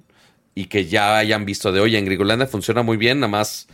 y 0.55 0.68
que 0.68 0.85
ya 0.85 1.18
hayan 1.18 1.43
visto 1.43 1.73
de, 1.73 1.81
oye, 1.81 1.97
en 1.97 2.05
Gringolandia 2.05 2.47
funciona 2.47 2.84
muy 2.84 2.95
bien, 2.95 3.19
nada 3.19 3.27
más 3.27 3.68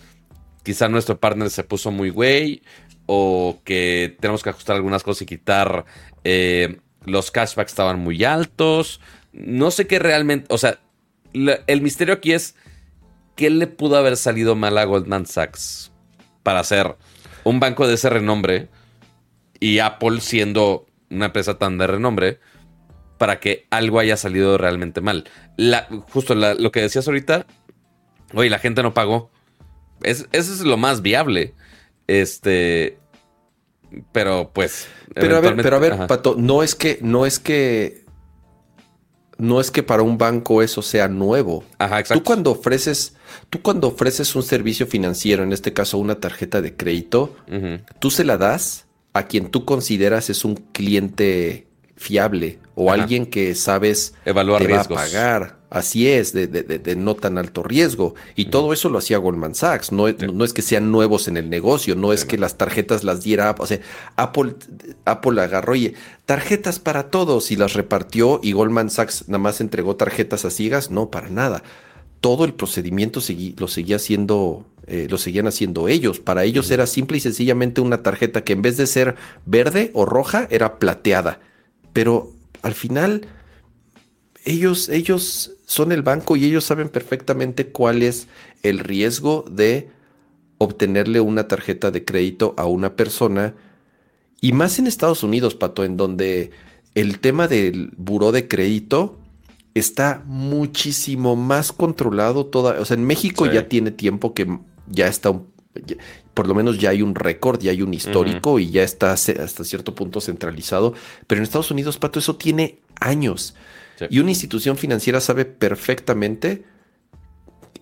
quizá 0.63 0.89
nuestro 0.89 1.19
partner 1.19 1.51
se 1.51 1.63
puso 1.63 1.91
muy 1.91 2.09
güey 2.09 2.63
o 3.05 3.61
que 3.63 4.17
tenemos 4.19 4.41
que 4.41 4.49
ajustar 4.49 4.75
algunas 4.75 5.03
cosas 5.03 5.21
y 5.21 5.25
quitar 5.27 5.85
eh, 6.23 6.79
los 7.05 7.29
cashbacks 7.29 7.73
estaban 7.73 7.99
muy 7.99 8.23
altos. 8.23 9.01
No 9.33 9.69
sé 9.69 9.85
qué 9.85 9.99
realmente, 9.99 10.47
o 10.49 10.57
sea, 10.57 10.79
el 11.31 11.81
misterio 11.81 12.15
aquí 12.15 12.31
es 12.31 12.55
qué 13.39 13.49
le 13.49 13.67
pudo 13.67 13.95
haber 13.95 14.17
salido 14.17 14.57
mal 14.57 14.77
a 14.77 14.83
Goldman 14.83 15.25
Sachs 15.25 15.93
para 16.43 16.59
hacer 16.59 16.97
un 17.45 17.61
banco 17.61 17.87
de 17.87 17.93
ese 17.93 18.09
renombre 18.09 18.67
y 19.61 19.79
Apple 19.79 20.19
siendo 20.19 20.87
una 21.09 21.27
empresa 21.27 21.57
tan 21.57 21.77
de 21.77 21.87
renombre 21.87 22.41
para 23.17 23.39
que 23.39 23.65
algo 23.69 23.99
haya 23.99 24.17
salido 24.17 24.57
realmente 24.57 24.99
mal. 24.99 25.23
La, 25.55 25.87
justo 26.09 26.35
lo 26.35 26.71
que 26.73 26.81
decías 26.81 27.07
ahorita, 27.07 27.45
oye, 28.33 28.49
la 28.49 28.59
gente 28.59 28.83
no 28.83 28.93
pagó. 28.93 29.31
Es, 30.03 30.27
eso 30.33 30.53
es 30.53 30.59
lo 30.59 30.75
más 30.75 31.01
viable. 31.01 31.53
Este. 32.07 32.97
Pero 34.11 34.51
pues. 34.53 34.89
Pero 35.13 35.37
a 35.37 35.39
ver, 35.39 35.55
pero 35.55 35.77
a 35.77 35.79
ver, 35.79 36.07
Pato, 36.07 36.35
no 36.37 36.61
es 36.61 36.75
que, 36.75 36.99
no 37.01 37.25
es 37.25 37.39
que. 37.39 38.03
No 39.37 39.61
es 39.61 39.71
que 39.71 39.81
para 39.81 40.03
un 40.03 40.17
banco 40.17 40.61
eso 40.61 40.81
sea 40.81 41.07
nuevo. 41.07 41.63
Ajá, 41.77 42.01
exacto. 42.01 42.21
Tú 42.21 42.25
cuando 42.25 42.51
ofreces, 42.51 43.15
tú 43.49 43.61
cuando 43.61 43.87
ofreces 43.87 44.35
un 44.35 44.43
servicio 44.43 44.87
financiero, 44.87 45.43
en 45.43 45.53
este 45.53 45.73
caso 45.73 45.97
una 45.97 46.19
tarjeta 46.19 46.61
de 46.61 46.75
crédito, 46.75 47.35
tú 47.99 48.11
se 48.11 48.23
la 48.23 48.37
das 48.37 48.85
a 49.13 49.27
quien 49.27 49.49
tú 49.49 49.65
consideras 49.65 50.29
es 50.29 50.45
un 50.45 50.55
cliente 50.55 51.67
fiable 51.95 52.59
o 52.75 52.91
alguien 52.91 53.25
que 53.25 53.55
sabes 53.55 54.13
evaluar 54.23 54.71
va 54.71 54.81
a 54.81 54.83
pagar. 54.85 55.59
Así 55.69 56.07
es, 56.07 56.33
de, 56.33 56.95
no 56.97 57.13
tan 57.13 57.37
alto 57.37 57.61
riesgo. 57.61 58.15
Y 58.35 58.45
todo 58.45 58.73
eso 58.73 58.89
lo 58.89 58.97
hacía 58.97 59.19
Goldman 59.19 59.53
Sachs. 59.53 59.91
No, 59.91 60.09
no, 60.09 60.43
es 60.43 60.53
que 60.53 60.63
sean 60.63 60.91
nuevos 60.91 61.27
en 61.27 61.37
el 61.37 61.49
negocio, 61.49 61.95
no 61.95 62.11
es 62.11 62.25
que 62.25 62.39
las 62.39 62.57
tarjetas 62.57 63.03
las 63.03 63.21
diera. 63.21 63.53
O 63.59 63.67
sea, 63.67 63.79
Apple, 64.15 64.55
Apple 65.05 65.39
agarró 65.39 65.75
y 65.75 65.93
tarjetas 66.25 66.79
para 66.79 67.11
todos 67.11 67.51
y 67.51 67.55
las 67.55 67.73
repartió 67.73 68.39
y 68.41 68.53
Goldman 68.53 68.89
Sachs 68.89 69.25
nada 69.27 69.37
más 69.37 69.61
entregó 69.61 69.95
tarjetas 69.95 70.43
a 70.45 70.49
ciegas. 70.49 70.89
No, 70.89 71.11
para 71.11 71.29
nada. 71.29 71.61
Todo 72.21 72.45
el 72.45 72.53
procedimiento 72.53 73.21
lo 73.57 73.67
seguía 73.67 73.95
haciendo, 73.95 74.65
eh, 74.87 75.07
lo 75.09 75.17
seguían 75.17 75.47
haciendo 75.47 75.87
ellos. 75.87 76.19
Para 76.19 76.43
ellos 76.43 76.69
era 76.71 76.85
simple 76.87 77.17
y 77.17 77.21
sencillamente 77.21 77.81
una 77.81 78.03
tarjeta 78.03 78.43
que 78.43 78.53
en 78.53 78.61
vez 78.61 78.77
de 78.77 78.87
ser 78.87 79.15
verde 79.45 79.91
o 79.93 80.05
roja 80.05 80.47
era 80.49 80.79
plateada 80.79 81.39
pero 81.93 82.31
al 82.61 82.73
final 82.73 83.27
ellos, 84.45 84.89
ellos 84.89 85.57
son 85.65 85.91
el 85.91 86.01
banco 86.01 86.35
y 86.35 86.45
ellos 86.45 86.63
saben 86.63 86.89
perfectamente 86.89 87.67
cuál 87.67 88.03
es 88.03 88.27
el 88.63 88.79
riesgo 88.79 89.45
de 89.49 89.89
obtenerle 90.57 91.19
una 91.19 91.47
tarjeta 91.47 91.91
de 91.91 92.03
crédito 92.05 92.53
a 92.57 92.65
una 92.65 92.95
persona. 92.95 93.55
Y 94.41 94.53
más 94.53 94.79
en 94.79 94.87
Estados 94.87 95.23
Unidos, 95.23 95.55
Pato, 95.55 95.83
en 95.83 95.97
donde 95.97 96.51
el 96.95 97.19
tema 97.19 97.47
del 97.47 97.91
buró 97.97 98.31
de 98.31 98.47
crédito 98.47 99.19
está 99.73 100.23
muchísimo 100.25 101.35
más 101.35 101.71
controlado. 101.71 102.45
Toda, 102.45 102.79
o 102.79 102.85
sea, 102.85 102.95
en 102.95 103.05
México 103.05 103.45
ya 103.45 103.67
tiene 103.67 103.91
tiempo 103.91 104.33
que 104.33 104.59
ya 104.87 105.07
está 105.07 105.29
un, 105.29 105.47
por 106.33 106.47
lo 106.47 106.55
menos 106.55 106.79
ya 106.79 106.91
hay 106.91 107.01
un 107.01 107.15
récord, 107.15 107.59
ya 107.61 107.71
hay 107.71 107.81
un 107.81 107.93
histórico 107.93 108.59
y 108.59 108.71
ya 108.71 108.83
está 108.83 109.11
hasta 109.11 109.63
cierto 109.63 109.95
punto 109.95 110.21
centralizado. 110.21 110.93
Pero 111.27 111.39
en 111.39 111.43
Estados 111.43 111.71
Unidos, 111.71 111.97
Pato, 111.97 112.19
eso 112.19 112.35
tiene 112.35 112.79
años. 112.99 113.55
Y 114.09 114.19
una 114.19 114.29
institución 114.29 114.77
financiera 114.77 115.19
sabe 115.19 115.43
perfectamente 115.43 116.63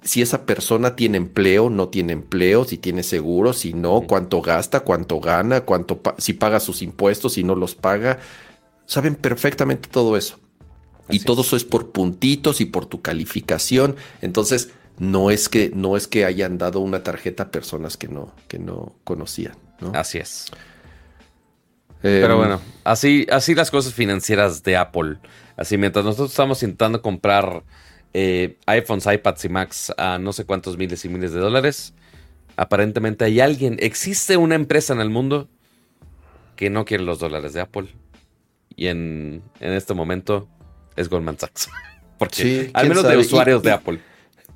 si 0.01 0.21
esa 0.21 0.45
persona 0.45 0.95
tiene 0.95 1.17
empleo, 1.17 1.69
no 1.69 1.89
tiene 1.89 2.13
empleo, 2.13 2.63
si 2.63 2.77
tiene 2.77 3.03
seguro, 3.03 3.53
si 3.53 3.73
no, 3.73 4.01
cuánto 4.07 4.41
gasta, 4.41 4.79
cuánto 4.79 5.19
gana, 5.19 5.61
cuánto 5.61 6.01
si 6.17 6.33
paga 6.33 6.59
sus 6.59 6.81
impuestos, 6.81 7.33
si 7.33 7.43
no 7.43 7.55
los 7.55 7.75
paga. 7.75 8.19
Saben 8.85 9.15
perfectamente 9.15 9.89
todo 9.89 10.17
eso. 10.17 10.39
Y 11.09 11.19
todo 11.19 11.41
eso 11.41 11.55
es 11.55 11.63
por 11.63 11.91
puntitos 11.91 12.61
y 12.61 12.65
por 12.65 12.85
tu 12.85 13.01
calificación. 13.01 13.95
Entonces, 14.21 14.71
no 14.99 15.29
es 15.31 15.49
que, 15.49 15.71
no 15.73 15.95
es 15.95 16.07
que 16.07 16.25
hayan 16.25 16.57
dado 16.57 16.79
una 16.79 17.03
tarjeta 17.03 17.43
a 17.43 17.51
personas 17.51 17.97
que 17.97 18.07
no, 18.07 18.33
que 18.47 18.59
no 18.59 18.95
conocían. 19.03 19.55
¿no? 19.79 19.91
Así 19.93 20.17
es. 20.17 20.45
Eh, 22.03 22.19
Pero 22.21 22.37
bueno, 22.37 22.61
así, 22.83 23.25
así 23.31 23.55
las 23.55 23.71
cosas 23.71 23.93
financieras 23.93 24.63
de 24.63 24.75
Apple. 24.75 25.17
Así 25.55 25.77
mientras 25.77 26.05
nosotros 26.05 26.31
estamos 26.31 26.61
intentando 26.63 27.01
comprar 27.01 27.63
eh, 28.13 28.57
iPhones, 28.65 29.05
iPads 29.05 29.45
y 29.45 29.49
Macs 29.49 29.93
a 29.97 30.17
no 30.17 30.33
sé 30.33 30.45
cuántos 30.45 30.77
miles 30.77 31.03
y 31.05 31.09
miles 31.09 31.33
de 31.33 31.39
dólares, 31.39 31.93
aparentemente 32.55 33.25
hay 33.25 33.39
alguien, 33.39 33.77
existe 33.79 34.37
una 34.37 34.55
empresa 34.55 34.93
en 34.93 35.01
el 35.01 35.09
mundo 35.09 35.47
que 36.55 36.69
no 36.69 36.85
quiere 36.85 37.03
los 37.03 37.19
dólares 37.19 37.53
de 37.53 37.61
Apple. 37.61 37.87
Y 38.75 38.87
en, 38.87 39.41
en 39.59 39.73
este 39.73 39.93
momento 39.95 40.47
es 40.97 41.07
Goldman 41.09 41.39
Sachs. 41.39 41.69
Porque 42.19 42.35
Sí, 42.65 42.71
al 42.73 42.89
menos 42.89 43.07
de 43.07 43.15
usuarios 43.17 43.61
Y- 43.61 43.63
de 43.65 43.69
y- 43.69 43.73
Apple. 43.73 44.01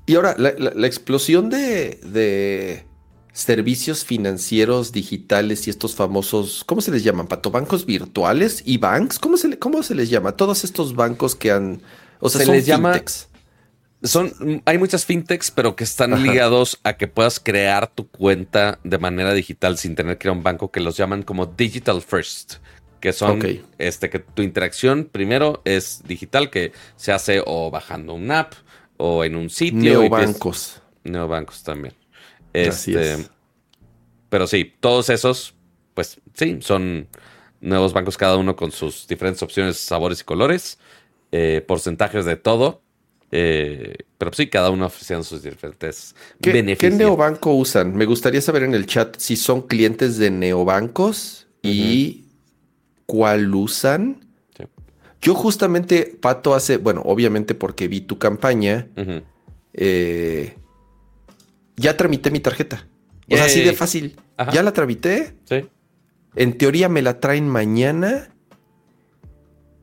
Y 0.07 0.15
ahora, 0.15 0.35
la, 0.38 0.53
la- 0.57 0.73
la 0.76 0.88
explosión 0.88 1.49
de, 1.49 1.99
de 2.03 2.85
servicios 3.34 4.03
financieros 4.03 4.91
digitales 4.91 5.68
y 5.68 5.69
estos 5.69 5.95
famosos, 5.95 6.63
¿cómo 6.65 6.81
se 6.81 6.91
les 6.91 7.03
llaman? 7.03 7.27
¿Pato? 7.27 7.51
¿Bancos 7.51 7.85
virtuales? 7.85 8.61
¿Y 8.65 8.77
banks? 8.77 9.19
¿Cómo 9.19 9.38
se, 9.38 9.47
le- 9.49 9.59
¿Cómo 9.59 9.84
se 9.84 9.95
les 9.95 10.09
llama? 10.09 10.34
Todos 10.34 10.63
estos 10.63 10.95
bancos 10.95 11.35
que 11.35 11.51
han... 11.51 11.81
O 12.19 12.30
sea, 12.30 12.39
Se 12.39 12.45
son 12.47 12.55
les 12.55 12.65
llama- 12.65 12.93
fintechs. 12.93 13.27
Son, 14.03 14.34
hay 14.65 14.80
muchas 14.80 15.05
fintechs, 15.05 15.51
pero 15.51 15.76
que 15.76 15.84
están 15.84 16.13
Ajá. 16.13 16.23
ligados 16.23 16.80
a 16.84 16.97
que 16.97 17.07
puedas 17.07 17.39
crear 17.39 17.88
tu 17.93 18.07
cuenta 18.09 18.80
de 18.84 18.97
manera 18.97 19.31
digital 19.34 19.77
sin 19.77 19.93
tener 19.93 20.18
que 20.18 20.27
ir 20.27 20.30
a 20.30 20.34
un 20.34 20.41
banco, 20.41 20.72
que 20.72 20.80
los 20.80 20.97
llaman 20.97 21.22
como 21.22 21.45
digital 21.45 22.01
first, 22.01 22.55
que 23.02 23.14
son 23.14 23.57
este 23.80 24.10
que 24.11 24.19
tu 24.19 24.44
interacción 24.44 25.06
primero 25.11 25.61
es 25.65 26.03
digital, 26.07 26.49
que 26.52 26.73
se 26.98 27.11
hace 27.14 27.44
o 27.45 27.72
bajando 27.72 28.14
un 28.15 28.32
app 28.32 28.53
o 28.98 29.26
en 29.26 29.36
un 29.36 29.49
sitio. 29.49 29.80
Neobancos. 29.90 30.82
Neobancos 31.03 31.64
también. 31.64 31.95
Así 32.61 32.95
Este, 32.95 33.14
es. 33.14 33.32
Pero 34.30 34.48
sí, 34.48 34.73
todos 34.80 35.10
esos, 35.10 35.56
pues 35.94 36.22
sí, 36.34 36.60
son 36.61 37.10
nuevos 37.61 37.94
bancos, 37.94 38.18
cada 38.18 38.38
uno 38.38 38.56
con 38.56 38.72
sus 38.72 39.07
diferentes 39.07 39.44
opciones, 39.44 39.78
sabores 39.78 40.22
y 40.22 40.23
colores, 40.23 40.80
eh, 41.32 41.64
porcentajes 41.68 42.26
de 42.26 42.38
todo. 42.38 42.84
eh, 43.32 43.95
pero 44.18 44.34
sí, 44.34 44.48
cada 44.49 44.69
uno 44.72 44.86
ofreciendo 44.88 45.23
sus 45.23 45.44
diferentes 45.44 46.15
¿Qué, 46.41 46.53
¿Qué 46.78 46.91
beneficios. 46.91 46.91
neobanco 46.91 47.53
usan? 47.56 47.95
Me 47.95 48.06
gustaría 48.06 48.41
saber 48.41 48.64
en 48.64 48.73
el 48.76 48.86
chat 48.88 49.15
si 49.19 49.36
son 49.38 49.64
clientes 49.68 50.18
de 50.18 50.32
neobancos 50.32 51.48
y 51.61 52.20
cuál 53.12 53.54
usan. 53.54 54.22
Sí. 54.58 54.64
Yo 55.22 55.36
justamente, 55.36 56.18
Pato, 56.22 56.56
hace, 56.56 56.78
bueno, 56.78 57.02
obviamente 57.04 57.56
porque 57.56 57.90
vi 57.90 58.00
tu 58.00 58.18
campaña, 58.18 58.88
eh, 59.74 60.56
ya 61.76 61.98
tramité 61.98 62.32
mi 62.32 62.40
tarjeta. 62.40 62.88
O 63.30 63.36
sea, 63.36 63.46
así 63.46 63.62
de 63.64 63.74
fácil. 63.74 64.16
Ajá. 64.38 64.54
Ya 64.54 64.64
la 64.64 64.72
tramité. 64.72 65.34
Sí. 65.44 65.68
En 66.38 66.58
teoría 66.58 66.88
me 66.88 67.02
la 67.02 67.20
traen 67.20 67.50
mañana. 67.50 68.30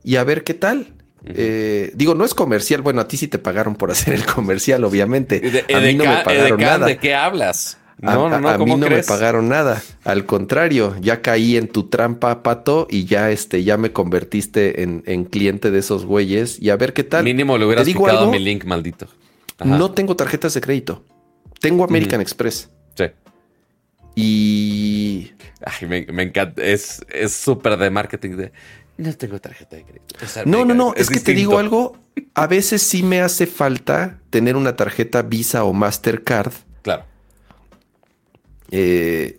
Y 0.02 0.16
a 0.16 0.24
ver 0.24 0.42
qué 0.42 0.54
tal. 0.54 0.94
Eh, 1.26 1.92
digo, 1.94 2.14
no 2.14 2.24
es 2.24 2.32
comercial. 2.32 2.80
Bueno, 2.80 3.02
a 3.02 3.08
ti 3.08 3.18
sí 3.18 3.28
te 3.28 3.38
pagaron 3.38 3.76
por 3.76 3.90
hacer 3.92 4.14
el 4.14 4.24
comercial, 4.24 4.84
obviamente. 4.84 5.36
¿Y 5.36 5.50
de, 5.50 5.74
a 5.74 5.80
mí 5.80 5.92
no 5.92 6.04
me 6.04 6.24
pagaron 6.24 6.58
nada. 6.58 6.86
¿De 6.86 6.96
qué 6.96 7.14
hablas? 7.14 7.76
A- 8.02 8.14
No, 8.14 8.28
no, 8.28 8.36
a, 8.36 8.40
no, 8.40 8.48
a 8.48 8.52
mí 8.52 8.58
¿cómo 8.58 8.76
no 8.76 8.86
crees? 8.86 9.06
me 9.06 9.12
pagaron 9.12 9.48
nada. 9.48 9.82
Al 10.04 10.24
contrario, 10.26 10.94
ya 11.00 11.20
caí 11.22 11.56
en 11.56 11.68
tu 11.68 11.88
trampa, 11.88 12.42
Pato, 12.42 12.86
y 12.90 13.04
ya 13.06 13.30
este, 13.30 13.64
ya 13.64 13.76
me 13.76 13.92
convertiste 13.92 14.82
en, 14.82 15.02
en 15.06 15.24
cliente 15.24 15.70
de 15.70 15.78
esos 15.80 16.04
güeyes. 16.06 16.60
Y 16.60 16.70
a 16.70 16.76
ver 16.76 16.92
qué 16.92 17.04
tal. 17.04 17.24
Mínimo 17.24 17.58
le 17.58 17.66
hubieras 17.66 17.84
¿Te 17.84 17.90
digo 17.90 18.04
picado 18.04 18.20
algo? 18.20 18.32
mi 18.32 18.38
link, 18.38 18.64
maldito. 18.64 19.06
Ajá. 19.58 19.76
No 19.76 19.90
tengo 19.90 20.14
tarjetas 20.16 20.54
de 20.54 20.60
crédito. 20.60 21.04
Tengo 21.60 21.84
American 21.84 22.20
Express. 22.20 22.70
Sí. 22.94 23.04
Y 24.14 25.32
Ay, 25.64 25.88
me, 25.88 26.06
me 26.12 26.22
encanta. 26.24 26.62
Es 26.62 27.00
es 27.12 27.32
súper 27.32 27.76
de 27.76 27.90
marketing 27.90 28.36
de. 28.36 28.52
No 28.96 29.12
tengo 29.14 29.40
tarjeta 29.40 29.76
de 29.76 29.84
crédito. 29.84 30.16
No, 30.44 30.64
no, 30.64 30.74
no, 30.74 30.92
es, 30.96 31.08
que 31.08 31.20
te 31.20 31.32
digo 31.32 31.58
algo. 31.58 31.96
A 32.34 32.48
veces 32.48 32.82
sí 32.82 33.04
me 33.04 33.20
hace 33.20 33.46
falta 33.46 34.18
tener 34.30 34.56
una 34.56 34.74
tarjeta 34.74 35.22
Visa 35.22 35.62
o 35.62 35.72
Mastercard. 35.72 36.52
Claro. 36.82 37.04
Eh, 38.70 39.38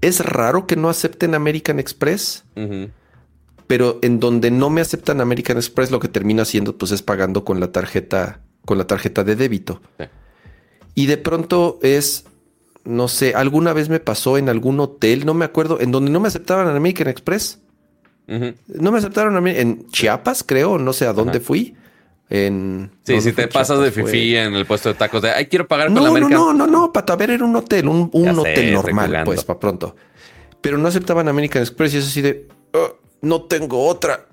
es 0.00 0.20
raro 0.20 0.66
que 0.66 0.76
no 0.76 0.88
acepten 0.88 1.34
American 1.34 1.78
Express, 1.78 2.44
pero 3.66 3.98
en 4.02 4.20
donde 4.20 4.50
no 4.50 4.70
me 4.70 4.80
aceptan 4.80 5.20
American 5.20 5.56
Express, 5.56 5.90
lo 5.90 6.00
que 6.00 6.08
termino 6.08 6.42
haciendo 6.42 6.76
pues 6.76 6.92
es 6.92 7.02
pagando 7.02 7.44
con 7.44 7.60
la 7.60 7.72
tarjeta, 7.72 8.40
con 8.64 8.78
la 8.78 8.86
tarjeta 8.86 9.24
de 9.24 9.36
débito. 9.36 9.80
Y 10.94 11.06
de 11.06 11.16
pronto 11.16 11.78
es, 11.82 12.24
no 12.84 13.08
sé, 13.08 13.34
alguna 13.34 13.72
vez 13.72 13.88
me 13.88 14.00
pasó 14.00 14.38
en 14.38 14.48
algún 14.48 14.80
hotel, 14.80 15.26
no 15.26 15.34
me 15.34 15.44
acuerdo, 15.44 15.80
en 15.80 15.92
donde 15.92 16.10
no 16.10 16.20
me 16.20 16.28
aceptaban 16.28 16.68
American 16.68 17.08
Express. 17.08 17.60
No 18.28 18.92
me 18.92 18.98
aceptaron 18.98 19.36
a 19.36 19.40
mí 19.40 19.52
en 19.54 19.88
Chiapas, 19.88 20.42
creo, 20.42 20.78
no 20.78 20.92
sé 20.92 21.06
a 21.06 21.12
dónde 21.12 21.40
fui. 21.40 21.74
En 22.28 22.90
Sí, 23.04 23.14
no, 23.14 23.20
si 23.20 23.28
no 23.28 23.34
te 23.36 23.48
pasas 23.48 23.80
de 23.80 23.92
fue- 23.92 24.04
fifi 24.10 24.36
en 24.36 24.54
el 24.54 24.66
puesto 24.66 24.88
de 24.88 24.96
tacos 24.96 25.22
de, 25.22 25.30
ay, 25.30 25.46
quiero 25.46 25.68
pagar 25.68 25.86
con 25.88 25.94
la 25.96 26.00
No, 26.10 26.18
no, 26.18 26.28
no, 26.28 26.52
no, 26.52 26.66
no, 26.66 26.92
pato, 26.92 27.12
a 27.12 27.16
ver, 27.16 27.30
era 27.30 27.44
un 27.44 27.54
hotel, 27.54 27.86
un, 27.88 28.10
un 28.12 28.24
sé, 28.24 28.40
hotel 28.40 28.72
normal, 28.72 29.22
pues, 29.24 29.44
para 29.44 29.60
pronto. 29.60 29.94
Pero 30.60 30.76
no 30.78 30.88
aceptaban 30.88 31.28
American 31.28 31.62
Express 31.62 31.94
y 31.94 31.98
es 31.98 32.06
así 32.06 32.22
de, 32.22 32.48
"Ah, 32.74 32.88
no 33.22 33.42
tengo 33.42 33.86
otra. 33.86 34.26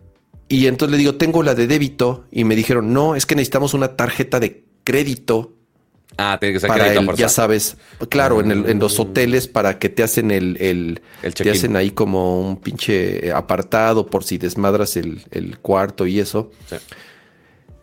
Y 0.49 0.65
entonces 0.67 0.91
le 0.91 0.97
digo, 0.97 1.15
tengo 1.15 1.43
la 1.43 1.53
de 1.55 1.67
débito. 1.67 2.25
Y 2.31 2.43
me 2.43 2.55
dijeron, 2.55 2.93
no, 2.93 3.15
es 3.15 3.25
que 3.27 3.35
necesitamos 3.35 3.73
una 3.75 3.95
tarjeta 3.95 4.39
de 4.39 4.63
crédito 4.83 5.53
Ah, 6.17 6.37
tiene 6.39 6.53
que 6.53 6.59
ser 6.59 6.67
para 6.67 6.85
crédito 6.91 7.11
el, 7.11 7.17
ya 7.17 7.27
sabes, 7.29 7.75
claro, 8.09 8.39
en, 8.39 8.51
el- 8.51 8.69
en 8.69 8.77
los 8.77 8.99
hoteles 8.99 9.47
para 9.47 9.79
que 9.79 9.89
te 9.89 10.03
hacen 10.03 10.29
el, 10.29 10.57
el, 10.61 11.01
El 11.23 11.33
te 11.33 11.49
hacen 11.49 11.75
ahí 11.75 11.89
como 11.89 12.39
un 12.39 12.57
pinche 12.57 13.31
apartado 13.31 14.05
por 14.05 14.23
si 14.23 14.37
desmadras 14.37 14.95
el, 14.95 15.23
el 15.31 15.57
cuarto 15.57 16.05
y 16.05 16.19
eso. 16.19 16.51
Sí. 16.69 16.75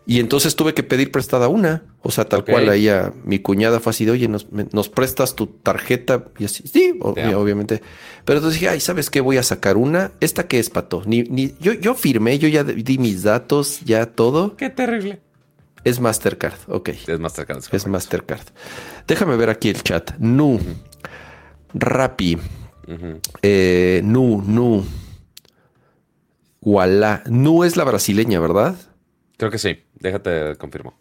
Y 0.05 0.19
entonces 0.19 0.55
tuve 0.55 0.73
que 0.73 0.81
pedir 0.83 1.11
prestada 1.11 1.47
una. 1.47 1.83
O 2.01 2.09
sea, 2.09 2.25
tal 2.25 2.43
cual 2.43 2.67
ahí 2.69 2.89
a 2.89 3.13
mi 3.23 3.37
cuñada 3.39 3.79
fue 3.79 3.91
así 3.91 4.03
de, 4.03 4.11
oye, 4.11 4.27
¿nos, 4.27 4.51
me- 4.51 4.67
nos 4.71 4.89
prestas 4.89 5.35
tu 5.35 5.45
tarjeta? 5.47 6.25
Y 6.39 6.45
así, 6.45 6.63
sí, 6.67 6.97
o- 7.01 7.13
obviamente. 7.35 7.81
Pero 8.25 8.39
entonces 8.39 8.59
dije, 8.59 8.69
ay, 8.69 8.79
¿sabes 8.79 9.09
qué? 9.11 9.21
Voy 9.21 9.37
a 9.37 9.43
sacar 9.43 9.77
una. 9.77 10.11
¿Esta 10.19 10.47
qué 10.47 10.57
es, 10.59 10.69
Pato? 10.71 11.03
Ni, 11.05 11.21
ni, 11.23 11.53
yo, 11.59 11.73
yo 11.73 11.93
firmé, 11.93 12.39
yo 12.39 12.47
ya 12.47 12.63
di 12.63 12.97
mis 12.97 13.21
datos, 13.23 13.81
ya 13.85 14.07
todo. 14.07 14.55
Qué 14.57 14.69
terrible. 14.71 15.21
Es 15.83 15.99
Mastercard, 15.99 16.55
ok. 16.67 16.89
Es 17.07 17.19
Mastercard. 17.19 17.63
es. 17.71 17.87
Mastercard. 17.87 18.47
Déjame 19.07 19.35
ver 19.35 19.49
aquí 19.51 19.69
el 19.69 19.81
chat. 19.83 20.11
Nu. 20.17 20.59
Rappi. 21.73 22.37
Ujú. 22.87 23.19
Eh, 23.43 24.01
nu, 24.03 24.41
Nu. 24.45 24.83
Wala. 26.61 27.23
Nu 27.27 27.63
es 27.63 27.75
la 27.77 27.83
brasileña, 27.83 28.39
¿verdad? 28.39 28.75
Creo 29.41 29.49
que 29.49 29.57
sí. 29.57 29.75
Déjate 29.95 30.55
confirmo. 30.55 30.93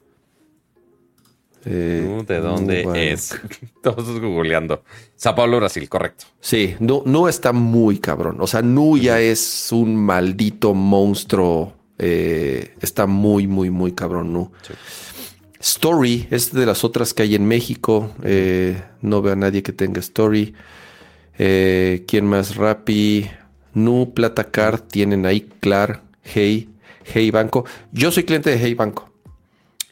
Eh, 1.67 2.03
Uh, 2.09 2.25
¿De 2.25 2.41
dónde 2.41 3.13
es? 3.13 3.39
Todos 3.83 4.19
googleando. 4.19 4.83
Sao 5.15 5.35
Paulo, 5.35 5.59
Brasil, 5.59 5.87
correcto. 5.91 6.25
Sí, 6.41 6.75
Nu, 6.81 7.03
Nu 7.05 7.29
está 7.29 7.53
muy 7.53 7.99
cabrón. 7.99 8.39
O 8.41 8.47
sea, 8.47 8.63
Nu 8.63 8.97
ya 8.97 9.21
es 9.21 9.69
un 9.73 9.95
maldito 9.95 10.73
monstruo. 10.73 11.75
Eh, 11.99 12.77
está 12.81 13.07
muy, 13.07 13.47
muy, 13.47 13.69
muy 13.69 13.93
cabrón, 13.93 14.33
Nu. 14.33 14.51
Sí. 14.63 14.73
Story 15.61 16.27
es 16.31 16.51
de 16.51 16.65
las 16.65 16.83
otras 16.83 17.13
que 17.13 17.25
hay 17.25 17.35
en 17.35 17.47
México. 17.47 18.11
Eh, 18.23 18.83
no 19.03 19.21
veo 19.21 19.35
a 19.35 19.37
nadie 19.37 19.63
que 19.63 19.75
tenga 19.75 20.01
Story. 20.01 20.55
Eh, 21.37 22.07
¿Quién 22.09 22.25
más? 22.25 22.57
Rappi, 22.57 23.31
Nu, 23.75 24.15
Platacard, 24.15 24.81
tienen 24.81 25.27
ahí 25.27 25.43
Clar, 25.61 26.01
Hey, 26.23 26.70
Hey 27.13 27.31
Banco. 27.31 27.65
Yo 27.93 28.11
soy 28.11 28.25
cliente 28.25 28.51
de 28.51 28.59
Hey 28.59 28.75
Banco. 28.75 29.11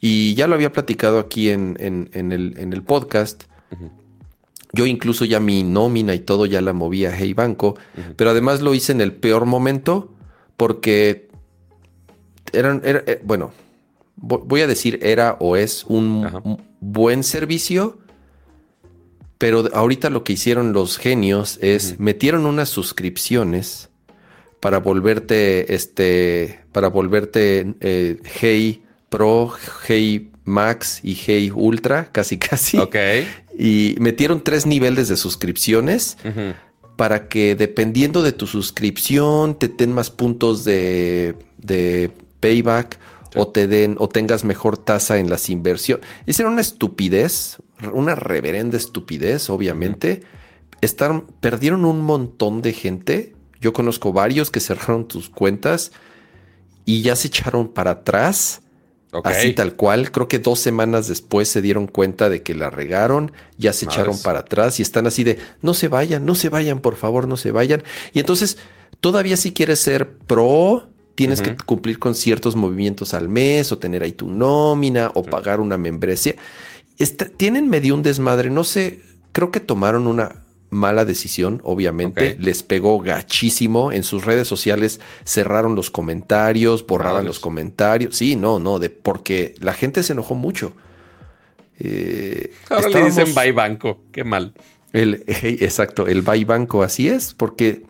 Y 0.00 0.34
ya 0.34 0.46
lo 0.46 0.54
había 0.54 0.72
platicado 0.72 1.18
aquí 1.18 1.50
en, 1.50 1.76
en- 1.80 2.10
en 2.12 2.32
el, 2.32 2.54
en 2.58 2.72
el 2.72 2.82
podcast. 2.82 3.44
Yo 4.72 4.86
incluso 4.86 5.24
ya 5.24 5.40
mi 5.40 5.62
nómina 5.64 6.14
y 6.14 6.20
todo 6.20 6.46
ya 6.46 6.60
la 6.60 6.72
moví 6.72 7.04
a 7.06 7.16
Hey 7.16 7.34
Banco. 7.34 7.76
Pero 8.16 8.30
además 8.30 8.60
lo 8.60 8.74
hice 8.74 8.92
en 8.92 9.00
el 9.00 9.12
peor 9.12 9.44
momento 9.46 10.12
porque 10.56 11.28
eran, 12.52 12.80
era- 12.84 13.02
eh, 13.06 13.20
bueno, 13.24 13.52
vo- 14.20 14.42
voy 14.44 14.60
a 14.60 14.66
decir 14.66 14.98
era 15.02 15.36
o 15.40 15.56
es 15.56 15.84
un 15.84 16.24
Ajá. 16.26 16.40
un 16.44 16.62
buen 16.80 17.24
servicio, 17.24 17.98
pero 19.38 19.68
ahorita 19.72 20.10
lo 20.10 20.22
que 20.24 20.32
hicieron 20.34 20.72
los 20.72 20.96
genios 20.98 21.58
es 21.62 21.98
metieron 22.00 22.46
unas 22.46 22.68
suscripciones 22.68 23.87
para 24.60 24.78
volverte, 24.78 25.74
este, 25.74 26.60
para 26.72 26.88
volverte 26.88 27.74
eh, 27.80 28.18
Hey 28.24 28.82
Pro, 29.08 29.52
Hey 29.86 30.30
Max 30.44 31.00
y 31.02 31.14
Hey 31.14 31.50
Ultra, 31.54 32.10
casi 32.10 32.38
casi. 32.38 32.78
Ok. 32.78 32.96
Y 33.58 33.96
metieron 33.98 34.42
tres 34.42 34.66
niveles 34.66 35.08
de 35.08 35.16
suscripciones 35.16 36.16
para 36.96 37.28
que 37.28 37.54
dependiendo 37.54 38.22
de 38.22 38.32
tu 38.32 38.46
suscripción 38.46 39.58
te 39.58 39.68
den 39.68 39.92
más 39.92 40.10
puntos 40.10 40.64
de, 40.64 41.34
de 41.58 42.10
payback 42.40 42.98
o 43.34 43.48
te 43.48 43.66
den 43.66 43.96
o 43.98 44.08
tengas 44.08 44.44
mejor 44.44 44.78
tasa 44.78 45.18
en 45.18 45.28
las 45.28 45.48
inversiones. 45.50 46.06
Esa 46.26 46.42
era 46.42 46.50
una 46.50 46.60
estupidez, 46.60 47.58
una 47.92 48.14
reverenda 48.14 48.76
estupidez, 48.76 49.50
obviamente. 49.50 50.22
perdieron 51.40 51.84
un 51.84 52.00
montón 52.00 52.62
de 52.62 52.72
gente. 52.72 53.34
Yo 53.60 53.72
conozco 53.72 54.12
varios 54.12 54.50
que 54.50 54.60
cerraron 54.60 55.06
tus 55.06 55.28
cuentas 55.28 55.92
y 56.84 57.02
ya 57.02 57.16
se 57.16 57.28
echaron 57.28 57.68
para 57.68 57.92
atrás. 57.92 58.62
Así 59.24 59.54
tal 59.54 59.74
cual, 59.74 60.12
creo 60.12 60.28
que 60.28 60.38
dos 60.38 60.60
semanas 60.60 61.08
después 61.08 61.48
se 61.48 61.62
dieron 61.62 61.86
cuenta 61.86 62.28
de 62.28 62.42
que 62.42 62.54
la 62.54 62.68
regaron, 62.68 63.32
ya 63.56 63.72
se 63.72 63.86
echaron 63.86 64.20
para 64.20 64.40
atrás 64.40 64.78
y 64.78 64.82
están 64.82 65.06
así 65.06 65.24
de, 65.24 65.38
no 65.62 65.72
se 65.72 65.88
vayan, 65.88 66.26
no 66.26 66.34
se 66.34 66.50
vayan, 66.50 66.80
por 66.80 66.94
favor, 66.96 67.26
no 67.26 67.38
se 67.38 67.50
vayan. 67.50 67.82
Y 68.12 68.20
entonces, 68.20 68.58
todavía 69.00 69.38
si 69.38 69.52
quieres 69.52 69.80
ser 69.80 70.10
pro, 70.10 70.88
tienes 71.14 71.40
que 71.40 71.56
cumplir 71.56 71.98
con 71.98 72.14
ciertos 72.14 72.54
movimientos 72.54 73.14
al 73.14 73.30
mes 73.30 73.72
o 73.72 73.78
tener 73.78 74.02
ahí 74.02 74.12
tu 74.12 74.28
nómina 74.28 75.10
o 75.14 75.22
pagar 75.22 75.58
una 75.58 75.78
membresía. 75.78 76.36
tienen 77.38 77.68
medio 77.68 77.94
un 77.94 78.02
desmadre, 78.02 78.50
no 78.50 78.62
sé, 78.62 79.00
creo 79.32 79.50
que 79.50 79.60
tomaron 79.60 80.06
una 80.06 80.44
mala 80.70 81.04
decisión, 81.04 81.60
obviamente, 81.64 82.36
les 82.38 82.62
pegó 82.62 83.00
gachísimo 83.00 83.92
en 83.92 84.02
sus 84.02 84.24
redes 84.24 84.48
sociales, 84.48 85.00
cerraron 85.24 85.74
los 85.74 85.90
comentarios, 85.90 86.86
borraban 86.86 87.24
los 87.24 87.38
comentarios, 87.38 88.16
sí, 88.16 88.36
no, 88.36 88.58
no, 88.58 88.78
de 88.78 88.90
porque 88.90 89.54
la 89.60 89.72
gente 89.72 90.02
se 90.02 90.12
enojó 90.12 90.34
mucho. 90.34 90.72
Eh, 91.78 92.52
Ahora 92.68 92.88
le 92.88 93.04
dicen 93.04 93.34
bye 93.34 93.52
banco, 93.52 94.02
qué 94.12 94.24
mal. 94.24 94.52
El, 94.92 95.24
exacto, 95.26 96.06
el 96.06 96.22
bye 96.22 96.44
banco, 96.44 96.82
así 96.82 97.08
es, 97.08 97.34
porque 97.34 97.84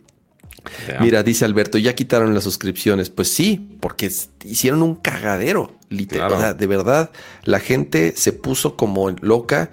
Mira, 1.01 1.23
dice 1.23 1.45
Alberto, 1.45 1.79
ya 1.79 1.95
quitaron 1.95 2.35
las 2.35 2.45
suscripciones. 2.45 3.11
Pues 3.11 3.33
sí, 3.33 3.69
porque 3.81 4.11
hicieron 4.45 4.83
un 4.83 4.97
cagadero, 4.97 5.73
literal. 5.89 6.57
de 6.57 6.67
verdad, 6.67 7.11
la 7.45 7.61
gente 7.61 8.13
se 8.17 8.33
puso 8.33 8.77
como 8.77 9.11
loca 9.11 9.71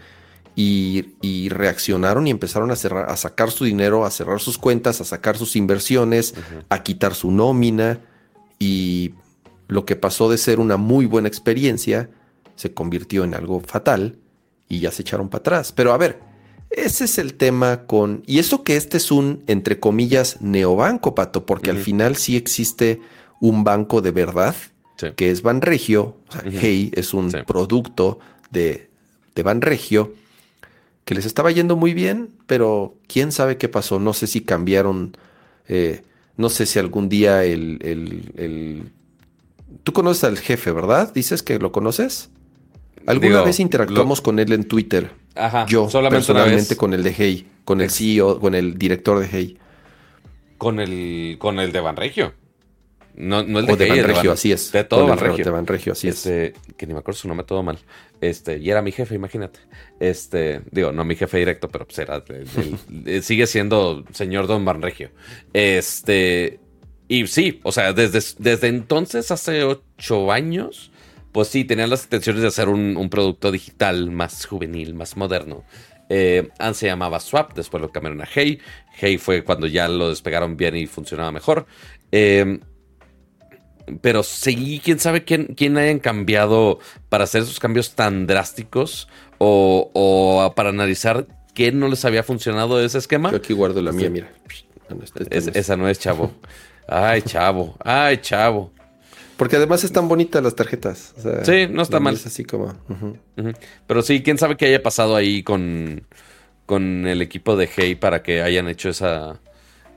y, 0.56 1.50
reaccionaron 1.50 2.28
y 2.28 2.32
empezaron 2.32 2.72
a, 2.72 2.76
cerrar, 2.76 3.10
a 3.10 3.18
sacar 3.18 3.52
su 3.52 3.66
dinero, 3.66 4.06
a 4.06 4.12
cerrar 4.12 4.40
sus 4.40 4.58
cuentas, 4.58 5.02
a 5.02 5.06
sacar 5.06 5.38
sus 5.38 5.56
inversiones, 5.56 6.34
a 6.70 6.82
quitar 6.82 7.14
su 7.14 7.32
nómina. 7.32 8.00
Y 8.58 9.14
lo 9.68 9.86
que 9.86 9.96
pasó 9.96 10.30
de 10.30 10.38
ser 10.38 10.60
una 10.60 10.78
muy 10.78 11.06
buena 11.06 11.28
experiencia 11.28 12.10
se 12.56 12.74
convirtió 12.74 13.26
en 13.26 13.34
algo 13.34 13.60
fatal 13.60 14.18
y 14.70 14.80
ya 14.80 14.92
se 14.92 15.02
echaron 15.02 15.30
para 15.30 15.42
atrás. 15.42 15.72
Pero 15.74 15.92
a 15.92 15.98
ver, 15.98 16.22
ese 16.70 17.04
es 17.06 17.18
el 17.18 17.34
tema 17.34 17.86
con... 17.86 18.24
Y 18.26 18.40
eso 18.40 18.64
que 18.64 18.78
este 18.78 18.98
es 18.98 19.12
un, 19.12 19.44
entre 19.48 19.80
comillas, 19.80 20.42
neobanco, 20.42 21.16
Pato, 21.16 21.46
porque 21.46 21.70
al 21.70 21.80
final 21.80 22.16
sí 22.16 22.38
existe 22.38 23.02
un 23.42 23.66
banco 23.66 24.02
de 24.02 24.12
verdad, 24.12 24.56
que 25.18 25.32
es 25.32 25.42
Banregio. 25.42 26.18
O 26.30 26.32
sea, 26.32 26.44
Hey 26.46 26.92
es 26.96 27.14
un 27.14 27.30
producto 27.46 28.20
de, 28.52 28.90
de 29.36 29.44
Banregio 29.44 30.14
que 31.06 31.14
les 31.14 31.26
estaba 31.26 31.52
yendo 31.52 31.76
muy 31.76 31.94
bien, 31.94 32.32
pero 32.48 32.96
quién 33.08 33.32
sabe 33.32 33.58
qué 33.58 33.70
pasó. 33.70 34.00
No 34.00 34.14
sé 34.14 34.26
si 34.28 34.42
cambiaron, 34.42 35.16
eh, 35.68 36.02
no 36.36 36.50
sé 36.50 36.66
si 36.66 36.80
algún 36.80 37.10
día 37.10 37.44
el, 37.44 37.80
el, 37.82 38.34
el, 38.36 38.92
Tú 39.84 39.94
conoces 39.94 40.24
al 40.24 40.40
jefe, 40.40 40.72
¿verdad? 40.72 41.14
Dices 41.14 41.44
que 41.44 41.60
lo 41.60 41.72
conoces. 41.72 42.32
Alguna 43.06 43.44
vez 43.44 43.60
interactuamos 43.60 44.20
con 44.20 44.40
él 44.40 44.52
en 44.52 44.68
Twitter. 44.68 45.12
Ajá. 45.36 45.68
Yo 45.68 45.88
solamente 45.90 46.26
personalmente 46.26 46.76
con 46.76 46.94
el 46.94 47.04
de 47.04 47.14
Hey, 47.16 47.48
con 47.64 47.82
el 47.82 47.92
CEO, 47.92 48.40
con 48.40 48.56
el 48.56 48.80
director 48.80 49.20
de 49.20 49.28
Hey. 49.32 49.58
Con 50.58 50.80
el, 50.80 51.36
con 51.38 51.60
el 51.60 51.72
de 51.72 51.82
Banregio. 51.82 52.34
No, 53.18 53.44
no 53.44 53.60
el 53.60 53.66
de, 53.66 53.74
o 53.74 53.78
de 53.78 53.90
Banregio, 53.90 54.32
así 54.34 54.52
es. 54.52 54.72
De 54.72 54.84
todo 54.84 55.08
Banregio. 55.08 55.46
De 55.46 55.52
Banregio, 55.52 55.94
así 55.94 56.10
este, 56.10 56.48
es. 56.48 56.54
Que 56.76 56.86
ni 56.86 56.94
me 56.94 57.00
acuerdo 57.00 57.20
su 57.20 57.28
nombre, 57.28 57.46
todo 57.46 57.64
mal. 57.64 57.80
Este, 58.20 58.58
y 58.58 58.70
era 58.70 58.82
mi 58.82 58.92
jefe, 58.92 59.16
imagínate. 59.16 59.60
Este, 60.00 60.62
digo, 60.72 60.92
no 60.92 61.06
mi 61.06 61.16
jefe 61.16 61.38
directo, 61.38 61.70
pero 61.70 61.86
pues 61.86 62.00
era, 62.00 62.22
sigue 63.22 63.48
siendo 63.48 64.04
señor 64.12 64.48
Don 64.48 64.66
Banregio. 64.66 65.12
Este, 65.54 66.60
y 67.08 67.26
sí, 67.28 67.62
o 67.64 67.72
sea, 67.72 67.94
desde, 67.94 68.20
desde 68.40 68.68
entonces, 68.68 69.32
hace 69.32 69.64
ocho 69.64 70.32
años, 70.32 70.92
pues 71.32 71.48
sí, 71.48 71.64
tenían 71.64 71.90
las 71.90 72.04
intenciones 72.04 72.42
de 72.42 72.50
hacer 72.50 72.68
un, 72.68 73.10
producto 73.10 73.52
digital 73.52 74.12
más 74.12 74.46
juvenil, 74.46 74.94
más 74.94 75.16
moderno. 75.16 75.64
Eh, 76.10 76.50
antes 76.60 76.78
se 76.78 76.88
llamaba 76.88 77.20
Swap, 77.20 77.54
después 77.56 77.82
lo 77.82 77.92
cambiaron 77.92 78.22
a 78.22 78.28
Hey. 78.32 78.60
Hey 78.94 79.18
fue 79.18 79.44
cuando 79.44 79.68
ya 79.68 79.88
lo 79.88 80.10
despegaron 80.10 80.58
bien 80.58 80.76
y 80.76 80.86
funcionaba 80.86 81.32
mejor. 81.32 81.66
Eh, 82.12 82.60
pero 84.02 84.24
sí, 84.24 84.82
quién 84.84 85.00
sabe 85.00 85.24
quién, 85.24 85.54
quién 85.56 85.78
hayan 85.78 86.00
cambiado 86.00 86.80
para 87.10 87.26
hacer 87.26 87.44
esos 87.44 87.60
cambios 87.60 87.94
tan 87.94 88.28
drásticos 88.28 89.08
o, 89.38 90.54
para 90.56 90.70
analizar 90.70 91.28
qué 91.54 91.72
no 91.72 91.88
les 91.88 92.04
había 92.06 92.24
funcionado 92.24 92.84
ese 92.84 92.98
esquema. 92.98 93.32
Yo 93.32 93.38
aquí 93.38 93.54
guardo 93.54 93.82
la 93.82 93.92
mía, 93.92 94.10
mira. 94.10 94.32
esa 95.30 95.78
no 95.78 95.88
es 95.88 96.00
chavo. 96.00 96.32
Ay, 96.88 97.22
chavo. 97.22 97.76
Ay, 97.80 98.18
chavo. 98.18 98.72
Porque 99.38 99.58
además 99.58 99.84
están 99.84 100.08
bonitas 100.08 100.42
las 100.42 100.56
tarjetas. 100.56 101.14
sí, 101.44 101.68
no 101.70 101.82
está 101.82 102.00
mal. 102.00 102.14
Es 102.16 102.26
así 102.26 102.46
como. 102.46 102.74
Pero 103.88 104.02
sí, 104.02 104.24
quién 104.24 104.38
sabe 104.38 104.56
qué 104.56 104.68
haya 104.68 104.82
pasado 104.82 105.16
ahí 105.16 105.44
con, 105.44 106.04
con 106.66 107.06
el 107.06 107.22
equipo 107.22 107.58
de 107.58 107.70
Hey 107.74 107.96
para 107.96 108.24
que 108.24 108.42
hayan 108.42 108.70
hecho 108.70 108.90
esa 108.90 109.42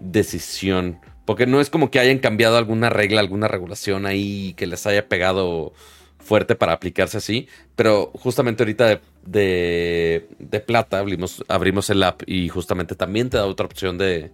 decisión. 0.01 0.99
Porque 1.29 1.47
no 1.47 1.61
es 1.61 1.69
como 1.69 1.91
que 1.91 1.99
hayan 1.99 2.21
cambiado 2.21 2.57
alguna 2.57 2.89
regla, 2.89 3.21
alguna 3.21 3.49
regulación 3.49 4.07
ahí 4.07 4.55
que 4.57 4.67
les 4.67 4.87
haya 4.87 5.11
pegado 5.11 5.75
fuerte 6.19 6.55
para 6.55 6.73
aplicarse 6.73 7.19
así. 7.19 7.49
Pero 7.77 8.11
justamente 8.15 8.63
ahorita 8.63 9.03
de, 9.27 10.27
de, 10.39 10.61
plata 10.61 11.01
abrimos, 11.01 11.91
el 11.91 12.03
app 12.03 12.23
y 12.25 12.49
justamente 12.49 12.95
también 12.95 13.29
te 13.29 13.37
da 13.37 13.45
otra 13.45 13.67
opción 13.67 13.99
de, 13.99 14.31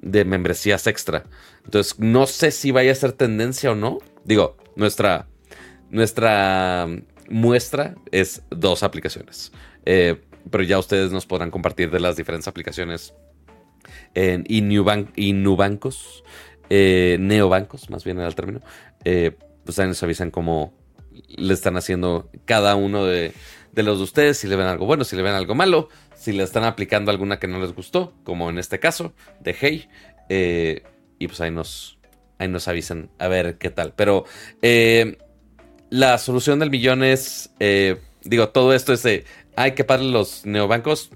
membresías 0.00 0.86
extra. 0.86 1.24
Entonces, 1.64 1.98
no 1.98 2.28
sé 2.28 2.52
si 2.52 2.70
vaya 2.70 2.92
a 2.92 2.94
ser 2.94 3.10
tendencia 3.10 3.72
o 3.72 3.74
no. 3.74 3.98
Digo, 4.22 4.56
nuestra, 4.76 5.26
nuestra 5.90 6.86
muestra 7.28 7.96
es 8.12 8.42
dos 8.50 8.84
aplicaciones. 8.84 9.50
Eh, 9.84 10.22
pero 10.52 10.62
ya 10.62 10.78
ustedes 10.78 11.10
nos 11.10 11.26
podrán 11.26 11.50
compartir 11.50 11.90
de 11.90 11.98
las 11.98 12.16
diferentes 12.16 12.46
aplicaciones 12.46 13.14
en 14.14 14.44
Inubancos, 14.48 16.24
eh, 16.68 17.16
neobancos, 17.20 17.90
más 17.90 18.04
bien 18.04 18.18
era 18.18 18.26
el 18.26 18.34
término, 18.34 18.60
eh, 19.04 19.32
pues 19.64 19.78
ahí 19.78 19.86
nos 19.86 20.02
avisan 20.02 20.30
cómo 20.30 20.74
le 21.28 21.54
están 21.54 21.76
haciendo 21.76 22.28
cada 22.44 22.74
uno 22.74 23.04
de, 23.04 23.32
los 23.74 23.98
de 23.98 24.04
ustedes, 24.04 24.38
si 24.38 24.48
le 24.48 24.56
ven 24.56 24.66
algo 24.66 24.86
bueno, 24.86 25.04
si 25.04 25.16
le 25.16 25.22
ven 25.22 25.34
algo 25.34 25.54
malo, 25.54 25.88
si 26.14 26.32
le 26.32 26.42
están 26.42 26.64
aplicando 26.64 27.10
alguna 27.10 27.38
que 27.38 27.46
no 27.46 27.60
les 27.60 27.72
gustó, 27.72 28.14
como 28.24 28.50
en 28.50 28.58
este 28.58 28.80
caso, 28.80 29.12
de 29.40 29.54
Hey, 29.58 29.88
eh, 30.28 30.82
y 31.18 31.28
pues 31.28 31.40
ahí 31.40 31.50
nos, 31.50 31.98
ahí 32.38 32.48
nos 32.48 32.68
avisan 32.68 33.10
a 33.18 33.28
ver 33.28 33.58
qué 33.58 33.70
tal. 33.70 33.92
Pero 33.94 34.24
la 35.90 36.18
solución 36.18 36.58
del 36.58 36.70
millón 36.70 37.04
es, 37.04 37.50
digo, 38.24 38.48
todo 38.48 38.74
esto 38.74 38.92
es 38.92 39.02
de, 39.02 39.24
hay 39.56 39.72
que 39.72 39.84
pagar 39.84 40.04
los 40.04 40.44
neobancos, 40.44 41.10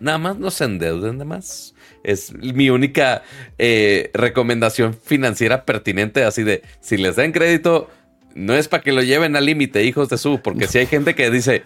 nada 0.00 0.18
más 0.18 0.38
no 0.38 0.50
se 0.50 0.64
endeuden 0.64 1.18
de 1.18 1.24
más. 1.24 1.74
Es 2.08 2.32
mi 2.32 2.70
única 2.70 3.22
eh, 3.58 4.10
recomendación 4.14 4.94
financiera 4.94 5.66
pertinente, 5.66 6.24
así 6.24 6.42
de, 6.42 6.62
si 6.80 6.96
les 6.96 7.16
dan 7.16 7.32
crédito, 7.32 7.90
no 8.34 8.54
es 8.54 8.66
para 8.66 8.82
que 8.82 8.92
lo 8.92 9.02
lleven 9.02 9.36
al 9.36 9.44
límite, 9.44 9.84
hijos 9.84 10.08
de 10.08 10.16
su, 10.16 10.40
porque 10.40 10.68
si 10.68 10.78
hay 10.78 10.86
gente 10.86 11.14
que 11.14 11.30
dice, 11.30 11.64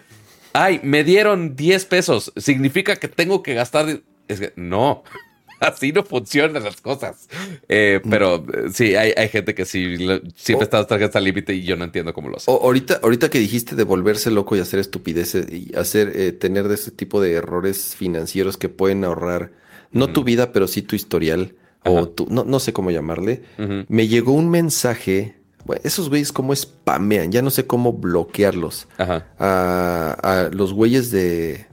ay, 0.51 0.81
me 0.83 1.05
dieron 1.05 1.55
10 1.55 1.85
pesos, 1.85 2.33
significa 2.35 2.97
que 2.97 3.07
tengo 3.07 3.41
que 3.41 3.53
gastar... 3.53 4.01
Es 4.27 4.41
que 4.41 4.51
no, 4.57 5.05
así 5.61 5.93
no 5.93 6.03
funcionan 6.03 6.61
las 6.61 6.81
cosas. 6.81 7.29
Eh, 7.69 8.01
pero 8.09 8.45
eh, 8.53 8.69
sí, 8.73 8.97
hay, 8.97 9.29
gente 9.29 9.55
que 9.55 9.63
sí, 9.63 9.95
siempre 10.35 10.65
está 10.65 10.79
hasta 10.79 11.19
al 11.19 11.23
límite 11.23 11.53
y 11.53 11.63
yo 11.63 11.77
no 11.77 11.85
entiendo 11.85 12.13
cómo 12.13 12.27
lo 12.27 12.35
hace. 12.35 12.51
ahorita, 12.51 12.99
ahorita 13.01 13.29
que 13.29 13.39
dijiste 13.39 13.77
de 13.77 13.83
volverse 13.85 14.29
loco 14.29 14.57
y 14.57 14.59
hacer 14.59 14.81
estupideces 14.81 15.49
y 15.49 15.73
hacer, 15.77 16.37
tener 16.37 16.67
de 16.67 16.75
ese 16.75 16.91
tipo 16.91 17.21
de 17.21 17.31
errores 17.31 17.95
financieros 17.95 18.57
que 18.57 18.67
pueden 18.67 19.05
ahorrar 19.05 19.62
no 19.93 20.11
tu 20.11 20.23
vida, 20.23 20.51
pero 20.51 20.67
sí 20.67 20.81
tu 20.81 20.95
historial, 20.95 21.55
o 21.85 22.07
tu, 22.07 22.27
no, 22.29 22.43
no 22.43 22.59
sé 22.59 22.73
cómo 22.73 22.91
llamarle, 22.91 23.43
me 23.87 24.07
llegó 24.07 24.33
un 24.33 24.49
mensaje. 24.49 25.35
Bueno, 25.65 25.81
esos 25.85 26.09
güeyes 26.09 26.33
como 26.33 26.53
spamean, 26.53 27.31
ya 27.31 27.41
no 27.41 27.49
sé 27.49 27.65
cómo 27.65 27.93
bloquearlos. 27.93 28.87
A, 28.97 29.23
a, 29.39 30.49
los 30.51 30.73
güeyes 30.73 31.09
de, 31.09 31.67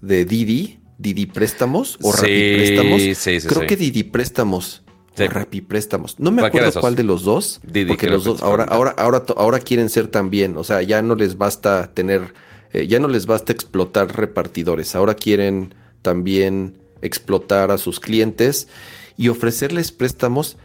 de 0.00 0.24
Didi, 0.24 0.78
Didi 0.98 1.26
Préstamos 1.26 1.98
o 2.02 2.12
Rappi 2.12 2.54
Préstamos. 2.56 3.02
Sí, 3.02 3.14
sí, 3.14 3.48
Creo 3.48 3.66
que 3.66 3.76
Didi 3.76 4.04
Préstamos. 4.04 4.82
O 5.18 5.26
Rappi 5.26 5.60
Préstamos. 5.60 6.18
No 6.18 6.30
me 6.30 6.44
acuerdo 6.44 6.80
cuál 6.80 6.94
de 6.94 7.02
los 7.02 7.24
dos. 7.24 7.60
Didi, 7.64 7.88
porque 7.88 8.08
los 8.08 8.24
dos 8.24 8.42
ahora, 8.42 8.64
ahora, 8.64 8.94
ahora, 8.96 9.24
ahora 9.36 9.58
quieren 9.60 9.88
ser 9.88 10.08
también. 10.08 10.56
O 10.56 10.64
sea, 10.64 10.82
ya 10.82 11.02
no 11.02 11.14
les 11.14 11.36
basta 11.36 11.90
tener, 11.94 12.34
eh, 12.72 12.86
ya 12.86 13.00
no 13.00 13.08
les 13.08 13.26
basta 13.26 13.52
explotar 13.52 14.14
repartidores. 14.16 14.94
Ahora 14.94 15.14
quieren 15.14 15.74
también 16.02 16.78
explotar 17.02 17.70
a 17.70 17.78
sus 17.78 18.00
clientes 18.00 18.68
y 19.16 19.28
ofrecerles 19.28 19.92
préstamos. 19.92 20.56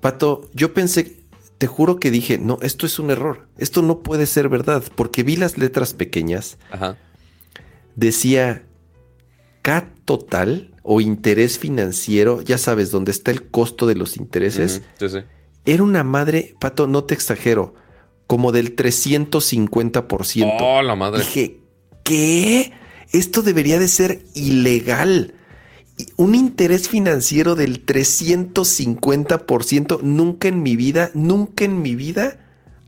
Pato, 0.00 0.48
yo 0.54 0.72
pensé, 0.74 1.16
te 1.58 1.66
juro 1.66 1.98
que 2.00 2.10
dije, 2.10 2.38
no, 2.38 2.58
esto 2.62 2.86
es 2.86 2.98
un 2.98 3.10
error, 3.10 3.48
esto 3.58 3.82
no 3.82 4.00
puede 4.00 4.26
ser 4.26 4.48
verdad, 4.48 4.82
porque 4.96 5.22
vi 5.22 5.36
las 5.36 5.58
letras 5.58 5.92
pequeñas, 5.94 6.56
Ajá. 6.70 6.96
decía 7.96 8.64
K 9.62 9.90
total 10.06 10.74
o 10.82 11.00
interés 11.02 11.58
financiero, 11.58 12.40
ya 12.40 12.56
sabes, 12.56 12.90
dónde 12.90 13.10
está 13.10 13.30
el 13.30 13.48
costo 13.50 13.86
de 13.86 13.94
los 13.94 14.16
intereses, 14.16 14.78
Ujú, 14.98 15.08
Sí, 15.10 15.18
sí. 15.18 15.24
era 15.66 15.82
una 15.82 16.02
madre, 16.02 16.54
Pato, 16.58 16.86
no 16.86 17.04
te 17.04 17.12
exagero, 17.14 17.74
como 18.26 18.52
del 18.52 18.74
350%. 18.74 20.56
Oh, 20.60 20.82
la 20.82 20.94
madre. 20.94 21.20
Dije, 21.20 21.58
¿qué? 22.04 22.72
Esto 23.12 23.42
debería 23.42 23.78
de 23.78 23.88
ser 23.88 24.22
ilegal. 24.34 25.34
Un 26.16 26.34
interés 26.34 26.88
financiero 26.88 27.54
del 27.54 27.84
350%. 27.84 30.00
Nunca 30.02 30.48
en 30.48 30.62
mi 30.62 30.76
vida, 30.76 31.10
nunca 31.14 31.64
en 31.64 31.82
mi 31.82 31.94
vida 31.94 32.38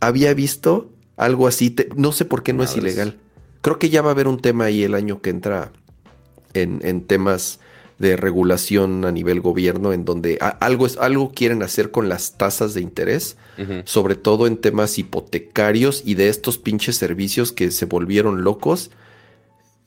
había 0.00 0.34
visto 0.34 0.90
algo 1.16 1.46
así. 1.46 1.70
Te- 1.70 1.88
no 1.96 2.12
sé 2.12 2.24
por 2.24 2.42
qué 2.42 2.52
no 2.52 2.62
es 2.62 2.76
ilegal. 2.76 3.18
Creo 3.60 3.78
que 3.78 3.90
ya 3.90 4.02
va 4.02 4.10
a 4.10 4.12
haber 4.12 4.28
un 4.28 4.40
tema 4.40 4.64
ahí 4.64 4.82
el 4.82 4.94
año 4.94 5.20
que 5.22 5.30
entra 5.30 5.72
en, 6.54 6.80
en 6.82 7.02
temas 7.02 7.60
de 7.98 8.16
regulación 8.16 9.04
a 9.04 9.12
nivel 9.12 9.40
gobierno, 9.40 9.92
en 9.92 10.04
donde 10.04 10.38
a- 10.40 10.48
algo, 10.48 10.86
es, 10.86 10.96
algo 10.96 11.30
quieren 11.32 11.62
hacer 11.62 11.92
con 11.92 12.08
las 12.08 12.36
tasas 12.36 12.74
de 12.74 12.80
interés 12.80 13.36
sobre 13.84 14.16
todo 14.16 14.48
en 14.48 14.56
temas 14.56 14.98
hipotecarios 14.98 16.02
y 16.04 16.14
de 16.14 16.28
estos 16.30 16.58
pinches 16.58 16.96
servicios 16.96 17.52
que 17.52 17.70
se 17.70 17.84
volvieron 17.84 18.42
locos. 18.42 18.90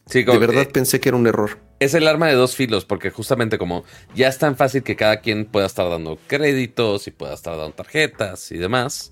Sí, 0.06 0.24
De 0.24 0.38
verdad 0.38 0.62
eh, 0.62 0.66
pensé 0.68 1.02
que 1.02 1.10
era 1.10 1.18
un 1.18 1.28
error. 1.28 1.58
Es 1.80 1.94
el 1.94 2.08
arma 2.08 2.28
de 2.28 2.34
dos 2.34 2.56
filos, 2.56 2.86
porque 2.86 3.10
justamente 3.10 3.58
como 3.58 3.84
ya 4.16 4.28
es 4.28 4.38
tan 4.38 4.56
fácil 4.56 4.84
que 4.84 4.96
cada 4.96 5.22
quien 5.22 5.46
pueda 5.46 5.66
estar 5.66 5.90
dando 5.90 6.18
créditos 6.28 7.08
y 7.08 7.12
pueda 7.12 7.34
estar 7.34 7.58
dando 7.58 7.74
tarjetas 7.74 8.52
y 8.52 8.58
demás, 8.58 9.12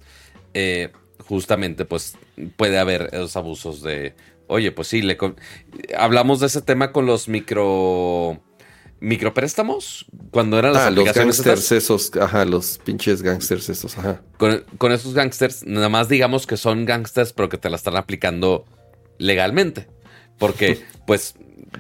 eh, 0.54 0.92
justamente 1.28 1.86
pues 1.86 2.16
puede 2.56 2.78
haber 2.80 3.10
esos 3.12 3.36
abusos 3.36 3.82
de, 3.82 4.16
oye, 4.48 4.72
pues 4.72 4.88
sí, 4.88 5.02
le 5.02 5.18
hablamos 5.98 6.40
de 6.40 6.48
ese 6.48 6.62
tema 6.62 6.92
con 6.92 7.06
los 7.06 7.28
micro 7.28 8.42
micropréstamos 9.00 10.06
cuando 10.32 10.58
eran 10.58 10.72
las 10.74 10.84
Ah, 10.84 10.90
los 10.90 11.06
estas. 11.06 11.24
gangsters 11.26 11.72
esos, 11.74 12.12
ajá, 12.16 12.46
los 12.46 12.78
pinches 12.78 13.22
gangsters 13.22 13.68
esos, 13.68 13.98
ajá. 13.98 14.22
con, 14.38 14.64
con 14.78 14.94
esos 14.94 15.14
gangsters, 15.14 15.66
nada 15.66 15.90
más 15.90 16.08
digamos 16.08 16.48
que 16.48 16.56
son 16.56 16.86
gangsters, 16.86 17.34
pero 17.34 17.50
que 17.50 17.58
te 17.58 17.70
la 17.70 17.76
están 17.76 17.98
aplicando 17.98 18.64
legalmente. 19.18 19.88
Porque, 20.40 20.82
pues, 21.06 21.36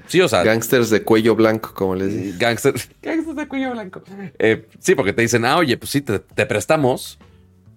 sí, 0.07 0.21
o 0.21 0.27
sea, 0.27 0.43
Gangsters 0.43 0.89
de 0.89 1.03
cuello 1.03 1.35
blanco, 1.35 1.73
como 1.73 1.95
les 1.95 2.15
dije. 2.15 2.37
gangsters, 2.37 2.89
gangsters 3.01 3.35
de 3.35 3.47
cuello 3.47 3.71
blanco. 3.71 4.03
Eh, 4.39 4.67
sí, 4.79 4.95
porque 4.95 5.13
te 5.13 5.21
dicen, 5.21 5.45
ah, 5.45 5.57
oye, 5.57 5.77
pues 5.77 5.91
sí, 5.91 6.01
te, 6.01 6.19
te 6.19 6.45
prestamos. 6.45 7.19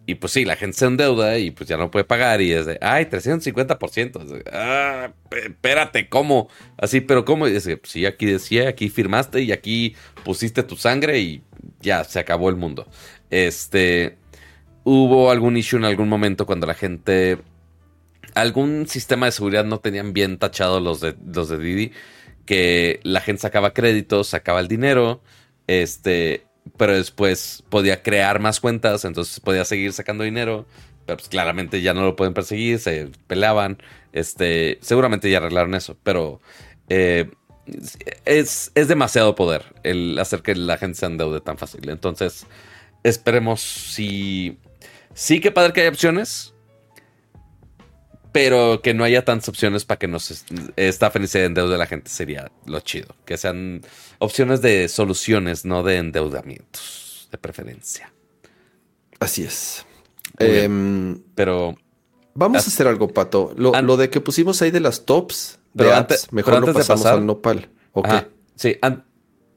Y 0.09 0.15
pues 0.15 0.33
sí, 0.33 0.45
la 0.45 0.55
gente 0.55 0.77
se 0.79 0.87
endeuda 0.87 1.37
y 1.37 1.51
pues 1.51 1.69
ya 1.69 1.77
no 1.77 1.91
puede 1.91 2.05
pagar. 2.05 2.41
Y 2.41 2.53
es 2.53 2.65
de, 2.65 2.79
ay, 2.81 3.07
350%. 3.07 4.23
Es 4.23 4.31
de, 4.31 4.45
ah, 4.53 5.11
espérate, 5.33 6.09
¿cómo? 6.09 6.49
Así, 6.79 7.01
pero 7.01 7.25
¿cómo? 7.25 7.49
Y 7.49 7.57
es 7.57 7.65
de, 7.65 7.77
pues 7.77 7.91
sí, 7.91 8.07
aquí 8.07 8.25
decía, 8.25 8.69
aquí 8.69 8.89
firmaste 8.89 9.43
y 9.43 9.51
aquí 9.51 9.97
pusiste 10.25 10.63
tu 10.63 10.77
sangre 10.77 11.19
y 11.19 11.43
ya 11.81 12.05
se 12.05 12.21
acabó 12.21 12.49
el 12.51 12.57
mundo. 12.57 12.87
Este, 13.31 14.17
hubo 14.85 15.33
algún 15.33 15.57
issue 15.57 15.77
en 15.77 15.85
algún 15.85 16.09
momento 16.09 16.47
cuando 16.47 16.69
la 16.69 16.75
gente, 16.75 17.39
algún 18.37 18.87
sistema 18.87 19.27
de 19.27 19.33
seguridad 19.33 19.65
no 19.65 19.81
tenían 19.81 20.13
bien 20.13 20.37
tachado 20.39 20.79
los 20.79 21.01
de, 21.01 21.17
los 21.33 21.49
de 21.49 21.59
Didi, 21.59 21.93
que 22.45 23.01
la 23.03 23.23
gente 23.23 23.41
sacaba 23.41 23.73
créditos, 23.73 24.29
sacaba 24.29 24.61
el 24.61 24.69
dinero, 24.69 25.23
este, 25.67 26.47
pero 26.77 26.95
después 26.95 27.65
podía 27.71 28.03
crear 28.03 28.39
más 28.39 28.61
cuentas, 28.61 29.07
entonces 29.07 29.41
podía 29.41 29.65
seguir 29.65 29.95
sacando 29.95 30.23
dinero, 30.23 30.67
pero 31.07 31.17
pues 31.17 31.31
claramente 31.31 31.81
ya 31.81 31.95
no 31.95 32.03
lo 32.03 32.15
pueden 32.15 32.35
perseguir, 32.35 32.79
se 32.79 33.09
peleaban, 33.27 33.79
este, 34.13 34.79
seguramente 34.83 35.31
ya 35.31 35.39
arreglaron 35.39 35.75
eso, 35.75 35.97
pero 36.03 36.43
eh, 36.91 37.31
es, 38.27 38.71
es 38.75 38.87
demasiado 38.87 39.35
poder 39.35 39.65
el 39.83 40.19
hacer 40.19 40.43
que 40.43 40.55
la 40.55 40.77
gente 40.77 40.99
se 40.99 41.07
endeude 41.07 41.41
tan 41.41 41.57
fácil, 41.57 41.89
entonces 41.89 42.47
esperemos 43.03 43.63
si... 43.63 44.59
Sí 45.15 45.41
que 45.41 45.51
padre 45.51 45.73
que 45.73 45.81
hay 45.81 45.87
opciones, 45.87 46.53
pero 48.41 48.81
que 48.83 48.95
no 48.95 49.05
haya 49.05 49.25
tantas 49.25 49.49
opciones 49.49 49.85
para 49.85 49.99
que 49.99 50.09
nos 50.09 50.31
est- 50.31 50.49
estafen 50.77 51.25
y 51.25 51.27
se 51.27 51.45
endeude 51.45 51.77
la 51.79 51.87
gente 51.87 52.11
sería 52.11 52.51
lo 52.67 52.81
chido. 52.81 53.15
Que 53.25 53.37
sean 53.37 53.83
opciones 54.19 54.63
de 54.63 54.89
soluciones, 54.89 55.65
no 55.65 55.83
de 55.83 55.97
endeudamientos, 55.99 57.29
de 57.33 57.39
preferencia. 57.39 58.13
Así 59.19 59.43
es. 59.45 59.85
Em, 60.39 61.21
Pero, 61.35 61.77
vamos 62.35 62.59
As- 62.59 62.67
a 62.67 62.69
hacer 62.69 62.87
algo, 62.87 63.09
Pato. 63.09 63.55
Lo, 63.57 63.75
An- 63.75 63.87
lo 63.87 63.97
de 63.97 64.11
que 64.11 64.21
pusimos 64.21 64.61
ahí 64.63 64.71
de 64.71 64.81
las 64.81 65.05
tops 65.07 65.59
de 65.73 65.85
Pero 65.85 65.97
apps, 65.97 66.25
ante- 66.25 66.35
mejor 66.35 66.53
lo 66.55 66.59
antes 66.59 66.75
de 66.75 66.81
pasamos 66.81 67.03
pasar- 67.05 67.19
al 67.19 67.27
nopal. 67.27 67.69
Ok. 67.93 68.07
ajá, 68.07 68.29
sí, 68.55 68.77
an- 68.83 69.05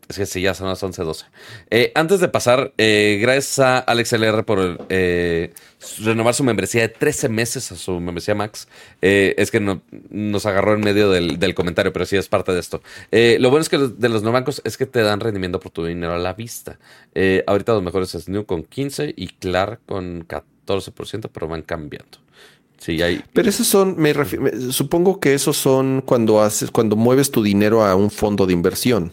es 0.10 0.18
que 0.18 0.26
sí, 0.26 0.42
ya 0.42 0.54
son 0.54 0.68
las 0.68 0.82
11.12. 0.84 1.26
Eh, 1.70 1.92
antes 1.96 2.20
de 2.20 2.28
pasar, 2.28 2.74
eh, 2.78 3.20
gracias 3.22 3.60
a 3.60 3.78
Alex 3.78 4.12
LR 4.14 4.44
por 4.44 4.86
eh, 4.90 5.54
renovar 6.00 6.34
su 6.34 6.44
membresía 6.44 6.82
de 6.82 6.90
13 6.90 7.30
meses 7.30 7.72
a 7.72 7.76
su 7.76 8.00
membresía 8.00 8.34
Max. 8.36 8.68
Eh, 9.02 9.36
es 9.38 9.52
que 9.52 9.60
no- 9.60 9.82
nos 10.10 10.46
agarró 10.48 10.74
en 10.74 10.82
medio 10.82 11.12
del, 11.12 11.54
comentario, 11.56 11.94
pero 11.94 12.06
sí 12.06 12.18
es 12.18 12.28
parte 12.28 12.52
de 12.52 12.60
esto. 12.60 12.82
Eh, 13.12 13.38
lo 13.40 13.50
bueno 13.52 13.62
es 13.62 13.70
que 13.70 13.78
de 13.78 14.10
los 14.10 14.24
no 14.24 14.32
bancos 14.32 14.62
es 14.66 14.78
que 14.78 14.86
te 14.88 15.02
dan 15.04 15.20
rendimiento 15.20 15.60
por 15.60 15.72
tu 15.72 15.86
dinero 15.86 16.14
a 16.14 16.18
la 16.18 16.34
vista. 16.34 16.80
Eh, 17.16 17.44
ahorita 17.48 17.74
los 17.74 17.84
mejores 17.84 18.14
es 18.16 18.28
New 18.28 18.46
con 18.46 18.64
15 18.64 19.14
y 19.16 19.28
Clar 19.28 19.80
con 19.86 20.28
14%, 20.28 21.30
pero 21.32 21.48
van 21.48 21.62
cambiando. 21.62 22.18
Sí, 22.80 23.02
hay. 23.02 23.22
Pero 23.34 23.50
esos 23.50 23.68
son, 23.68 23.96
me 23.98 24.14
me- 24.14 24.72
supongo 24.72 25.20
que 25.20 25.34
esos 25.34 25.58
son 25.58 26.02
cuando 26.06 26.42
haces, 26.42 26.72
cuando 26.72 26.96
mueves 26.96 27.30
tu 27.30 27.44
dinero 27.44 27.84
a 27.86 27.94
un 27.96 28.10
fondo 28.10 28.46
de 28.48 28.54
inversión. 28.54 29.12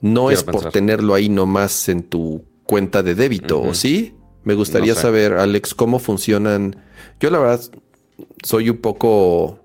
No 0.00 0.26
Quiero 0.26 0.30
es 0.38 0.44
por 0.44 0.54
pensar. 0.54 0.72
tenerlo 0.72 1.14
ahí 1.14 1.28
nomás 1.28 1.88
en 1.88 2.02
tu 2.02 2.44
cuenta 2.64 3.02
de 3.02 3.14
débito, 3.14 3.58
Ujú. 3.60 3.70
¿o 3.70 3.74
sí? 3.74 4.14
Me 4.44 4.54
gustaría 4.54 4.92
No 4.92 4.96
sé. 4.96 5.02
saber, 5.02 5.34
Alex, 5.34 5.74
cómo 5.74 5.98
funcionan. 5.98 6.76
Yo 7.20 7.30
la 7.30 7.38
verdad 7.38 7.60
soy 8.44 8.70
un 8.70 8.76
poco 8.78 9.60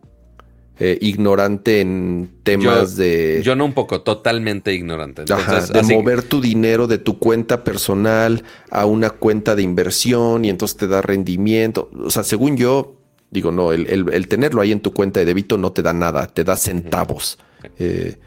eh, 0.80 0.98
ignorante 1.02 1.80
en 1.82 2.32
temas 2.42 2.96
Yo- 2.96 3.04
de, 3.04 3.42
Yo 3.44 3.56
no 3.56 3.66
un 3.66 3.74
poco, 3.74 4.02
totalmente 4.02 4.74
ignorante. 4.74 5.24
Ajá, 5.32 5.40
Entonces, 5.42 5.74
de 5.74 5.80
así- 5.82 5.94
mover 5.94 6.24
tu 6.24 6.42
dinero 6.42 6.88
de 6.88 6.98
tu 6.98 7.20
cuenta 7.20 7.64
personal 7.64 8.44
a 8.72 8.88
una 8.88 9.12
cuenta 9.12 9.56
de 9.56 9.62
inversión 9.62 10.44
y 10.44 10.50
entonces 10.50 10.78
te 10.78 10.88
da 10.88 11.04
rendimiento. 11.04 11.92
O 12.04 12.10
sea, 12.10 12.24
según 12.24 12.58
yo, 12.58 12.96
digo, 13.30 13.52
no, 13.52 13.74
el, 13.74 13.86
el- 13.88 14.12
el 14.12 14.28
tenerlo 14.28 14.60
ahí 14.62 14.72
en 14.72 14.80
tu 14.80 14.92
cuenta 14.92 15.20
de 15.20 15.28
débito 15.28 15.56
no 15.58 15.72
te 15.72 15.84
da 15.84 15.94
nada, 15.94 16.26
te 16.26 16.44
da 16.44 16.56
centavos. 16.58 17.38
Eh, 17.78 18.18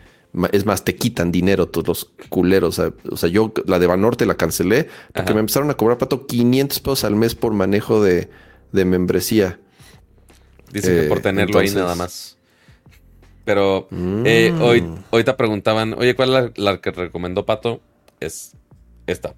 es 0.52 0.66
más, 0.66 0.84
te 0.84 0.96
quitan 0.96 1.30
dinero 1.32 1.68
todos 1.68 1.86
los 1.88 2.04
culeros. 2.28 2.78
O 2.78 3.16
sea, 3.16 3.30
yo 3.30 3.52
la 3.66 3.78
de 3.78 3.86
Banorte 3.86 4.26
la 4.26 4.36
cancelé 4.36 4.88
porque 5.12 5.22
Ajá. 5.30 5.34
me 5.34 5.40
empezaron 5.40 5.70
a 5.70 5.74
cobrar, 5.74 5.98
pato, 5.98 6.26
500 6.26 6.80
pesos 6.80 7.04
al 7.04 7.14
mes 7.16 7.34
por 7.34 7.52
manejo 7.52 8.02
de, 8.02 8.28
de 8.72 8.84
membresía. 8.84 9.60
Dicen 10.72 10.94
que 10.94 11.06
Eh, 11.06 11.08
por 11.08 11.20
tenerlo 11.20 11.58
ahí 11.58 11.70
nada 11.70 11.94
más. 11.94 12.36
Pero 13.44 13.86
Mm. 13.90 14.22
eh, 14.24 14.52
hoy, 14.60 14.84
hoy 15.10 15.22
te 15.24 15.32
preguntaban, 15.34 15.94
oye, 15.94 16.14
¿cuál 16.16 16.30
es 16.30 16.34
la, 16.56 16.72
la 16.72 16.80
que 16.80 16.90
recomendó 16.90 17.44
Pato? 17.44 17.80
Es 18.20 18.56
esta, 19.06 19.34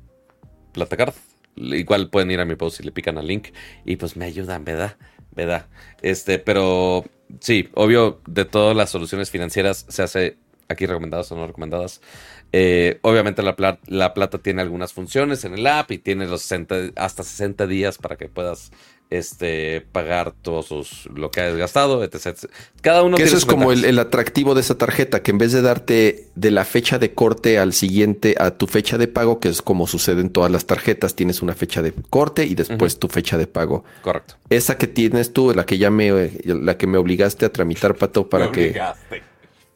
Platacard. 0.73 1.15
Igual 1.57 2.11
pueden 2.11 2.31
ir 2.31 2.39
a 2.41 2.45
mi 2.45 2.55
post 2.55 2.81
y 2.81 2.85
le 2.85 2.93
pican 2.93 3.19
al 3.19 3.27
link 3.27 3.49
y 3.85 3.97
pues 3.97 4.17
me 4.17 4.27
ayudan, 4.27 4.65
¿verdad? 4.65 4.97
¿Verdad? 5.35 5.67
Este, 6.03 6.39
pero 6.39 7.05
sí, 7.41 7.69
obvio, 7.75 8.21
de 8.27 8.45
todas 8.45 8.77
las 8.77 8.91
soluciones 8.91 9.31
financieras 9.31 9.87
se 9.89 10.03
hace 10.03 10.37
aquí 10.69 10.87
recomendadas 10.87 11.31
o 11.33 11.37
no 11.37 11.47
recomendadas. 11.47 12.01
Eh, 12.53 12.99
obviamente 13.03 13.43
la, 13.43 13.57
pla- 13.57 13.79
la 13.87 14.15
plata 14.15 14.39
tiene 14.39 14.63
algunas 14.63 14.93
funciones 14.93 15.45
en 15.45 15.55
el 15.55 15.67
app 15.67 15.91
y 15.93 15.99
tiene 15.99 16.27
los 16.27 16.43
60 16.43 16.93
hasta 16.97 17.23
60 17.23 17.67
días 17.67 17.99
para 17.99 18.17
que 18.17 18.29
puedas 18.29 18.71
este, 19.11 19.83
pagar 19.93 20.33
todos 20.43 20.67
sus, 20.67 21.09
lo 21.15 21.31
que 21.31 21.41
has 21.41 21.55
gastado, 21.57 22.03
etc. 22.03 22.15
etc. 22.27 22.51
Cada 22.81 23.03
uno 23.05 23.17
Que 23.17 23.23
tiene 23.23 23.29
eso 23.29 23.37
es 23.39 23.45
como 23.47 23.71
el 23.71 23.99
atractivo 24.01 24.55
de 24.55 24.63
esa 24.63 24.77
tarjeta, 24.77 25.23
que 25.23 25.31
en 25.31 25.39
vez 25.39 25.53
de 25.53 25.63
darte 25.63 26.27
de 26.35 26.51
la 26.51 26.65
fecha 26.65 26.99
de 26.99 27.15
corte 27.15 27.59
al 27.59 27.73
siguiente, 27.73 28.35
a 28.39 28.51
tu 28.53 28.67
fecha 28.67 28.99
de 28.99 29.07
pago, 29.07 29.39
que 29.39 29.49
es 29.49 29.63
como 29.63 29.87
sucede 29.87 30.21
en 30.23 30.31
todas 30.31 30.51
las 30.51 30.67
tarjetas, 30.67 31.15
tienes 31.15 31.41
una 31.41 31.55
fecha 31.55 31.83
de 31.83 31.93
corte 32.11 32.47
y 32.47 32.55
después 32.57 32.99
tu 32.99 33.07
fecha 33.09 33.39
de 33.39 33.47
pago. 33.47 33.85
Correcto. 34.03 34.35
Esa 34.51 34.77
que 34.77 34.89
tienes 34.89 35.33
tú, 35.33 35.53
la 35.55 35.65
que 35.67 35.79
ya 35.79 35.91
me, 35.91 36.31
la 36.45 36.77
que 36.77 36.87
me 36.89 36.99
obligaste 36.99 37.47
a 37.47 37.53
tramitar, 37.53 37.95
Pato, 37.95 38.29
para 38.29 38.47
Me 38.47 38.53
que, 38.53 38.61
obligaste. 38.71 39.23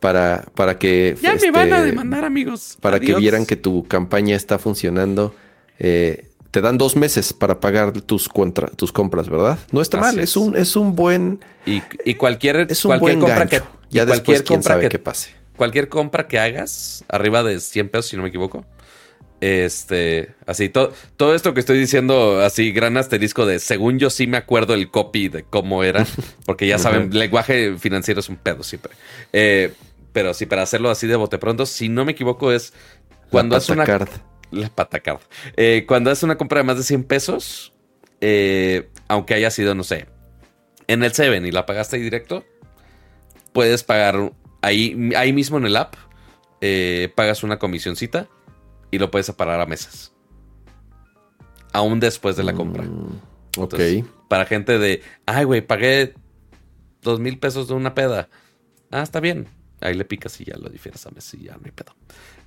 Para, 0.00 0.46
para 0.54 0.78
que, 0.78 1.16
Ya 1.22 1.34
este, 1.34 1.46
me 1.46 1.50
van 1.52 1.72
a 1.72 1.82
demandar, 1.82 2.24
amigos. 2.24 2.78
para 2.80 3.00
que 3.00 3.14
vieran 3.14 3.46
que 3.46 3.56
tu 3.56 3.86
campaña 3.86 4.36
está 4.36 4.58
funcionando. 4.58 5.34
eh, 5.78 6.26
te 6.50 6.60
dan 6.60 6.78
dos 6.78 6.96
meses 6.96 7.32
para 7.32 7.60
pagar 7.60 7.92
tus, 7.92 8.28
contra, 8.28 8.66
tus 8.68 8.90
compras, 8.92 9.28
¿verdad? 9.28 9.58
No 9.70 9.80
está 9.80 9.98
Así 9.98 10.16
mal, 10.16 10.18
es. 10.18 10.30
es 10.30 10.36
un, 10.36 10.56
es 10.56 10.74
un 10.74 10.96
buen, 10.96 11.38
Y, 11.64 11.82
y 12.04 12.14
cualquier, 12.16 12.66
es 12.68 12.84
un 12.84 12.88
cualquier 12.90 13.16
buen 13.16 13.20
compra 13.20 13.44
gancho. 13.46 13.62
que 13.62 13.62
ya 13.90 14.04
después 14.04 14.42
cualquier 14.42 14.44
quién 14.44 14.58
compra 14.58 14.74
sabe 14.74 14.88
que 14.88 14.88
qué 14.88 14.98
pase. 14.98 15.30
cualquier 15.56 15.88
compra 15.88 16.26
que 16.26 16.38
hagas 16.40 17.04
arriba 17.08 17.42
de 17.44 17.60
100 17.60 17.88
pesos, 17.90 18.06
si 18.06 18.16
no 18.16 18.22
me 18.24 18.30
equivoco, 18.30 18.66
Este, 19.40 20.34
así, 20.46 20.68
todo, 20.68 20.92
todo 21.16 21.34
esto 21.34 21.54
que 21.54 21.60
estoy 21.60 21.78
diciendo, 21.78 22.40
así, 22.42 22.72
gran 22.72 22.96
asterisco 22.98 23.46
de, 23.46 23.58
según 23.58 23.98
yo 23.98 24.10
sí 24.10 24.26
me 24.26 24.36
acuerdo 24.36 24.74
el 24.74 24.90
copy 24.90 25.28
de 25.28 25.44
cómo 25.44 25.82
era, 25.84 26.04
porque 26.46 26.66
ya 26.66 26.78
saben, 26.78 27.10
lenguaje 27.16 27.78
financiero 27.78 28.20
es 28.20 28.28
un 28.28 28.36
pedo 28.36 28.62
siempre. 28.62 28.92
Eh, 29.32 29.72
pero 30.12 30.34
sí, 30.34 30.46
para 30.46 30.62
hacerlo 30.62 30.90
así 30.90 31.06
de 31.06 31.16
bote 31.16 31.38
pronto, 31.38 31.66
si 31.66 31.88
no 31.88 32.04
me 32.04 32.12
equivoco, 32.12 32.52
es 32.52 32.72
cuando 33.30 33.56
haces 33.56 33.70
una... 33.70 33.84
La 34.50 34.68
patacard. 34.68 35.20
Eh, 35.56 35.84
cuando 35.86 36.10
haces 36.10 36.24
una 36.24 36.36
compra 36.36 36.58
de 36.58 36.64
más 36.64 36.76
de 36.76 36.82
100 36.82 37.04
pesos, 37.04 37.72
eh, 38.20 38.88
aunque 39.06 39.34
haya 39.34 39.50
sido, 39.50 39.76
no 39.76 39.84
sé, 39.84 40.06
en 40.88 41.04
el 41.04 41.12
7 41.12 41.46
y 41.46 41.52
la 41.52 41.66
pagaste 41.66 41.96
ahí 41.96 42.02
directo, 42.02 42.44
puedes 43.52 43.84
pagar 43.84 44.32
ahí, 44.60 45.10
ahí 45.14 45.32
mismo 45.32 45.58
en 45.58 45.66
el 45.66 45.76
app, 45.76 45.94
pagas 47.14 47.44
una 47.44 47.60
comisioncita 47.60 48.28
y 48.90 48.98
lo 48.98 49.10
puedes 49.10 49.26
separar 49.26 49.60
a 49.60 49.66
mesas. 49.66 50.12
Aún 51.72 52.00
después 52.00 52.36
de 52.36 52.42
la 52.42 52.54
compra. 52.54 52.82
Mm, 52.82 53.20
ok. 53.58 53.74
para 54.28 54.46
gente 54.46 54.78
de, 54.78 55.02
ay, 55.26 55.44
güey, 55.44 55.60
pagué 55.60 56.14
dos 57.02 57.20
mil 57.20 57.38
pesos 57.38 57.68
de 57.68 57.74
una 57.74 57.94
peda. 57.94 58.28
Ah, 58.90 59.02
está 59.02 59.20
bien. 59.20 59.48
Ahí 59.80 59.94
le 59.94 60.04
picas 60.04 60.40
y 60.40 60.44
ya 60.44 60.56
lo 60.56 60.68
difieres 60.68 61.06
a 61.06 61.10
mesas 61.10 61.34
y 61.34 61.44
ya 61.44 61.52
no 61.52 61.62
hay 61.64 61.70
pedo. 61.70 61.94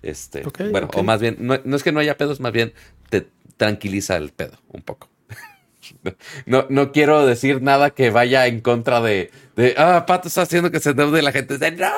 Este, 0.01 0.43
bueno, 0.69 0.89
o 0.93 1.03
más 1.03 1.21
bien, 1.21 1.37
no, 1.39 1.55
es 1.55 1.83
que 1.83 1.91
no 1.91 1.99
haya 1.99 2.17
pedos, 2.17 2.39
más 2.39 2.51
bien 2.51 2.73
te 3.09 3.27
tranquiliza 3.57 4.17
el 4.17 4.31
pedo 4.31 4.57
un 4.69 4.81
poco. 4.81 5.09
No, 6.45 6.65
no 6.69 6.93
quiero 6.93 7.25
decir 7.25 7.61
nada 7.61 7.89
que 7.89 8.09
vaya 8.09 8.47
en 8.47 8.61
contra 8.61 9.01
de, 9.01 9.31
de 9.57 9.75
ah, 9.77 10.05
Pato 10.07 10.29
está 10.29 10.43
haciendo 10.43 10.71
que 10.71 10.79
se 10.79 10.91
endeude 10.91 11.21
la 11.21 11.33
gente. 11.33 11.57
De, 11.57 11.71
no. 11.71 11.91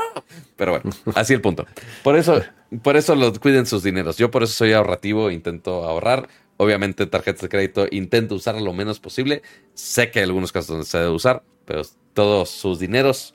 Pero 0.56 0.72
bueno, 0.72 0.90
así 1.16 1.36
el 1.36 1.42
punto. 1.42 1.68
Por 2.02 2.16
eso, 2.16 2.42
por 2.82 2.98
eso 2.98 3.14
los 3.14 3.38
cuiden 3.38 3.68
sus 3.68 3.84
dineros. 3.84 4.18
Yo 4.18 4.32
por 4.32 4.42
eso 4.42 4.54
soy 4.54 4.74
ahorrativo, 4.74 5.30
intento 5.30 5.84
ahorrar. 5.84 6.28
Obviamente, 6.58 7.06
tarjetas 7.06 7.44
de 7.44 7.50
crédito 7.50 7.88
intento 7.92 8.34
usar 8.34 8.60
lo 8.60 8.74
menos 8.74 9.00
posible. 9.00 9.44
Sé 9.76 10.10
que 10.10 10.20
hay 10.20 10.26
algunos 10.26 10.52
casos 10.52 10.70
donde 10.70 10.86
se 10.86 10.98
debe 10.98 11.12
usar, 11.12 11.44
pero 11.66 11.84
todos 12.14 12.50
sus 12.50 12.80
dineros 12.80 13.35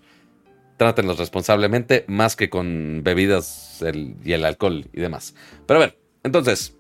trátenlos 0.81 1.19
responsablemente, 1.19 2.07
más 2.09 2.37
que 2.37 2.49
con 2.49 3.03
bebidas 3.05 3.85
y 4.25 4.33
el 4.33 4.47
alcohol 4.47 4.87
y 4.95 5.01
demás. 5.03 5.35
Pero 5.67 5.79
a 5.79 5.81
ver, 5.83 5.99
entonces, 6.23 6.75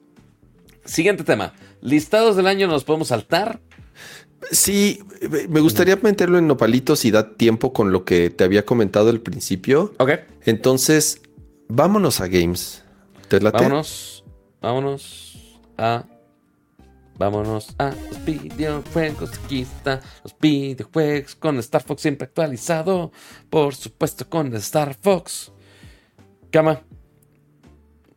siguiente 0.86 1.22
tema. 1.22 1.52
Listados 1.82 2.35
del 2.35 2.47
año 2.47 2.66
nos 2.66 2.85
podemos 2.85 3.09
saltar. 3.09 3.60
Sí, 4.52 5.02
me 5.51 5.60
gustaría 5.60 5.97
meterlo 5.97 6.39
en 6.39 6.47
nopalitos 6.47 7.05
y 7.05 7.10
da 7.10 7.35
tiempo 7.35 7.74
con 7.74 7.93
lo 7.93 8.06
que 8.06 8.31
te 8.31 8.43
había 8.43 8.64
comentado 8.64 9.10
al 9.10 9.20
principio. 9.20 9.93
Ok. 9.98 10.12
Entonces, 10.47 11.20
vámonos 11.68 12.22
a 12.22 12.27
games. 12.27 12.82
¿Te 13.28 13.39
late? 13.39 13.59
Vámonos, 13.59 14.24
vámonos 14.62 15.60
a. 15.77 16.06
Vámonos 17.20 17.74
a 17.76 17.90
los 17.90 18.24
videojuegos. 18.24 19.30
Aquí 19.44 19.60
está 19.60 20.01
los 20.24 20.34
videojuegos 20.40 21.34
con 21.34 21.59
Star 21.59 21.82
Fox 21.82 22.01
siempre 22.01 22.24
actualizado. 22.24 23.12
Por 23.51 23.74
supuesto, 23.74 24.26
con 24.26 24.56
Star 24.56 24.94
Fox. 24.94 25.52
Cama, 26.51 26.80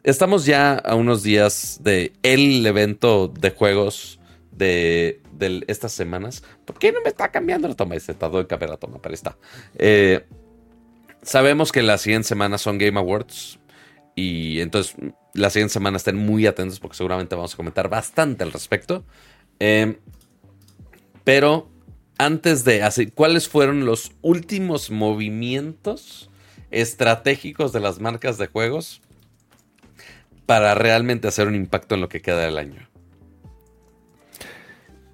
estamos 0.03 0.45
ya 0.45 0.75
a 0.75 0.95
unos 0.95 1.21
días 1.21 1.81
de 1.83 2.13
el 2.23 2.65
evento 2.65 3.27
de 3.27 3.51
juegos 3.51 4.21
de, 4.53 5.21
estas 5.67 5.91
semanas. 5.91 6.41
¿Por 6.63 6.79
qué 6.79 6.93
no 6.93 7.01
me 7.01 7.09
está 7.09 7.29
cambiando 7.29 7.67
la 7.67 7.75
toma? 7.75 7.95
Este 7.95 8.13
todo 8.13 8.37
de 8.37 8.47
cambiar 8.47 8.69
la 8.69 8.77
toma, 8.77 8.99
pero 9.01 9.13
está. 9.13 9.35
Eh, 9.75 10.25
sabemos 11.23 11.73
que 11.73 11.83
las 11.83 12.03
siguientes 12.03 12.29
semanas 12.29 12.61
son 12.61 12.77
Game 12.77 12.97
Awards. 12.97 13.59
Y 14.15 14.59
entonces 14.59 14.95
las 15.33 15.53
siguientes 15.53 15.73
semanas 15.73 16.01
estén 16.01 16.17
muy 16.17 16.45
atentos 16.45 16.79
porque 16.79 16.97
seguramente 16.97 17.35
vamos 17.35 17.53
a 17.53 17.57
comentar 17.57 17.89
bastante 17.89 18.43
al 18.43 18.51
respecto. 18.51 19.03
Eh, 19.59 19.97
pero 21.23 21.69
antes 22.17 22.63
de 22.63 22.83
así, 22.83 23.07
¿cuáles 23.07 23.47
fueron 23.47 23.85
los 23.85 24.11
últimos 24.21 24.91
movimientos 24.91 26.29
estratégicos 26.71 27.71
de 27.73 27.79
las 27.79 27.99
marcas 27.99 28.37
de 28.37 28.47
juegos 28.47 29.01
para 30.45 30.75
realmente 30.75 31.27
hacer 31.27 31.47
un 31.47 31.55
impacto 31.55 31.95
en 31.95 32.01
lo 32.01 32.09
que 32.09 32.21
queda 32.21 32.39
del 32.41 32.57
año? 32.57 32.89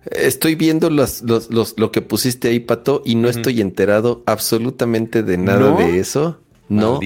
Estoy 0.06 0.56
viendo 0.56 0.90
lo 0.90 1.92
que 1.92 2.02
pusiste 2.02 2.48
ahí, 2.48 2.60
Pato, 2.60 3.02
y 3.06 3.16
no 3.16 3.30
estoy 3.30 3.62
enterado 3.62 4.24
absolutamente 4.26 5.24
de 5.24 5.38
nada 5.38 5.76
de 5.76 6.00
eso. 6.00 6.42
No, 6.70 7.00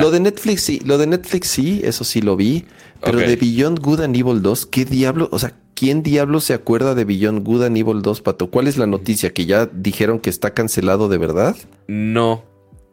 lo 0.00 0.10
de 0.10 0.20
Netflix 0.20 0.62
sí, 0.62 0.80
lo 0.84 0.98
de 0.98 1.06
Netflix 1.06 1.48
sí, 1.48 1.80
eso 1.84 2.04
sí 2.04 2.20
lo 2.20 2.36
vi. 2.36 2.64
Pero 3.00 3.18
de 3.18 3.36
Beyond 3.36 3.80
Good 3.80 4.00
and 4.00 4.16
Evil 4.16 4.42
2, 4.42 4.66
¿qué 4.66 4.84
diablo? 4.84 5.28
O 5.30 5.38
sea, 5.38 5.54
¿quién 5.74 6.02
diablo 6.02 6.40
se 6.40 6.54
acuerda 6.54 6.94
de 6.94 7.04
Beyond 7.04 7.44
Good 7.44 7.64
and 7.64 7.76
Evil 7.76 8.02
2, 8.02 8.20
Pato? 8.22 8.50
¿Cuál 8.50 8.66
es 8.66 8.78
la 8.78 8.86
noticia? 8.86 9.32
¿Que 9.32 9.46
ya 9.46 9.66
dijeron 9.66 10.18
que 10.18 10.30
está 10.30 10.54
cancelado 10.54 11.08
de 11.08 11.18
verdad? 11.18 11.56
No, 11.86 12.44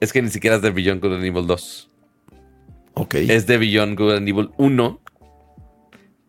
es 0.01 0.13
que 0.13 0.21
ni 0.21 0.29
siquiera 0.29 0.57
es 0.57 0.61
de 0.61 0.69
Beyond 0.69 1.01
Good 1.01 1.13
and 1.15 1.25
Evil 1.25 1.47
2. 1.47 1.89
Es 3.13 3.47
de 3.47 3.57
Beyond 3.57 3.97
Good 3.97 4.13
and 4.13 4.29
Evil 4.29 4.51
1. 4.57 4.99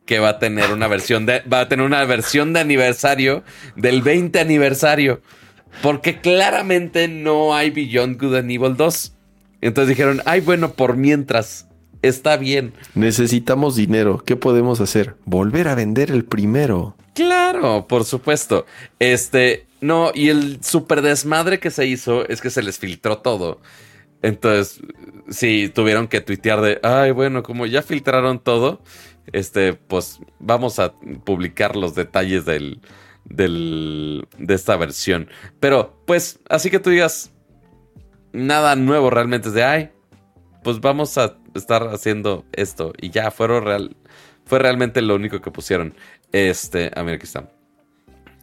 Que 0.06 0.18
va 0.18 0.30
a 0.30 0.38
tener 0.38 0.72
una 0.72 0.86
versión 0.86 1.26
de. 1.26 1.40
Va 1.40 1.60
a 1.60 1.68
tener 1.68 1.84
una 1.84 2.04
versión 2.04 2.52
de 2.52 2.60
aniversario 2.60 3.42
del 3.76 4.02
20 4.02 4.38
aniversario. 4.38 5.20
Porque 5.82 6.20
claramente 6.20 7.08
no 7.08 7.54
hay 7.54 7.70
Beyond 7.70 8.20
Good 8.20 8.36
and 8.36 8.50
Evil 8.50 8.76
2. 8.76 9.16
Entonces 9.64 9.88
dijeron, 9.88 10.20
ay, 10.26 10.42
bueno, 10.42 10.72
por 10.74 10.98
mientras. 10.98 11.68
Está 12.02 12.36
bien. 12.36 12.74
Necesitamos 12.94 13.76
dinero. 13.76 14.22
¿Qué 14.22 14.36
podemos 14.36 14.82
hacer? 14.82 15.16
Volver 15.24 15.68
a 15.68 15.74
vender 15.74 16.10
el 16.10 16.26
primero. 16.26 16.98
Claro, 17.14 17.86
por 17.88 18.04
supuesto. 18.04 18.66
Este, 18.98 19.66
no, 19.80 20.12
y 20.14 20.28
el 20.28 20.62
super 20.62 21.00
desmadre 21.00 21.60
que 21.60 21.70
se 21.70 21.86
hizo 21.86 22.28
es 22.28 22.42
que 22.42 22.50
se 22.50 22.62
les 22.62 22.78
filtró 22.78 23.18
todo. 23.18 23.62
Entonces, 24.20 24.82
sí, 25.30 25.72
tuvieron 25.74 26.08
que 26.08 26.20
tuitear 26.20 26.60
de, 26.60 26.78
ay, 26.82 27.12
bueno, 27.12 27.42
como 27.42 27.64
ya 27.64 27.80
filtraron 27.80 28.40
todo, 28.40 28.82
este, 29.32 29.72
pues 29.72 30.20
vamos 30.40 30.78
a 30.78 30.92
publicar 31.24 31.74
los 31.74 31.94
detalles 31.94 32.44
del, 32.44 32.82
del, 33.24 34.26
de 34.36 34.54
esta 34.54 34.76
versión. 34.76 35.30
Pero, 35.58 36.02
pues, 36.06 36.40
así 36.50 36.68
que 36.70 36.80
tú 36.80 36.90
digas, 36.90 37.33
nada 38.34 38.76
nuevo 38.76 39.08
realmente 39.08 39.48
es 39.48 39.54
de, 39.54 39.64
ay, 39.64 39.90
pues 40.62 40.80
vamos 40.80 41.16
a 41.16 41.38
estar 41.54 41.88
haciendo 41.88 42.44
esto. 42.52 42.92
Y 43.00 43.10
ya, 43.10 43.30
fueron 43.30 43.64
real, 43.64 43.96
fue 44.44 44.58
realmente 44.58 45.00
lo 45.00 45.14
único 45.14 45.40
que 45.40 45.50
pusieron. 45.50 45.94
Este, 46.32 46.90
a 46.94 47.02
ver, 47.02 47.14
aquí 47.14 47.24
está. 47.24 47.48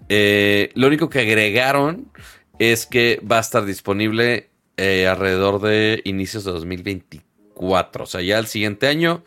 Eh, 0.09 0.71
lo 0.75 0.87
único 0.87 1.09
que 1.09 1.19
agregaron 1.19 2.11
es 2.57 2.85
que 2.85 3.21
va 3.29 3.37
a 3.37 3.41
estar 3.41 3.65
disponible 3.65 4.49
eh, 4.77 5.07
alrededor 5.07 5.61
de 5.61 6.01
inicios 6.05 6.43
de 6.45 6.51
2024. 6.51 8.03
O 8.03 8.07
sea, 8.07 8.21
ya 8.21 8.39
el 8.39 8.47
siguiente 8.47 8.87
año. 8.87 9.23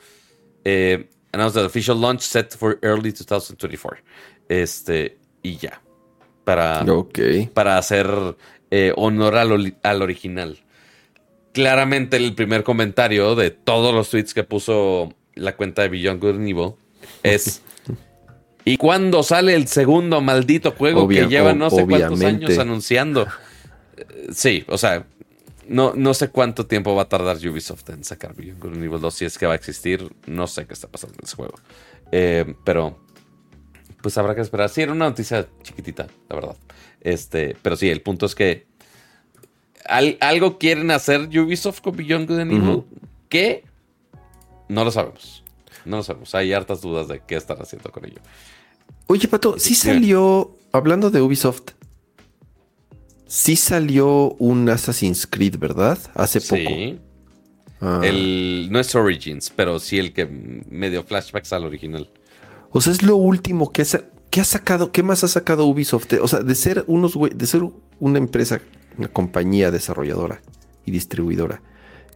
Eh, 0.65 1.11
announced 1.33 1.61
the 1.61 1.67
official 1.67 2.01
launch 2.01 2.23
set 2.23 2.57
for 2.57 2.79
early 2.83 3.13
2024. 3.13 3.99
Este, 4.49 5.19
y 5.43 5.57
ya. 5.57 5.81
Para, 6.45 6.85
para 7.55 7.79
hacer 7.79 8.37
eh, 8.77 8.93
honor 8.97 9.37
al, 9.37 9.77
al, 9.85 10.03
original. 10.03 10.59
Claramente, 11.53 12.17
el 12.17 12.35
primer 12.35 12.65
comentario 12.65 13.37
de 13.37 13.53
todos 13.53 13.95
los 13.95 14.11
tweets 14.11 14.35
que 14.35 14.43
puso 14.43 15.15
la 15.35 15.55
cuenta 15.55 15.83
de 15.83 15.91
Beyond 15.91 16.21
Good 16.21 16.35
and 16.35 16.49
Evil 16.49 16.73
es. 17.23 17.63
¿Y 18.65 18.77
cuándo 18.77 19.23
sale 19.23 19.55
el 19.55 19.69
segundo 19.69 20.21
maldito 20.21 20.73
juego 20.73 21.07
que 21.07 21.29
lleva 21.29 21.55
no 21.55 21.71
sé 21.71 21.87
cuántos 21.87 22.21
años 22.23 22.59
anunciando? 22.59 23.29
Sí, 24.33 24.65
o 24.67 24.77
sea, 24.77 25.07
no, 25.69 25.93
no 25.95 26.15
sé 26.15 26.31
cuánto 26.31 26.67
tiempo 26.67 26.97
va 26.97 27.03
a 27.03 27.09
tardar 27.09 27.37
Ubisoft 27.37 27.89
en 27.91 28.03
sacar 28.03 28.35
Beyond 28.35 28.61
Good 28.61 28.83
Evil 28.83 29.01
2. 29.01 29.15
Si 29.15 29.25
es 29.25 29.39
que 29.39 29.47
va 29.47 29.53
a 29.53 29.57
existir, 29.57 30.13
no 30.27 30.49
sé 30.49 30.67
qué 30.67 30.73
está 30.73 30.89
pasando 30.89 31.15
en 31.21 31.25
ese 31.25 31.37
juego. 31.37 31.55
Eh, 32.11 32.57
pero, 32.65 32.99
pues 34.03 34.19
habrá 34.19 34.35
que 34.35 34.41
esperar. 34.41 34.69
Sí, 34.69 34.83
era 34.83 34.91
una 34.91 35.09
noticia 35.09 35.47
chiquitita, 35.63 36.09
la 36.29 36.35
verdad. 36.35 36.57
Este, 37.05 37.57
pero 37.63 37.77
sí, 37.77 37.89
el 37.89 38.03
punto 38.03 38.27
es 38.27 38.35
que 38.35 38.67
algo 40.21 40.59
quieren 40.59 40.91
hacer 40.91 41.29
Ubisoft 41.39 41.81
con 41.81 41.95
Beyond 41.95 42.27
Good 42.29 42.39
and 42.39 42.53
Evil 42.53 42.85
que 43.29 43.65
no 44.69 44.85
lo 44.85 44.91
sabemos. 44.91 45.45
No 45.85 45.99
lo 45.99 46.03
sabemos. 46.03 46.35
Hay 46.35 46.53
hartas 46.53 46.81
dudas 46.81 47.07
de 47.07 47.21
qué 47.27 47.37
están 47.37 47.59
haciendo 47.61 47.93
con 47.93 48.07
ello. 48.07 48.21
Oye, 49.07 49.29
Pato, 49.29 49.59
sí 49.59 49.75
salió, 49.75 50.57
hablando 50.73 51.11
de 51.11 51.21
Ubisoft, 51.21 51.73
Sí 53.35 53.57
salió 53.57 54.37
un 54.39 54.69
Assassin's 54.69 55.27
Creed, 55.27 55.59
¿verdad? 55.59 55.99
Hace 56.15 56.41
poco. 56.41 56.57
Sí. 56.57 57.01
Ah. 57.81 58.01
El, 58.05 58.69
no 58.71 58.79
es 58.79 58.95
Origins, 58.95 59.51
pero 59.51 59.81
sí 59.81 59.99
el 59.99 60.13
que 60.13 60.27
medio 60.27 61.03
flashbacks 61.03 61.53
al 61.53 61.65
original. 61.65 62.09
O 62.71 62.81
sea, 62.81 62.93
es 62.93 63.03
lo 63.03 63.17
último 63.17 63.73
que, 63.73 63.85
ha 64.41 64.45
sacado. 64.45 64.93
¿Qué 64.93 65.03
más 65.03 65.25
ha 65.25 65.29
sacado 65.29 65.67
Ubisoft? 65.67 66.13
O 66.21 66.29
sea, 66.29 66.41
de 66.41 66.55
ser 66.55 66.85
unos 66.87 67.19
de 67.35 67.47
ser 67.47 67.63
una 68.01 68.19
empresa, 68.19 68.61
una 68.99 69.09
compañía 69.09 69.71
desarrolladora 69.71 70.43
y 70.85 70.91
distribuidora 70.91 71.63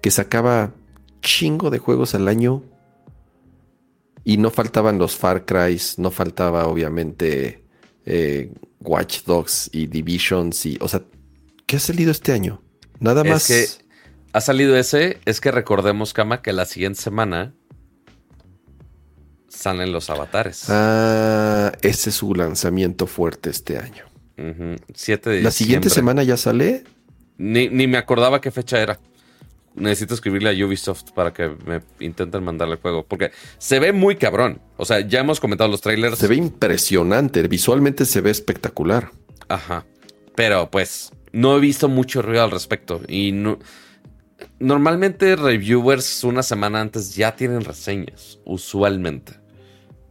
que 0.01 0.11
sacaba 0.11 0.75
chingo 1.21 1.71
de 1.71 1.79
juegos 1.79 2.15
al 2.15 2.29
año. 2.29 2.63
Y 4.25 4.37
no 4.37 4.51
faltaban 4.51 4.99
los 4.99 5.17
Far 5.17 5.47
Cry, 5.47 5.81
no 5.97 6.11
faltaba 6.11 6.67
obviamente 6.67 7.65
eh, 8.05 8.53
Watch 8.81 9.23
Dogs 9.25 9.71
y 9.73 9.87
Divisions 9.87 10.67
y, 10.67 10.77
o 10.81 10.89
sea, 10.89 11.03
¿qué 11.67 11.77
ha 11.77 11.81
salido 11.81 12.11
este 12.11 12.33
año? 12.33 12.63
Nada 13.01 13.25
más. 13.25 13.49
Es 13.49 13.79
que 13.79 13.85
ha 14.33 14.41
salido 14.43 14.77
ese, 14.77 15.19
es 15.25 15.41
que 15.41 15.51
recordemos, 15.51 16.13
Kama, 16.13 16.43
que 16.43 16.53
la 16.53 16.67
siguiente 16.67 17.01
semana 17.01 17.55
salen 19.59 19.93
los 19.93 20.09
avatares. 20.09 20.67
Ah, 20.69 21.73
ese 21.83 22.11
es 22.11 22.17
su 22.17 22.35
lanzamiento 22.35 23.07
fuerte 23.07 23.51
este 23.51 23.79
año. 23.79 24.05
7 24.95 25.31
de 25.31 25.43
¿La 25.43 25.51
siguiente 25.51 25.91
semana 25.91 26.23
ya 26.23 26.37
sale? 26.37 26.85
Ni, 27.39 27.69
ni, 27.69 27.89
me 27.89 27.99
acordaba 27.99 28.41
qué 28.41 28.53
fecha 28.53 28.81
era. 28.81 29.01
Necesito 29.75 30.15
escribirle 30.15 30.51
a 30.51 30.67
Ubisoft 30.67 31.11
para 31.13 31.33
que 31.33 31.51
me 31.67 31.83
intenten 31.99 32.45
mandarle 32.45 32.75
el 32.75 32.81
juego. 32.81 33.05
Porque 33.05 33.33
se 33.59 33.81
ve 33.81 33.93
muy 33.93 34.15
cabrón. 34.15 34.61
O 34.77 34.85
sea, 34.85 35.01
ya 35.01 35.21
hemos 35.21 35.41
comentado 35.41 35.69
los 35.69 35.81
trailers. 35.81 36.19
Se 36.19 36.29
ve 36.29 36.37
impresionante. 36.37 37.47
Visualmente 37.49 38.05
se 38.05 38.21
ve 38.21 38.31
espectacular. 38.31 39.11
Ajá. 39.49 39.85
Pero 40.37 40.71
pues 40.71 41.13
no 41.33 41.57
he 41.57 41.61
visto 41.61 41.89
mucho 41.89 42.23
ruido 42.23 42.45
al 42.45 42.53
respecto. 42.53 43.01
Y 43.09 43.33
no. 43.33 43.59
Normalmente 44.61 45.35
reviewers 45.35 46.23
una 46.23 46.45
semana 46.45 46.81
antes 46.81 47.17
ya 47.17 47.35
tienen 47.35 47.65
reseñas. 47.65 48.39
Usualmente. 48.45 49.48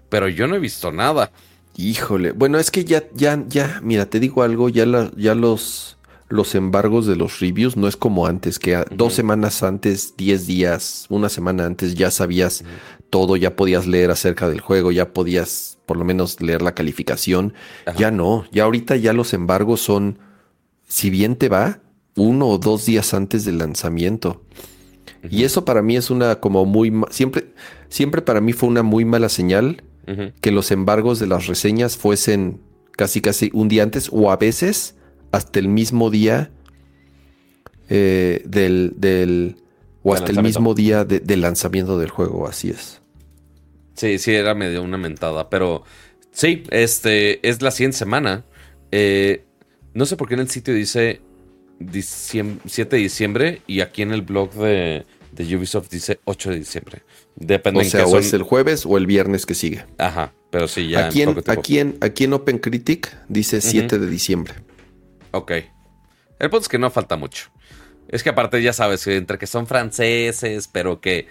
Pero 0.10 0.30
yo 0.30 0.48
no 0.48 0.56
he 0.56 0.60
visto 0.60 0.92
nada. 0.92 1.32
Híjole. 1.76 2.32
Bueno, 2.32 2.58
es 2.58 2.72
que 2.72 2.86
ya, 2.86 3.04
ya, 3.14 3.44
ya, 3.48 3.80
mira, 3.84 4.08
te 4.08 4.20
digo 4.20 4.42
algo, 4.42 4.68
ya, 4.70 4.86
la, 4.88 5.12
ya 5.16 5.36
los, 5.36 5.98
los 6.28 6.56
embargos 6.56 7.06
de 7.06 7.16
los 7.16 7.40
reviews 7.40 7.78
no 7.78 7.88
es 7.88 7.96
como 7.96 8.26
antes, 8.26 8.58
que 8.58 8.84
dos 8.92 9.14
semanas 9.14 9.62
antes, 9.62 10.16
diez 10.18 10.48
días, 10.48 11.06
una 11.10 11.30
semana 11.30 11.66
antes 11.66 11.94
ya 11.94 12.10
sabías 12.10 12.64
todo, 13.12 13.38
ya 13.38 13.56
podías 13.56 13.86
leer 13.86 14.10
acerca 14.10 14.50
del 14.50 14.60
juego, 14.60 14.92
ya 14.92 15.14
podías 15.14 15.78
por 15.86 15.98
lo 15.98 16.04
menos 16.04 16.42
leer 16.42 16.64
la 16.64 16.74
calificación. 16.74 17.54
Ya 17.98 18.10
no, 18.10 18.46
ya 18.52 18.64
ahorita 18.64 18.96
ya 18.96 19.14
los 19.14 19.34
embargos 19.34 19.80
son, 19.80 20.20
si 20.88 21.10
bien 21.10 21.36
te 21.36 21.48
va, 21.48 21.80
uno 22.16 22.48
o 22.48 22.58
dos 22.58 22.86
días 22.86 23.14
antes 23.14 23.46
del 23.46 23.60
lanzamiento. 23.60 24.42
Y 25.30 25.44
eso 25.44 25.64
para 25.64 25.82
mí 25.82 25.96
es 25.96 26.10
una 26.10 26.40
como 26.40 26.66
muy, 26.66 26.92
siempre, 27.12 27.54
siempre 27.90 28.22
para 28.22 28.42
mí 28.42 28.54
fue 28.54 28.68
una 28.68 28.84
muy 28.84 29.06
mala 29.06 29.30
señal 29.30 29.84
que 30.42 30.52
los 30.52 30.72
embargos 30.72 31.20
de 31.20 31.28
las 31.28 31.48
reseñas 31.48 31.98
fuesen 31.98 32.62
casi 32.94 33.22
casi 33.22 33.50
un 33.54 33.68
día 33.68 33.84
antes 33.84 34.10
o 34.12 34.32
a 34.32 34.38
veces 34.38 34.96
hasta 35.32 35.60
el 35.60 35.68
mismo 35.68 36.10
día 36.10 36.50
eh, 37.90 38.42
del, 38.46 38.94
del, 38.98 39.58
o 40.04 40.14
hasta 40.14 40.32
el 40.32 40.42
mismo 40.42 40.74
día 40.74 41.06
del 41.06 41.42
lanzamiento 41.42 41.98
del 41.98 42.10
juego, 42.10 42.48
así 42.48 42.70
es. 42.70 43.02
Sí, 43.96 44.20
sí, 44.20 44.34
era 44.34 44.54
medio 44.54 44.84
una 44.84 44.98
mentada, 44.98 45.50
pero 45.50 45.84
sí, 46.32 46.64
este 46.70 47.48
es 47.48 47.62
la 47.62 47.72
siguiente 47.72 47.98
semana. 47.98 48.46
Eh, 48.92 49.44
no 49.94 50.06
sé 50.06 50.18
por 50.18 50.28
qué 50.28 50.36
en 50.36 50.42
el 50.42 50.50
sitio 50.50 50.74
dice 50.74 51.22
7 51.92 52.96
de 52.96 52.98
diciembre 53.02 53.62
y 53.68 53.82
aquí 53.82 54.02
en 54.02 54.12
el 54.12 54.22
blog 54.22 54.54
de, 54.54 55.06
de 55.32 55.56
Ubisoft 55.56 55.90
dice 55.90 56.20
8 56.26 56.52
de 56.52 56.60
diciembre. 56.60 57.02
Depende 57.40 57.82
o 57.82 57.84
sea, 57.84 58.08
o 58.08 58.18
es 58.18 58.34
el 58.34 58.42
jueves 58.42 58.86
o 58.86 58.98
el 58.98 59.06
viernes 59.06 59.46
que 59.46 59.54
sigue. 59.54 59.86
Ajá, 60.00 60.34
pero 60.50 60.68
sí, 60.68 60.90
ya. 60.90 61.06
Aquí 61.06 61.22
en, 61.22 61.44
aquí 61.46 61.80
en, 61.80 61.98
aquí 62.02 62.24
en 62.24 62.34
Open 62.34 62.58
Critic 62.58 63.16
dice 63.30 63.62
7 63.62 64.00
de 64.00 64.08
diciembre. 64.08 64.56
Ok. 65.32 65.52
El 66.40 66.50
punto 66.50 66.64
es 66.64 66.68
que 66.68 66.80
no 66.80 66.90
falta 66.90 67.16
mucho. 67.16 67.52
Es 68.08 68.24
que 68.24 68.30
aparte 68.30 68.62
ya 68.62 68.74
sabes, 68.74 69.06
entre 69.06 69.38
que 69.38 69.46
son 69.46 69.68
franceses, 69.68 70.68
pero 70.68 71.00
que 71.00 71.28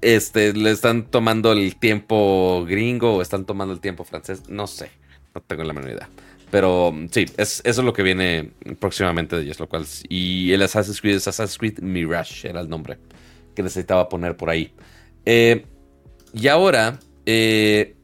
este, 0.00 0.52
le 0.52 0.72
están 0.72 1.04
tomando 1.04 1.52
el 1.52 1.76
tiempo 1.76 2.64
gringo 2.66 3.16
o 3.16 3.22
están 3.22 3.44
tomando 3.44 3.72
el 3.72 3.80
tiempo 3.80 4.02
francés, 4.02 4.48
no 4.48 4.66
sé. 4.66 4.90
No 5.32 5.42
tengo 5.42 5.62
la 5.62 5.72
menor 5.72 5.90
idea. 5.90 6.08
Pero 6.50 6.92
sí, 7.12 7.26
es, 7.36 7.62
eso 7.64 7.80
es 7.80 7.84
lo 7.84 7.92
que 7.92 8.02
viene 8.02 8.50
próximamente 8.80 9.36
de 9.36 9.42
ellos, 9.42 9.60
lo 9.60 9.68
cual... 9.68 9.86
Y 10.08 10.50
el 10.50 10.62
Assassin's 10.62 11.00
Creed 11.00 11.16
es 11.16 11.28
Assassin's 11.28 11.58
Creed 11.58 11.78
Mirage, 11.78 12.48
era 12.48 12.60
el 12.60 12.68
nombre 12.68 12.98
que 13.54 13.62
necesitaba 13.62 14.08
poner 14.08 14.36
por 14.36 14.50
ahí. 14.50 14.72
Eh, 15.24 15.66
y 16.32 16.48
ahora 16.48 16.98
eh, 17.26 17.96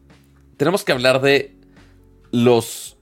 tenemos 0.56 0.84
que 0.84 0.92
hablar 0.92 1.20
de 1.20 1.56
los 2.32 2.96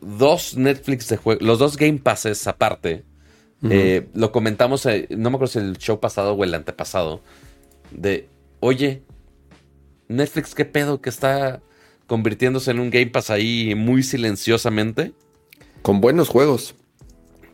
dos 0.00 0.56
Netflix 0.56 1.08
de 1.08 1.16
juego, 1.16 1.44
los 1.44 1.58
dos 1.58 1.76
Game 1.76 1.98
Passes 1.98 2.46
aparte. 2.46 3.04
Eh, 3.70 4.08
lo 4.12 4.30
comentamos, 4.30 4.84
no 4.84 5.30
me 5.30 5.36
acuerdo 5.36 5.46
si 5.46 5.58
el 5.58 5.78
show 5.78 5.98
pasado 5.98 6.34
o 6.34 6.44
el 6.44 6.52
antepasado, 6.52 7.22
de, 7.92 8.28
oye, 8.60 9.02
Netflix, 10.06 10.54
¿qué 10.54 10.66
pedo 10.66 11.00
que 11.00 11.08
está 11.08 11.62
convirtiéndose 12.06 12.72
en 12.72 12.80
un 12.80 12.90
Game 12.90 13.06
Pass 13.06 13.30
ahí 13.30 13.74
muy 13.74 14.02
silenciosamente? 14.02 15.14
Con 15.80 16.02
buenos 16.02 16.28
juegos. 16.28 16.74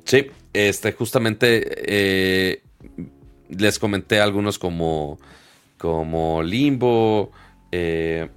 Sí, 0.02 0.26
este, 0.52 0.90
justamente 0.90 2.60
les 3.48 3.78
comenté 3.78 4.20
algunos 4.20 4.58
como 4.58 5.20
como 5.80 6.42
Limbo, 6.42 7.32
eh, 7.72 8.28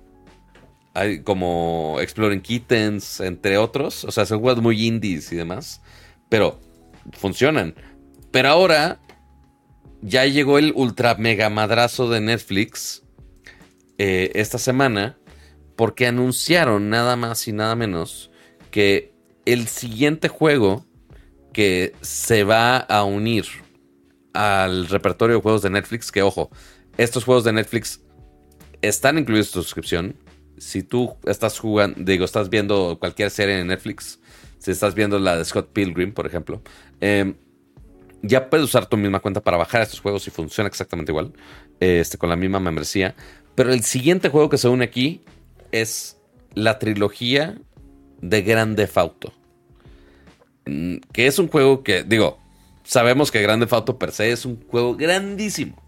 como 1.25 1.97
Exploring 1.99 2.39
Kittens, 2.39 3.19
entre 3.19 3.57
otros. 3.57 4.05
O 4.05 4.11
sea, 4.11 4.25
son 4.25 4.39
juegos 4.39 4.63
muy 4.63 4.87
indies 4.87 5.29
y 5.33 5.35
demás, 5.35 5.81
pero 6.29 6.61
funcionan. 7.11 7.75
Pero 8.31 8.47
ahora 8.47 9.01
ya 10.01 10.25
llegó 10.25 10.57
el 10.57 10.71
ultra 10.73 11.15
mega 11.15 11.49
madrazo 11.49 12.09
de 12.09 12.21
Netflix 12.21 13.03
eh, 13.97 14.31
esta 14.35 14.57
semana 14.57 15.17
porque 15.75 16.07
anunciaron 16.07 16.89
nada 16.89 17.17
más 17.17 17.45
y 17.49 17.51
nada 17.51 17.75
menos 17.75 18.31
que 18.71 19.13
el 19.45 19.67
siguiente 19.67 20.29
juego 20.29 20.85
que 21.51 21.93
se 21.99 22.45
va 22.45 22.77
a 22.77 23.03
unir 23.03 23.45
al 24.33 24.87
repertorio 24.87 25.35
de 25.35 25.41
juegos 25.41 25.61
de 25.61 25.69
Netflix, 25.69 26.11
que 26.11 26.21
ojo, 26.21 26.49
estos 26.97 27.23
juegos 27.23 27.43
de 27.43 27.53
Netflix 27.53 28.01
están 28.81 29.17
incluidos 29.17 29.47
en 29.47 29.53
tu 29.53 29.63
suscripción. 29.63 30.15
Si 30.57 30.83
tú 30.83 31.15
estás 31.25 31.59
jugando, 31.59 31.99
digo, 32.03 32.25
estás 32.25 32.49
viendo 32.49 32.97
cualquier 32.99 33.31
serie 33.31 33.59
en 33.59 33.67
Netflix, 33.67 34.19
si 34.59 34.71
estás 34.71 34.95
viendo 34.95 35.19
la 35.19 35.37
de 35.37 35.45
Scott 35.45 35.71
Pilgrim, 35.73 36.13
por 36.13 36.25
ejemplo, 36.25 36.61
em, 37.01 37.35
ya 38.21 38.49
puedes 38.49 38.65
usar 38.65 38.85
tu 38.85 38.95
misma 38.95 39.19
cuenta 39.19 39.41
para 39.41 39.57
bajar 39.57 39.81
estos 39.81 39.99
juegos 39.99 40.25
y 40.27 40.31
funciona 40.31 40.67
exactamente 40.67 41.11
igual, 41.11 41.33
este, 41.79 42.17
con 42.17 42.29
la 42.29 42.35
misma 42.35 42.59
membresía. 42.59 43.15
Pero 43.55 43.73
el 43.73 43.83
siguiente 43.83 44.29
juego 44.29 44.49
que 44.49 44.57
se 44.57 44.69
une 44.69 44.85
aquí 44.85 45.21
es 45.71 46.17
la 46.53 46.79
trilogía 46.79 47.57
de 48.21 48.41
Grand 48.41 48.77
Theft 48.77 48.97
Auto. 48.97 49.33
Mm, 50.65 50.97
que 51.11 51.27
es 51.27 51.39
un 51.39 51.49
juego 51.49 51.83
que, 51.83 52.03
digo, 52.03 52.39
sabemos 52.83 53.31
que 53.31 53.41
Grand 53.41 53.61
Theft 53.61 53.73
Auto 53.73 53.99
per 53.99 54.11
se 54.11 54.31
es 54.31 54.45
un 54.45 54.63
juego 54.67 54.95
grandísimo. 54.95 55.82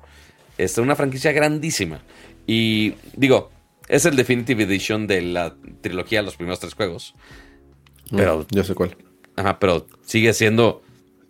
Es 0.57 0.77
una 0.77 0.95
franquicia 0.95 1.31
grandísima. 1.31 2.01
Y 2.47 2.93
digo, 3.15 3.51
es 3.87 4.05
el 4.05 4.15
Definitive 4.15 4.63
Edition 4.63 5.07
de 5.07 5.21
la 5.21 5.55
trilogía 5.81 6.19
de 6.19 6.25
los 6.25 6.35
primeros 6.35 6.59
tres 6.59 6.73
juegos. 6.73 7.15
Mm, 8.11 8.17
pero. 8.17 8.47
yo 8.49 8.63
sé 8.63 8.75
cuál. 8.75 8.97
Ajá, 9.35 9.59
pero 9.59 9.87
sigue 10.05 10.33
siendo. 10.33 10.81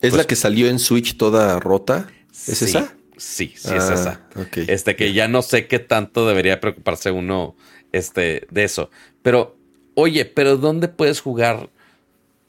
¿Es 0.01 0.11
la 0.11 0.17
pues, 0.17 0.27
que 0.27 0.35
salió 0.35 0.67
en 0.69 0.79
Switch 0.79 1.17
toda 1.17 1.59
rota? 1.59 2.07
¿Es 2.31 2.61
esa? 2.61 2.93
Sí, 3.17 3.53
sí, 3.57 3.73
es 3.73 3.89
esa. 3.89 4.27
Ah, 4.35 4.45
este 4.67 4.95
que 4.95 5.13
ya 5.13 5.27
no 5.27 5.41
sé 5.41 5.67
qué 5.67 5.79
tanto 5.79 6.27
debería 6.27 6.59
preocuparse 6.59 7.11
uno 7.11 7.55
este, 7.93 8.45
de 8.51 8.63
eso. 8.65 8.89
Pero, 9.21 9.57
oye, 9.95 10.25
pero 10.25 10.57
¿dónde 10.57 10.89
puedes 10.89 11.21
jugar 11.21 11.69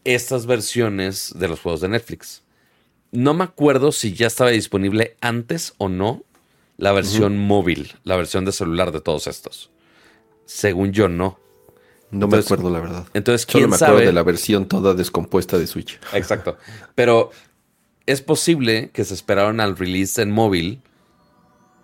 estas 0.04 0.46
versiones 0.46 1.32
de 1.36 1.48
los 1.48 1.60
juegos 1.60 1.80
de 1.80 1.88
Netflix? 1.88 2.42
No 3.12 3.32
me 3.32 3.44
acuerdo 3.44 3.92
si 3.92 4.12
ya 4.12 4.26
estaba 4.26 4.50
disponible 4.50 5.16
antes 5.20 5.74
o 5.78 5.88
no 5.88 6.24
la 6.76 6.92
versión 6.92 7.38
móvil, 7.38 7.94
la 8.04 8.16
versión 8.16 8.44
de 8.44 8.52
celular 8.52 8.92
de 8.92 9.00
todos 9.00 9.26
estos. 9.26 9.70
Según 10.44 10.92
yo, 10.92 11.08
no. 11.08 11.38
No 12.10 12.28
me 12.28 12.38
acuerdo, 12.38 12.70
la 12.70 12.80
verdad. 12.80 13.06
Entonces, 13.14 13.46
¿quién 13.46 13.64
Solo 13.64 13.68
me 13.68 13.76
acuerdo 13.76 14.06
de 14.06 14.12
la 14.12 14.22
versión 14.22 14.66
toda 14.68 14.94
descompuesta 14.94 15.58
de 15.58 15.66
Switch. 15.66 15.98
Exacto. 16.12 16.56
Pero 16.94 17.30
es 18.06 18.22
posible 18.22 18.90
que 18.92 19.04
se 19.04 19.14
esperaron 19.14 19.60
al 19.60 19.76
release 19.76 20.22
en 20.22 20.30
móvil 20.30 20.82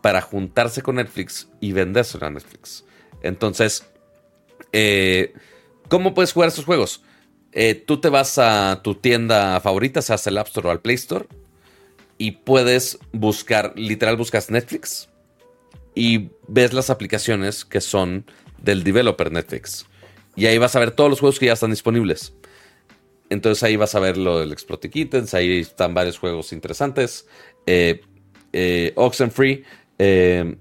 para 0.01 0.20
juntarse 0.20 0.82
con 0.82 0.97
Netflix 0.97 1.48
y 1.60 1.73
vendérselo 1.73 2.27
a 2.27 2.31
Netflix. 2.31 2.85
Entonces, 3.23 3.85
eh, 4.73 5.35
¿cómo 5.89 6.14
puedes 6.14 6.32
jugar 6.32 6.48
estos 6.48 6.64
juegos? 6.64 7.02
Eh, 7.52 7.74
tú 7.74 8.01
te 8.01 8.09
vas 8.09 8.39
a 8.39 8.81
tu 8.82 8.94
tienda 8.94 9.60
favorita, 9.60 10.02
sea 10.02 10.16
el 10.24 10.39
App 10.39 10.47
Store 10.48 10.69
o 10.69 10.70
al 10.70 10.81
Play 10.81 10.97
Store, 10.97 11.27
y 12.23 12.31
puedes 12.31 13.01
buscar, 13.11 13.73
literal 13.74 14.16
buscas 14.16 14.49
Netflix 14.49 15.09
y 15.93 16.28
ves 16.47 16.73
las 16.73 16.89
aplicaciones 16.89 17.65
que 17.65 17.81
son 17.81 18.24
del 18.62 18.85
developer 18.85 19.32
Netflix. 19.32 19.86
Y 20.36 20.47
ahí 20.47 20.57
vas 20.57 20.77
a 20.77 20.78
ver 20.78 20.93
todos 20.93 21.11
los 21.11 21.19
juegos 21.19 21.40
que 21.40 21.47
ya 21.47 21.55
están 21.55 21.70
disponibles. 21.70 22.32
Entonces 23.28 23.65
ahí 23.65 23.74
vas 23.74 23.97
a 23.97 23.99
ver 23.99 24.16
lo 24.16 24.39
del 24.39 24.53
Exploit 24.53 24.89
Kittens, 24.89 25.35
ahí 25.35 25.62
están 25.62 25.94
varios 25.94 26.16
juegos 26.16 26.53
interesantes. 26.53 27.27
Eh, 27.66 28.03
eh, 28.53 28.93
Oxenfree, 28.94 29.65
eh, 29.99 30.55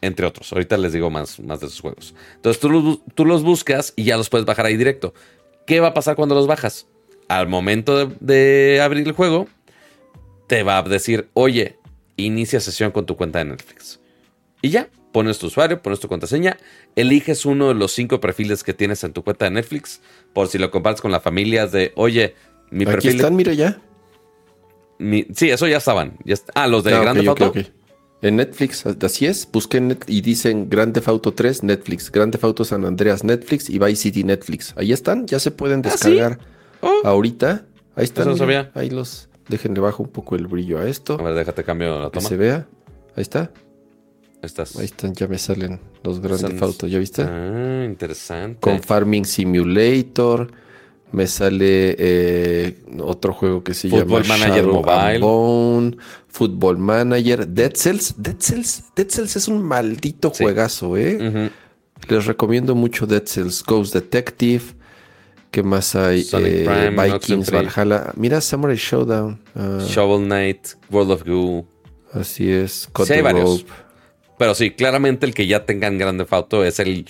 entre 0.00 0.26
otros. 0.26 0.52
Ahorita 0.52 0.76
les 0.76 0.92
digo 0.92 1.08
más, 1.08 1.38
más 1.38 1.60
de 1.60 1.68
esos 1.68 1.78
juegos. 1.78 2.16
Entonces 2.34 2.58
tú 2.58 2.68
los, 2.68 2.98
tú 3.14 3.24
los 3.24 3.44
buscas 3.44 3.92
y 3.94 4.02
ya 4.02 4.16
los 4.16 4.28
puedes 4.28 4.44
bajar 4.44 4.66
ahí 4.66 4.76
directo. 4.76 5.14
¿Qué 5.68 5.78
va 5.78 5.86
a 5.86 5.94
pasar 5.94 6.16
cuando 6.16 6.34
los 6.34 6.48
bajas? 6.48 6.88
Al 7.28 7.46
momento 7.46 7.96
de, 7.96 8.16
de 8.18 8.80
abrir 8.80 9.06
el 9.06 9.12
juego, 9.12 9.46
te 10.46 10.62
va 10.62 10.78
a 10.78 10.82
decir, 10.82 11.28
oye, 11.34 11.78
inicia 12.16 12.60
sesión 12.60 12.90
con 12.92 13.06
tu 13.06 13.16
cuenta 13.16 13.38
de 13.40 13.46
Netflix. 13.46 14.00
Y 14.62 14.70
ya, 14.70 14.88
pones 15.12 15.38
tu 15.38 15.46
usuario, 15.46 15.82
pones 15.82 16.00
tu 16.00 16.08
contraseña, 16.08 16.56
eliges 16.94 17.44
uno 17.46 17.68
de 17.68 17.74
los 17.74 17.92
cinco 17.92 18.20
perfiles 18.20 18.62
que 18.64 18.74
tienes 18.74 19.02
en 19.04 19.12
tu 19.12 19.22
cuenta 19.22 19.44
de 19.46 19.50
Netflix, 19.52 20.00
por 20.32 20.48
si 20.48 20.58
lo 20.58 20.70
compartes 20.70 21.00
con 21.00 21.10
la 21.12 21.20
familia 21.20 21.66
de, 21.66 21.92
oye, 21.96 22.34
mi 22.70 22.84
Aquí 22.84 22.92
perfil... 22.92 23.16
están, 23.16 23.36
mira 23.36 23.52
ya. 23.52 23.80
mi- 24.98 25.26
sí, 25.34 25.50
eso 25.50 25.66
ya 25.68 25.76
estaban. 25.78 26.16
Ya 26.24 26.36
ah, 26.54 26.66
los 26.66 26.84
de 26.84 26.94
Ah, 26.94 27.00
Grande 27.00 27.20
ok, 27.20 27.26
Foto. 27.26 27.46
ok, 27.48 27.56
ok. 27.58 27.66
En 28.22 28.36
Netflix, 28.36 28.84
así 28.86 29.26
es. 29.26 29.46
Busqué 29.52 29.78
net- 29.80 30.04
y 30.08 30.22
dicen 30.22 30.70
Grand 30.70 30.94
Theft 30.94 31.08
Auto 31.08 31.34
3 31.34 31.62
Netflix, 31.62 32.10
Grand 32.10 32.32
Theft 32.32 32.44
Auto 32.44 32.64
San 32.64 32.84
Andreas 32.86 33.22
Netflix 33.24 33.68
y 33.68 33.78
Vice 33.78 33.96
City 34.02 34.24
Netflix. 34.24 34.72
Ahí 34.76 34.90
están, 34.92 35.26
ya 35.26 35.38
se 35.38 35.50
pueden 35.50 35.82
¿Ah, 35.84 35.90
sí? 35.90 36.10
descargar 36.12 36.38
Oh. 36.80 37.02
ahorita. 37.04 37.66
Ahí 37.94 38.04
están. 38.04 38.22
Eso 38.28 38.30
no 38.40 38.46
mira, 38.46 38.64
sabía. 38.64 38.72
Ahí 38.74 38.90
los. 38.90 39.28
Déjenle 39.48 39.80
bajo 39.80 40.02
un 40.02 40.08
poco 40.08 40.34
el 40.36 40.46
brillo 40.46 40.78
a 40.78 40.88
esto. 40.88 41.18
A 41.20 41.22
ver, 41.22 41.34
déjate 41.34 41.62
cambio 41.64 41.98
la 42.00 42.10
Que 42.10 42.18
toma. 42.18 42.28
se 42.28 42.36
vea. 42.36 42.66
Ahí 43.14 43.22
está. 43.22 43.50
Estás. 44.42 44.76
Ahí 44.76 44.84
están, 44.84 45.14
ya 45.14 45.26
me 45.26 45.38
salen 45.38 45.80
los 46.04 46.20
Grand 46.20 46.40
Son- 46.40 46.50
Theft 46.50 46.62
Auto. 46.62 46.86
¿Ya 46.86 46.98
viste? 46.98 47.22
Ah, 47.22 47.84
interesante. 47.84 48.60
Con 48.60 48.80
Farming 48.82 49.24
Simulator. 49.24 50.50
Me 51.12 51.26
sale 51.28 51.94
eh, 51.98 52.82
otro 53.00 53.32
juego 53.32 53.62
que 53.62 53.72
se 53.74 53.88
Football 53.88 54.22
llama 54.24 54.38
Manager 54.38 54.64
Shadow 54.64 54.82
Mobile. 54.82 55.18
Bone, 55.20 55.96
Football 56.28 56.78
Manager, 56.78 57.46
Dead 57.46 57.72
Cells. 57.74 58.14
Dead 58.18 58.34
Cells, 58.38 58.82
Dead 58.94 59.08
Cells 59.08 59.36
es 59.36 59.48
un 59.48 59.62
maldito 59.62 60.32
Sí. 60.34 60.42
juegazo, 60.44 60.96
¿eh? 60.96 61.50
Les 62.08 62.26
recomiendo 62.26 62.74
mucho 62.74 63.06
Dead 63.06 63.22
Cells, 63.24 63.62
Ghost 63.64 63.94
Detective. 63.94 64.62
¿Qué 65.50 65.62
más 65.62 65.94
hay? 65.94 66.22
Sonic 66.22 66.52
Eh, 66.52 66.64
Prime, 66.64 67.12
Vikings. 67.12 67.50
Valhalla. 67.50 68.12
Mira, 68.16 68.40
Samurai 68.40 68.76
Showdown. 68.76 69.40
Ah, 69.54 69.78
Shovel 69.88 70.26
Knight, 70.26 70.68
World 70.90 71.10
of 71.12 71.24
Goo. 71.24 71.66
así 72.12 72.50
es. 72.50 72.88
Cut 72.92 73.06
Sí, 73.06 73.14
hay 73.14 73.22
varios. 73.22 73.62
Rope. 73.62 73.72
Pero 74.38 74.54
sí, 74.54 74.70
claramente 74.72 75.24
el 75.26 75.34
que 75.34 75.46
ya 75.46 75.64
tengan 75.64 75.96
Grande 75.96 76.26
Auto 76.28 76.62
es 76.64 76.78
el, 76.78 77.06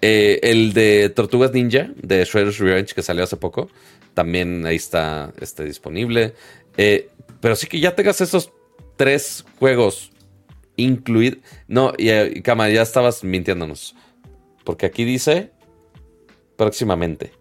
eh, 0.00 0.40
el 0.42 0.72
de 0.72 1.10
Tortugas 1.14 1.52
Ninja, 1.52 1.90
de 1.96 2.24
Shredder's 2.24 2.58
Revenge, 2.58 2.94
que 2.94 3.02
salió 3.02 3.24
hace 3.24 3.36
poco. 3.36 3.68
También 4.14 4.64
ahí 4.64 4.76
está 4.76 5.32
este, 5.40 5.64
disponible. 5.64 6.34
Eh, 6.78 7.10
pero 7.40 7.54
sí 7.56 7.66
que 7.66 7.80
ya 7.80 7.94
tengas 7.94 8.20
esos 8.22 8.50
tres 8.96 9.44
juegos 9.58 10.10
incluidos. 10.76 11.38
No, 11.68 11.92
y 11.98 12.40
Cama, 12.40 12.70
ya 12.70 12.80
estabas 12.82 13.22
mintiéndonos. 13.24 13.94
Porque 14.64 14.86
aquí 14.86 15.04
dice 15.04 15.50
próximamente. 16.56 17.32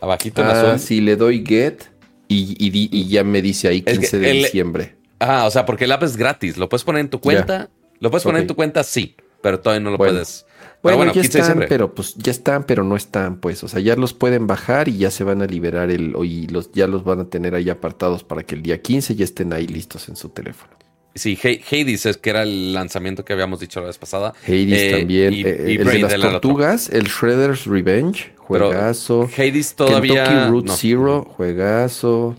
Abajito 0.00 0.42
en 0.42 0.48
Ah, 0.48 0.60
azul. 0.72 0.78
sí, 0.78 1.00
le 1.00 1.16
doy 1.16 1.44
get 1.46 1.82
y, 2.28 2.56
y 2.58 2.88
y 2.92 3.08
ya 3.08 3.24
me 3.24 3.42
dice 3.42 3.68
ahí 3.68 3.78
Es 3.86 3.94
que 3.98 4.00
15 4.00 4.18
de 4.18 4.30
el- 4.30 4.36
diciembre. 4.44 4.96
Ah, 5.20 5.44
o 5.46 5.50
sea, 5.50 5.66
porque 5.66 5.84
el 5.84 5.92
app 5.92 6.02
es 6.04 6.16
gratis. 6.16 6.56
Lo 6.58 6.68
puedes 6.68 6.84
poner 6.84 7.00
en 7.00 7.10
tu 7.10 7.20
cuenta. 7.20 7.70
Lo 8.00 8.10
puedes 8.10 8.22
poner 8.22 8.42
en 8.42 8.46
tu 8.46 8.54
cuenta, 8.54 8.84
sí. 8.84 9.16
Pero 9.42 9.58
todavía 9.60 9.82
no 9.84 9.90
lo 9.90 9.98
Bueno. 9.98 10.12
puedes. 10.12 10.46
Bueno, 10.82 10.98
Pero 10.98 11.12
ya 11.12 11.20
15 11.22 11.38
de 11.38 11.42
están, 11.42 11.64
pero 11.68 11.92
pues 11.94 12.14
ya 12.14 12.30
están, 12.30 12.62
pero 12.62 12.84
no 12.84 12.94
están, 12.94 13.40
pues. 13.40 13.64
O 13.64 13.68
sea, 13.68 13.80
ya 13.80 13.96
los 13.96 14.14
pueden 14.14 14.46
bajar 14.46 14.86
y 14.88 14.98
ya 14.98 15.10
se 15.10 15.24
van 15.24 15.42
a 15.42 15.46
liberar 15.46 15.90
el, 15.90 16.14
y 16.24 16.46
los, 16.46 16.70
ya 16.72 16.86
los 16.86 17.02
van 17.02 17.18
a 17.20 17.24
tener 17.24 17.56
ahí 17.56 17.68
apartados 17.68 18.22
para 18.22 18.44
que 18.44 18.54
el 18.54 18.62
día 18.62 18.80
15 18.80 19.16
ya 19.16 19.24
estén 19.24 19.52
ahí 19.52 19.66
listos 19.66 20.08
en 20.08 20.14
su 20.14 20.28
teléfono. 20.28 20.72
Sí, 21.18 21.38
Hades 21.42 22.06
es 22.06 22.16
que 22.16 22.30
era 22.30 22.42
el 22.42 22.72
lanzamiento 22.72 23.24
que 23.24 23.32
habíamos 23.32 23.60
dicho 23.60 23.80
la 23.80 23.86
vez 23.86 23.98
pasada. 23.98 24.34
Hades 24.44 24.72
Eh, 24.72 24.90
también, 24.98 25.34
y- 25.34 25.42
eh, 25.42 25.64
y 25.68 25.76
el 25.76 25.84
de 25.86 25.98
las 25.98 26.20
tortugas, 26.20 26.88
el 26.90 27.04
Shredder's 27.04 27.66
Revenge, 27.66 28.32
Pero 28.48 28.68
juegazo. 28.68 29.28
Hades 29.36 29.74
todavía. 29.74 30.24
Kentucky 30.24 30.48
Route 30.50 30.66
no. 30.68 30.76
Zero, 30.76 31.24
juegazo. 31.24 32.36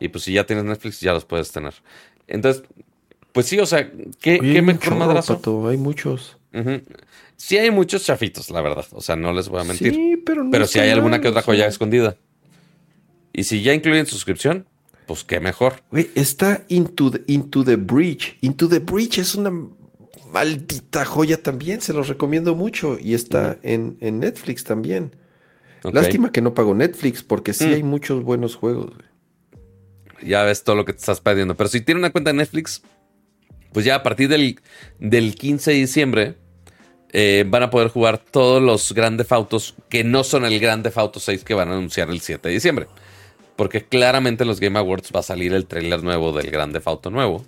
Y 0.00 0.08
pues 0.08 0.24
si 0.24 0.32
ya 0.32 0.44
tienes 0.46 0.64
Netflix, 0.64 1.00
ya 1.00 1.12
los 1.12 1.24
puedes 1.24 1.50
tener. 1.50 1.74
Entonces, 2.26 2.62
pues 3.32 3.46
sí, 3.46 3.58
o 3.58 3.66
sea, 3.66 3.90
¿qué, 4.20 4.38
Oye, 4.40 4.62
mejor 4.62 4.96
madrazo? 4.96 5.36
Pato, 5.36 5.68
hay 5.68 5.76
muchos. 5.76 6.36
Sí 7.36 7.56
hay 7.56 7.70
muchos 7.70 8.04
chafitos, 8.04 8.50
la 8.50 8.60
verdad. 8.60 8.84
O 8.92 9.00
sea, 9.00 9.14
no 9.16 9.32
les 9.32 9.48
voy 9.48 9.60
a 9.60 9.64
mentir. 9.64 9.94
Sí, 9.94 10.16
pero 10.24 10.42
no 10.44 10.50
pero 10.50 10.66
si 10.66 10.78
hay 10.78 10.90
alguna 10.90 11.20
que 11.20 11.28
otra 11.28 11.42
joya 11.42 11.66
escondida. 11.66 12.16
Y 13.32 13.44
si 13.44 13.62
ya 13.62 13.74
incluyen 13.74 14.06
suscripción, 14.06 14.66
pues 15.08 15.24
qué 15.24 15.40
mejor. 15.40 15.82
Güey, 15.90 16.10
está 16.14 16.64
Into 16.68 17.10
the, 17.10 17.22
Into 17.26 17.64
the 17.64 17.74
Breach. 17.74 18.36
Into 18.42 18.68
the 18.68 18.78
Breach 18.78 19.18
es 19.18 19.34
una 19.34 19.50
maldita 20.32 21.04
joya 21.04 21.42
también. 21.42 21.80
Se 21.80 21.92
los 21.92 22.06
recomiendo 22.06 22.54
mucho. 22.54 22.96
Y 23.00 23.14
está 23.14 23.58
en, 23.64 23.96
en 24.00 24.20
Netflix 24.20 24.62
también. 24.62 25.16
Lástima 25.82 26.30
que 26.30 26.40
no 26.42 26.54
pago 26.54 26.74
Netflix 26.74 27.22
porque 27.24 27.52
sí 27.52 27.64
Mm. 27.66 27.72
hay 27.72 27.82
muchos 27.82 28.22
buenos 28.22 28.54
juegos. 28.54 28.92
güey. 28.94 30.28
ya 30.30 30.42
ves 30.44 30.62
todo 30.64 30.76
lo 30.76 30.84
que 30.84 30.92
te 30.92 30.98
estás 31.00 31.20
perdiendo. 31.20 31.56
Pero 31.56 31.68
si 31.68 31.80
tienen 31.80 32.00
una 32.00 32.10
cuenta 32.10 32.30
de 32.30 32.36
Netflix, 32.36 32.82
pues 33.72 33.84
ya 33.86 33.94
a 33.96 34.02
partir 34.02 34.28
del, 34.28 34.60
del 34.98 35.34
15 35.36 35.70
de 35.70 35.76
diciembre 35.76 36.34
eh, 37.12 37.44
van 37.48 37.62
a 37.62 37.70
poder 37.70 37.88
jugar 37.88 38.18
todos 38.18 38.60
los 38.62 38.92
grandes 38.92 39.30
autos 39.32 39.74
que 39.88 40.04
no 40.04 40.24
son 40.24 40.44
el 40.44 40.58
Grande 40.60 40.92
Auto 40.94 41.20
6 41.20 41.42
que 41.44 41.54
van 41.54 41.68
a 41.70 41.72
anunciar 41.76 42.10
el 42.10 42.20
7 42.20 42.48
de 42.48 42.54
diciembre. 42.54 42.86
Porque 43.58 43.84
claramente 43.84 44.44
en 44.44 44.48
los 44.48 44.60
Game 44.60 44.78
Awards 44.78 45.10
va 45.12 45.18
a 45.18 45.24
salir 45.24 45.52
el 45.52 45.66
trailer 45.66 46.04
nuevo 46.04 46.30
del 46.30 46.48
Grande 46.48 46.80
Auto 46.84 47.10
nuevo. 47.10 47.44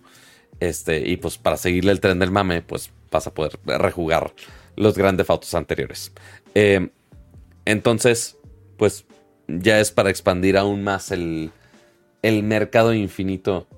Este, 0.59 1.09
y 1.09 1.19
pues 1.19 1.39
para 1.39 1.57
seguirle 1.57 1.93
el 1.93 2.01
tren 2.01 2.19
del 2.19 2.33
mame, 2.33 2.63
pues 2.63 2.91
vas 3.13 3.29
a 3.29 3.33
poder 3.33 3.61
rejugar 3.65 4.35
los 4.75 4.99
Grande 4.99 5.25
Autos 5.29 5.55
anteriores. 5.55 6.11
Eh, 6.57 6.91
entonces, 7.65 8.39
pues 8.77 9.05
ya 9.47 9.79
es 9.79 9.93
para 9.93 10.11
expandir 10.11 10.59
aún 10.59 10.83
más 10.83 11.13
el, 11.13 11.53
el 12.23 12.43
mercado 12.43 12.93
infinito 12.93 13.69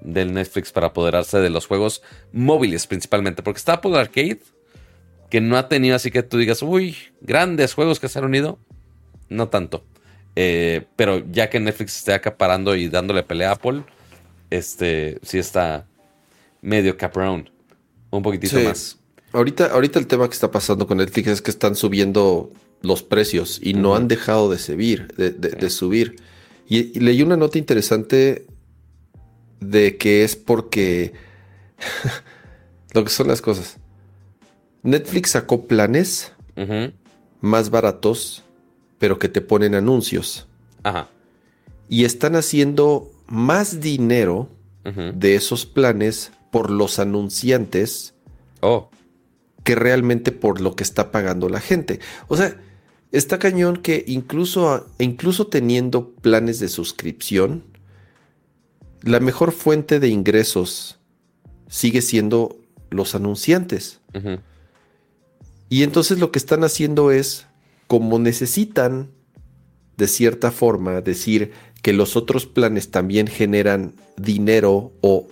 del 0.00 0.34
Netflix 0.34 0.72
para 0.72 0.88
apoderarse 0.88 1.38
de 1.38 1.50
los 1.50 1.68
juegos 1.68 2.02
móviles 2.32 2.88
principalmente. 2.88 3.44
Porque 3.44 3.58
está 3.58 3.74
Apple 3.74 3.96
Arcade, 3.96 4.40
que 5.30 5.40
no 5.40 5.56
ha 5.56 5.68
tenido 5.68 5.94
así 5.94 6.10
que 6.10 6.24
tú 6.24 6.36
digas, 6.36 6.62
uy, 6.62 6.96
grandes 7.20 7.74
juegos 7.74 8.00
que 8.00 8.08
se 8.08 8.18
han 8.18 8.24
unido. 8.24 8.58
No 9.28 9.50
tanto. 9.50 9.84
Eh, 10.36 10.86
pero 10.96 11.24
ya 11.32 11.48
que 11.50 11.58
Netflix 11.58 11.96
esté 11.96 12.12
acaparando 12.12 12.76
y 12.76 12.88
dándole 12.88 13.22
pelea 13.22 13.50
a 13.50 13.52
Apple, 13.54 13.82
este 14.50 15.18
sí 15.22 15.38
está 15.38 15.86
medio 16.62 16.96
caprón. 16.96 17.50
Un 18.10 18.22
poquitito 18.22 18.58
Sí. 18.58 18.64
más. 18.64 18.98
Ahorita, 19.32 19.66
ahorita 19.66 19.98
el 19.98 20.06
tema 20.06 20.28
que 20.28 20.34
está 20.34 20.50
pasando 20.50 20.86
con 20.86 20.98
Netflix 20.98 21.28
es 21.28 21.42
que 21.42 21.50
están 21.50 21.74
subiendo 21.74 22.52
los 22.82 23.02
precios 23.02 23.58
y 23.62 23.74
no 23.74 23.96
han 23.96 24.08
dejado 24.08 24.50
de 24.50 24.58
subir, 24.58 25.08
de, 25.16 25.30
de- 25.30 25.50
de 25.50 25.70
subir. 25.70 26.16
Y, 26.68 26.96
y 26.96 27.00
leí 27.00 27.22
una 27.22 27.36
nota 27.36 27.58
interesante 27.58 28.46
de 29.60 29.96
que 29.96 30.22
es 30.24 30.36
porque 30.36 31.12
lo 32.92 33.04
que 33.04 33.10
son 33.10 33.28
las 33.28 33.40
cosas. 33.40 33.78
Netflix 34.82 35.30
sacó 35.30 35.66
planes 35.66 36.32
más 37.40 37.70
baratos, 37.70 38.44
pero 38.98 39.18
que 39.18 39.28
te 39.28 39.40
ponen 39.40 39.74
anuncios. 39.74 40.46
Ajá. 40.82 41.08
Y 41.88 42.04
están 42.04 42.36
haciendo 42.36 43.10
más 43.26 43.80
dinero 43.80 44.48
de 45.14 45.34
esos 45.34 45.66
planes 45.66 46.30
por 46.52 46.70
los 46.70 47.00
anunciantes 47.00 48.14
Oh. 48.60 48.88
que 49.64 49.74
realmente 49.74 50.30
por 50.32 50.60
lo 50.60 50.76
que 50.76 50.84
está 50.84 51.10
pagando 51.10 51.48
la 51.48 51.60
gente. 51.60 51.98
O 52.28 52.36
sea, 52.36 52.56
está 53.12 53.38
cañón 53.38 53.78
que 53.78 54.04
incluso, 54.06 54.86
incluso 54.98 55.48
teniendo 55.48 56.10
planes 56.10 56.60
de 56.60 56.68
suscripción, 56.68 57.64
la 59.02 59.20
mejor 59.20 59.52
fuente 59.52 60.00
de 60.00 60.08
ingresos 60.08 60.98
sigue 61.68 62.00
siendo 62.00 62.56
los 62.90 63.14
anunciantes. 63.14 64.00
Y 65.68 65.82
entonces 65.82 66.18
lo 66.20 66.30
que 66.30 66.38
están 66.38 66.62
haciendo 66.64 67.10
es, 67.10 67.46
como 67.86 68.18
necesitan 68.18 69.10
de 69.96 70.08
cierta 70.08 70.50
forma 70.50 71.00
decir 71.00 71.52
que 71.82 71.92
los 71.92 72.16
otros 72.16 72.46
planes 72.46 72.90
también 72.90 73.26
generan 73.28 73.94
dinero 74.16 74.92
o 75.02 75.26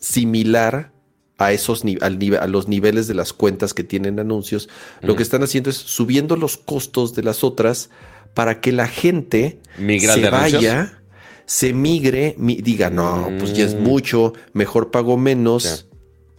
similar 0.00 0.92
a 1.38 1.52
esos 1.52 1.82
al 2.00 2.18
a 2.38 2.46
los 2.46 2.68
niveles 2.68 3.06
de 3.08 3.14
las 3.14 3.32
cuentas 3.32 3.72
que 3.72 3.84
tienen 3.84 4.18
anuncios, 4.18 4.68
lo 5.00 5.16
que 5.16 5.22
están 5.22 5.42
haciendo 5.42 5.70
es 5.70 5.76
subiendo 5.76 6.36
los 6.36 6.56
costos 6.58 7.14
de 7.14 7.22
las 7.22 7.44
otras 7.44 7.90
para 8.34 8.60
que 8.60 8.72
la 8.72 8.86
gente 8.88 9.60
se 9.76 10.26
anuncios. 10.26 10.30
vaya, 10.62 11.02
se 11.46 11.72
migre, 11.72 12.34
mi- 12.38 12.60
diga, 12.60 12.90
no, 12.90 13.30
pues 13.38 13.54
ya 13.54 13.64
es 13.64 13.74
Mm. 13.74 13.82
mucho, 13.82 14.34
mejor 14.52 14.90
pago 14.90 15.16
menos, 15.16 15.86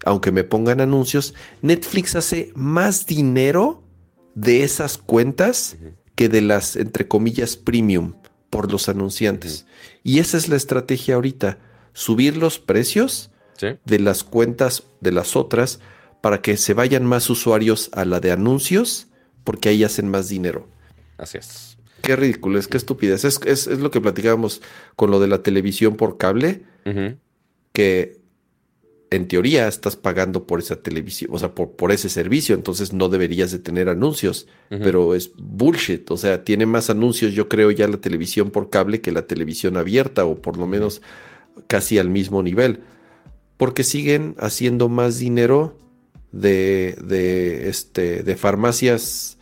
aunque 0.06 0.32
me 0.32 0.44
pongan 0.44 0.82
anuncios. 0.82 1.34
Netflix 1.62 2.16
hace 2.16 2.52
más 2.56 3.06
dinero 3.08 3.81
de 4.36 4.64
esas 4.64 4.98
cuentas 4.98 5.78
que 6.16 6.30
de 6.30 6.42
las, 6.42 6.76
entre 6.76 7.08
comillas, 7.08 7.58
premium 7.58 8.14
por 8.50 8.72
los 8.72 8.90
anunciantes. 8.90 9.66
Y 10.04 10.20
esa 10.20 10.38
es 10.38 10.50
la 10.50 10.56
estrategia 10.56 11.16
ahorita, 11.16 11.58
subir 11.94 12.38
los 12.38 12.60
precios 12.60 13.32
de 13.86 14.00
las 14.00 14.24
cuentas 14.24 14.84
de 15.02 15.12
las 15.12 15.36
otras 15.36 15.80
para 16.22 16.42
que 16.42 16.58
se 16.58 16.74
vayan 16.74 17.06
más 17.06 17.30
usuarios 17.30 17.90
a 17.94 18.06
la 18.06 18.20
de 18.20 18.32
anuncios, 18.32 19.08
porque 19.44 19.70
ahí 19.70 19.84
hacen 19.84 20.08
más 20.10 20.30
dinero. 20.30 20.68
Así 21.18 21.38
es. 21.38 21.78
Qué 22.02 22.16
ridículo, 22.16 22.58
es 22.58 22.68
qué 22.68 22.78
estupidez. 22.78 23.26
Es, 23.26 23.40
es, 23.46 23.68
es, 23.68 23.80
lo 23.80 23.92
que 23.92 24.02
platicábamos 24.02 24.62
con 24.96 25.12
lo 25.12 25.20
de 25.20 25.28
la 25.28 25.44
televisión 25.44 25.96
por 25.96 26.18
cable, 26.18 26.64
que 27.74 28.21
en 29.12 29.28
teoría 29.28 29.68
estás 29.68 29.98
pagando 29.98 30.48
por 30.48 30.60
esa 30.60 30.78
televisión, 30.78 31.32
o 31.34 31.38
sea, 31.38 31.54
por, 31.54 31.72
por 31.72 31.92
ese 31.92 32.08
servicio, 32.08 32.56
entonces 32.56 32.94
no 32.94 33.10
deberías 33.10 33.52
de 33.52 33.60
tener 33.60 33.90
anuncios, 33.90 34.48
pero 34.70 35.14
es 35.16 35.32
bullshit, 35.38 36.10
o 36.10 36.18
sea, 36.18 36.46
tiene 36.46 36.66
más 36.66 36.90
anuncios 36.90 37.34
yo 37.34 37.50
creo 37.50 37.72
ya 37.72 37.90
la 37.90 37.98
televisión 37.98 38.52
por 38.52 38.70
cable 38.70 39.02
que 39.02 39.12
la 39.12 39.28
televisión 39.28 39.76
abierta, 39.76 40.24
o 40.24 40.42
por 40.42 40.56
lo 40.56 40.66
menos 40.66 41.02
casi 41.68 42.00
al 42.00 42.10
mismo 42.10 42.42
nivel, 42.42 42.80
porque 43.58 43.84
siguen 43.84 44.34
haciendo 44.40 44.88
más 44.88 45.20
dinero 45.20 45.78
de, 46.32 46.98
de, 47.04 47.68
este, 47.68 48.24
de 48.24 48.38
farmacias, 48.38 49.38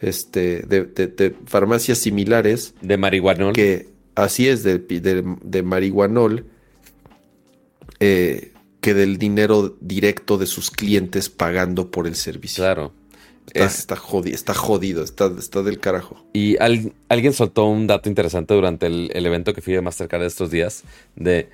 este, 0.00 0.62
de, 0.66 1.36
farmacias 1.46 1.98
similares. 1.98 2.74
De 2.82 2.96
marihuanol. 2.96 3.52
Que 3.52 3.88
así 4.16 4.48
es, 4.48 4.64
de, 4.64 4.78
de, 4.78 5.62
marihuanol. 5.62 6.44
Eh, 8.00 8.51
que 8.82 8.94
del 8.94 9.16
dinero 9.16 9.76
directo 9.80 10.36
de 10.36 10.46
sus 10.46 10.70
clientes 10.70 11.30
pagando 11.30 11.90
por 11.90 12.06
el 12.06 12.16
servicio. 12.16 12.64
Claro. 12.64 12.92
Está, 13.54 13.96
jodido, 13.96 14.34
está 14.34 14.54
jodido, 14.54 15.04
está, 15.04 15.28
del 15.62 15.78
carajo. 15.78 16.24
Y 16.32 16.56
alguien 16.58 17.32
soltó 17.32 17.66
un 17.66 17.86
dato 17.86 18.08
interesante 18.08 18.54
durante 18.54 18.86
el, 18.86 19.10
evento 19.14 19.54
que 19.54 19.62
fui 19.62 19.72
de 19.72 19.82
Mastercard 19.82 20.22
estos 20.24 20.50
días. 20.50 20.82
De 21.16 21.48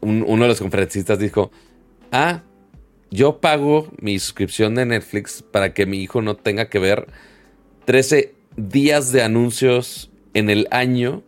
uno 0.00 0.42
de 0.42 0.48
los 0.48 0.60
conferencistas 0.60 1.18
dijo: 1.18 1.50
Ah, 2.12 2.42
yo 3.10 3.40
pago 3.40 3.88
mi 4.00 4.18
suscripción 4.18 4.76
de 4.76 4.86
Netflix 4.86 5.42
para 5.42 5.74
que 5.74 5.86
mi 5.86 6.02
hijo 6.02 6.22
no 6.22 6.36
tenga 6.36 6.68
que 6.68 6.78
ver 6.78 7.08
13 7.86 8.34
días 8.56 9.10
de 9.10 9.22
anuncios 9.22 10.10
en 10.34 10.50
el 10.50 10.68
año 10.70 11.22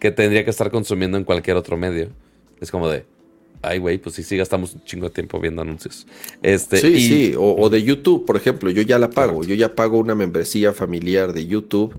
que 0.00 0.10
tendría 0.10 0.44
que 0.44 0.50
estar 0.50 0.70
consumiendo 0.70 1.18
en 1.18 1.24
cualquier 1.24 1.56
otro 1.56 1.76
medio. 1.76 2.10
Es 2.60 2.70
como 2.70 2.88
de 2.88 3.04
ay, 3.62 3.78
güey, 3.78 3.98
pues 3.98 4.14
sí, 4.14 4.22
sí, 4.22 4.36
gastamos 4.36 4.74
un 4.74 4.84
chingo 4.84 5.08
de 5.08 5.14
tiempo 5.14 5.40
viendo 5.40 5.62
anuncios. 5.62 6.06
Este, 6.42 6.78
sí, 6.78 7.00
sí, 7.00 7.34
o, 7.36 7.68
de 7.68 7.82
YouTube, 7.82 8.24
por 8.24 8.36
ejemplo, 8.36 8.70
yo 8.70 8.82
ya 8.82 8.98
la 8.98 9.10
pago, 9.10 9.44
yo 9.44 9.54
ya 9.54 9.74
pago 9.74 9.98
una 9.98 10.14
membresía 10.14 10.72
familiar 10.72 11.32
de 11.32 11.46
YouTube 11.46 11.94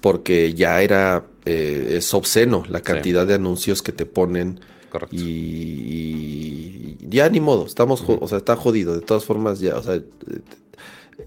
porque 0.00 0.54
ya 0.54 0.82
era, 0.82 1.26
eh, 1.44 1.94
es 1.96 2.12
obsceno 2.14 2.64
la 2.68 2.80
cantidad 2.80 3.26
de 3.26 3.34
anuncios 3.34 3.82
que 3.82 3.92
te 3.92 4.06
ponen. 4.06 4.60
Correcto. 4.90 5.16
Y, 5.16 6.96
ya 7.00 7.28
ni 7.28 7.40
modo, 7.40 7.66
estamos, 7.66 8.04
o 8.06 8.28
sea, 8.28 8.38
está 8.38 8.56
jodido, 8.56 8.94
de 8.94 9.00
todas 9.00 9.24
formas 9.24 9.60
ya, 9.60 9.76
o 9.76 9.82
sea, 9.82 9.94
eh, 9.96 10.02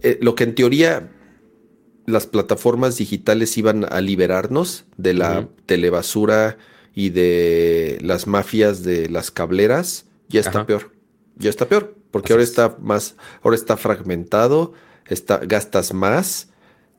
eh, 0.01 0.17
lo 0.21 0.35
que 0.35 0.43
en 0.43 0.55
teoría 0.55 1.09
las 2.05 2.25
plataformas 2.25 2.97
digitales 2.97 3.57
iban 3.57 3.85
a 3.91 4.01
liberarnos 4.01 4.85
de 4.97 5.13
la 5.13 5.47
telebasura 5.65 6.57
y 6.93 7.09
de 7.09 7.97
las 8.01 8.27
mafias 8.27 8.83
de 8.83 9.09
las 9.09 9.31
cableras, 9.31 10.05
ya 10.29 10.41
está 10.41 10.65
peor. 10.65 10.91
Ya 11.37 11.49
está 11.49 11.67
peor, 11.67 11.95
porque 12.11 12.33
ahora 12.33 12.43
está 12.43 12.77
más, 12.79 13.15
ahora 13.41 13.55
está 13.55 13.77
fragmentado, 13.77 14.73
está, 15.07 15.37
gastas 15.37 15.93
más 15.93 16.49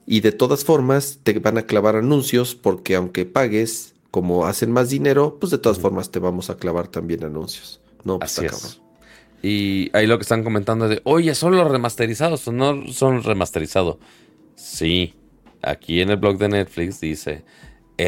y 0.07 0.21
de 0.21 0.33
todas 0.33 0.65
formas 0.65 1.21
te 1.23 1.39
van 1.39 1.59
a 1.59 1.63
clavar 1.63 1.97
anuncios 1.97 2.55
porque 2.55 2.97
aunque 2.97 3.25
pagues, 3.25 3.95
como 4.11 4.47
hacen 4.47 4.71
más 4.73 4.91
dinero, 4.91 5.39
pues 5.39 5.51
de 5.51 5.59
todas 5.59 5.79
formas 5.79 6.11
te 6.11 6.19
vamos 6.19 6.51
a 6.51 6.57
clavar 6.57 6.89
también 6.89 7.25
anuncios. 7.25 7.81
No, 8.05 8.19
pues 8.19 8.39
Así 8.39 8.79
Y 9.43 9.91
ahí 9.97 10.07
lo 10.07 10.19
que 10.19 10.23
están 10.23 10.43
comentando 10.43 10.87
es 10.87 10.91
de, 10.91 11.01
oye, 11.05 11.35
son 11.35 11.57
los 11.57 11.71
remasterizados, 11.71 12.49
no 12.49 12.89
son 12.93 13.23
remasterizado. 13.23 13.99
Sí, 14.57 15.15
aquí 15.63 16.01
en 16.01 16.11
el 16.11 16.17
blog 16.17 16.39
de 16.39 16.49
Netflix 16.49 17.01
dice, 17.01 17.45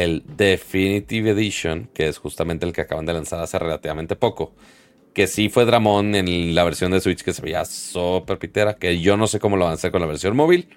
el 0.03 0.23
Definitive 0.35 1.31
Edition, 1.31 1.89
que 1.93 2.07
es 2.07 2.17
justamente 2.17 2.65
el 2.65 2.73
que 2.73 2.81
acaban 2.81 3.05
de 3.05 3.13
lanzar 3.13 3.39
hace 3.41 3.57
relativamente 3.57 4.15
poco. 4.15 4.53
Que 5.13 5.27
sí 5.27 5.47
fue 5.47 5.63
Dramón 5.63 6.15
en 6.15 6.53
la 6.53 6.65
versión 6.65 6.91
de 6.91 6.99
Switch 6.99 7.23
que 7.23 7.31
se 7.31 7.41
veía 7.41 7.63
súper 7.63 8.37
pitera. 8.37 8.75
Que 8.75 8.99
yo 8.99 9.15
no 9.15 9.27
sé 9.27 9.39
cómo 9.39 9.55
lo 9.55 9.63
van 9.63 9.71
a 9.71 9.75
hacer 9.75 9.91
con 9.91 10.01
la 10.01 10.07
versión 10.07 10.35
móvil. 10.35 10.67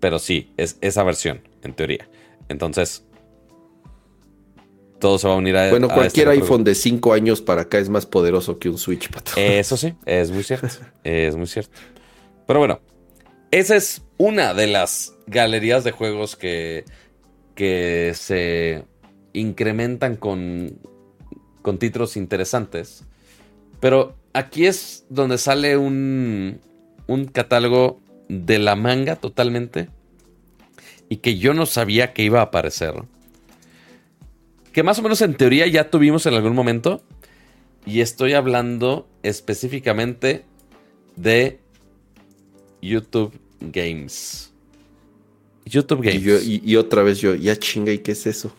Pero 0.00 0.18
sí, 0.18 0.52
es 0.56 0.78
esa 0.80 1.04
versión, 1.04 1.42
en 1.62 1.74
teoría. 1.74 2.08
Entonces, 2.48 3.04
todo 4.98 5.18
se 5.18 5.28
va 5.28 5.34
a 5.34 5.36
unir 5.36 5.56
a. 5.56 5.70
Bueno, 5.70 5.88
cualquier 5.88 6.28
este 6.28 6.40
iPhone 6.40 6.64
de 6.64 6.74
5 6.74 7.12
años 7.12 7.40
para 7.40 7.62
acá 7.62 7.78
es 7.78 7.88
más 7.88 8.04
poderoso 8.04 8.58
que 8.58 8.68
un 8.68 8.78
Switch, 8.78 9.08
pato. 9.10 9.32
Eso 9.36 9.76
sí, 9.76 9.94
es 10.04 10.32
muy 10.32 10.42
cierto. 10.42 10.66
es 11.04 11.36
muy 11.36 11.46
cierto. 11.46 11.70
Pero 12.46 12.58
bueno, 12.58 12.80
esa 13.52 13.76
es 13.76 14.02
una 14.18 14.52
de 14.52 14.66
las 14.66 15.14
galerías 15.28 15.84
de 15.84 15.92
juegos 15.92 16.34
que 16.34 16.84
que 17.54 18.12
se 18.14 18.84
incrementan 19.32 20.16
con, 20.16 20.78
con 21.62 21.78
títulos 21.78 22.16
interesantes. 22.16 23.04
Pero 23.80 24.16
aquí 24.32 24.66
es 24.66 25.04
donde 25.08 25.38
sale 25.38 25.76
un, 25.76 26.60
un 27.06 27.24
catálogo 27.26 28.00
de 28.28 28.58
la 28.58 28.76
manga 28.76 29.16
totalmente 29.16 29.88
y 31.08 31.18
que 31.18 31.36
yo 31.38 31.54
no 31.54 31.66
sabía 31.66 32.12
que 32.12 32.22
iba 32.22 32.40
a 32.40 32.44
aparecer. 32.44 32.94
Que 34.72 34.82
más 34.82 34.98
o 34.98 35.02
menos 35.02 35.20
en 35.20 35.34
teoría 35.34 35.66
ya 35.66 35.90
tuvimos 35.90 36.26
en 36.26 36.34
algún 36.34 36.54
momento. 36.54 37.02
Y 37.86 38.00
estoy 38.00 38.32
hablando 38.32 39.06
específicamente 39.22 40.44
de 41.16 41.60
YouTube 42.80 43.38
Games. 43.60 44.53
YouTube 45.64 46.02
Games. 46.02 46.46
Y, 46.46 46.76
otra 46.76 47.02
vez 47.02 47.20
yo, 47.20 47.34
ya 47.34 47.56
chinga, 47.56 47.92
¿y 47.92 47.98
qué 47.98 48.12
es 48.12 48.26
eso? 48.26 48.54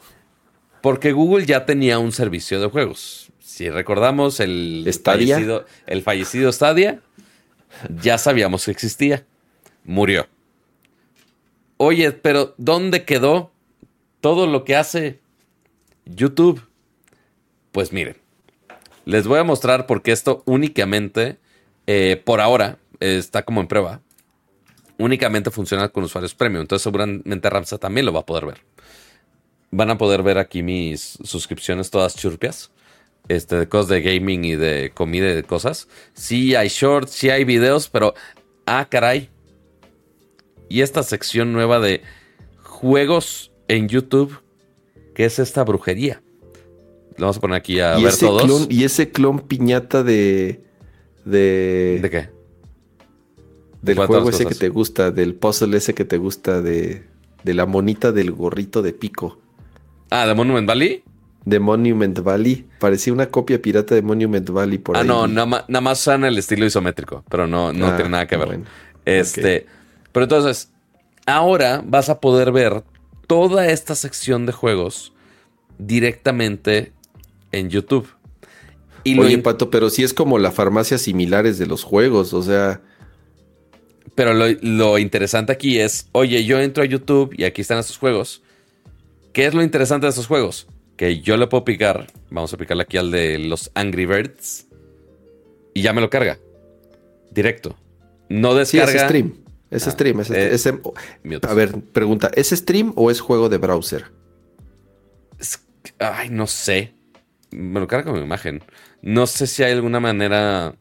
Porque 0.82 1.12
Google 1.12 1.46
ya 1.46 1.66
tenía 1.66 2.00
un 2.00 2.12
servicio 2.12 2.60
de 2.60 2.68
juegos. 2.68 3.32
Si 3.40 3.70
recordamos 3.70 4.40
el 4.40 4.92
fallecido, 5.04 5.66
el 5.88 6.02
fallecido 6.02 6.52
Stadia, 6.52 7.02
ya 8.02 8.18
sabíamos 8.18 8.66
que 8.66 8.72
existía. 8.72 9.26
Murió. 9.84 10.28
Oye, 11.78 12.12
pero 12.12 12.56
¿dónde 12.58 13.06
quedó 13.06 13.52
todo 14.22 14.48
lo 14.48 14.64
que 14.64 14.76
hace 14.76 15.20
YouTube? 16.06 16.62
Pues 17.72 17.92
miren, 17.92 18.18
les 19.06 19.28
voy 19.28 19.40
a 19.40 19.44
mostrar 19.44 19.86
porque 19.86 20.12
esto 20.12 20.42
únicamente, 20.46 21.38
eh, 21.88 22.22
por 22.24 22.42
ahora, 22.42 22.80
está 23.00 23.44
como 23.44 23.62
en 23.62 23.68
prueba 23.68 24.02
únicamente 24.98 25.52
funciona 25.52 25.90
con 25.90 26.04
usuarios 26.04 26.34
premium. 26.34 26.62
Entonces 26.62 26.84
seguramente 26.84 27.50
Ramsa 27.50 27.78
también 27.78 28.06
lo 28.06 28.14
va 28.14 28.22
a 28.22 28.26
poder 28.26 28.46
ver. 28.46 28.62
Van 29.72 29.90
a 29.90 29.98
poder 29.98 30.24
ver 30.24 30.38
aquí 30.38 30.64
mis 30.64 31.18
suscripciones 31.24 31.90
todas 31.90 32.16
churpias. 32.16 32.72
Este, 33.28 33.56
de 33.56 33.68
cosas 33.68 33.88
de 33.88 34.02
gaming 34.02 34.46
y 34.46 34.56
de 34.56 34.92
comida 34.94 35.30
y 35.30 35.34
de 35.36 35.44
cosas. 35.44 35.88
Sí 36.14 36.56
hay 36.56 36.68
shorts, 36.68 37.12
sí 37.12 37.30
hay 37.30 37.44
videos, 37.44 37.90
pero... 37.90 38.14
Ah, 38.68 38.88
caray. 38.90 39.30
Y 40.70 40.82
esta 40.82 41.04
sección 41.04 41.52
nueva 41.52 41.80
de 41.80 42.02
juegos 42.64 43.52
en 43.68 43.90
YouTube. 43.90 44.40
¿Qué 45.16 45.26
es 45.26 45.40
esta 45.40 45.64
brujería? 45.64 46.22
Lo 47.18 47.26
vamos 47.26 47.38
a 47.38 47.42
poner 47.42 47.58
aquí 47.58 47.80
a 47.80 47.98
ver 47.98 48.16
todos. 48.18 48.68
y 48.70 48.84
ese 48.84 49.10
clon 49.10 49.40
piñata 49.40 50.04
de... 50.04 50.62
De... 51.24 52.00
¿De 52.02 52.10
qué? 52.10 52.35
Del 53.86 53.98
juego 54.06 54.30
ese 54.30 54.46
que 54.46 54.56
te 54.56 54.70
gusta, 54.70 55.12
del 55.12 55.36
puzzle 55.36 55.78
ese 55.78 55.94
que 55.94 56.06
te 56.06 56.18
gusta, 56.18 56.62
de, 56.62 57.04
de 57.44 57.54
la 57.54 57.68
monita 57.68 58.12
del 58.12 58.32
gorrito 58.32 58.82
de 58.82 58.94
pico. 58.94 59.40
Ah, 60.10 60.26
de 60.26 60.34
Monument 60.34 60.68
Valley. 60.68 61.04
De 61.46 61.60
Monument 61.60 62.20
Valley. 62.20 62.66
Parecía 62.80 63.14
una 63.14 63.28
copia 63.28 63.62
pirata 63.62 63.94
de 63.94 64.02
Monument 64.02 64.50
Valley 64.50 64.80
por 64.80 64.98
ah, 64.98 65.02
ahí. 65.02 65.08
No, 65.08 65.28
nada 65.28 65.46
más, 65.46 66.00
usan 66.02 66.24
el 66.24 66.38
estilo 66.40 66.66
isométrico, 66.66 67.24
pero 67.30 67.46
no, 67.46 67.72
no 67.72 67.88
ah, 67.88 67.96
tiene 67.96 68.10
nada 68.10 68.28
que 68.28 68.38
ver. 68.38 68.62
este, 69.06 69.68
pero 70.12 70.24
entonces, 70.24 70.72
ahora 71.28 71.84
vas 71.86 72.10
a 72.10 72.20
poder 72.20 72.52
ver 72.52 72.84
toda 73.28 73.68
esta 73.68 73.94
sección 73.94 74.48
de 74.48 74.52
juegos 74.52 75.14
directamente 75.78 76.92
en 77.52 77.70
YouTube. 77.70 78.08
Y 79.04 79.20
Oye, 79.20 79.38
Pato, 79.38 79.70
pero 79.70 79.92
sí 79.92 80.04
es 80.04 80.16
como 80.16 80.40
la 80.40 80.52
farmacia 80.52 80.98
similares 80.98 81.60
de 81.60 81.68
los 81.68 81.84
juegos, 81.84 82.34
o 82.34 82.42
sea... 82.42 82.82
Pero 84.16 84.34
lo, 84.34 84.98
interesante 84.98 85.52
aquí 85.52 85.80
es, 85.80 86.08
oye, 86.14 86.46
yo 86.46 86.60
entro 86.60 86.84
a 86.84 86.86
YouTube 86.86 87.34
y 87.38 87.44
aquí 87.44 87.62
están 87.62 87.80
estos 87.80 87.98
juegos. 87.98 88.42
¿Qué 89.34 89.46
es 89.46 89.54
lo 89.54 89.62
interesante 89.62 90.06
de 90.06 90.12
estos 90.12 90.28
juegos? 90.28 90.68
Que 90.96 91.20
yo 91.20 91.36
le 91.36 91.48
puedo 91.48 91.66
picar, 91.66 92.08
vamos 92.30 92.54
a 92.54 92.58
picarle 92.58 92.84
aquí 92.84 92.96
al 92.96 93.12
de 93.12 93.38
los 93.38 93.70
Angry 93.76 94.06
Birds, 94.06 94.68
y 95.74 95.82
ya 95.82 95.92
me 95.92 96.00
lo 96.00 96.10
carga. 96.10 96.40
Directo. 97.32 97.78
No 98.30 98.56
descarga. 98.56 98.92
Sí, 98.92 98.98
es 98.98 99.04
stream. 99.04 99.34
Es 99.70 99.88
ah, 99.88 99.92
stream. 99.92 100.22
Eh, 100.32 101.40
a 101.42 101.54
ver, 101.54 101.82
pregunta, 101.82 102.32
¿es 102.34 102.52
stream 102.52 102.94
o 102.96 103.12
es 103.12 103.20
juego 103.20 103.50
de 103.50 103.58
browser? 103.58 104.06
ay, 106.00 106.30
no 106.30 106.48
sé. 106.48 106.94
me 107.52 107.80
lo 107.80 107.88
carga 107.88 108.12
como 108.12 108.24
imagen. 108.24 108.64
No 109.02 109.28
sé 109.28 109.48
si 109.48 109.64
hay 109.64 109.74
alguna 109.74 110.00
manera. 110.00 110.76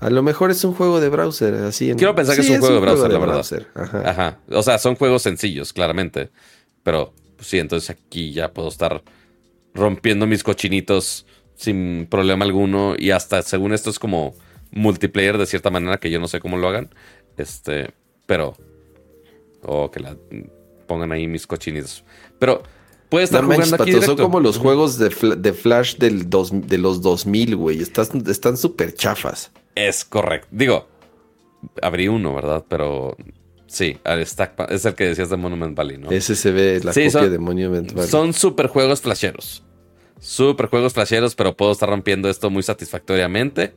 A 0.00 0.08
lo 0.08 0.22
mejor 0.22 0.50
es 0.50 0.64
un 0.64 0.72
juego 0.72 0.98
de 0.98 1.10
browser, 1.10 1.54
así. 1.56 1.90
En... 1.90 1.98
Quiero 1.98 2.14
pensar 2.14 2.34
que 2.34 2.40
es 2.40 2.50
un 2.50 2.58
juego 2.58 2.74
de 2.74 2.80
browser, 2.80 3.12
la 3.12 3.18
verdad. 3.18 3.46
Ajá. 3.74 4.10
Ajá. 4.10 4.38
O 4.50 4.62
sea, 4.62 4.78
son 4.78 4.96
juegos 4.96 5.22
sencillos, 5.22 5.74
claramente. 5.74 6.30
Pero 6.82 7.12
pues 7.36 7.48
sí, 7.48 7.58
entonces 7.58 7.90
aquí 7.90 8.32
ya 8.32 8.52
puedo 8.52 8.68
estar 8.68 9.02
rompiendo 9.74 10.26
mis 10.26 10.42
cochinitos 10.42 11.26
sin 11.54 12.06
problema 12.10 12.46
alguno. 12.46 12.94
Y 12.98 13.10
hasta, 13.10 13.42
según 13.42 13.74
esto, 13.74 13.90
es 13.90 13.98
como 13.98 14.34
multiplayer 14.70 15.36
de 15.36 15.46
cierta 15.46 15.68
manera 15.68 15.98
que 15.98 16.10
yo 16.10 16.18
no 16.18 16.28
sé 16.28 16.40
cómo 16.40 16.56
lo 16.56 16.68
hagan. 16.68 16.88
Este, 17.36 17.92
pero. 18.26 18.56
O 19.62 19.90
que 19.90 20.00
la 20.00 20.16
pongan 20.86 21.12
ahí 21.12 21.28
mis 21.28 21.46
cochinitos. 21.46 22.04
Pero 22.38 22.62
puede 23.10 23.24
estar 23.24 23.44
jugando 23.44 23.76
aquí 23.76 23.92
Son 24.00 24.16
como 24.16 24.40
los 24.40 24.56
juegos 24.56 24.96
de, 24.98 25.10
Flash 25.10 25.96
del 25.96 26.30
de 26.30 26.78
los 26.78 27.02
2000, 27.02 27.56
güey. 27.56 27.82
Están 27.82 28.56
súper 28.56 28.94
chafas. 28.94 29.52
Es 29.74 30.04
correcto. 30.04 30.48
Digo, 30.50 30.88
abrí 31.82 32.08
uno, 32.08 32.34
¿verdad? 32.34 32.64
Pero 32.68 33.16
sí, 33.66 33.98
es 34.04 34.84
el 34.84 34.94
que 34.94 35.04
decías 35.04 35.30
de 35.30 35.36
Monument 35.36 35.76
Valley, 35.76 35.98
¿no? 35.98 36.10
Ese 36.10 36.34
se 36.34 36.50
ve 36.50 36.80
la 36.82 36.92
copia 36.92 37.28
de 37.28 37.38
Monument 37.38 37.92
Valley. 37.92 38.10
Son 38.10 38.32
super 38.32 38.66
juegos 38.66 39.00
flasheros. 39.00 39.64
Super 40.20 40.66
juegos 40.66 40.92
flasheros, 40.92 41.34
pero 41.34 41.56
puedo 41.56 41.72
estar 41.72 41.88
rompiendo 41.88 42.28
esto 42.28 42.50
muy 42.50 42.62
satisfactoriamente. 42.62 43.74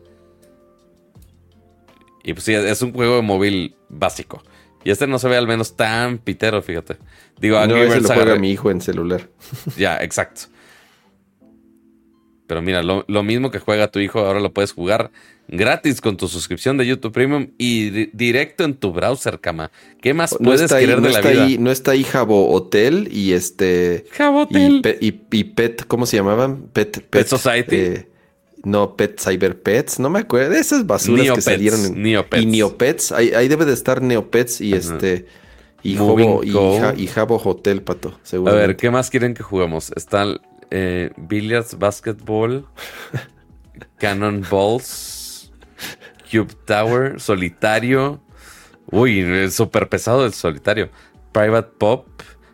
Y 2.23 2.33
pues 2.33 2.45
sí, 2.45 2.53
es 2.53 2.81
un 2.81 2.93
juego 2.93 3.17
de 3.17 3.21
móvil 3.21 3.75
básico. 3.89 4.43
Y 4.83 4.91
este 4.91 5.07
no 5.07 5.19
se 5.19 5.29
ve 5.29 5.37
al 5.37 5.47
menos 5.47 5.75
tan 5.75 6.17
pitero, 6.17 6.61
fíjate. 6.61 6.97
Digo, 7.39 7.65
no, 7.65 7.77
ese 7.77 8.01
lo 8.01 8.07
juega 8.07 8.35
mi 8.35 8.51
hijo 8.51 8.71
en 8.71 8.81
celular. 8.81 9.29
ya, 9.77 9.97
exacto. 9.97 10.43
Pero 12.53 12.61
mira, 12.61 12.83
lo, 12.83 13.23
mismo 13.23 13.49
que 13.49 13.57
juega 13.57 13.87
tu 13.87 13.97
hijo, 13.97 14.19
ahora 14.19 14.39
lo 14.39 14.53
puedes 14.53 14.73
jugar 14.73 15.09
gratis 15.47 16.01
con 16.01 16.17
tu 16.17 16.27
suscripción 16.27 16.77
de 16.77 16.85
YouTube 16.85 17.11
Premium 17.11 17.47
y 17.57 18.11
directo 18.15 18.63
en 18.63 18.75
tu 18.75 18.91
browser, 18.91 19.39
cama. 19.39 19.71
¿Qué 20.01 20.13
más 20.13 20.35
puedes 20.37 20.71
querer 20.71 21.01
de 21.01 21.09
la 21.09 21.21
vida? 21.21 21.47
no 21.57 21.71
está 21.71 21.93
ahí 21.93 22.03
Jabo 22.03 22.51
Hotel 22.51 23.09
y 23.11 23.33
este... 23.33 24.05
Jabo 24.11 24.43
Hotel. 24.43 24.83
Y, 25.01 25.43
Pet, 25.45 25.87
¿cómo 25.87 26.05
se 26.05 26.17
llamaban? 26.17 26.67
Pet, 26.73 27.03
Pet, 27.09 27.25
Society. 27.25 27.75
Eh, 27.75 28.09
no, 28.63 28.95
Pet 28.95 29.19
Cyber 29.19 29.59
Pets, 29.59 29.97
no 29.97 30.11
me 30.11 30.19
acuerdo. 30.19 30.51
De 30.51 30.59
esas 30.59 30.85
basuras 30.85 31.31
que 31.31 31.41
salieron 31.41 31.83
en 31.83 32.03
Neopets. 32.03 32.43
Y 32.43 32.45
Neopets, 32.45 33.11
ahí, 33.13 33.31
ahí 33.31 33.47
debe 33.47 33.65
de 33.65 33.73
estar 33.73 33.99
Neopets 33.99 34.61
y 34.61 34.75
este 34.75 35.25
y 35.81 35.95
Jabo, 35.95 36.43
y, 36.43 37.07
Jabo 37.07 37.41
Hotel, 37.43 37.81
pato, 37.81 38.13
A 38.31 38.51
ver, 38.51 38.77
¿qué 38.77 38.91
más 38.91 39.09
quieren 39.09 39.33
que 39.33 39.41
juguemos? 39.41 39.91
Está 39.95 40.27
eh, 40.75 41.11
Billiards, 41.17 41.77
Basketball, 41.77 42.65
Cannon 43.99 44.43
Balls, 44.49 45.51
Cube 46.29 46.53
Tower, 46.65 47.19
Solitario. 47.19 48.19
Uy, 48.91 49.19
es 49.19 49.53
súper 49.53 49.87
pesado 49.87 50.25
el 50.25 50.33
solitario. 50.33 50.89
Private 51.31 51.69
Pop. 51.77 52.07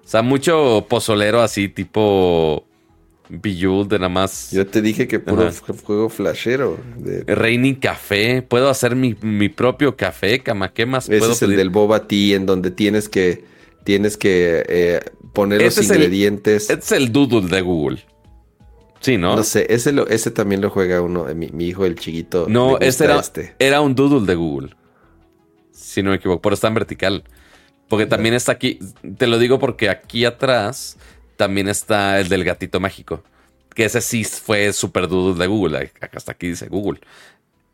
O 0.04 0.08
sea, 0.08 0.22
mucho 0.22 0.86
pozolero 0.90 1.42
así, 1.42 1.70
tipo 1.70 2.68
Bejeweled 3.30 3.88
de 3.88 4.00
nada 4.00 4.10
más. 4.10 4.52
Yo 4.52 4.68
te 4.68 4.82
dije 4.82 5.08
que 5.08 5.20
puro 5.20 5.50
juego 5.86 6.10
flashero. 6.10 6.78
Raining 7.26 7.76
Café. 7.76 8.42
Puedo 8.42 8.70
hacer 8.70 8.98
mi, 8.98 9.14
propio 9.50 9.96
café, 9.96 10.40
cama. 10.40 10.74
¿Qué 10.74 10.86
más 10.86 11.08
Ese 11.08 11.32
es 11.32 11.42
el 11.42 11.56
del 11.56 11.70
Boba 11.70 12.08
Tea, 12.08 12.36
en 12.36 12.46
donde 12.46 12.72
tienes 12.72 13.08
que, 13.08 13.46
tienes 13.86 14.18
que 14.18 14.66
eh, 14.68 15.00
poner 15.32 15.62
los 15.62 15.82
ingredientes. 15.82 16.70
este 16.70 16.84
es 16.84 16.92
el 16.92 17.14
doodle 17.14 17.48
de 17.48 17.62
Google. 17.62 18.09
Sí, 19.00 19.18
¿no? 19.18 19.36
No 19.36 19.44
sé, 19.44 19.66
ese, 19.70 19.94
ese 20.10 20.32
también 20.32 20.62
lo 20.62 20.70
juega 20.70 21.02
uno, 21.02 21.26
mi, 21.34 21.68
hijo, 21.68 21.86
el 21.86 21.96
chiquito. 21.96 22.48
No, 22.50 22.78
este 22.80 23.06
era, 23.06 23.20
este. 23.20 23.56
era 23.60 23.82
un 23.82 23.96
doodle 23.96 24.26
de 24.26 24.36
Google. 24.36 24.76
Si 25.72 26.04
no 26.04 26.10
me 26.10 26.18
equivoco, 26.18 26.42
pero 26.42 26.54
está 26.54 26.68
en 26.68 26.74
vertical. 26.74 27.24
Porque 27.88 28.06
también 28.06 28.36
está 28.36 28.52
aquí, 28.52 28.80
te 29.18 29.26
lo 29.26 29.40
digo 29.40 29.58
porque 29.58 29.90
aquí 29.90 30.24
atrás 30.24 30.98
también 31.38 31.68
está 31.68 32.20
el 32.20 32.30
del 32.30 32.44
gatito 32.44 32.80
mágico. 32.80 33.24
Que 33.74 33.86
ese 33.86 34.02
sí 34.02 34.24
fue 34.24 34.74
super 34.74 35.08
doodle 35.08 35.40
de 35.40 35.48
Google. 35.48 35.92
Acá 36.00 36.18
hasta 36.18 36.34
aquí 36.34 36.50
dice 36.50 36.68
Google. 36.68 37.00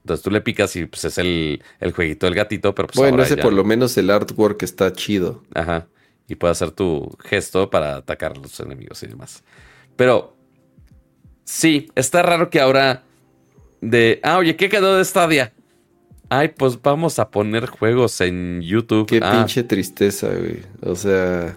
Entonces 0.04 0.24
tú 0.24 0.30
le 0.30 0.40
picas 0.40 0.74
y 0.76 0.86
pues 0.86 1.04
es 1.06 1.18
el, 1.18 1.64
el 1.80 1.92
jueguito 1.92 2.28
del 2.28 2.36
gatito, 2.36 2.76
pero 2.76 2.88
pues 2.88 2.98
Bueno, 2.98 3.24
ese 3.24 3.38
por 3.38 3.52
lo 3.52 3.64
menos 3.64 3.98
el 3.98 4.10
artwork 4.10 4.62
está 4.64 4.94
chido. 4.94 5.44
Ajá. 5.54 5.88
Y 6.28 6.36
puede 6.36 6.52
hacer 6.52 6.72
tu 6.72 7.18
gesto 7.24 7.70
para 7.70 7.98
atacar 7.98 8.34
a 8.34 8.36
los 8.36 8.60
enemigos 8.60 9.04
y 9.04 9.08
demás. 9.08 9.44
Pero 9.96 10.35
sí, 11.46 11.90
está 11.96 12.22
raro 12.22 12.50
que 12.50 12.60
ahora 12.60 13.04
de, 13.80 14.20
ah, 14.24 14.38
oye, 14.38 14.58
¿qué 14.58 14.68
quedó 14.68 14.98
de 14.98 15.06
Stadia? 15.06 15.54
Ay, 16.28 16.50
pues 16.50 16.82
vamos 16.82 17.20
a 17.20 17.30
poner 17.30 17.68
juegos 17.68 18.20
en 18.20 18.62
YouTube. 18.62 19.08
Qué 19.08 19.22
ah. 19.24 19.32
pinche 19.32 19.64
tristeza, 19.64 20.28
güey. 20.28 20.64
O 20.82 20.96
sea, 20.96 21.56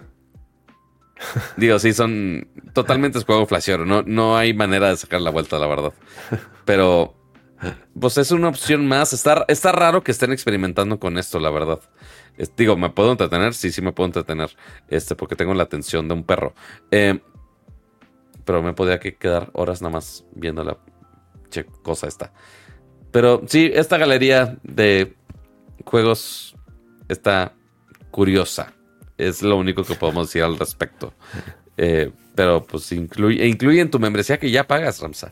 Digo, 1.57 1.79
sí, 1.79 1.93
son 1.93 2.47
totalmente 2.73 3.17
es 3.17 3.25
juego 3.25 3.45
flashero. 3.45 3.85
No, 3.85 4.03
no 4.03 4.37
hay 4.37 4.53
manera 4.53 4.89
de 4.89 4.97
sacar 4.97 5.21
la 5.21 5.29
vuelta, 5.29 5.59
la 5.59 5.67
verdad. 5.67 5.93
Pero, 6.65 7.15
pues 7.99 8.17
es 8.17 8.31
una 8.31 8.49
opción 8.49 8.87
más. 8.87 9.13
Está, 9.13 9.45
está 9.47 9.71
raro 9.71 10.03
que 10.03 10.11
estén 10.11 10.31
experimentando 10.31 10.99
con 10.99 11.17
esto, 11.17 11.39
la 11.39 11.49
verdad. 11.49 11.79
digo, 12.55 12.77
¿me 12.77 12.89
puedo 12.89 13.11
entretener? 13.11 13.53
Sí, 13.53 13.71
sí 13.71 13.81
me 13.81 13.91
puedo 13.91 14.07
entretener. 14.07 14.55
Este, 14.87 15.15
porque 15.15 15.35
tengo 15.35 15.53
la 15.53 15.63
atención 15.63 16.07
de 16.07 16.13
un 16.13 16.23
perro. 16.23 16.53
Eh, 16.91 17.19
pero 18.49 18.63
me 18.63 18.73
podría 18.73 18.99
quedar 18.99 19.51
horas 19.53 19.79
nada 19.79 19.93
más 19.93 20.25
viendo 20.33 20.63
la 20.63 20.75
cosa 21.83 22.07
esta. 22.07 22.33
Pero 23.11 23.43
sí, 23.45 23.69
esta 23.71 23.99
galería 23.99 24.57
de 24.63 25.13
juegos 25.85 26.55
está 27.09 27.53
curiosa. 28.09 28.73
Es 29.19 29.43
lo 29.43 29.55
único 29.55 29.83
que 29.83 29.93
podemos 29.93 30.29
decir 30.29 30.41
al 30.41 30.57
respecto. 30.57 31.13
Eh, 31.81 32.11
pero 32.35 32.65
pues 32.65 32.91
incluye, 32.91 33.47
incluye 33.47 33.79
en 33.79 33.89
tu 33.89 33.99
membresía 33.99 34.37
que 34.37 34.51
ya 34.51 34.67
pagas, 34.67 34.99
Ramsa. 34.99 35.31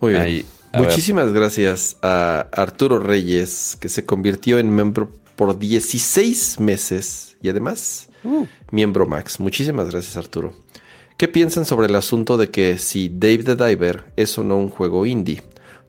Muy 0.00 0.12
bien. 0.12 0.46
Muchísimas 0.74 1.32
gracias 1.32 1.96
a 2.02 2.40
Arturo 2.52 2.98
Reyes, 2.98 3.78
que 3.80 3.88
se 3.88 4.04
convirtió 4.04 4.58
en 4.58 4.74
miembro 4.74 5.16
por 5.34 5.58
16 5.58 6.60
meses 6.60 7.38
y 7.40 7.48
además 7.48 8.10
uh. 8.24 8.46
miembro 8.70 9.06
Max. 9.06 9.40
Muchísimas 9.40 9.90
gracias, 9.90 10.16
Arturo. 10.16 10.54
¿Qué 11.16 11.28
piensan 11.28 11.64
sobre 11.64 11.86
el 11.86 11.94
asunto 11.94 12.36
de 12.36 12.50
que 12.50 12.78
si 12.78 13.08
Dave 13.08 13.44
the 13.44 13.56
Diver 13.56 14.04
es 14.16 14.36
o 14.38 14.44
no 14.44 14.56
un 14.56 14.70
juego 14.70 15.06
indie? 15.06 15.42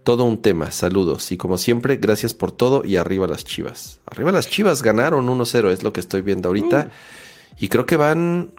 todo 0.03 0.26
un 0.26 0.41
tema. 0.41 0.72
Saludos. 0.72 1.31
Y 1.31 1.38
como 1.38 1.57
siempre, 1.57 1.97
gracias 1.97 2.34
por 2.34 2.51
todo 2.51 2.84
y 2.85 2.97
arriba 2.97 3.27
las 3.27 3.43
chivas. 3.43 3.99
Arriba 4.05 4.31
las 4.31 4.49
chivas 4.49 4.84
ganaron 4.84 5.27
1-0, 5.27 5.72
es 5.72 5.84
lo 5.84 5.93
que 5.93 5.99
estoy 5.99 6.22
viendo 6.22 6.49
ahorita. 6.49 6.89
Uh. 6.89 7.55
Y 7.60 7.69
creo 7.69 7.85
que 7.85 7.97
van 7.97 8.51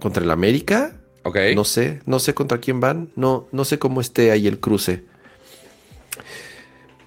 contra 0.00 0.24
el 0.24 0.30
América. 0.30 0.96
Ok. 1.22 1.38
No 1.54 1.64
sé, 1.64 2.00
no 2.06 2.18
sé 2.18 2.34
contra 2.34 2.58
quién 2.58 2.80
van. 2.80 3.10
No, 3.14 3.46
no 3.52 3.64
sé 3.64 3.78
cómo 3.78 4.00
esté 4.00 4.30
ahí 4.30 4.46
el 4.46 4.58
cruce. 4.58 5.04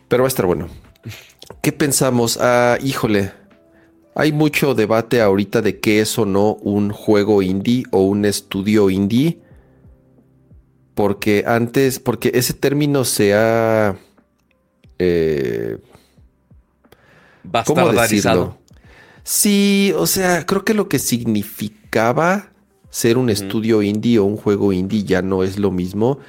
Pero 0.08 0.24
va 0.24 0.28
a 0.28 0.30
estar 0.30 0.46
bueno. 0.46 0.70
¿Qué 1.62 1.72
pensamos? 1.72 2.38
Ah, 2.42 2.78
híjole. 2.82 3.34
Hay 4.16 4.32
mucho 4.32 4.74
debate 4.74 5.22
ahorita 5.22 5.62
de 5.62 5.80
qué 5.80 6.00
es 6.00 6.18
o 6.18 6.26
no 6.26 6.54
un 6.56 6.90
juego 6.90 7.42
indie 7.42 7.84
o 7.92 8.02
un 8.02 8.26
estudio 8.26 8.90
indie 8.90 9.40
porque 10.96 11.44
antes, 11.46 12.00
porque 12.00 12.32
ese 12.34 12.54
término 12.54 13.04
se 13.04 13.34
ha... 13.36 13.98
Eh, 14.98 15.78
Bastardarizado. 17.44 18.58
Sí, 19.24 19.94
o 19.98 20.08
sea, 20.08 20.46
creo 20.46 20.64
que 20.64 20.74
lo 20.74 20.88
que 20.88 21.00
significaba 21.00 22.52
ser 22.90 23.18
un 23.18 23.30
estudio 23.30 23.82
indie 23.82 24.20
o 24.20 24.24
un 24.24 24.38
juego 24.38 24.72
indie 24.72 25.04
ya 25.04 25.22
no 25.22 25.44
es 25.44 25.60
lo 25.60 25.70
mismo. 25.70 26.20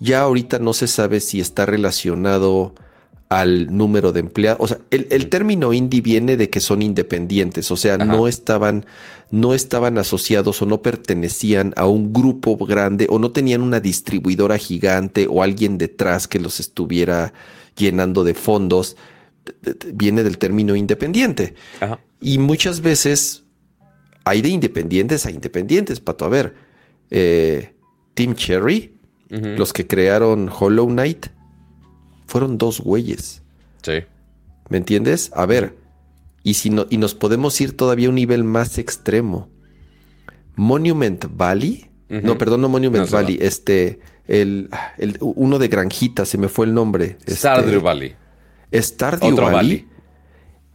Ya 0.00 0.22
ahorita 0.22 0.58
no 0.58 0.72
se 0.72 0.86
sabe 0.86 1.20
si 1.20 1.38
está 1.38 1.66
relacionado 1.66 2.74
al 3.28 3.76
número 3.76 4.12
de 4.12 4.20
empleados. 4.20 4.60
O 4.60 4.68
sea, 4.68 4.78
el, 4.90 5.28
término 5.28 5.72
indie 5.72 6.00
viene 6.00 6.36
de 6.36 6.50
que 6.50 6.60
son 6.60 6.82
independientes, 6.82 7.70
o 7.70 7.76
sea, 7.76 7.98
no 7.98 8.28
estaban, 8.28 8.86
no 9.30 9.54
estaban 9.54 9.98
asociados 9.98 10.60
o 10.62 10.66
no 10.66 10.82
pertenecían 10.82 11.72
a 11.76 11.86
un 11.86 12.12
grupo 12.12 12.56
grande 12.56 13.06
o 13.10 13.18
no 13.18 13.32
tenían 13.32 13.62
una 13.62 13.80
distribuidora 13.80 14.58
gigante 14.58 15.26
o 15.28 15.42
alguien 15.42 15.78
detrás 15.78 16.28
que 16.28 16.38
los 16.38 16.60
estuviera 16.60 17.32
llenando 17.76 18.24
de 18.24 18.34
fondos. 18.34 18.96
Viene 19.92 20.22
del 20.22 20.38
término 20.38 20.76
independiente. 20.76 21.54
Y 22.20 22.38
muchas 22.38 22.80
veces 22.80 23.44
hay 24.24 24.40
de 24.42 24.48
independientes 24.48 25.26
a 25.26 25.30
independientes, 25.30 26.00
Pato. 26.00 26.24
A 26.24 26.28
ver, 26.28 26.54
eh, 27.10 27.74
Team 28.14 28.34
Cherry, 28.34 28.94
los 29.28 29.72
que 29.72 29.86
crearon 29.86 30.48
Hollow 30.48 30.86
Knight, 30.86 31.26
fueron 32.26 32.58
dos 32.58 32.80
güeyes. 32.80 33.42
Sí. 33.82 34.02
¿Me 34.68 34.78
entiendes? 34.78 35.30
A 35.34 35.46
ver, 35.46 35.76
y, 36.42 36.54
si 36.54 36.70
no, 36.70 36.86
y 36.90 36.98
nos 36.98 37.14
podemos 37.14 37.60
ir 37.60 37.76
todavía 37.76 38.06
a 38.06 38.10
un 38.10 38.16
nivel 38.16 38.44
más 38.44 38.78
extremo. 38.78 39.48
Monument 40.56 41.24
Valley 41.30 41.90
No, 42.08 42.38
perdón, 42.38 42.60
no 42.60 42.68
Monument 42.68 43.10
Valley. 43.10 43.38
Este, 43.40 43.98
el, 44.28 44.70
el, 44.98 45.18
uno 45.20 45.58
de 45.58 45.68
Granjita, 45.68 46.24
se 46.24 46.38
me 46.38 46.48
fue 46.48 46.66
el 46.66 46.74
nombre. 46.74 47.16
Este, 47.20 47.36
Stardew 47.36 47.80
Valley. 47.80 48.14
Stardew 48.72 49.36
Valley. 49.36 49.88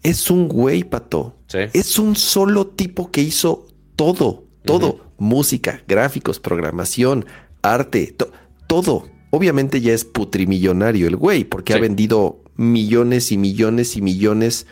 Es 0.04 0.30
un 0.32 0.48
güey, 0.48 0.84
pato. 0.84 1.36
Es 1.52 2.00
un 2.00 2.16
solo 2.16 2.68
tipo 2.68 3.12
que 3.12 3.22
hizo 3.22 3.68
todo, 3.96 4.46
todo. 4.64 5.06
Música, 5.18 5.82
gráficos, 5.88 6.40
programación, 6.40 7.26
arte, 7.62 8.16
todo. 8.68 9.10
Obviamente 9.32 9.82
ya 9.82 9.94
es 9.94 10.06
putrimillonario 10.06 11.08
el 11.08 11.16
güey, 11.16 11.44
porque 11.44 11.74
ha 11.74 11.80
vendido 11.80 12.42
millones 12.56 13.32
y 13.32 13.38
millones 13.38 13.96
y 13.96 14.02
millones 14.02 14.66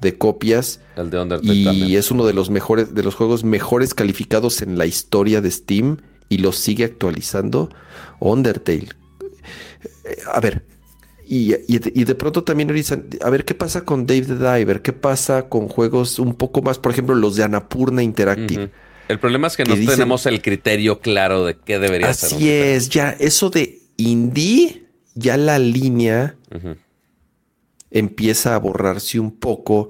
de 0.00 0.18
copias. 0.18 0.80
El 0.96 1.10
de 1.10 1.20
Undertale 1.20 1.54
y 1.54 1.96
es 1.96 2.10
uno 2.10 2.26
de 2.26 2.32
los 2.32 2.50
mejores, 2.50 2.94
de 2.94 3.02
los 3.02 3.14
juegos 3.14 3.44
mejores 3.44 3.94
calificados 3.94 4.62
en 4.62 4.78
la 4.78 4.86
historia 4.86 5.40
de 5.40 5.50
Steam 5.50 5.98
y 6.28 6.38
lo 6.38 6.52
sigue 6.52 6.84
actualizando. 6.84 7.70
Undertale. 8.18 8.88
A 10.32 10.40
ver, 10.40 10.64
y, 11.32 11.54
de 11.78 12.14
pronto 12.16 12.42
también 12.42 12.70
a 13.20 13.30
ver 13.30 13.44
qué 13.44 13.54
pasa 13.54 13.84
con 13.84 14.04
Dave 14.04 14.22
the 14.22 14.34
Diver, 14.34 14.82
qué 14.82 14.92
pasa 14.92 15.48
con 15.48 15.68
juegos 15.68 16.18
un 16.18 16.34
poco 16.34 16.60
más, 16.60 16.78
por 16.78 16.90
ejemplo, 16.90 17.14
los 17.14 17.36
de 17.36 17.44
Anapurna 17.44 18.02
Interactive. 18.02 18.70
El 19.06 19.20
problema 19.20 19.46
es 19.46 19.56
que, 19.56 19.64
no 19.64 19.74
tenemos 19.74 20.26
el 20.26 20.42
criterio 20.42 21.00
claro 21.00 21.44
de 21.44 21.56
qué 21.56 21.78
debería 21.78 22.12
ser. 22.14 22.34
Así 22.34 22.50
es, 22.50 22.88
ya 22.88 23.10
eso 23.10 23.48
de 23.48 23.79
indie, 24.00 24.86
ya 25.14 25.36
la 25.36 25.58
línea 25.58 26.36
empieza 27.90 28.54
a 28.54 28.58
borrarse 28.58 29.20
un 29.20 29.32
poco. 29.32 29.88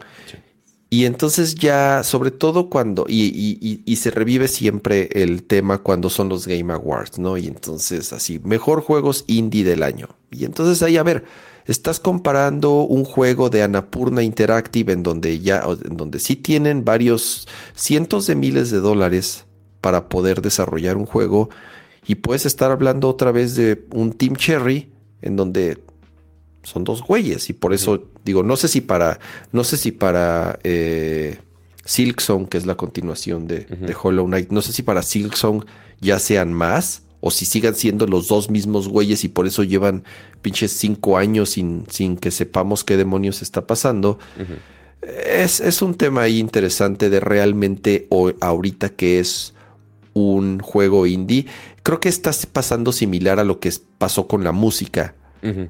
Y 0.92 1.04
entonces 1.04 1.54
ya, 1.54 2.02
sobre 2.02 2.32
todo 2.32 2.68
cuando, 2.68 3.06
y, 3.08 3.96
se 3.96 4.10
revive 4.10 4.48
siempre 4.48 5.08
el 5.12 5.44
tema 5.44 5.78
cuando 5.78 6.10
son 6.10 6.28
los 6.28 6.48
Game 6.48 6.72
Awards, 6.72 7.18
¿no? 7.18 7.36
Y 7.36 7.46
entonces 7.46 8.12
así, 8.12 8.40
mejor 8.42 8.80
juegos 8.82 9.24
indie 9.28 9.62
del 9.62 9.84
año. 9.84 10.08
Y 10.32 10.44
entonces 10.44 10.82
ahí, 10.82 10.96
a 10.96 11.04
ver, 11.04 11.24
estás 11.66 12.00
comparando 12.00 12.82
un 12.82 13.04
juego 13.04 13.50
de 13.50 13.62
Anapurna 13.62 14.24
Interactive 14.24 14.92
en 14.92 15.04
donde 15.04 15.38
ya, 15.38 15.62
en 15.84 15.96
donde 15.96 16.18
sí 16.18 16.34
tienen 16.34 16.84
varios 16.84 17.46
cientos 17.76 18.26
de 18.26 18.34
miles 18.34 18.72
de 18.72 18.80
dólares 18.80 19.44
para 19.80 20.08
poder 20.08 20.42
desarrollar 20.42 20.96
un 20.96 21.06
juego. 21.06 21.50
Y 22.06 22.16
puedes 22.16 22.46
estar 22.46 22.70
hablando 22.70 23.08
otra 23.08 23.32
vez 23.32 23.54
de 23.54 23.84
un 23.92 24.12
Team 24.12 24.36
Cherry 24.36 24.90
en 25.22 25.36
donde 25.36 25.78
son 26.62 26.84
dos 26.84 27.02
güeyes 27.02 27.48
y 27.50 27.52
por 27.52 27.72
eso 27.72 28.04
digo, 28.24 28.42
no 28.42 28.56
sé 28.56 28.68
si 28.68 28.80
para, 28.80 29.18
no 29.52 29.64
sé 29.64 29.76
si 29.76 29.92
para 29.92 30.58
eh, 30.62 31.38
Silksong, 31.84 32.46
que 32.46 32.58
es 32.58 32.66
la 32.66 32.76
continuación 32.76 33.46
de, 33.46 33.66
Hollow 34.00 34.26
Knight, 34.26 34.50
no 34.50 34.62
sé 34.62 34.72
si 34.72 34.82
para 34.82 35.02
Silksong 35.02 35.64
ya 36.00 36.18
sean 36.18 36.52
más 36.52 37.02
o 37.20 37.30
si 37.30 37.44
sigan 37.44 37.74
siendo 37.74 38.06
los 38.06 38.28
dos 38.28 38.50
mismos 38.50 38.88
güeyes 38.88 39.24
y 39.24 39.28
por 39.28 39.46
eso 39.46 39.62
llevan 39.62 40.04
pinches 40.42 40.72
cinco 40.72 41.18
años 41.18 41.50
sin, 41.50 41.84
sin 41.90 42.16
que 42.16 42.30
sepamos 42.30 42.84
qué 42.84 42.96
demonios 42.96 43.42
está 43.42 43.66
pasando. 43.66 44.18
es, 45.02 45.60
es, 45.60 45.82
un 45.82 45.94
tema 45.94 46.22
ahí 46.22 46.38
interesante 46.38 47.10
de 47.10 47.20
realmente 47.20 48.08
ahorita 48.40 48.90
que 48.90 49.18
es 49.18 49.54
un 50.14 50.60
juego 50.60 51.06
indie. 51.06 51.46
Creo 51.82 52.00
que 52.00 52.08
está 52.08 52.30
pasando 52.52 52.92
similar 52.92 53.38
a 53.38 53.44
lo 53.44 53.60
que 53.60 53.72
pasó 53.98 54.26
con 54.26 54.44
la 54.44 54.52
música, 54.52 55.14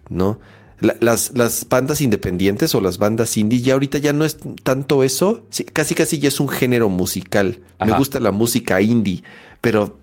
¿no? 0.09 0.39
las, 0.81 1.33
las, 1.35 1.69
bandas 1.69 2.01
independientes 2.01 2.75
o 2.75 2.81
las 2.81 2.99
bandas 2.99 3.37
indie, 3.37 3.61
ya 3.61 3.75
ahorita 3.75 3.99
ya 3.99 4.13
no 4.13 4.25
es 4.25 4.39
tanto 4.63 5.05
eso, 5.05 5.47
casi 5.73 5.95
casi 5.95 6.19
ya 6.19 6.29
es 6.29 6.41
un 6.41 6.49
género 6.49 6.89
musical. 6.89 7.61
Me 7.85 7.93
gusta 7.93 8.21
la 8.21 8.33
música 8.33 8.81
indie, 8.81 9.23
pero 9.61 9.99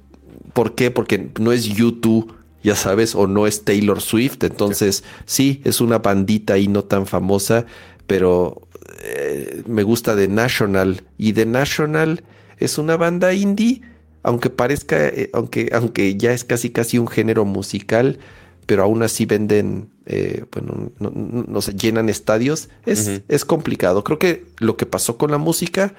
¿por 0.54 0.76
qué? 0.76 0.92
Porque 0.92 1.30
no 1.40 1.52
es 1.52 1.66
YouTube, 1.66 2.34
ya 2.64 2.76
sabes, 2.76 3.16
o 3.16 3.28
no 3.28 3.48
es 3.48 3.64
Taylor 3.64 4.02
Swift, 4.02 4.44
entonces 4.44 5.04
sí, 5.26 5.62
es 5.64 5.82
una 5.82 6.00
bandita 6.00 6.54
ahí 6.54 6.68
no 6.68 6.84
tan 6.84 7.08
famosa, 7.08 7.66
pero 8.06 8.62
eh, 9.04 9.64
me 9.68 9.84
gusta 9.84 10.16
The 10.16 10.28
National 10.28 11.04
y 11.18 11.34
The 11.34 11.46
National 11.46 12.24
es 12.58 12.78
una 12.78 12.98
banda 12.98 13.34
indie, 13.34 13.82
aunque 14.28 14.50
parezca, 14.50 15.08
eh, 15.08 15.30
aunque, 15.32 15.70
aunque 15.72 16.18
ya 16.18 16.34
es 16.34 16.44
casi 16.44 16.70
casi 16.70 16.98
un 16.98 17.08
género 17.08 17.46
musical, 17.46 18.20
pero 18.66 18.84
aún 18.84 19.02
así 19.02 19.26
venden, 19.26 19.90
eh, 20.06 20.44
bueno, 20.52 20.92
no, 21.00 21.62
se 21.62 21.74
llenan 21.74 22.10
estadios. 22.10 22.68
Es, 22.86 23.22
es 23.26 23.46
complicado. 23.46 24.04
Creo 24.04 24.20
que 24.20 24.44
lo 24.60 24.76
que 24.76 24.86
pasó 24.86 25.18
con 25.18 25.32
la 25.32 25.38
música, 25.38 25.96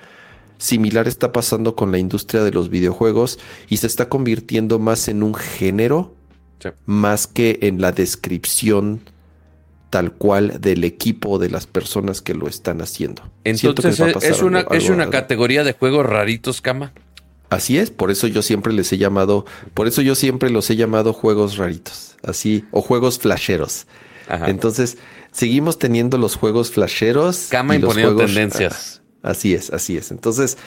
similar 0.58 1.08
está 1.08 1.32
pasando 1.32 1.74
con 1.74 1.90
la 1.90 1.96
industria 1.96 2.42
de 2.42 2.50
los 2.50 2.68
videojuegos 2.68 3.38
y 3.70 3.78
se 3.78 3.86
está 3.86 4.10
convirtiendo 4.10 4.78
más 4.78 5.08
en 5.08 5.22
un 5.22 5.34
género, 5.34 6.14
más 6.84 7.26
que 7.26 7.58
en 7.62 7.80
la 7.80 7.92
descripción 7.92 9.00
tal 9.88 10.12
cual 10.12 10.60
del 10.60 10.84
equipo 10.84 11.38
de 11.38 11.48
las 11.48 11.66
personas 11.66 12.20
que 12.20 12.34
lo 12.34 12.46
están 12.46 12.82
haciendo. 12.82 13.22
Entonces 13.44 13.98
es, 14.20 14.42
una, 14.42 14.66
es 14.70 14.90
una 14.90 15.08
categoría 15.08 15.64
de 15.64 15.72
juegos 15.72 16.04
raritos, 16.04 16.60
Cama. 16.60 16.92
Así 17.50 17.78
es, 17.78 17.90
por 17.90 18.10
eso 18.10 18.26
yo 18.26 18.42
siempre 18.42 18.72
les 18.72 18.92
he 18.92 18.98
llamado, 18.98 19.46
por 19.72 19.86
eso 19.88 20.02
yo 20.02 20.14
siempre 20.14 20.50
los 20.50 20.68
he 20.68 20.76
llamado 20.76 21.14
juegos 21.14 21.56
raritos, 21.56 22.16
así, 22.22 22.64
o 22.72 22.82
juegos 22.82 23.18
flasheros. 23.18 23.86
Entonces, 24.46 24.98
seguimos 25.32 25.78
teniendo 25.78 26.18
los 26.18 26.36
juegos 26.36 26.70
flasheros. 26.70 27.46
Cama 27.50 27.76
imponiendo 27.76 28.16
tendencias. 28.16 29.00
Ah, 29.22 29.30
así 29.30 29.54
es, 29.54 29.70
así 29.70 29.96
es. 29.96 30.10
Entonces, 30.10 30.58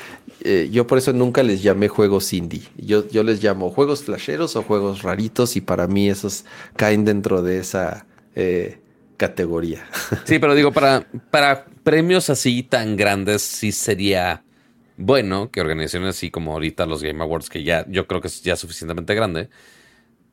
eh, 0.43 0.69
yo 0.71 0.87
por 0.87 0.97
eso 0.97 1.13
nunca 1.13 1.43
les 1.43 1.61
llamé 1.61 1.87
juegos 1.87 2.33
indie. 2.33 2.63
Yo, 2.77 3.07
yo 3.09 3.21
les 3.21 3.43
llamo 3.43 3.69
juegos 3.69 4.03
flasheros 4.03 4.55
o 4.55 4.63
juegos 4.63 5.03
raritos 5.03 5.55
y 5.55 5.61
para 5.61 5.85
mí 5.85 6.09
esos 6.09 6.45
caen 6.75 7.05
dentro 7.05 7.43
de 7.43 7.59
esa 7.59 8.07
eh, 8.35 8.79
categoría. 9.17 9.87
Sí, 10.25 10.39
pero 10.39 10.55
digo, 10.55 10.71
para, 10.71 11.07
para 11.29 11.65
premios 11.83 12.31
así 12.31 12.63
tan 12.63 12.95
grandes 12.95 13.43
sí 13.43 13.71
sería 13.71 14.43
bueno 15.01 15.51
que 15.51 15.61
organizaciones 15.61 16.15
así 16.15 16.31
como 16.31 16.53
ahorita 16.53 16.85
los 16.85 17.03
Game 17.03 17.21
Awards, 17.21 17.49
que 17.49 17.63
ya 17.63 17.85
yo 17.89 18.07
creo 18.07 18.21
que 18.21 18.27
es 18.27 18.41
ya 18.41 18.55
suficientemente 18.55 19.15
grande, 19.15 19.49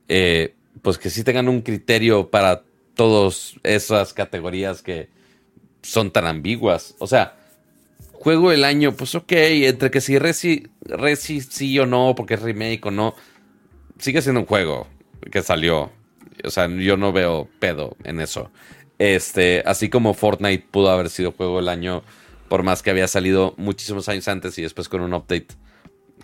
eh, 0.08 0.54
pues 0.82 0.98
que 0.98 1.10
sí 1.10 1.24
tengan 1.24 1.48
un 1.48 1.62
criterio 1.62 2.30
para 2.30 2.62
todas 2.94 3.54
esas 3.62 4.12
categorías 4.14 4.82
que 4.82 5.08
son 5.82 6.10
tan 6.10 6.26
ambiguas. 6.26 6.94
O 6.98 7.06
sea, 7.06 7.36
juego 8.12 8.52
el 8.52 8.64
año, 8.64 8.92
pues 8.92 9.14
ok, 9.14 9.32
entre 9.32 9.90
que 9.90 10.00
si 10.00 10.18
Resi, 10.18 10.66
Resi 10.82 11.40
sí 11.40 11.78
o 11.78 11.86
no, 11.86 12.14
porque 12.16 12.34
es 12.34 12.42
remake 12.42 12.86
o 12.86 12.90
no, 12.90 13.14
sigue 13.98 14.22
siendo 14.22 14.40
un 14.40 14.46
juego 14.46 14.86
que 15.30 15.42
salió. 15.42 15.90
O 16.44 16.50
sea, 16.50 16.68
yo 16.68 16.96
no 16.96 17.12
veo 17.12 17.48
pedo 17.58 17.96
en 18.04 18.20
eso. 18.20 18.50
Este, 18.98 19.62
así 19.64 19.88
como 19.88 20.14
Fortnite 20.14 20.66
pudo 20.70 20.90
haber 20.90 21.08
sido 21.10 21.32
juego 21.32 21.58
del 21.58 21.68
año 21.68 22.02
por 22.48 22.62
más 22.62 22.82
que 22.82 22.90
había 22.90 23.08
salido 23.08 23.54
muchísimos 23.56 24.08
años 24.08 24.28
antes 24.28 24.58
y 24.58 24.62
después 24.62 24.88
con 24.88 25.00
un 25.00 25.14
update 25.14 25.48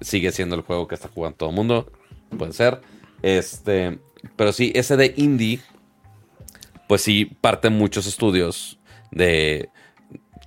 sigue 0.01 0.33
siendo 0.33 0.57
el 0.57 0.63
juego 0.63 0.89
que 0.89 0.95
está 0.95 1.09
jugando 1.09 1.37
todo 1.37 1.51
el 1.51 1.55
mundo. 1.55 1.93
Puede 2.37 2.53
ser. 2.53 2.81
Este, 3.23 3.99
pero 4.37 4.53
sí, 4.53 4.73
ese 4.75 4.97
de 4.97 5.15
indie, 5.17 5.61
pues 6.89 7.03
sí, 7.03 7.27
parten 7.41 7.75
muchos 7.75 8.07
estudios 8.07 8.79
de 9.11 9.69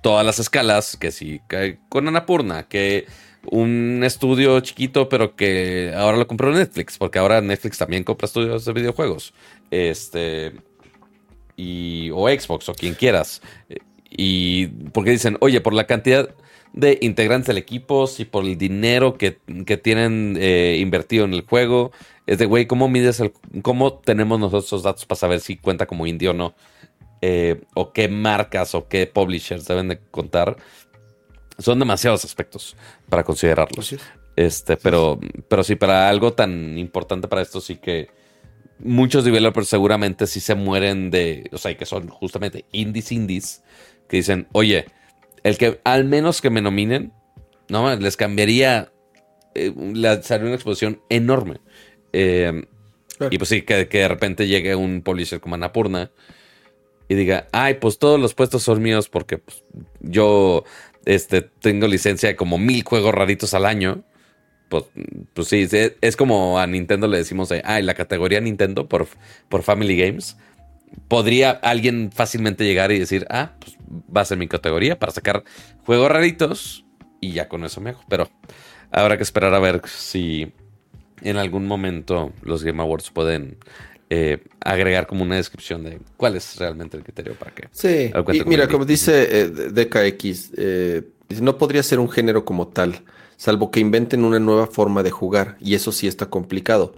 todas 0.02 0.24
las 0.24 0.38
escalas, 0.38 0.96
que 0.96 1.10
sí, 1.10 1.40
con 1.88 2.06
Anapurna, 2.06 2.68
que 2.68 3.06
un 3.50 4.02
estudio 4.04 4.60
chiquito, 4.60 5.08
pero 5.08 5.34
que 5.34 5.92
ahora 5.96 6.18
lo 6.18 6.26
compró 6.26 6.52
Netflix, 6.52 6.98
porque 6.98 7.18
ahora 7.18 7.40
Netflix 7.40 7.78
también 7.78 8.04
compra 8.04 8.26
estudios 8.26 8.64
de 8.64 8.72
videojuegos. 8.72 9.34
Este, 9.70 10.52
y, 11.56 12.10
o 12.10 12.28
Xbox, 12.28 12.68
o 12.68 12.74
quien 12.74 12.94
quieras. 12.94 13.42
Y 14.10 14.68
porque 14.92 15.10
dicen, 15.10 15.36
oye, 15.40 15.60
por 15.60 15.74
la 15.74 15.86
cantidad 15.86 16.34
de 16.72 16.98
integrantes 17.00 17.48
del 17.48 17.58
equipo 17.58 18.08
y 18.18 18.24
por 18.24 18.44
el 18.44 18.56
dinero 18.56 19.16
que, 19.16 19.38
tienen 19.82 20.36
eh, 20.40 20.78
invertido 20.80 21.24
en 21.24 21.34
el 21.34 21.42
juego, 21.42 21.92
es 22.26 22.38
de, 22.38 22.46
güey, 22.46 22.66
¿cómo 22.66 22.88
mides 22.88 23.20
el, 23.20 23.32
cómo 23.62 23.94
tenemos 23.94 24.38
nosotros 24.38 24.66
esos 24.66 24.82
datos 24.82 25.06
para 25.06 25.18
saber 25.18 25.40
si 25.40 25.56
cuenta 25.56 25.86
como 25.86 26.06
indie 26.06 26.28
o 26.28 26.34
no? 26.34 26.54
Eh, 27.20 27.62
o 27.74 27.92
qué 27.92 28.08
marcas 28.08 28.74
o 28.74 28.86
qué 28.86 29.06
publishers 29.06 29.66
deben 29.66 29.88
de 29.88 29.98
contar. 29.98 30.56
Son 31.58 31.78
demasiados 31.78 32.24
aspectos 32.24 32.76
para 33.08 33.24
considerarlos. 33.24 33.96
Este, 34.36 34.76
pero, 34.76 35.18
pero 35.48 35.64
sí, 35.64 35.74
para 35.74 36.08
algo 36.08 36.32
tan 36.32 36.78
importante 36.78 37.26
para 37.26 37.42
esto, 37.42 37.60
sí 37.60 37.76
que 37.76 38.08
muchos 38.78 39.24
developers 39.24 39.68
seguramente 39.68 40.28
sí 40.28 40.38
se 40.38 40.54
mueren 40.54 41.10
de, 41.10 41.48
o 41.52 41.58
sea, 41.58 41.76
que 41.76 41.86
son 41.86 42.08
justamente 42.08 42.64
indies 42.70 43.10
indies 43.10 43.62
que 44.08 44.16
dicen, 44.16 44.48
oye, 44.52 44.86
el 45.42 45.58
que 45.58 45.80
al 45.84 46.04
menos 46.04 46.40
que 46.40 46.50
me 46.50 46.60
nominen, 46.60 47.12
no, 47.68 47.94
les 47.96 48.16
cambiaría, 48.16 48.92
eh, 49.54 49.70
una 49.70 50.14
exposición 50.14 51.02
enorme. 51.08 51.60
Eh, 52.12 52.64
y 53.30 53.38
pues 53.38 53.48
sí, 53.48 53.62
que, 53.62 53.86
de 53.86 54.08
repente 54.08 54.46
llegue 54.46 54.74
un 54.76 55.02
publisher 55.02 55.40
como 55.40 55.56
Anapurna 55.56 56.10
y 57.08 57.14
diga, 57.14 57.48
ay, 57.52 57.74
pues 57.74 57.98
todos 57.98 58.20
los 58.20 58.34
puestos 58.34 58.62
son 58.62 58.82
míos 58.82 59.08
porque 59.08 59.38
pues, 59.38 59.64
yo 60.00 60.64
este, 61.04 61.42
tengo 61.42 61.88
licencia 61.88 62.28
de 62.28 62.36
como 62.36 62.58
mil 62.58 62.84
juegos 62.84 63.14
raritos 63.14 63.54
al 63.54 63.66
año. 63.66 64.04
pues, 64.68 64.84
pues 65.34 65.48
sí, 65.48 65.66
es, 65.70 65.94
es 66.00 66.16
como 66.16 66.58
a 66.58 66.66
Nintendo 66.66 67.08
le 67.08 67.18
decimos, 67.18 67.50
ah, 67.64 67.80
la 67.80 67.94
categoría 67.94 68.40
Nintendo 68.40 68.88
por, 68.88 69.08
por 69.48 69.62
Family 69.62 69.96
Games. 69.96 70.36
Podría 71.08 71.50
alguien 71.50 72.10
fácilmente 72.12 72.64
llegar 72.64 72.92
y 72.92 72.98
decir, 72.98 73.26
ah, 73.30 73.52
pues 73.58 73.76
va 74.14 74.22
a 74.22 74.24
ser 74.24 74.38
mi 74.38 74.48
categoría 74.48 74.98
para 74.98 75.12
sacar 75.12 75.44
juegos 75.84 76.10
raritos 76.10 76.84
y 77.20 77.32
ya 77.32 77.48
con 77.48 77.64
eso 77.64 77.80
me 77.80 77.90
hago. 77.90 78.00
Pero 78.08 78.28
habrá 78.90 79.16
que 79.16 79.22
esperar 79.22 79.54
a 79.54 79.58
ver 79.58 79.82
si 79.86 80.52
en 81.22 81.36
algún 81.36 81.66
momento 81.66 82.32
los 82.42 82.62
Game 82.62 82.82
Awards 82.82 83.10
pueden 83.10 83.58
eh, 84.10 84.38
agregar 84.60 85.06
como 85.06 85.22
una 85.22 85.36
descripción 85.36 85.84
de 85.84 86.00
cuál 86.16 86.36
es 86.36 86.56
realmente 86.56 86.96
el 86.96 87.02
criterio 87.02 87.34
para 87.34 87.54
que. 87.54 87.68
Sí, 87.70 88.10
y 88.32 88.44
mira, 88.44 88.66
como 88.68 88.84
dice 88.84 89.28
eh, 89.30 89.48
DKX, 89.48 90.52
eh, 90.56 91.02
no 91.42 91.58
podría 91.58 91.82
ser 91.82 91.98
un 91.98 92.08
género 92.08 92.44
como 92.44 92.68
tal, 92.68 93.02
salvo 93.36 93.70
que 93.70 93.80
inventen 93.80 94.24
una 94.24 94.38
nueva 94.38 94.66
forma 94.66 95.02
de 95.02 95.10
jugar, 95.10 95.56
y 95.60 95.74
eso 95.74 95.92
sí 95.92 96.06
está 96.06 96.26
complicado. 96.26 96.94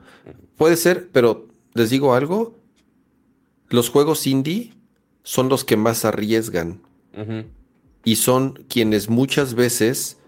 Puede 0.56 0.76
ser, 0.76 1.08
pero 1.10 1.48
les 1.74 1.90
digo 1.90 2.14
algo: 2.14 2.59
los 3.70 3.88
juegos 3.88 4.26
indie 4.26 4.74
son 5.22 5.48
los 5.48 5.64
que 5.64 5.76
más 5.76 6.04
arriesgan 6.04 6.82
y 8.04 8.16
son 8.16 8.64
quienes 8.68 9.08
muchas 9.08 9.54
veces 9.54 10.18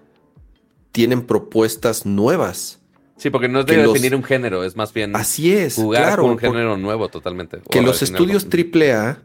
tienen 0.93 1.27
propuestas 1.27 2.06
nuevas. 2.06 2.81
Sí, 3.16 3.31
porque 3.31 3.48
no 3.48 3.60
es 3.60 3.66
de 3.66 3.77
definir 3.77 4.14
un 4.14 4.24
género, 4.24 4.64
es 4.64 4.74
más 4.74 4.93
bien 4.93 5.14
así 5.14 5.52
es, 5.52 5.77
jugar 5.77 6.19
con 6.19 6.31
un 6.31 6.39
género 6.39 6.77
nuevo 6.77 7.09
totalmente. 7.09 7.60
Que 7.70 7.82
los 7.82 8.02
estudios 8.02 8.47
AAA 8.47 9.23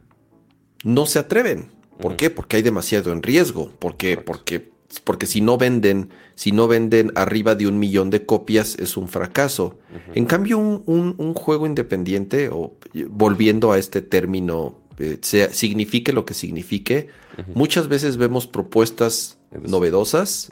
no 0.84 1.06
se 1.06 1.20
atreven. 1.20 1.72
¿Por 2.00 2.16
qué? 2.16 2.30
Porque 2.30 2.58
hay 2.58 2.62
demasiado 2.62 3.12
en 3.12 3.24
riesgo. 3.24 3.72
¿Por 3.80 3.98
qué? 3.98 4.18
Porque, 4.18 4.72
porque 5.04 5.26
si 5.26 5.42
no 5.42 5.58
venden, 5.58 6.10
si 6.36 6.52
no 6.52 6.68
venden 6.68 7.12
arriba 7.16 7.56
de 7.56 7.68
un 7.68 7.80
millón 7.80 8.10
de 8.10 8.26
copias, 8.26 8.78
es 8.80 8.98
un 8.98 9.08
fracaso. 9.08 9.78
En 10.16 10.26
cambio, 10.26 10.58
un, 10.58 11.34
juego 11.34 11.66
independiente, 11.66 12.50
o 12.50 12.74
volviendo 13.10 13.72
a 13.72 13.78
este 13.78 14.02
término, 14.02 14.80
eh, 15.00 15.20
signifique 15.22 16.14
lo 16.14 16.26
que 16.26 16.34
signifique, 16.34 17.08
muchas 17.54 17.88
veces 17.88 18.18
vemos 18.18 18.48
propuestas 18.48 19.38
novedosas 19.52 20.52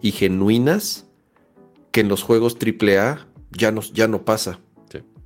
y 0.00 0.12
genuinas 0.12 1.06
que 1.90 2.00
en 2.00 2.08
los 2.08 2.22
juegos 2.22 2.56
AAA 2.56 3.26
ya 3.50 3.72
no, 3.72 3.80
ya 3.80 4.08
no 4.08 4.24
pasa. 4.24 4.58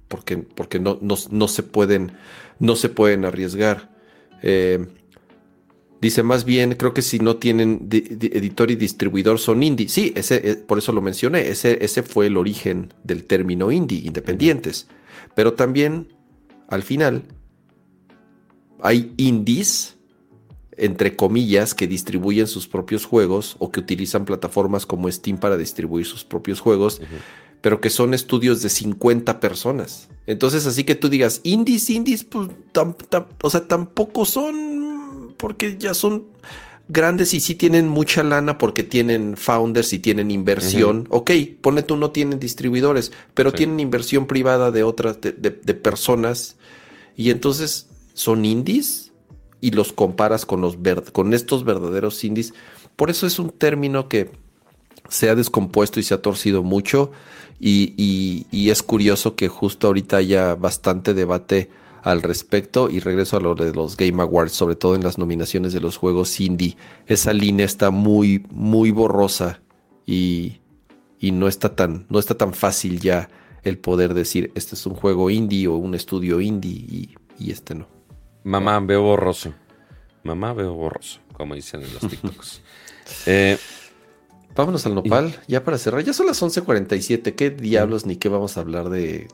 Porque, 0.09 0.37
porque 0.37 0.79
no, 0.79 0.99
no, 1.01 1.49
se 1.49 1.63
pueden, 1.65 2.13
no 2.61 2.77
se 2.77 2.89
pueden 2.89 3.25
arriesgar. 3.25 3.91
Eh, 4.41 4.87
dice 6.01 6.23
más 6.23 6.45
bien, 6.45 6.75
creo 6.75 6.95
que 6.95 7.03
si 7.03 7.19
no 7.19 7.37
tienen 7.37 7.89
editor 7.91 8.71
y 8.71 8.77
distribuidor 8.77 9.39
son 9.39 9.63
indie. 9.63 9.89
Sí, 9.89 10.13
ese, 10.17 10.51
eh, 10.51 10.57
por 10.57 10.79
eso 10.79 10.93
lo 10.93 11.01
mencioné. 11.01 11.49
Ese, 11.49 11.85
ese 11.85 12.03
fue 12.03 12.27
el 12.27 12.37
origen 12.37 12.93
del 13.05 13.25
término 13.25 13.71
indie, 13.73 14.03
independientes. 14.05 14.89
Pero 15.35 15.55
también, 15.55 16.15
al 16.69 16.83
final, 16.83 17.25
hay 18.81 19.13
indies 19.17 19.97
entre 20.77 21.17
comillas, 21.17 21.75
que 21.75 21.87
distribuyen 21.87 22.47
sus 22.47 22.69
propios 22.69 23.05
juegos 23.05 23.57
o 23.59 23.71
que 23.71 23.81
utilizan 23.81 24.25
plataformas 24.25 24.87
como 24.87 25.11
Steam 25.11 25.39
para 25.39 25.57
distribuir 25.57 26.07
sus 26.07 26.25
propios 26.25 26.61
juegos, 26.61 27.01
pero 27.63 27.81
que 27.81 27.91
son 27.91 28.15
estudios 28.15 28.63
de 28.63 28.69
50 28.69 29.41
personas. 29.41 30.09
Entonces, 30.27 30.67
así 30.67 30.85
que 30.85 30.95
tú 30.95 31.09
digas, 31.09 31.41
indies, 31.45 31.89
indies, 31.89 32.25
pues, 32.25 32.51
o 33.43 33.51
sea, 33.51 33.67
tampoco 33.67 34.25
son, 34.25 34.76
porque 35.37 35.77
ya 35.79 35.95
son 35.95 36.25
grandes 36.89 37.35
y 37.35 37.41
sí 37.41 37.55
tienen 37.55 37.89
mucha 37.89 38.23
lana 38.23 38.59
porque 38.59 38.83
tienen 38.83 39.37
founders 39.37 39.93
y 39.93 39.99
tienen 39.99 40.31
inversión. 40.31 41.07
Ok, 41.11 41.33
pone 41.61 41.83
tú 41.83 41.97
no 41.97 42.11
tienen 42.11 42.39
distribuidores, 42.39 43.13
pero 43.35 43.53
tienen 43.53 43.81
inversión 43.81 44.27
privada 44.27 44.71
de 44.71 44.83
otras, 44.83 45.19
de 45.21 45.75
personas. 45.75 46.57
Y 47.17 47.31
entonces, 47.31 47.89
¿son 48.15 48.45
indies? 48.45 49.07
y 49.61 49.71
los 49.71 49.93
comparas 49.93 50.47
con, 50.47 50.61
los 50.61 50.77
con 51.13 51.35
estos 51.35 51.65
verdaderos 51.65 52.23
indies. 52.25 52.55
Por 52.95 53.11
eso 53.11 53.27
es 53.27 53.39
un 53.39 53.51
término 53.51 54.09
que 54.09 54.31
se 55.09 55.29
ha 55.29 55.35
descompuesto 55.35 56.01
y 56.01 56.03
se 56.03 56.15
ha 56.15 56.23
torcido 56.23 56.63
mucho 56.63 57.13
y, 57.59 58.47
es 58.71 58.83
curioso 58.83 59.35
que 59.35 59.49
justo 59.49 59.87
ahorita 59.87 60.19
haya 60.19 60.55
bastante 60.55 61.15
debate 61.15 61.71
al 62.07 62.23
respecto 62.23 62.89
y 62.89 63.01
regreso 63.01 63.37
a 63.37 63.41
lo 63.41 63.57
de 63.57 63.75
los 63.75 63.97
Game 63.97 64.23
Awards, 64.23 64.53
sobre 64.53 64.77
todo 64.77 64.95
en 64.95 65.03
las 65.03 65.19
nominaciones 65.19 65.73
de 65.73 65.81
los 65.81 65.97
juegos 65.97 66.39
indie. 66.39 66.77
Esa 67.09 67.33
línea 67.33 67.67
está 67.67 67.91
muy, 67.91 68.47
muy 68.51 68.93
borrosa 68.93 69.61
y, 70.07 70.61
no, 71.21 71.49
está 71.49 71.75
tan, 71.75 72.07
no 72.09 72.21
está 72.21 72.37
tan 72.39 72.55
fácil 72.55 73.01
ya 73.01 73.29
el 73.65 73.79
poder 73.79 74.15
decir 74.15 74.53
este 74.55 74.77
es 74.77 74.87
un 74.87 74.95
juego 74.95 75.31
indie 75.31 75.67
o 75.67 75.75
un 75.75 75.97
estudio 75.97 76.41
indie 76.41 77.17
y 77.41 77.51
este 77.51 77.75
no. 77.75 77.89
Mamá, 78.45 78.79
veo 78.79 79.03
borroso. 79.03 79.53
Mamá, 80.23 80.53
veo 80.53 80.75
borroso, 80.75 81.19
como 81.33 81.57
dicen 81.57 81.83
en 81.83 81.93
los 81.93 82.03
TikToks. 82.09 82.63
eh, 83.27 83.59
Vámonos 84.55 84.87
al 84.87 84.95
nopal, 84.95 85.43
ya 85.49 85.65
para 85.65 85.77
cerrar. 85.77 86.05
Ya 86.05 86.13
son 86.13 86.27
las 86.27 86.41
11:47. 86.41 87.35
¿Qué 87.35 87.51
diablos 87.51 88.07
ni 88.07 88.15
qué 88.15 88.29
vamos 88.29 88.57
a 88.57 88.61
hablar 88.61 88.91
de 88.91 89.27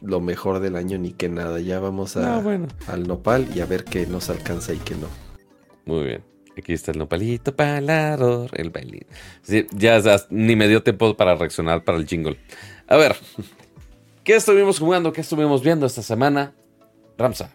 lo 0.00 0.20
mejor 0.20 0.60
del 0.60 0.76
año 0.76 0.98
ni 0.98 1.12
qué 1.12 1.28
nada? 1.28 1.60
Ya 1.60 1.80
vamos 1.80 2.16
a, 2.16 2.42
al 2.86 3.06
nopal 3.06 3.48
y 3.54 3.60
a 3.60 3.66
ver 3.66 3.84
qué 3.84 4.06
nos 4.06 4.30
alcanza 4.30 4.72
y 4.72 4.78
qué 4.78 4.94
no. 4.94 5.08
Muy 5.84 6.04
bien. 6.04 6.24
Aquí 6.56 6.72
está 6.72 6.92
el 6.92 6.98
nopalito 6.98 7.54
palador, 7.54 8.50
el 8.54 8.70
bailín. 8.70 9.06
ya, 9.46 9.98
ya 9.98 10.16
ni 10.30 10.56
me 10.56 10.68
dio 10.68 10.82
tiempo 10.82 11.14
para 11.14 11.34
reaccionar 11.34 11.84
para 11.84 11.98
el 11.98 12.06
jingle. 12.06 12.38
A 12.88 12.96
ver, 12.96 13.14
¿qué 14.24 14.36
estuvimos 14.36 14.78
jugando? 14.78 15.12
¿Qué 15.12 15.20
estuvimos 15.20 15.62
viendo 15.62 15.84
esta 15.84 16.02
semana? 16.02 16.54
Ramsa, 17.18 17.54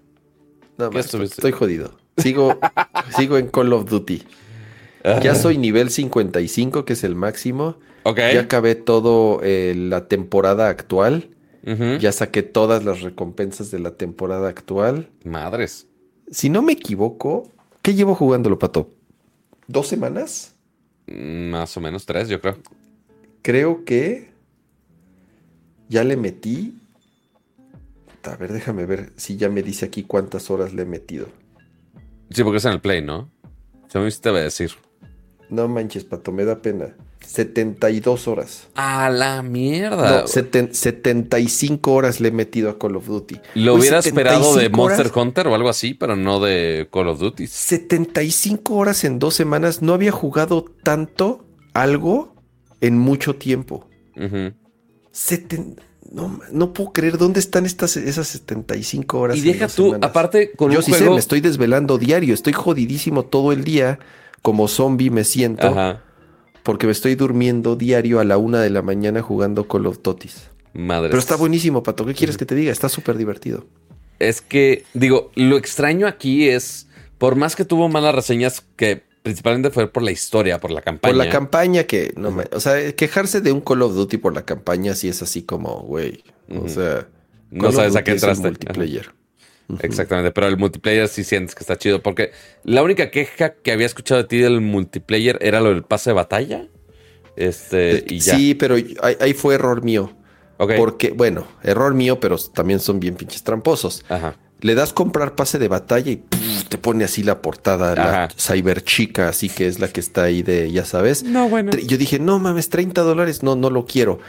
estoy 0.93 1.51
jodido. 1.51 1.93
Sigo, 2.17 2.59
sigo 3.17 3.37
en 3.37 3.47
Call 3.47 3.73
of 3.73 3.89
Duty. 3.89 4.23
Ya 5.23 5.33
soy 5.33 5.57
nivel 5.57 5.89
55, 5.89 6.85
que 6.85 6.93
es 6.93 7.03
el 7.03 7.15
máximo. 7.15 7.77
Ya 8.05 8.41
acabé 8.41 8.75
todo 8.75 9.39
eh, 9.43 9.73
la 9.75 10.07
temporada 10.07 10.69
actual. 10.69 11.29
Ya 11.63 12.11
saqué 12.11 12.41
todas 12.41 12.83
las 12.83 13.01
recompensas 13.01 13.69
de 13.69 13.79
la 13.79 13.91
temporada 13.91 14.49
actual. 14.49 15.09
Madres. 15.23 15.87
Si 16.31 16.49
no 16.49 16.61
me 16.61 16.73
equivoco, 16.73 17.51
¿qué 17.81 17.93
llevo 17.93 18.15
jugándolo, 18.15 18.57
Pato? 18.57 18.89
¿Dos 19.67 19.87
semanas? 19.87 20.55
Mm, 21.07 21.49
más 21.49 21.77
o 21.77 21.81
menos 21.81 22.05
tres, 22.05 22.29
yo 22.29 22.41
creo. 22.41 22.57
Creo 23.43 23.85
que 23.85 24.31
ya 25.87 26.03
le 26.03 26.17
metí 26.17 26.81
a 28.29 28.35
ver, 28.35 28.53
déjame 28.53 28.85
ver 28.85 29.11
si 29.15 29.37
ya 29.37 29.49
me 29.49 29.63
dice 29.63 29.85
aquí 29.85 30.03
cuántas 30.03 30.51
horas 30.51 30.73
le 30.73 30.83
he 30.83 30.85
metido. 30.85 31.27
Sí, 32.29 32.43
porque 32.43 32.57
es 32.57 32.65
en 32.65 32.73
el 32.73 32.81
play, 32.81 33.01
¿no? 33.01 33.29
Se 33.87 33.99
me 33.99 34.09
te 34.11 34.31
va 34.31 34.39
a 34.39 34.43
decir. 34.43 34.71
No 35.49 35.67
manches, 35.67 36.03
pato, 36.03 36.31
me 36.31 36.45
da 36.45 36.61
pena. 36.61 36.95
72 37.25 38.27
horas. 38.27 38.67
A 38.75 39.09
la 39.09 39.41
mierda. 39.41 40.21
No, 40.21 40.27
75 40.27 41.91
horas 41.91 42.19
le 42.19 42.29
he 42.29 42.31
metido 42.31 42.69
a 42.69 42.77
Call 42.77 42.95
of 42.95 43.07
Duty. 43.07 43.39
Lo 43.55 43.75
hubiera 43.75 43.99
esperado 43.99 44.55
de 44.55 44.69
Monster 44.69 45.11
Hunter 45.13 45.47
o 45.47 45.55
algo 45.55 45.69
así, 45.69 45.93
pero 45.93 46.15
no 46.15 46.39
de 46.39 46.89
Call 46.91 47.07
of 47.07 47.19
Duty. 47.19 47.47
75 47.47 48.75
horas 48.75 49.03
en 49.03 49.19
dos 49.19 49.35
semanas. 49.35 49.81
No 49.81 49.93
había 49.93 50.11
jugado 50.11 50.65
tanto 50.83 51.45
algo 51.73 52.35
en 52.81 52.97
mucho 52.97 53.35
tiempo. 53.35 53.87
Uh 54.15 54.51
no, 56.11 56.39
no 56.51 56.73
puedo 56.73 56.91
creer 56.91 57.17
dónde 57.17 57.39
están 57.39 57.65
estas 57.65 57.95
esas 57.97 58.27
75 58.27 59.17
horas. 59.19 59.37
Y 59.37 59.41
deja 59.41 59.67
tú, 59.67 59.95
aparte 60.01 60.51
con 60.51 60.71
Yo 60.71 60.81
sí 60.81 60.93
sé, 60.93 61.09
me 61.09 61.17
estoy 61.17 61.39
desvelando 61.41 61.97
diario, 61.97 62.33
estoy 62.33 62.53
jodidísimo 62.53 63.23
todo 63.23 63.51
el 63.51 63.63
día, 63.63 63.99
como 64.41 64.67
zombie 64.67 65.09
me 65.09 65.23
siento, 65.23 65.73
porque 66.63 66.85
me 66.85 66.91
estoy 66.91 67.15
durmiendo 67.15 67.75
diario 67.75 68.19
a 68.19 68.23
la 68.23 68.37
una 68.37 68.61
de 68.61 68.69
la 68.69 68.81
mañana 68.81 69.21
jugando 69.21 69.67
con 69.67 69.83
los 69.83 70.01
totis. 70.01 70.49
Madre. 70.73 71.09
Pero 71.09 71.19
está 71.19 71.35
buenísimo, 71.35 71.83
Pato. 71.83 72.05
¿Qué 72.05 72.13
quieres 72.13 72.37
que 72.37 72.45
te 72.45 72.55
diga? 72.55 72.71
Está 72.71 72.89
súper 72.89 73.17
divertido. 73.17 73.65
Es 74.19 74.41
que, 74.41 74.85
digo, 74.93 75.31
lo 75.35 75.57
extraño 75.57 76.07
aquí 76.07 76.47
es, 76.47 76.87
por 77.17 77.35
más 77.35 77.55
que 77.55 77.65
tuvo 77.65 77.89
malas 77.89 78.15
reseñas 78.15 78.63
que 78.75 79.03
Principalmente 79.23 79.69
fue 79.69 79.87
por 79.87 80.01
la 80.01 80.11
historia, 80.11 80.59
por 80.59 80.71
la 80.71 80.81
campaña. 80.81 81.13
Por 81.13 81.25
la 81.25 81.29
campaña 81.29 81.83
que, 81.83 82.11
no 82.17 82.31
me, 82.31 82.45
o 82.51 82.59
sea, 82.59 82.91
quejarse 82.93 83.41
de 83.41 83.51
un 83.51 83.61
Call 83.61 83.83
of 83.83 83.93
Duty 83.93 84.17
por 84.17 84.33
la 84.33 84.45
campaña 84.45 84.95
sí 84.95 85.09
es 85.09 85.21
así 85.21 85.43
como, 85.43 85.81
güey, 85.81 86.23
o 86.49 86.67
sea, 86.67 87.07
no 87.51 87.71
sabes 87.71 87.95
a 87.95 88.03
qué 88.03 88.11
entraste. 88.11 88.47
multiplayer. 88.47 89.13
Exactamente, 89.79 90.31
pero 90.31 90.47
el 90.47 90.57
multiplayer 90.57 91.07
sí 91.07 91.23
sientes 91.23 91.55
que 91.55 91.61
está 91.61 91.77
chido, 91.77 92.01
porque 92.01 92.31
la 92.63 92.83
única 92.83 93.09
queja 93.09 93.53
que 93.53 93.71
había 93.71 93.85
escuchado 93.85 94.21
de 94.21 94.27
ti 94.27 94.37
del 94.37 94.61
multiplayer 94.61 95.37
era 95.41 95.61
lo 95.61 95.69
del 95.69 95.83
pase 95.83 96.09
de 96.09 96.13
batalla. 96.13 96.67
Este, 97.35 98.03
y 98.07 98.19
ya. 98.19 98.35
Sí, 98.35 98.55
pero 98.55 98.75
ahí, 99.01 99.33
fue 99.33 99.55
error 99.55 99.83
mío. 99.83 100.13
Porque, 100.77 101.11
bueno, 101.11 101.47
error 101.63 101.93
mío, 101.95 102.19
pero 102.19 102.37
también 102.37 102.79
son 102.79 102.99
bien 102.99 103.15
pinches 103.15 103.43
tramposos. 103.43 104.05
Ajá. 104.09 104.35
Le 104.59 104.75
das 104.75 104.93
comprar 104.93 105.33
pase 105.33 105.57
de 105.57 105.67
batalla 105.67 106.11
y 106.11 106.17
te 106.69 106.77
pone 106.77 107.03
así 107.03 107.23
la 107.23 107.41
portada, 107.41 107.95
la 107.95 108.25
Ajá. 108.25 108.35
Cyber 108.37 108.83
Chica, 108.83 109.27
así 109.27 109.49
que 109.49 109.65
es 109.65 109.79
la 109.79 109.87
que 109.87 109.99
está 109.99 110.23
ahí 110.23 110.43
de, 110.43 110.71
ya 110.71 110.85
sabes. 110.85 111.23
No, 111.23 111.49
bueno. 111.49 111.71
Yo 111.71 111.97
dije, 111.97 112.19
no 112.19 112.37
mames, 112.37 112.69
30 112.69 113.01
dólares, 113.01 113.41
no, 113.41 113.55
no 113.55 113.71
lo 113.71 113.87
quiero. 113.87 114.19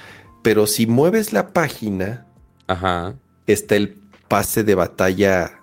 Pero 0.42 0.66
si 0.66 0.86
mueves 0.86 1.34
la 1.34 1.52
página, 1.52 2.26
Ajá. 2.66 3.14
está 3.46 3.76
el 3.76 4.01
pase 4.32 4.64
de 4.64 4.74
batalla 4.74 5.60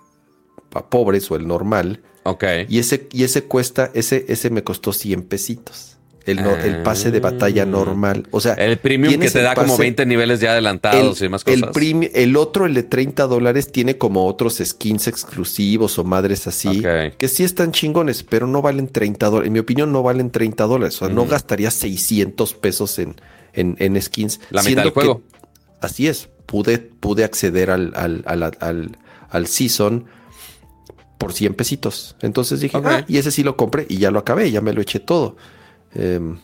para 0.70 0.88
pobres 0.88 1.30
o 1.30 1.36
el 1.36 1.46
normal. 1.46 2.02
Ok. 2.22 2.44
Y 2.68 2.78
ese, 2.78 3.08
y 3.12 3.24
ese 3.24 3.44
cuesta, 3.44 3.90
ese, 3.94 4.24
ese 4.28 4.50
me 4.50 4.62
costó 4.62 4.92
100 4.92 5.22
pesitos. 5.22 5.96
El, 6.26 6.44
no- 6.44 6.54
el 6.54 6.82
pase 6.82 7.10
de 7.10 7.18
batalla 7.18 7.62
Ah. 7.62 7.66
normal. 7.66 8.28
O 8.30 8.40
sea, 8.40 8.52
El 8.54 8.76
premium 8.78 9.18
que 9.18 9.30
te 9.30 9.38
el 9.38 9.44
da 9.44 9.54
como 9.54 9.68
pase- 9.72 9.82
20 9.82 10.06
niveles 10.06 10.38
ya 10.38 10.52
adelantados 10.52 11.18
y 11.20 11.24
demás 11.24 11.42
el, 11.46 11.60
cosas. 11.62 11.74
primi- 11.74 12.10
el 12.14 12.36
otro, 12.36 12.66
el 12.66 12.74
de 12.74 12.82
30 12.84 13.26
dólares, 13.26 13.72
tiene 13.72 13.96
como 13.98 14.26
otros 14.26 14.60
skins 14.64 15.08
exclusivos 15.08 15.98
o 15.98 16.04
madres 16.04 16.46
así. 16.46 16.82
Que 17.16 17.26
sí 17.26 17.42
están 17.42 17.72
chingones, 17.72 18.22
pero 18.22 18.46
no 18.46 18.60
valen 18.62 18.86
30 18.88 19.26
dólares. 19.30 19.46
En 19.48 19.54
mi 19.54 19.58
opinión, 19.58 19.90
no 19.90 20.02
valen 20.04 20.30
30 20.30 20.64
dólares. 20.66 20.94
O 21.02 21.06
sea, 21.06 21.08
no 21.14 21.22
Ujú. 21.22 21.30
gastaría 21.32 21.70
600 21.72 22.54
pesos 22.54 22.98
en, 23.00 23.16
en, 23.54 23.76
en 23.80 24.00
skins. 24.00 24.40
La 24.50 24.62
mitad 24.62 24.82
del 24.84 24.92
juego. 24.92 25.22
que- 25.22 25.38
así 25.80 26.06
es. 26.06 26.28
Pude, 26.50 26.78
pude 26.78 27.22
acceder 27.22 27.70
al, 27.70 27.92
al, 27.94 28.24
al, 28.26 28.42
al, 28.58 28.98
al 29.30 29.46
season 29.46 30.06
por 31.16 31.32
100 31.32 31.54
pesitos. 31.54 32.16
Entonces 32.22 32.58
dije, 32.58 32.76
ah, 32.82 33.04
y 33.06 33.18
ese 33.18 33.30
sí 33.30 33.44
lo 33.44 33.56
compré 33.56 33.86
y 33.88 33.98
ya 33.98 34.10
lo 34.10 34.18
acabé, 34.18 34.50
ya 34.50 34.60
me 34.60 34.72
lo 34.72 34.80
eché 34.80 34.98
todo. 34.98 35.36
Em, 35.94 36.38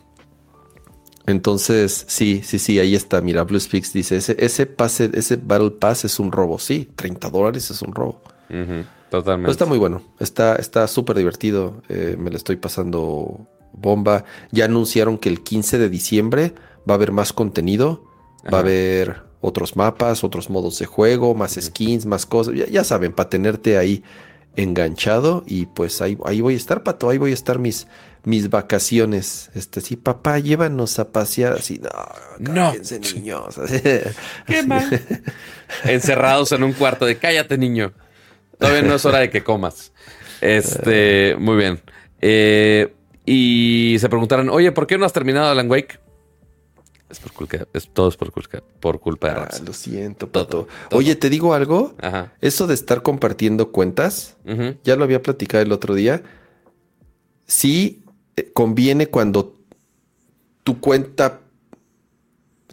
entonces, 1.26 2.04
sí, 2.06 2.42
sí, 2.44 2.60
sí, 2.60 2.78
ahí 2.78 2.94
está. 2.94 3.20
Mira, 3.20 3.42
Blue 3.42 3.58
Speaks 3.58 3.92
dice, 3.92 4.16
ese, 4.18 4.36
ese 4.38 4.66
pase, 4.66 5.10
ese 5.12 5.34
Battle 5.36 5.72
Pass 5.72 6.04
es 6.04 6.20
un 6.20 6.30
robo. 6.30 6.60
Sí, 6.60 6.88
30 6.94 7.28
dólares 7.30 7.68
es 7.72 7.82
un 7.82 7.92
robo. 7.92 8.22
Totalmente. 9.10 9.50
está 9.50 9.66
muy 9.66 9.78
bueno. 9.78 10.02
Está 10.20 10.54
está 10.54 10.86
súper 10.86 11.16
divertido. 11.16 11.82
eh, 11.88 12.16
me 12.16 12.30
lo 12.30 12.36
estoy 12.36 12.54
pasando 12.56 13.48
bomba. 13.72 14.24
Ya 14.52 14.66
anunciaron 14.66 15.18
que 15.18 15.28
el 15.30 15.42
15 15.42 15.78
de 15.78 15.88
diciembre 15.88 16.54
va 16.88 16.94
a 16.94 16.96
haber 16.96 17.10
más 17.10 17.32
contenido. 17.32 18.04
Va 18.52 18.58
a 18.58 18.60
haber 18.60 19.25
otros 19.46 19.76
mapas, 19.76 20.24
otros 20.24 20.50
modos 20.50 20.78
de 20.78 20.86
juego, 20.86 21.34
más 21.34 21.54
skins, 21.60 22.04
más 22.04 22.26
cosas. 22.26 22.54
Ya, 22.54 22.66
ya 22.66 22.82
saben, 22.84 23.12
para 23.12 23.28
tenerte 23.30 23.78
ahí 23.78 24.02
enganchado. 24.56 25.44
Y 25.46 25.66
pues 25.66 26.02
ahí, 26.02 26.18
ahí 26.24 26.40
voy 26.40 26.54
a 26.54 26.56
estar, 26.56 26.82
Pato. 26.82 27.08
Ahí 27.08 27.18
voy 27.18 27.30
a 27.30 27.34
estar 27.34 27.58
mis, 27.58 27.86
mis 28.24 28.50
vacaciones. 28.50 29.50
Este, 29.54 29.80
sí, 29.80 29.96
papá, 29.96 30.38
llévanos 30.40 30.98
a 30.98 31.12
pasear. 31.12 31.52
Así, 31.54 31.80
no, 32.38 32.72
No. 32.72 32.72
niños. 33.14 33.54
Qué 34.46 34.62
mal. 34.66 35.00
Encerrados 35.84 36.50
en 36.52 36.64
un 36.64 36.72
cuarto 36.72 37.06
de 37.06 37.16
cállate, 37.16 37.56
niño. 37.56 37.92
Todavía 38.58 38.82
no 38.82 38.94
es 38.96 39.04
hora 39.04 39.18
de 39.18 39.30
que 39.30 39.44
comas. 39.44 39.92
Este, 40.40 41.36
muy 41.38 41.56
bien. 41.56 41.80
Eh, 42.20 42.92
y 43.24 43.96
se 44.00 44.08
preguntaron, 44.08 44.48
oye, 44.48 44.72
¿por 44.72 44.86
qué 44.86 44.98
no 44.98 45.04
has 45.04 45.12
terminado 45.12 45.48
Alan 45.50 45.70
Wake? 45.70 46.00
Es 47.08 47.20
por 47.20 47.32
culpa, 47.32 47.58
es, 47.72 47.88
todo 47.88 48.08
es 48.08 48.16
por 48.16 48.32
culpa, 48.32 48.62
por 48.80 48.98
culpa 49.00 49.28
de 49.28 49.40
Ah, 49.40 49.48
lo 49.64 49.72
siento, 49.72 50.28
Pato. 50.28 50.66
todo. 50.90 50.98
Oye, 50.98 51.14
te 51.14 51.30
digo 51.30 51.54
algo. 51.54 51.94
Ajá. 52.00 52.32
Eso 52.40 52.66
de 52.66 52.74
estar 52.74 53.02
compartiendo 53.02 53.70
cuentas, 53.70 54.36
ya 54.82 54.96
lo 54.96 55.04
había 55.04 55.22
platicado 55.22 55.62
el 55.62 55.72
otro 55.72 55.94
día. 55.94 56.22
Sí 57.46 58.02
eh, 58.36 58.50
conviene 58.52 59.06
cuando 59.06 59.54
tu 60.64 60.80
cuenta, 60.80 61.42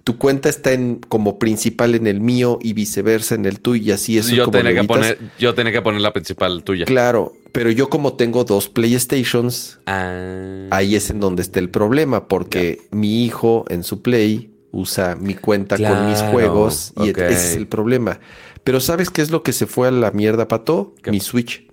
tu 0.04 0.18
cuenta 0.18 0.50
está 0.50 0.74
en 0.74 0.96
como 0.98 1.40
principal 1.40 1.96
en 1.96 2.08
el 2.08 2.20
mío 2.20 2.60
y 2.62 2.74
viceversa 2.74 3.36
en 3.36 3.46
el 3.46 3.60
tuyo 3.62 3.84
y 3.84 3.92
así 3.92 4.18
eso 4.18 4.36
yo, 4.36 4.46
como 4.46 4.58
tenía 4.58 4.82
que 4.82 4.88
poner, 4.88 5.18
yo 5.40 5.54
tenía 5.54 5.72
que 5.72 5.82
poner 5.82 6.02
la 6.02 6.12
principal 6.12 6.64
tuya. 6.64 6.86
Claro, 6.86 7.34
pero 7.54 7.72
yo 7.72 7.90
como 7.90 8.14
tengo 8.14 8.44
dos 8.44 8.68
PlayStations, 8.70 9.80
Ah. 9.86 10.68
ahí 10.72 10.96
es 10.96 11.10
en 11.10 11.20
donde 11.20 11.42
está 11.42 11.60
el 11.60 11.70
problema 11.70 12.28
porque 12.28 12.82
mi 12.92 13.24
hijo 13.24 13.66
en 13.70 13.84
su 13.84 14.02
Play 14.02 14.52
usa 14.72 15.16
mi 15.16 15.36
cuenta 15.36 15.78
con 15.78 16.10
mis 16.10 16.20
juegos 16.20 16.94
y 17.02 17.10
ese 17.10 17.28
es 17.32 17.56
el 17.56 17.68
problema. 17.68 18.20
Pero 18.64 18.80
¿sabes 18.80 19.10
qué 19.10 19.22
es 19.22 19.30
lo 19.30 19.44
que 19.44 19.54
se 19.54 19.68
fue 19.68 19.88
a 19.88 19.92
la 19.92 20.12
mierda, 20.12 20.48
Pato? 20.48 20.96
¿Qué? 21.04 21.12
Mi 21.12 21.20
Switch. 21.20 21.68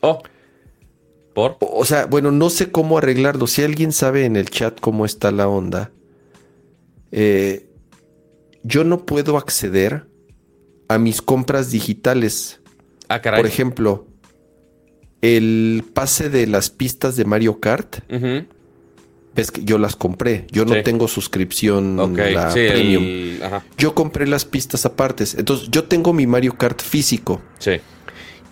Oh. 0.00 0.20
¿Por? 1.34 1.56
O 1.60 1.84
sea, 1.84 2.06
bueno, 2.06 2.32
no 2.32 2.50
sé 2.50 2.70
cómo 2.72 2.98
arreglarlo. 2.98 3.46
Si 3.46 3.62
alguien 3.62 3.92
sabe 3.92 4.24
en 4.24 4.36
el 4.36 4.50
chat 4.50 4.80
cómo 4.80 5.04
está 5.04 5.30
la 5.30 5.46
onda, 5.48 5.92
eh, 7.12 7.69
yo 8.62 8.84
no 8.84 9.04
puedo 9.06 9.36
acceder 9.38 10.06
a 10.88 10.98
mis 10.98 11.22
compras 11.22 11.70
digitales. 11.70 12.60
Ah, 13.08 13.20
caray. 13.20 13.40
Por 13.40 13.46
ejemplo, 13.46 14.06
el 15.22 15.84
pase 15.94 16.30
de 16.30 16.46
las 16.46 16.70
pistas 16.70 17.16
de 17.16 17.24
Mario 17.24 17.60
Kart, 17.60 17.96
ves 19.34 19.50
que 19.50 19.64
yo 19.64 19.78
las 19.78 19.96
compré. 19.96 20.46
Yo 20.50 20.64
no 20.64 20.74
Sí. 20.74 20.82
tengo 20.82 21.08
suscripción 21.08 21.98
Ok, 22.00 22.18
la 22.18 22.50
sí, 22.50 22.60
premium. 22.68 23.02
el-. 23.04 23.40
Yo 23.78 23.94
compré 23.94 24.26
las 24.26 24.44
pistas 24.44 24.86
apartes. 24.86 25.34
Entonces, 25.34 25.68
yo 25.70 25.84
tengo 25.84 26.12
mi 26.12 26.26
Mario 26.26 26.56
Kart 26.56 26.80
físico 26.82 27.40
Sí. 27.58 27.72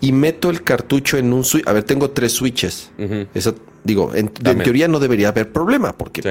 y 0.01 0.11
meto 0.11 0.49
el 0.49 0.63
cartucho 0.63 1.17
en 1.17 1.33
un 1.33 1.43
switch. 1.43 1.67
A 1.67 1.73
ver, 1.73 1.83
tengo 1.83 2.11
tres 2.11 2.33
switches. 2.33 2.91
Eso, 3.33 3.55
digo, 3.83 4.13
en, 4.15 4.29
teoría 4.29 4.87
no 4.87 4.99
debería 4.99 5.29
haber 5.29 5.51
problema 5.51 5.97
porque 5.97 6.21
Sí. 6.21 6.29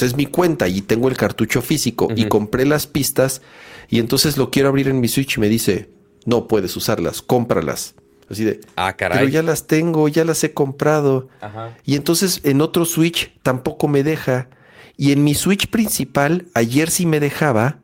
Pues, 0.00 0.10
es 0.10 0.16
mi 0.16 0.26
cuenta 0.26 0.68
y 0.68 0.80
tengo 0.80 1.08
el 1.08 1.16
cartucho 1.16 1.62
físico 1.62 2.08
y 2.14 2.26
compré 2.26 2.64
las 2.64 2.86
pistas 2.86 3.42
y 3.88 3.98
entonces 3.98 4.36
lo 4.36 4.50
quiero 4.50 4.68
abrir 4.68 4.88
en 4.88 5.00
mi 5.00 5.08
Switch 5.08 5.36
y 5.36 5.40
me 5.40 5.48
dice, 5.48 5.90
no 6.24 6.48
puedes 6.48 6.76
usarlas, 6.76 7.22
cómpralas. 7.22 7.94
Así 8.30 8.42
de, 8.44 8.60
Ah, 8.76 8.94
caray. 8.96 9.18
pero 9.18 9.30
ya 9.30 9.42
las 9.42 9.66
tengo, 9.66 10.08
ya 10.08 10.24
las 10.24 10.42
he 10.44 10.52
comprado. 10.54 11.28
Ajá. 11.40 11.76
Y 11.84 11.94
entonces 11.94 12.40
en 12.44 12.60
otro 12.62 12.84
Switch 12.86 13.32
tampoco 13.42 13.86
me 13.88 14.02
deja. 14.02 14.48
Y 14.96 15.12
en 15.12 15.22
mi 15.24 15.34
Switch 15.34 15.68
principal 15.68 16.46
ayer 16.54 16.90
sí 16.90 17.04
me 17.04 17.20
dejaba, 17.20 17.80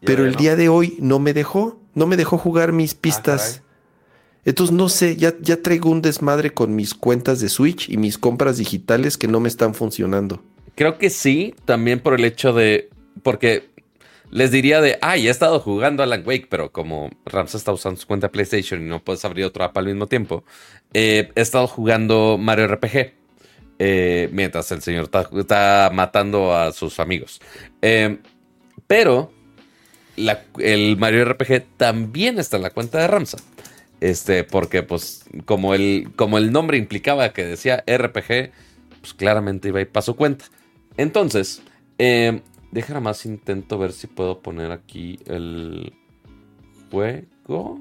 Ya 0.00 0.06
pero 0.06 0.26
el 0.26 0.32
¿no? 0.32 0.38
día 0.38 0.56
de 0.56 0.68
hoy 0.68 0.96
no 1.00 1.18
me 1.18 1.32
dejó. 1.32 1.80
No 1.94 2.06
me 2.06 2.16
dejó 2.16 2.36
jugar 2.38 2.72
mis 2.72 2.94
pistas. 2.94 3.42
Ah, 3.42 3.46
caray. 3.46 3.64
Entonces 4.46 4.76
no 4.76 4.88
sé, 4.90 5.16
ya, 5.16 5.32
ya 5.40 5.62
traigo 5.62 5.88
un 5.88 6.02
desmadre 6.02 6.52
con 6.52 6.74
mis 6.76 6.92
cuentas 6.92 7.40
de 7.40 7.48
Switch 7.48 7.88
y 7.88 7.96
mis 7.96 8.18
compras 8.18 8.58
digitales 8.58 9.16
que 9.16 9.28
no 9.28 9.40
me 9.40 9.48
están 9.48 9.74
funcionando. 9.74 10.42
Creo 10.74 10.98
que 10.98 11.10
sí, 11.10 11.54
también 11.64 12.00
por 12.00 12.14
el 12.14 12.24
hecho 12.24 12.52
de. 12.52 12.90
Porque 13.22 13.68
les 14.30 14.50
diría 14.50 14.80
de, 14.80 14.98
ay, 15.00 15.28
he 15.28 15.30
estado 15.30 15.60
jugando 15.60 16.02
Alan 16.02 16.24
Wake, 16.26 16.48
pero 16.50 16.72
como 16.72 17.10
Rams 17.24 17.54
está 17.54 17.72
usando 17.72 18.00
su 18.00 18.06
cuenta 18.06 18.32
PlayStation 18.32 18.82
y 18.82 18.84
no 18.88 18.98
puedes 19.02 19.24
abrir 19.24 19.44
otro 19.44 19.62
app 19.64 19.78
al 19.78 19.86
mismo 19.86 20.08
tiempo, 20.08 20.44
eh, 20.92 21.30
he 21.36 21.40
estado 21.40 21.68
jugando 21.68 22.36
Mario 22.38 22.66
RPG. 22.66 23.12
eh, 23.78 24.28
mientras 24.32 24.70
el 24.72 24.82
señor 24.82 25.10
está, 25.36 25.90
matando 25.92 26.56
a 26.56 26.72
sus 26.72 27.00
amigos. 27.00 27.40
Eh, 27.82 28.18
pero 28.86 29.32
el 30.58 30.96
Mario 30.96 31.24
RPG 31.24 31.76
también 31.76 32.38
está 32.38 32.56
en 32.56 32.62
la 32.64 32.70
cuenta 32.70 32.98
de 32.98 33.06
Ramsa. 33.08 33.38
Este, 34.00 34.44
porque 34.44 34.82
pues 34.82 35.24
como 35.44 35.74
el, 35.74 36.10
como 36.16 36.38
el 36.38 36.52
nombre 36.52 36.76
implicaba 36.76 37.32
que 37.32 37.44
decía 37.44 37.84
RPG, 37.86 38.50
pues 39.00 39.14
claramente 39.16 39.68
iba 39.68 39.78
a 39.78 39.82
ir 39.82 39.88
para 39.90 40.02
su 40.02 40.16
cuenta. 40.16 40.44
Entonces, 40.96 41.62
eh, 41.98 42.42
deja 42.70 43.00
más 43.00 43.26
intento 43.26 43.78
ver 43.78 43.92
si 43.92 44.06
puedo 44.06 44.40
poner 44.40 44.70
aquí 44.72 45.18
el 45.26 45.92
juego. 46.90 47.80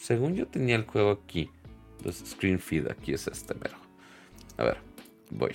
Según 0.00 0.34
yo 0.34 0.46
tenía 0.46 0.76
el 0.76 0.84
juego 0.84 1.10
aquí. 1.10 1.50
Los 2.04 2.16
screen 2.16 2.58
feed, 2.58 2.88
aquí 2.88 3.14
es 3.14 3.26
este 3.28 3.54
mero. 3.54 3.76
A 4.58 4.64
ver, 4.64 4.76
voy. 5.30 5.52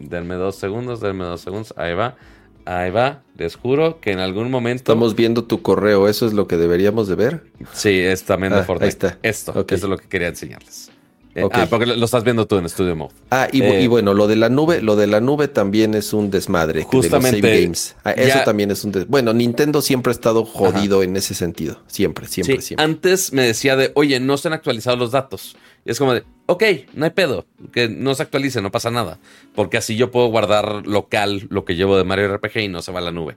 Denme 0.00 0.34
dos 0.34 0.56
segundos, 0.56 1.00
denme 1.00 1.24
dos 1.24 1.40
segundos. 1.40 1.72
Ahí 1.76 1.94
va. 1.94 2.16
Ahí 2.64 2.90
va. 2.90 3.22
Les 3.36 3.54
juro 3.54 4.00
que 4.00 4.10
en 4.10 4.18
algún 4.18 4.50
momento. 4.50 4.80
Estamos 4.92 5.14
viendo 5.14 5.44
tu 5.44 5.62
correo, 5.62 6.08
¿eso 6.08 6.26
es 6.26 6.32
lo 6.32 6.48
que 6.48 6.56
deberíamos 6.56 7.06
de 7.06 7.14
ver? 7.14 7.44
Sí, 7.72 7.90
es 8.00 8.24
también 8.24 8.52
de 8.54 8.60
Ah, 8.60 8.64
Fortnite. 8.64 8.84
ahí 8.84 8.88
está. 8.88 9.18
Esto, 9.22 9.52
eso 9.68 9.74
es 9.74 9.82
lo 9.84 9.98
que 9.98 10.08
quería 10.08 10.28
enseñarles. 10.28 10.90
Eh, 11.36 11.42
Ok. 11.42 11.52
Ah, 11.56 11.66
porque 11.68 11.86
lo, 11.86 12.04
estás 12.04 12.22
viendo 12.22 12.46
tú 12.46 12.56
en 12.58 12.68
Studio 12.68 12.94
Mode. 12.94 13.12
Ah, 13.30 13.48
y, 13.50 13.60
Eh, 13.62 13.82
y 13.82 13.86
bueno, 13.88 14.14
lo 14.14 14.28
de 14.28 14.36
la 14.36 14.48
nube, 14.48 14.80
lo 14.80 14.94
de 14.94 15.08
la 15.08 15.20
nube 15.20 15.48
también 15.48 15.94
es 15.94 16.12
un 16.12 16.30
desmadre. 16.30 16.80
de 16.80 16.84
Justamente, 16.84 17.62
games. 17.62 17.96
Ah, 18.04 18.12
eso 18.12 18.38
ya- 18.38 18.44
también 18.44 18.70
es 18.70 18.84
un 18.84 18.92
des- 18.92 19.08
Bueno, 19.08 19.32
Nintendo 19.32 19.82
siempre 19.82 20.10
ha 20.10 20.14
estado 20.14 20.44
jodido 20.44 21.02
en 21.02 21.16
ese 21.16 21.34
sentido. 21.34 21.80
Siempre, 21.88 22.28
siempre, 22.28 22.56
sí, 22.60 22.62
siempre. 22.68 22.84
antes 22.84 23.32
me 23.32 23.42
decía 23.42 23.74
de, 23.74 23.90
oye, 23.96 24.20
no 24.20 24.36
se 24.36 24.46
han 24.48 24.54
actualizado 24.54 24.96
los 24.96 25.10
datos. 25.10 25.56
Y 25.84 25.90
es 25.90 25.98
como 25.98 26.14
de, 26.14 26.22
ok, 26.46 26.62
no 26.94 27.04
hay 27.04 27.10
pedo, 27.10 27.46
que 27.72 27.88
no 27.88 28.14
se 28.14 28.22
actualice, 28.22 28.62
no 28.62 28.70
pasa 28.70 28.90
nada. 28.92 29.18
Porque 29.56 29.76
así 29.76 29.96
yo 29.96 30.10
puedo 30.12 30.28
guardar 30.28 30.86
local 30.86 31.46
lo 31.50 31.64
que 31.64 31.74
llevo 31.74 31.96
de 31.98 32.04
Mario 32.04 32.28
RPG 32.36 32.60
y 32.62 32.68
no 32.68 32.80
se 32.80 32.92
va 32.92 33.00
a 33.00 33.02
la 33.02 33.10
nube. 33.10 33.36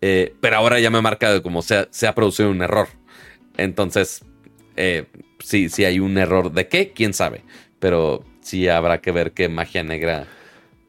Eh, 0.00 0.34
pero 0.40 0.56
ahora 0.56 0.78
ya 0.80 0.90
me 0.90 1.00
marca 1.02 1.32
de 1.32 1.42
como 1.42 1.62
se 1.62 2.06
ha 2.06 2.14
producido 2.14 2.48
un 2.50 2.62
error. 2.62 2.88
Entonces, 3.56 4.22
eh, 4.76 5.06
sí, 5.40 5.68
sí 5.68 5.84
hay 5.84 6.00
un 6.00 6.16
error. 6.18 6.52
¿De 6.52 6.68
qué? 6.68 6.92
¿Quién 6.92 7.12
sabe? 7.14 7.42
Pero 7.78 8.24
sí 8.40 8.68
habrá 8.68 9.00
que 9.00 9.12
ver 9.12 9.32
qué 9.32 9.48
magia 9.48 9.82
negra 9.84 10.26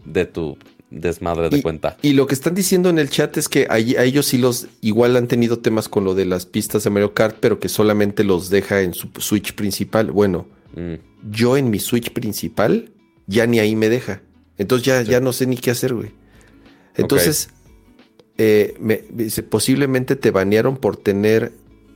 de 0.05 0.25
tu 0.25 0.57
desmadre 0.91 1.49
de 1.49 1.57
y, 1.57 1.61
cuenta. 1.61 1.97
y 2.01 2.13
lo 2.13 2.25
que 2.27 2.35
están 2.35 2.53
diciendo 2.55 2.89
en 2.89 2.99
el 2.99 3.09
chat 3.09 3.35
es 3.37 3.49
que 3.49 3.67
a 3.69 3.77
ellos 3.79 4.27
sí 4.27 4.37
los 4.37 4.67
igual 4.81 5.15
han 5.17 5.27
tenido 5.27 5.59
temas 5.59 5.89
con 5.89 6.05
lo 6.05 6.13
de 6.15 6.25
las 6.25 6.45
pistas 6.45 6.83
de 6.83 6.89
Mario 6.89 7.13
Kart, 7.13 7.37
pero 7.39 7.59
que 7.59 7.67
solamente 7.69 8.23
los 8.23 8.49
deja 8.49 8.81
en 8.81 8.93
su 8.93 9.09
Switch 9.17 9.53
principal. 9.55 10.11
Bueno, 10.11 10.47
Mm. 10.75 10.95
yo 11.31 11.55
en 11.57 11.69
mi 11.69 11.79
Switch 11.79 12.11
principal 12.11 12.91
ya 13.27 13.47
ni 13.47 13.59
ahí 13.59 13.75
me 13.77 13.87
deja. 13.89 14.21
Entonces 14.57 14.85
ya, 14.85 15.01
ya 15.01 15.19
no 15.21 15.31
sé 15.33 15.47
ni 15.47 15.55
qué 15.57 15.71
hacer, 15.71 15.93
güey. 15.93 16.11
Entonces, 16.95 17.49
eh, 18.37 18.75
me- 18.79 19.03
dice, 19.09 19.41
posiblemente 19.43 20.15
te 20.15 20.31
banearon 20.31 20.77
por 20.77 20.97
tener 20.97 21.51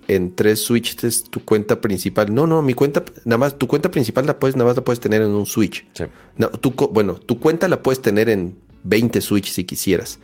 en 0.09 0.35
tres 0.35 0.61
Switches 0.63 1.23
tu 1.23 1.45
cuenta 1.45 1.79
principal. 1.81 2.33
No, 2.33 2.45
no, 2.47 2.61
mi 2.61 2.73
cuenta, 2.73 3.03
nada 3.25 3.37
más, 3.37 3.57
tu 3.57 3.67
cuenta 3.67 3.89
principal 3.91 4.25
la 4.25 4.39
puedes, 4.39 4.55
nada 4.55 4.69
más 4.69 4.75
la 4.75 4.83
puedes 4.83 4.99
tener 4.99 5.21
en 5.21 5.29
un 5.29 5.45
Switch. 5.45 5.85
Sí. 5.93 6.03
No, 6.37 6.49
tu 6.49 6.71
bueno, 6.91 7.13
tu 7.15 7.39
cuenta 7.39 7.67
la 7.67 7.81
puedes 7.83 8.01
tener 8.01 8.27
en 8.29 8.57
20 8.83 9.21
Switch 9.21 9.51
si 9.51 9.63
quisieras. 9.63 10.19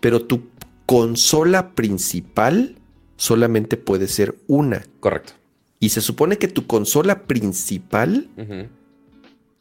Pero 0.00 0.22
tu 0.26 0.42
consola 0.86 1.70
principal 1.70 2.76
solamente 3.16 3.76
puede 3.76 4.08
ser 4.08 4.36
una. 4.46 4.82
Correcto. 5.00 5.34
Y 5.78 5.90
se 5.90 6.00
supone 6.00 6.36
que 6.38 6.48
tu 6.48 6.66
consola 6.66 7.22
principal, 7.24 8.28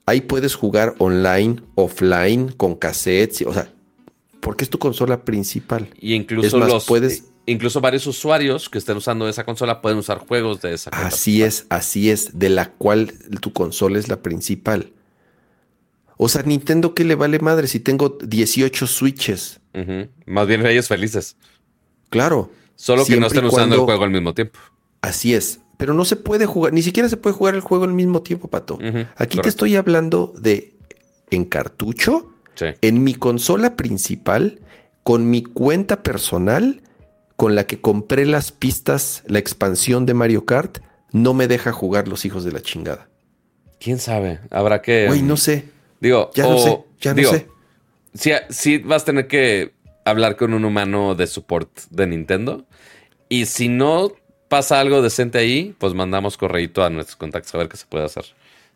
ahí 0.05 0.21
puedes 0.21 0.55
jugar 0.55 0.95
online, 0.97 1.61
offline, 1.75 2.51
con 2.51 2.75
cassettes, 2.75 3.43
o 3.47 3.53
sea, 3.53 3.71
porque 4.39 4.63
es 4.63 4.69
tu 4.69 4.79
consola 4.79 5.23
principal. 5.23 5.89
Y 5.99 6.13
incluso 6.15 6.47
Es 6.47 6.53
más, 6.53 6.69
los 6.69 6.85
puedes- 6.85 7.25
incluso 7.51 7.81
varios 7.81 8.05
usuarios 8.07 8.69
que 8.69 8.77
estén 8.77 8.97
usando 8.97 9.27
esa 9.27 9.43
consola 9.45 9.81
pueden 9.81 9.97
usar 9.97 10.19
juegos 10.19 10.61
de 10.61 10.73
esa 10.73 10.91
consola. 10.91 11.07
Así 11.07 11.43
es, 11.43 11.65
así 11.69 12.09
es, 12.09 12.37
de 12.39 12.49
la 12.49 12.71
cual 12.71 13.13
tu 13.41 13.51
consola 13.53 13.99
es 13.99 14.07
la 14.07 14.21
principal. 14.21 14.91
O 16.17 16.27
sea, 16.27 16.43
Nintendo, 16.43 16.93
¿qué 16.93 17.05
le 17.05 17.15
vale 17.15 17.39
madre 17.39 17.67
si 17.67 17.79
tengo 17.79 18.17
18 18.21 18.87
Switches? 18.87 19.59
Más 20.25 20.47
bien 20.47 20.65
ellos 20.65 20.87
felices. 20.87 21.37
Claro. 22.09 22.51
Solo 22.75 23.05
que 23.05 23.17
no 23.19 23.27
estén 23.27 23.45
usando 23.45 23.75
el 23.75 23.81
juego 23.81 24.03
al 24.03 24.11
mismo 24.11 24.33
tiempo. 24.33 24.59
Así 25.01 25.33
es. 25.33 25.59
Pero 25.77 25.93
no 25.93 26.03
se 26.03 26.17
puede 26.17 26.45
jugar, 26.45 26.73
ni 26.73 26.81
siquiera 26.81 27.07
se 27.07 27.15
puede 27.15 27.35
jugar 27.35 27.55
el 27.55 27.61
juego 27.61 27.85
al 27.85 27.93
mismo 27.93 28.21
tiempo, 28.21 28.49
Pato. 28.49 28.75
Aquí 28.75 28.83
correcto. 29.15 29.41
te 29.43 29.49
estoy 29.49 29.75
hablando 29.77 30.33
de 30.37 30.73
en 31.31 31.45
cartucho, 31.45 32.33
Sí. 32.55 32.65
en 32.81 33.03
mi 33.03 33.13
consola 33.13 33.77
principal, 33.77 34.59
con 35.03 35.29
mi 35.29 35.41
cuenta 35.41 36.03
personal, 36.03 36.81
con 37.39 37.55
la 37.55 37.65
que 37.65 37.79
compré 37.79 38.25
las 38.25 38.51
pistas, 38.51 39.23
la 39.25 39.39
expansión 39.39 40.05
de 40.05 40.13
Mario 40.13 40.43
Kart, 40.45 40.79
no 41.13 41.33
me 41.33 41.47
deja 41.47 41.71
jugar 41.71 42.09
los 42.09 42.25
hijos 42.25 42.43
de 42.43 42.51
la 42.51 42.59
chingada. 42.61 43.07
¿Quién 43.79 43.97
sabe? 43.97 44.41
Habrá 44.51 44.81
que... 44.81 45.05
Güey, 45.07 45.21
no 45.21 45.37
sé. 45.37 45.63
Digo, 46.01 46.31
Ya 46.35 46.43
no 46.43 46.57
o- 46.57 46.59
sé, 46.59 46.79
ya 46.99 47.11
no 47.11 47.15
digo, 47.15 47.31
sé. 47.31 47.47
Sí, 48.13 48.31
sí 48.49 48.77
vas 48.79 49.03
a 49.03 49.05
tener 49.05 49.27
que 49.27 49.71
hablar 50.03 50.35
con 50.35 50.53
un 50.53 50.65
humano 50.65 51.15
de 51.15 51.27
support 51.27 51.69
de 51.89 52.07
Nintendo. 52.07 52.65
Y 53.29 53.45
si 53.45 53.69
no 53.69 54.11
pasa 54.49 54.81
algo 54.81 55.01
decente 55.01 55.37
ahí, 55.37 55.73
pues 55.77 55.93
mandamos 55.93 56.35
correíto 56.35 56.83
a 56.83 56.89
nuestros 56.89 57.15
contactos 57.15 57.55
a 57.55 57.59
ver 57.59 57.69
qué 57.69 57.77
se 57.77 57.85
puede 57.85 58.03
hacer 58.03 58.25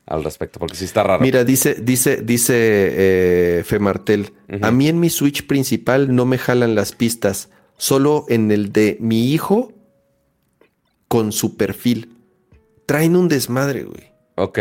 al 0.06 0.24
respecto, 0.24 0.60
porque 0.60 0.78
sí 0.78 0.86
está 0.86 1.04
raro. 1.04 1.22
Mira, 1.22 1.44
dice, 1.44 1.76
dice, 1.82 2.22
dice 2.22 2.54
eh, 2.56 3.64
Femartel, 3.66 4.32
a 4.62 4.72
mí 4.72 4.88
en 4.88 5.02
mi 5.02 5.10
Switch 5.10 5.46
principal 5.48 6.16
no 6.16 6.26
me 6.26 6.38
jalan 6.38 6.76
las 6.76 6.94
pistas, 6.94 7.50
solo 7.84 8.24
en 8.30 8.50
el 8.50 8.72
de 8.72 8.96
mi 9.02 9.34
hijo 9.34 9.74
con 11.10 11.34
su 11.34 11.58
perfil. 11.58 12.16
Traen 12.86 13.18
un 13.18 13.28
desmadre, 13.28 13.84
güey. 13.84 14.14
Ok. 14.36 14.58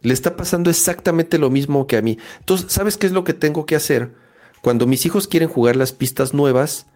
Le 0.00 0.14
está 0.14 0.34
pasando 0.34 0.70
exactamente 0.70 1.36
lo 1.36 1.50
mismo 1.50 1.86
que 1.86 1.98
a 1.98 2.02
mí. 2.02 2.16
Entonces, 2.38 2.72
¿sabes 2.72 2.96
qué 2.96 3.06
es 3.06 3.12
lo 3.12 3.22
que 3.22 3.34
tengo 3.34 3.66
que 3.66 3.76
hacer? 3.76 4.14
Cuando 4.62 4.86
mis 4.86 5.04
hijos 5.04 5.28
quieren 5.28 5.50
jugar 5.50 5.76
las 5.76 5.92
pistas 5.92 6.32
nuevas, 6.32 6.86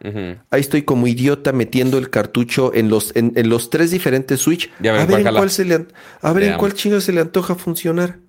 ahí 0.48 0.60
estoy 0.62 0.84
como 0.84 1.06
idiota 1.06 1.52
metiendo 1.52 1.98
el 1.98 2.08
cartucho 2.08 2.72
en 2.72 2.88
los, 2.88 3.14
en, 3.14 3.34
en 3.36 3.50
los 3.50 3.68
tres 3.68 3.90
diferentes 3.90 4.40
Switch. 4.40 4.70
Ya 4.80 5.02
a 5.02 5.04
ver 5.04 5.26
en 5.26 5.34
cuál 5.34 5.50
se 5.50 5.66
le 5.66 5.86
a 6.22 6.32
ver 6.32 6.44
en 6.44 6.56
cuál 6.56 6.72
chingo 6.72 6.98
se 7.02 7.12
le 7.12 7.20
antoja 7.20 7.56
funcionar. 7.56 8.20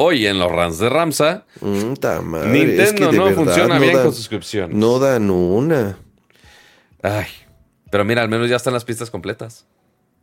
Hoy 0.00 0.26
en 0.26 0.38
los 0.38 0.50
runs 0.52 0.78
de 0.78 0.88
Ramsa, 0.88 1.44
Mm, 1.60 1.94
madre, 2.24 2.52
Nintendo 2.52 2.82
es 2.84 2.92
que 2.92 3.06
de 3.06 3.12
no 3.18 3.24
verdad 3.24 3.34
funciona 3.34 3.74
no 3.74 3.80
bien 3.80 3.94
dan- 3.94 4.04
con 4.04 4.14
suscripción. 4.14 4.78
No 4.78 4.98
dan 5.00 5.28
una. 5.28 5.98
Ay, 7.02 7.26
pero 7.90 8.04
mira, 8.04 8.22
al 8.22 8.28
menos 8.28 8.48
ya 8.48 8.54
están 8.54 8.74
las 8.74 8.84
pistas 8.84 9.10
completas. 9.10 9.66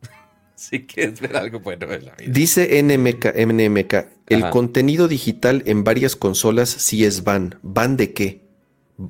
sí 0.54 0.86
que 0.86 1.02
es 1.04 1.20
ver 1.20 1.36
algo 1.36 1.60
bueno 1.60 1.92
en 1.92 2.06
la 2.06 2.14
vida. 2.14 2.32
Dice 2.32 2.78
NMK, 2.82 3.34
NMK, 3.36 3.94
el 4.28 4.42
Ajá. 4.44 4.50
contenido 4.50 5.08
digital 5.08 5.62
en 5.66 5.84
varias 5.84 6.16
consolas 6.16 6.70
sí 6.70 7.04
es 7.04 7.22
ban. 7.24 7.56
¿Ban 7.62 7.98
de 7.98 8.14
qué? 8.14 8.40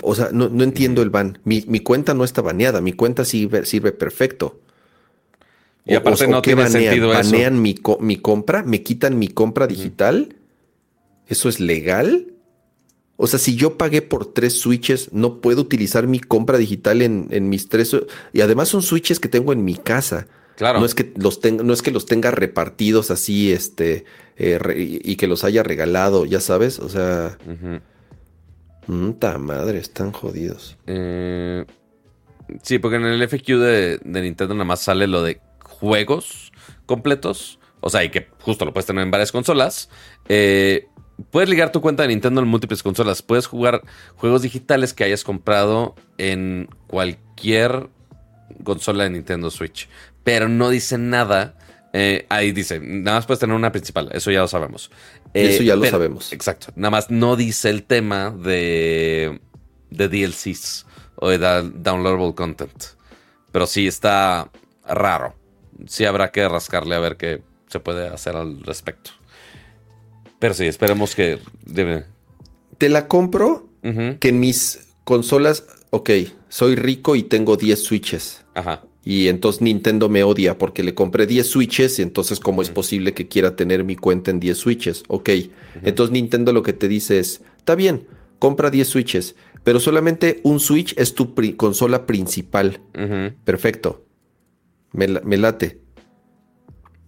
O 0.02 0.16
sea, 0.16 0.30
no, 0.32 0.48
no 0.48 0.64
entiendo 0.64 1.00
el 1.02 1.10
ban. 1.10 1.38
Mi, 1.44 1.64
mi 1.68 1.78
cuenta 1.78 2.12
no 2.12 2.24
está 2.24 2.42
baneada, 2.42 2.80
mi 2.80 2.92
cuenta 2.92 3.24
sirve, 3.24 3.64
sirve 3.66 3.92
perfecto. 3.92 4.58
Y 5.84 5.94
aparte 5.94 6.26
no 6.26 6.42
¿qué 6.42 6.56
tiene 6.56 6.68
sentido 6.68 7.12
eso. 7.12 7.22
¿Banean 7.30 7.62
mi, 7.62 7.74
co- 7.76 7.98
mi 8.00 8.16
compra? 8.16 8.64
¿Me 8.64 8.82
quitan 8.82 9.16
mi 9.16 9.28
compra 9.28 9.68
digital? 9.68 10.34
¿Eso 11.26 11.48
es 11.48 11.60
legal? 11.60 12.32
O 13.16 13.26
sea, 13.26 13.38
si 13.38 13.56
yo 13.56 13.78
pagué 13.78 14.02
por 14.02 14.32
tres 14.32 14.60
switches, 14.60 15.12
no 15.12 15.40
puedo 15.40 15.62
utilizar 15.62 16.06
mi 16.06 16.20
compra 16.20 16.58
digital 16.58 17.00
en, 17.02 17.28
en 17.30 17.48
mis 17.48 17.68
tres. 17.68 17.96
Y 18.32 18.42
además 18.42 18.68
son 18.68 18.82
switches 18.82 19.18
que 19.20 19.28
tengo 19.28 19.52
en 19.52 19.64
mi 19.64 19.74
casa. 19.74 20.26
Claro. 20.56 20.80
No 20.80 20.86
es 20.86 20.94
que 20.94 21.12
los 21.16 21.40
tenga, 21.40 21.62
no 21.64 21.72
es 21.72 21.82
que 21.82 21.90
los 21.90 22.06
tenga 22.06 22.30
repartidos 22.30 23.10
así, 23.10 23.52
este, 23.52 24.04
eh, 24.36 24.58
re- 24.58 24.76
y 24.78 25.16
que 25.16 25.26
los 25.26 25.44
haya 25.44 25.62
regalado, 25.62 26.24
ya 26.26 26.40
sabes. 26.40 26.78
O 26.78 26.88
sea, 26.88 27.36
ta 29.18 29.38
madre, 29.38 29.78
están 29.78 30.12
jodidos. 30.12 30.76
Eh, 30.86 31.64
sí, 32.62 32.78
porque 32.78 32.96
en 32.96 33.04
el 33.04 33.26
FQ 33.28 33.46
de, 33.58 33.98
de 34.04 34.22
Nintendo 34.22 34.54
nada 34.54 34.64
más 34.64 34.80
sale 34.82 35.06
lo 35.06 35.22
de 35.22 35.40
juegos 35.62 36.52
completos. 36.86 37.58
O 37.80 37.90
sea, 37.90 38.04
y 38.04 38.10
que 38.10 38.28
justo 38.40 38.64
lo 38.64 38.72
puedes 38.72 38.86
tener 38.86 39.02
en 39.04 39.10
varias 39.10 39.32
consolas. 39.32 39.90
Eh, 40.28 40.86
puedes 41.30 41.48
ligar 41.48 41.72
tu 41.72 41.80
cuenta 41.80 42.02
de 42.02 42.08
Nintendo 42.08 42.40
en 42.40 42.48
múltiples 42.48 42.82
consolas. 42.82 43.22
Puedes 43.22 43.46
jugar 43.46 43.82
juegos 44.16 44.42
digitales 44.42 44.92
que 44.94 45.04
hayas 45.04 45.24
comprado 45.24 45.94
en 46.18 46.68
cualquier 46.86 47.88
consola 48.64 49.04
de 49.04 49.10
Nintendo 49.10 49.50
Switch. 49.50 49.88
Pero 50.24 50.48
no 50.48 50.70
dice 50.70 50.98
nada. 50.98 51.54
eh, 51.92 52.26
ahí 52.28 52.52
dice, 52.52 52.78
nada 52.80 53.18
más 53.18 53.26
puedes 53.26 53.38
tener 53.40 53.56
una 53.56 53.72
principal. 53.72 54.10
Eso 54.12 54.30
ya 54.30 54.40
lo 54.40 54.48
sabemos. 54.48 54.90
Eh, 55.32 55.54
Eso 55.54 55.62
ya 55.62 55.76
lo 55.76 55.80
pero- 55.82 55.92
sabemos. 55.92 56.32
Exacto. 56.32 56.66
Nada 56.76 56.90
más 56.90 57.10
no 57.10 57.36
dice 57.36 57.70
el 57.70 57.84
tema 57.84 58.30
de, 58.30 59.40
de 59.90 60.08
DLCs 60.08 60.84
o 61.16 61.28
de 61.30 61.38
da- 61.38 61.62
downloadable 61.62 62.34
content. 62.34 62.84
Pero 63.50 63.66
sí 63.66 63.86
está 63.86 64.50
raro. 64.86 65.34
Sí 65.86 66.04
habrá 66.04 66.30
que 66.32 66.46
rascarle 66.48 66.94
a 66.96 67.00
ver 67.00 67.16
qué 67.16 67.42
se 67.68 67.80
puede 67.80 68.08
hacer 68.08 68.36
al 68.36 68.60
respecto. 68.62 69.12
Pero 70.38 70.54
sí, 70.54 70.64
esperemos 70.66 71.14
que... 71.14 71.38
Debe. 71.64 72.04
Te 72.78 72.88
la 72.88 73.08
compro 73.08 73.68
que 74.20 74.28
en 74.28 74.40
mis 74.40 74.88
consolas, 75.04 75.64
ok, 75.90 76.10
soy 76.48 76.74
rico 76.74 77.14
y 77.14 77.22
tengo 77.22 77.56
10 77.56 77.80
switches. 77.82 78.44
Ajá. 78.54 78.82
Y 79.04 79.28
entonces 79.28 79.62
Nintendo 79.62 80.08
me 80.08 80.24
odia 80.24 80.58
porque 80.58 80.82
le 80.82 80.92
compré 80.92 81.26
10 81.28 81.46
switches 81.48 82.00
y 82.00 82.02
entonces 82.02 82.40
cómo 82.40 82.60
es 82.62 82.70
posible 82.70 83.14
que 83.14 83.28
quiera 83.28 83.54
tener 83.54 83.84
mi 83.84 83.94
cuenta 83.94 84.32
en 84.32 84.40
10 84.40 84.58
switches. 84.58 85.04
Ok, 85.06 85.30
entonces 85.84 86.12
Nintendo 86.12 86.52
lo 86.52 86.64
que 86.64 86.72
te 86.72 86.88
dice 86.88 87.20
es, 87.20 87.42
está 87.56 87.76
bien, 87.76 88.08
compra 88.40 88.68
10 88.70 88.88
switches, 88.88 89.36
pero 89.62 89.78
solamente 89.78 90.40
un 90.42 90.58
switch 90.58 90.92
es 90.98 91.14
tu 91.14 91.34
pri- 91.36 91.52
consola 91.52 92.04
principal. 92.04 92.80
Perfecto, 93.44 94.04
me 94.92 95.36
late. 95.36 95.80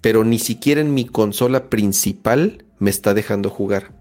Pero 0.01 0.23
ni 0.23 0.39
siquiera 0.39 0.81
en 0.81 0.95
mi 0.95 1.05
consola 1.05 1.69
principal 1.69 2.65
me 2.79 2.91
está 2.91 3.15
dejando 3.15 3.51
jugar. 3.51 3.93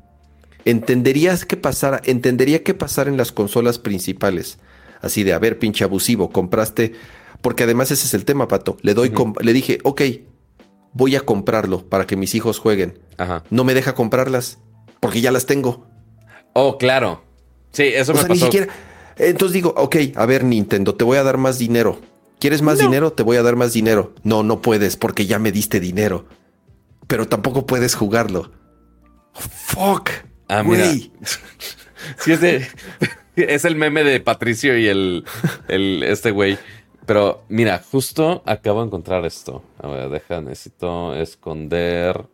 Entenderías 0.65 1.45
que 1.45 1.57
pasara, 1.57 2.01
entendería 2.03 2.63
que 2.63 2.73
pasar 2.73 3.07
en 3.07 3.17
las 3.17 3.31
consolas 3.31 3.79
principales. 3.79 4.59
Así 5.01 5.23
de, 5.23 5.33
a 5.33 5.39
ver, 5.39 5.59
pinche 5.59 5.83
abusivo, 5.83 6.31
compraste. 6.31 6.93
Porque 7.41 7.63
además 7.63 7.91
ese 7.91 8.05
es 8.05 8.13
el 8.13 8.25
tema, 8.25 8.47
Pato. 8.47 8.77
Le 8.81 8.93
doy, 8.93 9.13
le 9.41 9.53
dije, 9.53 9.79
ok, 9.83 10.01
voy 10.93 11.15
a 11.15 11.21
comprarlo 11.21 11.87
para 11.87 12.07
que 12.07 12.17
mis 12.17 12.35
hijos 12.35 12.59
jueguen. 12.59 12.99
Ajá. 13.17 13.43
No 13.49 13.63
me 13.63 13.73
deja 13.73 13.95
comprarlas 13.95 14.57
porque 14.99 15.21
ya 15.21 15.31
las 15.31 15.45
tengo. 15.45 15.85
Oh, 16.53 16.77
claro. 16.77 17.23
Sí, 17.71 17.83
eso 17.83 18.11
O 18.11 18.15
me 18.15 18.21
sea, 18.21 18.29
ni 18.29 18.37
siquiera. 18.37 18.67
Entonces 19.17 19.53
digo, 19.53 19.73
ok, 19.77 19.95
a 20.15 20.25
ver, 20.25 20.43
Nintendo, 20.43 20.95
te 20.95 21.03
voy 21.03 21.17
a 21.17 21.23
dar 21.23 21.37
más 21.37 21.59
dinero. 21.59 21.99
¿Quieres 22.39 22.61
más 22.61 22.77
dinero? 22.77 23.13
Te 23.13 23.23
voy 23.23 23.37
a 23.37 23.43
dar 23.43 23.55
más 23.55 23.73
dinero. 23.73 24.13
No, 24.23 24.43
no 24.43 24.61
puedes 24.61 24.95
porque 24.95 25.25
ya 25.25 25.39
me 25.39 25.51
diste 25.51 25.79
dinero. 25.79 26.25
Pero 27.07 27.27
tampoco 27.27 27.65
puedes 27.65 27.95
jugarlo. 27.95 28.51
Fuck. 29.39 30.09
Ah, 30.47 30.63
mira. 30.63 30.85
güey. 30.85 31.11
Sí, 32.19 32.31
es, 32.31 32.41
de- 32.41 32.65
es 33.35 33.65
el 33.65 33.75
meme 33.75 34.03
de 34.03 34.19
Patricio 34.19 34.77
y 34.77 34.87
el, 34.87 35.25
el 35.67 36.03
este 36.03 36.31
güey. 36.31 36.57
Pero 37.05 37.43
mira, 37.49 37.83
justo 37.91 38.43
acabo 38.45 38.81
de 38.81 38.87
encontrar 38.87 39.25
esto. 39.25 39.63
A 39.81 39.87
ver, 39.87 40.09
deja, 40.09 40.39
necesito 40.41 41.15
esconder 41.15 42.25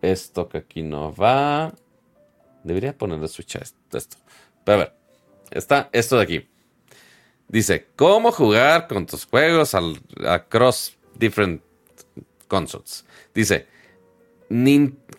esto 0.00 0.48
que 0.48 0.58
aquí 0.58 0.82
no 0.82 1.14
va. 1.14 1.74
Debería 2.64 2.96
ponerle 2.96 3.28
switch 3.28 3.56
a 3.56 3.60
esto. 3.60 4.16
Pero 4.64 4.76
a 4.76 4.84
ver, 4.84 4.94
está 5.50 5.88
esto 5.92 6.16
de 6.16 6.22
aquí. 6.22 6.48
Dice, 7.48 7.88
¿cómo 7.96 8.32
jugar 8.32 8.88
con 8.88 9.06
tus 9.06 9.26
juegos 9.26 9.74
al, 9.74 10.00
across 10.26 10.96
different 11.14 11.62
consoles. 12.48 13.04
Dice, 13.32 13.66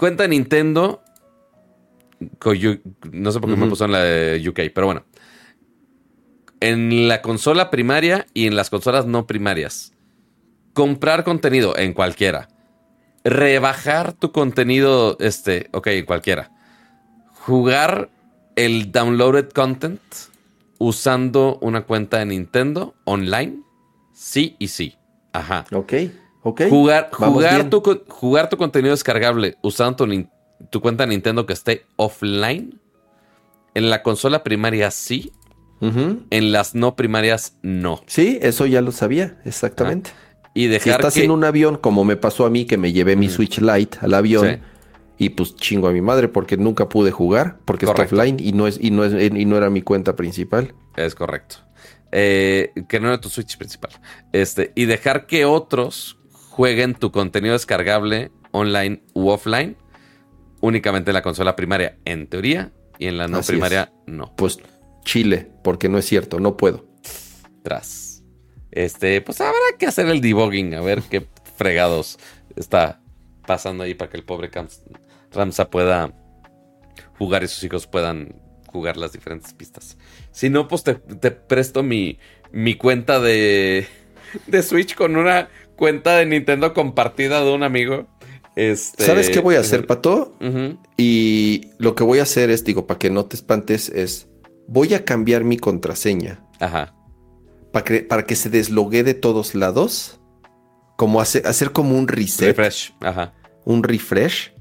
cuenta 0.02 0.28
Nintendo, 0.28 1.03
no 3.11 3.32
sé 3.32 3.40
por 3.40 3.52
qué 3.52 3.56
me 3.56 3.68
puso 3.68 3.86
en 3.86 3.91
la 3.91 4.02
de 4.02 4.49
UK, 4.49 4.73
pero 4.73 4.88
bueno. 4.88 5.06
En 6.60 7.07
la 7.07 7.22
consola 7.22 7.69
primaria 7.69 8.26
y 8.34 8.48
en 8.48 8.56
las 8.56 8.72
consolas 8.72 9.06
no 9.06 9.28
primarias. 9.28 9.94
Comprar 10.73 11.23
contenido 11.23 11.78
en 11.78 11.94
cualquiera. 11.94 12.48
Rebajar 13.23 14.14
tu 14.14 14.32
contenido, 14.32 15.18
este, 15.19 15.69
ok, 15.72 15.86
en 15.88 16.06
cualquiera. 16.06 16.49
Jugar 17.34 18.10
el 18.56 18.91
downloaded 18.91 19.49
content 19.49 20.02
usando 20.80 21.60
una 21.61 21.84
cuenta 21.84 22.18
de 22.18 22.26
Nintendo 22.26 22.95
online. 23.03 23.61
Sí 24.14 24.56
y 24.57 24.69
sí. 24.69 24.98
Ajá. 25.32 25.65
Ok. 25.72 25.94
Ok. 26.43 26.63
Jugar, 26.69 27.09
jugar, 27.11 27.69
tu, 27.69 27.81
jugar 28.07 28.49
tu 28.49 28.57
contenido 28.57 28.91
descargable 28.93 29.57
usando 29.61 30.07
tu, 30.69 30.81
cuenta 30.81 31.05
Nintendo 31.05 31.45
que 31.45 31.53
esté 31.53 31.85
offline. 31.95 32.80
En 33.73 33.89
la 33.89 34.03
consola 34.03 34.43
primaria 34.43 34.91
sí. 34.91 35.31
En 35.81 36.51
las 36.51 36.76
no 36.76 36.95
primarias 36.95 37.57
no. 37.63 38.03
Sí, 38.05 38.38
eso 38.43 38.68
ya 38.68 38.81
lo 38.81 38.91
sabía, 38.91 39.39
exactamente. 39.45 40.11
Y 40.53 40.68
dejar 40.68 40.84
si 40.84 40.89
estás 40.89 41.18
en 41.18 41.31
un 41.31 41.43
avión, 41.43 41.77
como 41.77 42.03
me 42.03 42.18
pasó 42.18 42.45
a 42.45 42.51
mí, 42.51 42.65
que 42.65 42.77
me 42.77 42.91
llevé 42.91 43.15
mi 43.15 43.30
Switch 43.30 43.59
Lite 43.59 43.97
al 44.01 44.13
avión. 44.13 44.61
Y 45.18 45.30
pues 45.30 45.55
chingo 45.55 45.88
a 45.88 45.91
mi 45.91 46.01
madre 46.01 46.27
porque 46.27 46.57
nunca 46.57 46.89
pude 46.89 47.11
jugar, 47.11 47.57
porque 47.65 47.85
está 47.85 48.03
offline 48.03 48.38
y 48.39 48.53
no, 48.53 48.68
es, 48.68 48.80
y, 48.81 48.89
no 48.91 49.03
es, 49.05 49.13
y 49.13 49.45
no 49.45 49.57
era 49.57 49.69
mi 49.69 49.81
cuenta 49.81 50.15
principal. 50.15 50.73
Es 50.95 51.15
correcto. 51.15 51.57
Eh, 52.11 52.73
que 52.89 52.99
no 52.99 53.07
era 53.07 53.22
tu 53.22 53.30
Switch 53.30 53.57
principal. 53.57 53.91
Este, 54.34 54.72
y 54.76 54.85
dejar 54.85 55.27
que 55.27 55.45
otros 55.45 56.18
jueguen 56.52 56.95
tu 56.95 57.11
contenido 57.11 57.53
descargable 57.53 58.30
online 58.52 59.02
u 59.14 59.30
offline 59.30 59.78
únicamente 60.60 61.10
en 61.11 61.15
la 61.15 61.22
consola 61.23 61.56
primaria, 61.56 61.98
en 62.06 62.28
teoría, 62.28 62.72
y 62.99 63.07
en 63.07 63.18
la 63.18 63.28
no 63.28 63.41
primaria, 63.41 63.91
no. 64.06 64.36
Pues 64.36 64.60
Chile, 65.03 65.49
porque 65.64 65.90
no 65.90 65.98
es 65.98 66.06
cierto, 66.06 66.40
no 66.40 66.57
puedo. 66.57 66.86
Tras. 67.64 68.23
Este, 68.69 69.22
pues 69.22 69.41
habrá 69.41 69.56
que 69.80 69.88
hacer 69.88 70.07
el 70.07 70.22
debugging, 70.22 70.76
a 70.76 70.82
ver 70.82 71.02
qué 71.03 71.26
fregados 71.56 72.19
está 72.56 73.02
pasando 73.48 73.84
ahí 73.84 73.95
para 73.95 74.11
que 74.11 74.18
el 74.18 74.23
pobre 74.23 74.52
Ramsa 75.32 75.69
pueda 75.69 76.14
jugar 77.18 77.44
y 77.44 77.48
sus 77.48 77.64
hijos 77.64 77.88
puedan 77.88 78.36
jugar 78.68 78.98
las 78.98 79.14
diferentes 79.14 79.53
pistas. 79.53 79.98
Si 80.32 80.49
no, 80.49 80.68
pues 80.68 80.84
te, 80.84 80.95
presto 80.95 81.82
mi, 81.82 82.19
mi 82.52 82.76
cuenta 82.76 83.19
de, 83.19 83.88
de 84.48 84.64
Switch 84.64 84.95
con 84.95 85.15
una 85.15 85.49
cuenta 85.82 86.18
de 86.18 86.28
Nintendo 86.28 86.76
compartida 86.76 87.44
de 87.44 87.52
un 87.52 87.64
amigo. 87.64 88.06
Este, 88.56 89.03
¿Sabes 89.03 89.32
qué 89.32 89.40
voy 89.40 89.56
a 89.56 89.62
hacer, 89.62 89.88
Pato? 89.88 90.38
Y 90.95 91.72
lo 91.80 91.95
que 91.95 92.03
voy 92.03 92.20
a 92.20 92.22
hacer 92.22 92.52
es, 92.52 92.64
digo, 92.64 92.86
para 92.86 92.99
que 92.99 93.10
no 93.10 93.26
te 93.26 93.36
espantes, 93.36 93.90
es 93.90 94.28
voy 94.68 94.94
a 94.94 95.03
cambiar 95.06 95.44
mi 95.44 95.58
contraseña. 95.58 96.45
Ajá. 96.60 96.94
Para 97.74 97.84
que, 97.84 98.02
para 98.02 98.28
que 98.28 98.36
se 98.36 98.52
deslogue 98.52 99.02
de 99.03 99.16
todos 99.16 99.56
lados. 99.56 100.22
Como 100.98 101.20
hacer, 101.20 101.48
hacer 101.48 101.72
como 101.72 101.98
un 101.98 102.08
reset. 102.08 102.56
Refresh. 102.56 102.94
Ajá. 102.99 103.34
Un 103.66 103.82
refresh. 103.82 104.53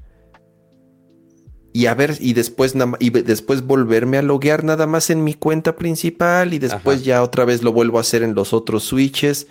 Y 1.71 1.85
a 1.85 1.93
ver, 1.93 2.17
y 2.19 2.33
después, 2.33 2.73
y 2.97 3.11
después 3.11 3.61
volverme 3.61 4.17
a 4.17 4.23
loguear 4.23 4.63
nada 4.63 4.87
más 4.87 5.11
en 5.11 5.23
mi 5.23 5.35
cuenta 5.35 5.75
principal. 5.75 6.55
Y 6.55 6.57
después 6.57 7.03
ya 7.03 7.21
otra 7.21 7.45
vez 7.45 7.61
lo 7.61 7.73
vuelvo 7.73 7.99
a 7.99 8.01
hacer 8.01 8.23
en 8.23 8.33
los 8.33 8.53
otros 8.53 8.85
switches. 8.85 9.45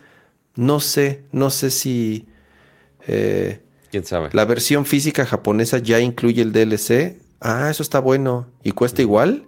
No 0.56 0.80
sé, 0.80 1.24
no 1.32 1.50
sé 1.50 1.70
si... 1.70 2.26
Eh, 3.06 3.60
¿Quién 3.90 4.04
sabe? 4.04 4.30
La 4.32 4.44
versión 4.44 4.86
física 4.86 5.26
japonesa 5.26 5.78
ya 5.78 6.00
incluye 6.00 6.42
el 6.42 6.52
DLC. 6.52 7.20
Ah, 7.40 7.68
eso 7.70 7.82
está 7.82 7.98
bueno. 7.98 8.46
¿Y 8.62 8.72
cuesta 8.72 9.02
igual? 9.02 9.46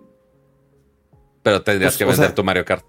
Pero 1.43 1.63
tendrías 1.63 1.97
pues, 1.97 1.99
que 1.99 2.05
vender 2.05 2.35
tu 2.35 2.45
Mario 2.45 2.65
Kart. 2.65 2.85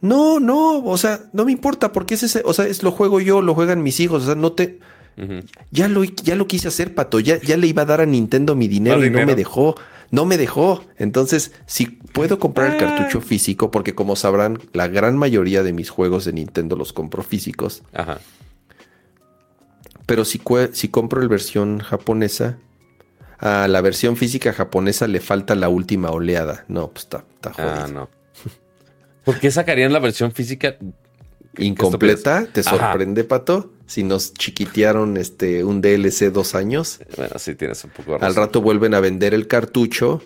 No, 0.00 0.40
no, 0.40 0.78
o 0.84 0.96
sea, 0.96 1.20
no 1.32 1.44
me 1.44 1.52
importa 1.52 1.92
porque 1.92 2.14
es 2.14 2.22
ese, 2.22 2.42
o 2.44 2.54
sea, 2.54 2.66
es 2.66 2.82
lo 2.82 2.90
juego 2.90 3.20
yo, 3.20 3.42
lo 3.42 3.54
juegan 3.54 3.82
mis 3.82 4.00
hijos, 4.00 4.22
o 4.22 4.26
sea, 4.26 4.34
no 4.34 4.52
te... 4.52 4.78
ya, 5.70 5.88
lo, 5.88 6.04
ya 6.04 6.36
lo 6.36 6.46
quise 6.46 6.68
hacer, 6.68 6.94
Pato, 6.94 7.20
ya, 7.20 7.38
ya 7.40 7.58
le 7.58 7.66
iba 7.66 7.82
a 7.82 7.84
dar 7.84 8.00
a 8.00 8.06
Nintendo 8.06 8.56
mi 8.56 8.66
dinero 8.66 9.04
y 9.04 9.10
no 9.10 9.26
me 9.26 9.34
dejó 9.34 9.74
no 10.10 10.24
me 10.24 10.36
dejó. 10.36 10.84
Entonces, 10.96 11.52
si 11.66 11.86
puedo 11.86 12.38
comprar 12.38 12.72
el 12.72 12.78
cartucho 12.78 13.18
ah. 13.18 13.26
físico, 13.26 13.70
porque 13.70 13.94
como 13.94 14.16
sabrán, 14.16 14.58
la 14.72 14.88
gran 14.88 15.16
mayoría 15.16 15.62
de 15.62 15.72
mis 15.72 15.90
juegos 15.90 16.24
de 16.24 16.32
Nintendo 16.32 16.76
los 16.76 16.92
compro 16.92 17.22
físicos. 17.22 17.82
Ajá. 17.92 18.20
Pero 20.06 20.24
si, 20.24 20.40
si 20.72 20.88
compro 20.88 21.22
la 21.22 21.28
versión 21.28 21.78
japonesa, 21.78 22.58
a 23.38 23.68
la 23.68 23.80
versión 23.80 24.16
física 24.16 24.52
japonesa 24.52 25.06
le 25.06 25.20
falta 25.20 25.54
la 25.54 25.68
última 25.68 26.10
oleada. 26.10 26.64
No, 26.68 26.88
pues 26.88 27.04
está, 27.04 27.24
está 27.34 27.52
Ah, 27.56 27.86
no. 27.86 28.10
¿Por 29.24 29.38
qué 29.38 29.50
sacarían 29.50 29.92
la 29.92 29.98
versión 29.98 30.32
física 30.32 30.76
incompleta? 31.60 32.46
¿Te 32.52 32.62
sorprende, 32.62 33.24
Pato? 33.24 33.70
si 33.90 34.04
nos 34.04 34.34
chiquitearon 34.34 35.16
este, 35.16 35.64
un 35.64 35.80
DLC 35.80 36.30
dos 36.32 36.54
años. 36.54 37.00
Bueno, 37.16 37.34
sí 37.38 37.56
tienes 37.56 37.82
un 37.82 37.90
poco 37.90 38.18
Al 38.20 38.36
rato 38.36 38.60
vuelven 38.62 38.94
a 38.94 39.00
vender 39.00 39.34
el 39.34 39.48
cartucho 39.48 40.22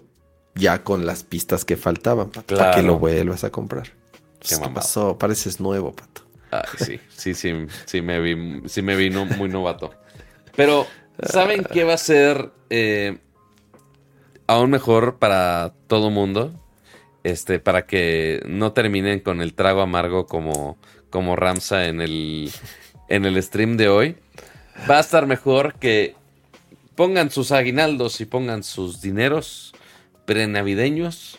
ya 0.54 0.84
con 0.84 1.06
las 1.06 1.22
pistas 1.22 1.64
que 1.64 1.78
faltaban 1.78 2.30
para 2.30 2.72
que 2.72 2.82
lo 2.82 2.98
vuelvas 2.98 3.42
a 3.42 3.48
comprar. 3.48 3.90
¿Qué, 4.38 4.56
pasó? 4.74 5.16
Pareces 5.16 5.60
nuevo, 5.60 5.94
Pato. 5.94 6.20
sí, 6.76 7.00
sí, 7.08 7.32
sí, 7.32 7.52
sí 7.86 8.02
me 8.02 8.20
vi, 8.20 8.68
sí 8.68 8.82
me 8.82 8.96
vino 8.96 9.24
muy 9.24 9.48
novato. 9.48 9.94
Pero, 10.54 10.86
¿saben 11.22 11.64
qué 11.64 11.84
va 11.84 11.94
a 11.94 11.98
ser 11.98 12.52
eh, 12.68 13.16
aún 14.46 14.70
mejor 14.70 15.16
para 15.16 15.72
todo 15.86 16.10
mundo? 16.10 16.52
Este, 17.22 17.60
para 17.60 17.86
que 17.86 18.42
no 18.46 18.72
terminen 18.74 19.20
con 19.20 19.40
el 19.40 19.54
trago 19.54 19.80
amargo 19.80 20.26
como, 20.26 20.76
como 21.14 21.36
Ramsa 21.36 21.86
en 21.86 22.00
el 22.00 22.50
en 23.08 23.24
el 23.24 23.40
stream 23.40 23.76
de 23.76 23.88
hoy, 23.88 24.16
va 24.90 24.96
a 24.96 25.00
estar 25.00 25.28
mejor 25.28 25.74
que 25.74 26.16
pongan 26.96 27.30
sus 27.30 27.52
aguinaldos 27.52 28.20
y 28.20 28.24
pongan 28.24 28.64
sus 28.64 29.00
dineros 29.00 29.74
prenavideños 30.24 31.38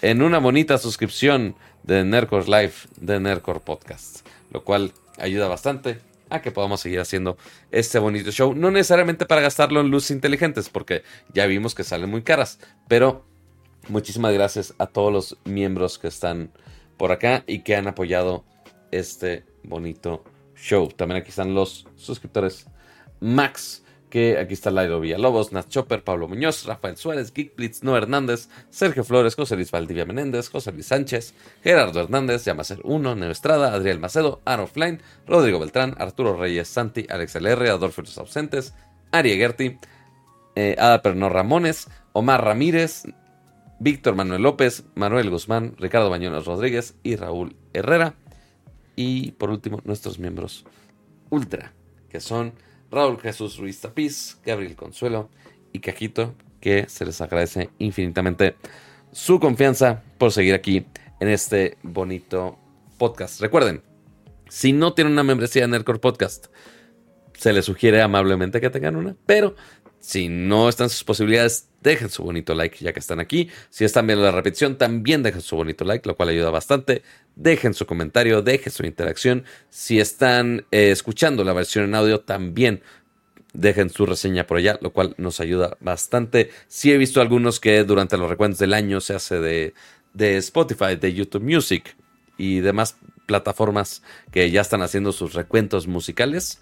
en 0.00 0.22
una 0.22 0.38
bonita 0.38 0.78
suscripción 0.78 1.56
de 1.82 2.04
Nercor 2.04 2.48
Live, 2.48 2.74
de 3.00 3.18
Nercor 3.18 3.62
Podcast, 3.62 4.24
lo 4.52 4.62
cual 4.62 4.92
ayuda 5.18 5.48
bastante 5.48 5.98
a 6.30 6.40
que 6.40 6.52
podamos 6.52 6.78
seguir 6.78 7.00
haciendo 7.00 7.36
este 7.72 7.98
bonito 7.98 8.30
show. 8.30 8.54
No 8.54 8.70
necesariamente 8.70 9.26
para 9.26 9.40
gastarlo 9.40 9.80
en 9.80 9.90
luces 9.90 10.12
inteligentes, 10.12 10.68
porque 10.68 11.02
ya 11.34 11.46
vimos 11.46 11.74
que 11.74 11.82
salen 11.82 12.10
muy 12.10 12.22
caras, 12.22 12.60
pero 12.86 13.24
muchísimas 13.88 14.32
gracias 14.32 14.72
a 14.78 14.86
todos 14.86 15.12
los 15.12 15.36
miembros 15.44 15.98
que 15.98 16.06
están 16.06 16.52
por 16.96 17.10
acá 17.10 17.42
y 17.48 17.64
que 17.64 17.74
han 17.74 17.88
apoyado 17.88 18.44
este 18.90 19.44
bonito 19.62 20.24
Show. 20.56 20.88
También 20.88 21.20
aquí 21.20 21.30
están 21.30 21.54
los 21.54 21.86
suscriptores 21.96 22.66
Max, 23.20 23.82
que 24.10 24.38
aquí 24.38 24.54
está 24.54 24.70
Lairo 24.70 25.00
Villalobos, 25.00 25.52
Nat 25.52 25.68
Chopper, 25.68 26.02
Pablo 26.02 26.28
Muñoz, 26.28 26.64
Rafael 26.64 26.96
Suárez, 26.96 27.32
Geek 27.32 27.52
No 27.82 27.96
Hernández, 27.96 28.48
Sergio 28.70 29.04
Flores, 29.04 29.34
José 29.34 29.56
Luis 29.56 29.70
Valdivia 29.70 30.06
Menéndez, 30.06 30.48
José 30.48 30.72
Luis 30.72 30.86
Sánchez, 30.86 31.34
Gerardo 31.62 32.00
Hernández, 32.00 32.44
Yamacer 32.44 32.80
1, 32.84 33.16
Neo 33.16 33.30
Estrada, 33.30 33.74
Adriel 33.74 33.98
Macedo, 33.98 34.40
Aaron 34.44 34.68
Fline, 34.68 35.00
Rodrigo 35.26 35.58
Beltrán, 35.58 35.94
Arturo 35.98 36.36
Reyes, 36.36 36.68
Santi, 36.68 37.06
Alex 37.08 37.36
LR, 37.36 37.68
Adolfo 37.68 38.02
Los 38.02 38.16
Ausentes, 38.18 38.74
Ari 39.12 39.36
Gerti, 39.36 39.78
eh, 40.54 40.76
Ada 40.78 41.02
Perno 41.02 41.28
Ramones, 41.28 41.88
Omar 42.12 42.44
Ramírez, 42.44 43.04
Víctor 43.78 44.14
Manuel 44.14 44.42
López, 44.42 44.84
Manuel 44.94 45.30
Guzmán, 45.30 45.74
Ricardo 45.78 46.08
Bañones 46.08 46.46
Rodríguez 46.46 46.94
y 47.02 47.16
Raúl 47.16 47.56
Herrera. 47.74 48.14
Y 48.96 49.32
por 49.32 49.50
último, 49.50 49.80
nuestros 49.84 50.18
miembros 50.18 50.64
ultra, 51.30 51.72
que 52.08 52.20
son 52.20 52.54
Raúl 52.90 53.20
Jesús 53.20 53.58
Ruiz 53.58 53.80
Tapiz, 53.80 54.38
Gabriel 54.44 54.74
Consuelo 54.74 55.28
y 55.72 55.80
Cajito, 55.80 56.34
que 56.60 56.88
se 56.88 57.04
les 57.04 57.20
agradece 57.20 57.70
infinitamente 57.78 58.56
su 59.12 59.38
confianza 59.38 60.02
por 60.18 60.32
seguir 60.32 60.54
aquí 60.54 60.86
en 61.20 61.28
este 61.28 61.76
bonito 61.82 62.58
podcast. 62.98 63.40
Recuerden, 63.40 63.82
si 64.48 64.72
no 64.72 64.94
tienen 64.94 65.12
una 65.12 65.24
membresía 65.24 65.64
en 65.64 65.70
Nerdcore 65.70 65.98
Podcast, 65.98 66.46
se 67.34 67.52
les 67.52 67.64
sugiere 67.64 68.00
amablemente 68.00 68.60
que 68.60 68.70
tengan 68.70 68.96
una, 68.96 69.16
pero 69.26 69.54
si 70.00 70.28
no 70.28 70.68
están 70.68 70.88
sus 70.88 71.04
posibilidades, 71.04 71.68
dejen 71.86 72.10
su 72.10 72.22
bonito 72.22 72.54
like 72.54 72.84
ya 72.84 72.92
que 72.92 73.00
están 73.00 73.20
aquí. 73.20 73.48
Si 73.70 73.84
están 73.84 74.06
viendo 74.06 74.24
la 74.24 74.32
repetición, 74.32 74.76
también 74.76 75.22
dejen 75.22 75.40
su 75.40 75.56
bonito 75.56 75.84
like, 75.84 76.06
lo 76.06 76.16
cual 76.16 76.28
ayuda 76.30 76.50
bastante. 76.50 77.02
Dejen 77.34 77.72
su 77.74 77.86
comentario, 77.86 78.42
dejen 78.42 78.72
su 78.72 78.84
interacción. 78.84 79.44
Si 79.70 80.00
están 80.00 80.66
eh, 80.70 80.90
escuchando 80.90 81.44
la 81.44 81.52
versión 81.52 81.84
en 81.84 81.94
audio, 81.94 82.20
también 82.20 82.82
dejen 83.52 83.88
su 83.88 84.04
reseña 84.04 84.46
por 84.46 84.58
allá, 84.58 84.78
lo 84.82 84.92
cual 84.92 85.14
nos 85.16 85.40
ayuda 85.40 85.76
bastante. 85.80 86.50
Sí 86.68 86.92
he 86.92 86.98
visto 86.98 87.20
algunos 87.20 87.60
que 87.60 87.84
durante 87.84 88.18
los 88.18 88.28
recuentos 88.28 88.58
del 88.58 88.74
año 88.74 89.00
se 89.00 89.14
hace 89.14 89.40
de, 89.40 89.74
de 90.12 90.36
Spotify, 90.38 90.96
de 91.00 91.14
YouTube 91.14 91.42
Music 91.42 91.96
y 92.36 92.60
demás 92.60 92.96
plataformas 93.26 94.02
que 94.30 94.50
ya 94.50 94.60
están 94.60 94.82
haciendo 94.82 95.12
sus 95.12 95.32
recuentos 95.34 95.86
musicales 95.86 96.60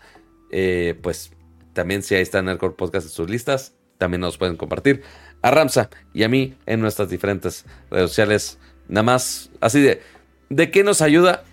eh, 0.57 0.95
pues 1.03 1.33
también 1.73 2.05
si 2.05 2.15
ahí 2.15 2.23
está 2.23 2.41
Nerdcore 2.41 2.75
Podcast 2.75 3.09
en 3.09 3.13
sus 3.13 3.29
listas, 3.29 3.75
también 3.99 4.21
nos 4.21 4.39
pueden 4.39 4.57
compartir. 4.57 5.03
A 5.43 5.51
Ramsa 5.51 5.91
y 6.13 6.23
a 6.23 6.29
mí 6.29 6.55
en 6.67 6.81
nuestras 6.81 7.11
diferentes 7.11 7.65
redes 7.91 8.11
sociales. 8.11 8.59
Nada 8.89 9.03
más, 9.03 9.51
así 9.61 9.81
de, 9.81 10.01
¿de 10.49 10.71
qué 10.71 10.83
nos 10.85 11.03
ayuda? 11.03 11.45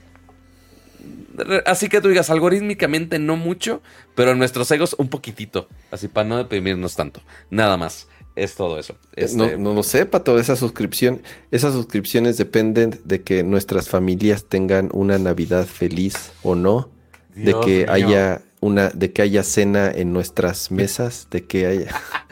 Así 1.66 1.90
que 1.90 2.02
tú 2.02 2.10
digas, 2.10 2.30
algorítmicamente 2.30 3.20
no 3.20 3.36
mucho, 3.38 3.82
pero 4.16 4.32
en 4.32 4.38
nuestros 4.38 4.70
egos 4.72 4.96
un 4.98 5.10
poquitito. 5.10 5.68
Así 5.90 6.08
para 6.08 6.28
no 6.28 6.38
deprimirnos 6.38 6.96
tanto. 6.96 7.22
Nada 7.50 7.78
más. 7.78 8.08
Es 8.36 8.56
todo 8.56 8.80
eso. 8.80 8.96
Este, 9.16 9.36
No, 9.38 9.58
no 9.58 9.74
lo 9.74 9.84
sé, 9.84 10.06
Pato. 10.06 10.40
Esa 10.40 10.56
suscripción, 10.56 11.22
esas 11.52 11.74
suscripciones 11.74 12.38
dependen 12.38 13.00
de 13.04 13.24
que 13.24 13.44
nuestras 13.44 13.90
familias 13.90 14.46
tengan 14.46 14.90
una 14.94 15.18
Navidad 15.18 15.66
feliz 15.66 16.32
o 16.42 16.56
no. 16.56 16.90
de 17.36 17.54
que 17.66 17.84
mío. 17.84 17.92
haya 17.92 18.42
una, 18.62 18.90
de 18.90 19.12
que 19.12 19.22
haya 19.22 19.44
cena 19.44 19.92
en 19.92 20.14
nuestras 20.14 20.72
mesas, 20.72 21.28
de 21.30 21.44
que 21.46 21.66
haya. 21.66 21.92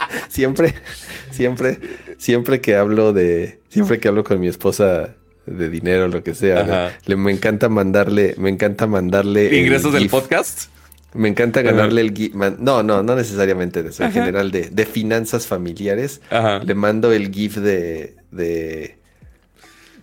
siempre, 0.30 0.74
siempre, 1.32 1.80
siempre 2.18 2.62
que 2.62 2.76
hablo 2.76 3.14
de. 3.14 3.60
Siempre 3.70 4.00
que 4.00 4.08
hablo 4.08 4.24
con 4.24 4.40
mi 4.40 4.48
esposa 4.48 5.16
de 5.46 5.70
dinero, 5.70 6.08
lo 6.08 6.24
que 6.24 6.34
sea, 6.36 6.92
le, 7.06 7.16
me 7.16 7.32
encanta 7.32 7.70
mandarle, 7.70 8.36
me 8.38 8.50
encanta 8.50 8.88
mandarle. 8.88 9.56
¿Ingresos 9.60 9.94
del 9.94 10.10
podcast? 10.10 10.70
Me 11.14 11.28
encanta 11.28 11.62
ganarle 11.64 12.02
el 12.02 12.14
GIF. 12.14 12.36
man- 12.36 12.58
No, 12.60 12.84
no, 12.84 13.02
no 13.02 13.16
necesariamente 13.16 13.82
de 13.82 13.90
eso. 13.90 14.04
En 14.04 14.12
general, 14.12 14.52
de, 14.52 14.70
de 14.70 14.86
finanzas 14.86 15.48
familiares. 15.48 16.22
Ajá. 16.30 16.60
Le 16.60 16.76
mando 16.76 17.12
el 17.12 17.32
GIF 17.34 17.58
de. 17.58 18.16
de. 18.32 18.98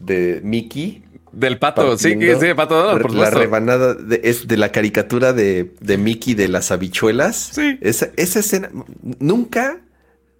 de 0.00 0.40
Mickey. 0.42 1.02
Del 1.32 1.58
pato, 1.58 1.98
sí, 1.98 2.10
sí, 2.12 2.16
de 2.16 2.54
pato 2.54 2.76
Donald, 2.76 3.02
por 3.02 3.14
La 3.14 3.28
rebanada 3.30 3.92
de, 3.94 4.22
es 4.24 4.48
de 4.48 4.56
la 4.56 4.72
caricatura 4.72 5.34
de, 5.34 5.74
de 5.80 5.98
Mickey 5.98 6.32
de 6.34 6.48
las 6.48 6.70
habichuelas. 6.70 7.50
Sí. 7.52 7.78
Esa, 7.82 8.08
esa 8.16 8.40
escena. 8.40 8.70
Nunca. 9.20 9.80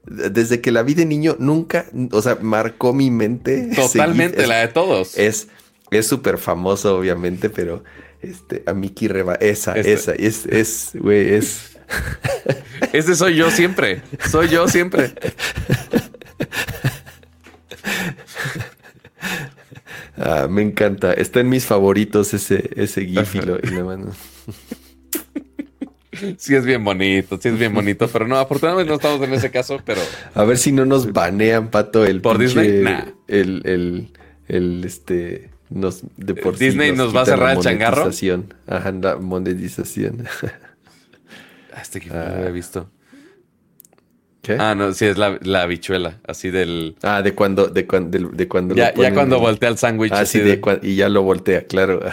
Desde 0.06 0.60
que 0.60 0.70
la 0.70 0.82
vi 0.82 0.94
de 0.94 1.04
niño, 1.04 1.36
nunca. 1.38 1.86
O 2.12 2.22
sea, 2.22 2.38
marcó 2.40 2.92
mi 2.92 3.10
mente. 3.10 3.70
Totalmente, 3.76 4.46
la 4.46 4.58
de 4.58 4.68
todos. 4.68 5.18
es 5.18 5.48
es 5.90 6.06
súper 6.06 6.38
famoso, 6.38 6.96
obviamente, 6.96 7.50
pero 7.50 7.84
este 8.20 8.62
a 8.66 8.74
Mickey 8.74 9.08
Reba, 9.08 9.34
esa, 9.34 9.74
Este. 9.74 9.92
esa, 9.92 10.12
es, 10.12 10.46
es, 10.46 10.90
güey, 10.94 11.34
es. 11.34 11.76
Ese 12.92 13.14
soy 13.14 13.36
yo 13.36 13.50
siempre. 13.50 14.02
Soy 14.28 14.48
yo 14.48 14.66
siempre. 14.66 15.12
ah, 20.16 20.48
me 20.50 20.62
encanta. 20.62 21.12
Está 21.12 21.40
en 21.40 21.48
mis 21.48 21.64
favoritos 21.64 22.34
ese, 22.34 22.70
ese 22.74 23.06
GIF 23.06 23.36
y, 23.36 23.40
lo, 23.40 23.58
y 23.58 23.68
le 23.68 23.84
mando. 23.84 24.12
Sí 26.38 26.54
es 26.54 26.64
bien 26.64 26.82
bonito, 26.84 27.38
sí 27.40 27.48
es 27.48 27.58
bien 27.58 27.74
bonito, 27.74 28.08
pero 28.12 28.26
no, 28.26 28.36
afortunadamente 28.38 28.88
no 28.90 28.96
estamos 28.96 29.20
en 29.26 29.34
ese 29.34 29.50
caso, 29.50 29.80
pero 29.84 30.00
A 30.34 30.44
ver 30.44 30.58
si 30.58 30.72
no 30.72 30.84
nos 30.84 31.12
banean, 31.12 31.70
pato, 31.70 32.04
el 32.06 32.20
¿Por 32.20 32.36
pinche- 32.38 32.60
Disney? 32.62 32.82
Nah. 32.82 33.04
El, 33.28 33.62
el, 33.64 34.10
el, 34.48 34.84
este. 34.84 35.50
Nos, 35.68 36.02
de 36.16 36.34
por 36.34 36.56
sí 36.56 36.66
Disney 36.66 36.92
nos 36.92 37.14
va 37.14 37.22
a 37.22 37.24
cerrar 37.26 37.56
el 37.56 37.62
changarro. 37.62 38.08
Ajá, 38.68 38.92
la 38.92 39.16
monetización. 39.16 40.24
Ah, 41.74 41.80
este 41.82 42.00
que 42.00 42.08
no 42.08 42.14
lo 42.14 42.20
había 42.22 42.50
visto. 42.50 42.88
¿Qué? 44.42 44.56
Ah, 44.60 44.74
no, 44.76 44.92
sí 44.92 45.06
es 45.06 45.18
la, 45.18 45.38
la 45.42 45.62
habichuela, 45.62 46.20
así 46.26 46.50
del 46.50 46.94
Ah, 47.02 47.20
de 47.20 47.34
cuando, 47.34 47.66
de 47.66 47.84
cuando, 47.86 48.16
de, 48.16 48.28
de 48.32 48.46
cuando 48.48 48.74
lo 48.74 48.78
ya, 48.78 48.90
ya 48.90 48.94
ponen 48.94 49.14
cuando 49.14 49.36
en- 49.36 49.42
voltea 49.42 49.68
el 49.70 49.76
sándwich. 49.76 50.12
Ah, 50.14 50.24
sí, 50.24 50.38
de- 50.38 50.56
de 50.58 50.78
y 50.82 50.94
ya 50.94 51.08
lo 51.08 51.22
voltea, 51.22 51.64
claro. 51.66 52.00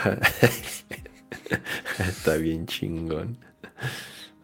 Está 2.00 2.38
bien 2.38 2.66
chingón. 2.66 3.38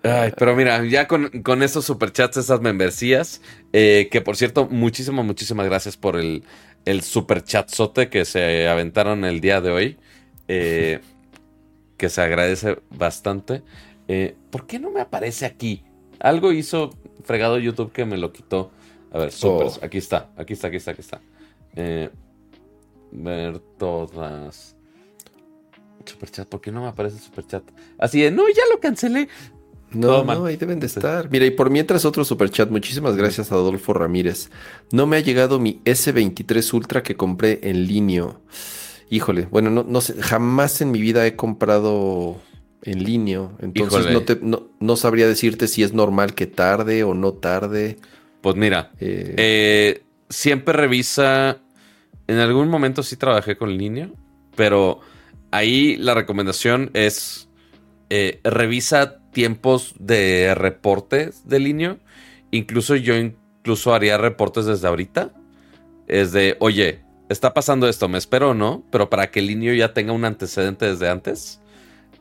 Ay, 0.01 0.31
pero 0.37 0.55
mira, 0.55 0.85
ya 0.85 1.07
con, 1.07 1.29
con 1.43 1.61
esos 1.61 1.83
superchats, 1.85 2.37
esas 2.37 2.61
membresías, 2.61 3.41
eh, 3.73 4.07
que 4.09 4.21
por 4.21 4.37
cierto, 4.37 4.67
muchísimas, 4.69 5.25
muchísimas 5.25 5.65
gracias 5.65 5.97
por 5.97 6.17
el, 6.17 6.43
el 6.85 7.01
superchatzote 7.01 8.09
que 8.09 8.23
se 8.23 8.67
aventaron 8.69 9.25
el 9.25 9.41
día 9.41 9.59
de 9.59 9.71
hoy, 9.71 9.97
eh, 10.47 11.01
que 11.97 12.07
se 12.09 12.21
agradece 12.21 12.79
bastante. 12.89 13.61
Eh, 14.07 14.35
¿Por 14.51 14.65
qué 14.67 14.79
no 14.79 14.89
me 14.89 15.01
aparece 15.01 15.45
aquí? 15.45 15.83
Algo 16.19 16.53
hizo 16.53 16.91
fregado 17.25 17.59
YouTube 17.59 17.91
que 17.91 18.05
me 18.05 18.17
lo 18.17 18.31
quitó. 18.31 18.71
A 19.11 19.17
ver, 19.19 19.31
supers, 19.31 19.79
Oh. 19.81 19.85
aquí 19.85 19.97
está, 19.97 20.29
aquí 20.37 20.53
está, 20.53 20.67
aquí 20.67 20.77
está, 20.77 20.91
aquí 20.91 21.01
está. 21.01 21.21
Ver 23.11 23.59
todas. 23.77 24.75
Superchat, 26.05 26.47
¿por 26.47 26.61
qué 26.61 26.71
no 26.71 26.81
me 26.81 26.87
aparece 26.87 27.17
el 27.17 27.21
superchat? 27.23 27.63
Así 27.97 28.21
de, 28.21 28.31
no, 28.31 28.47
ya 28.47 28.63
lo 28.71 28.79
cancelé. 28.79 29.27
No, 29.91 30.23
no, 30.23 30.45
ahí 30.45 30.55
deben 30.55 30.79
de 30.79 30.85
estar. 30.85 31.29
Mira, 31.31 31.45
y 31.45 31.51
por 31.51 31.69
mientras 31.71 32.05
otro 32.05 32.23
superchat, 32.23 32.69
muchísimas 32.69 33.15
gracias 33.15 33.51
a 33.51 33.55
Adolfo 33.55 33.93
Ramírez. 33.93 34.49
No 34.91 35.07
me 35.07 35.17
ha 35.17 35.19
llegado 35.19 35.59
mi 35.59 35.81
S23 35.83 36.73
Ultra 36.73 37.01
que 37.01 37.15
compré 37.15 37.59
en 37.63 37.87
línea. 37.87 38.27
Híjole, 39.09 39.47
bueno, 39.49 39.71
no, 39.71 39.83
no 39.83 40.01
sé, 40.01 40.21
jamás 40.21 40.81
en 40.81 40.91
mi 40.91 41.01
vida 41.01 41.25
he 41.25 41.35
comprado 41.35 42.37
en 42.83 43.03
línea. 43.03 43.49
Entonces 43.59 44.01
Híjole. 44.01 44.13
no, 44.13 44.21
te, 44.21 44.37
no, 44.41 44.67
no 44.79 44.95
sabría 44.95 45.27
decirte 45.27 45.67
si 45.67 45.81
es 45.81 45.93
normal 45.93 46.35
que 46.35 46.45
tarde 46.45 47.03
o 47.03 47.15
no 47.15 47.33
tarde. 47.33 47.97
Pues 48.41 48.55
mira, 48.55 48.91
Eh, 48.99 49.33
Eh, 49.37 50.03
siempre 50.29 50.73
revisa. 50.73 51.57
En 52.27 52.37
algún 52.37 52.69
momento 52.69 53.01
sí 53.01 53.15
trabajé 53.15 53.57
con 53.57 53.75
línea, 53.75 54.11
pero 54.55 54.99
ahí 55.51 55.97
la 55.97 56.13
recomendación 56.13 56.91
es 56.93 57.49
eh, 58.09 58.39
revisa 58.43 59.19
tiempos 59.31 59.93
de 59.99 60.53
reportes 60.55 61.47
de 61.47 61.59
línea. 61.59 61.97
Incluso 62.51 62.95
yo 62.95 63.15
incluso 63.15 63.93
haría 63.93 64.17
reportes 64.17 64.65
desde 64.65 64.87
ahorita. 64.87 65.31
Es 66.07 66.31
de, 66.31 66.57
oye, 66.59 67.01
está 67.29 67.53
pasando 67.53 67.87
esto, 67.87 68.07
me 68.09 68.17
espero 68.17 68.51
o 68.51 68.53
no, 68.55 68.83
pero 68.91 69.09
para 69.09 69.29
que 69.29 69.39
el 69.39 69.47
línea 69.47 69.73
ya 69.75 69.93
tenga 69.93 70.11
un 70.13 70.25
antecedente 70.25 70.87
desde 70.87 71.09
antes. 71.09 71.61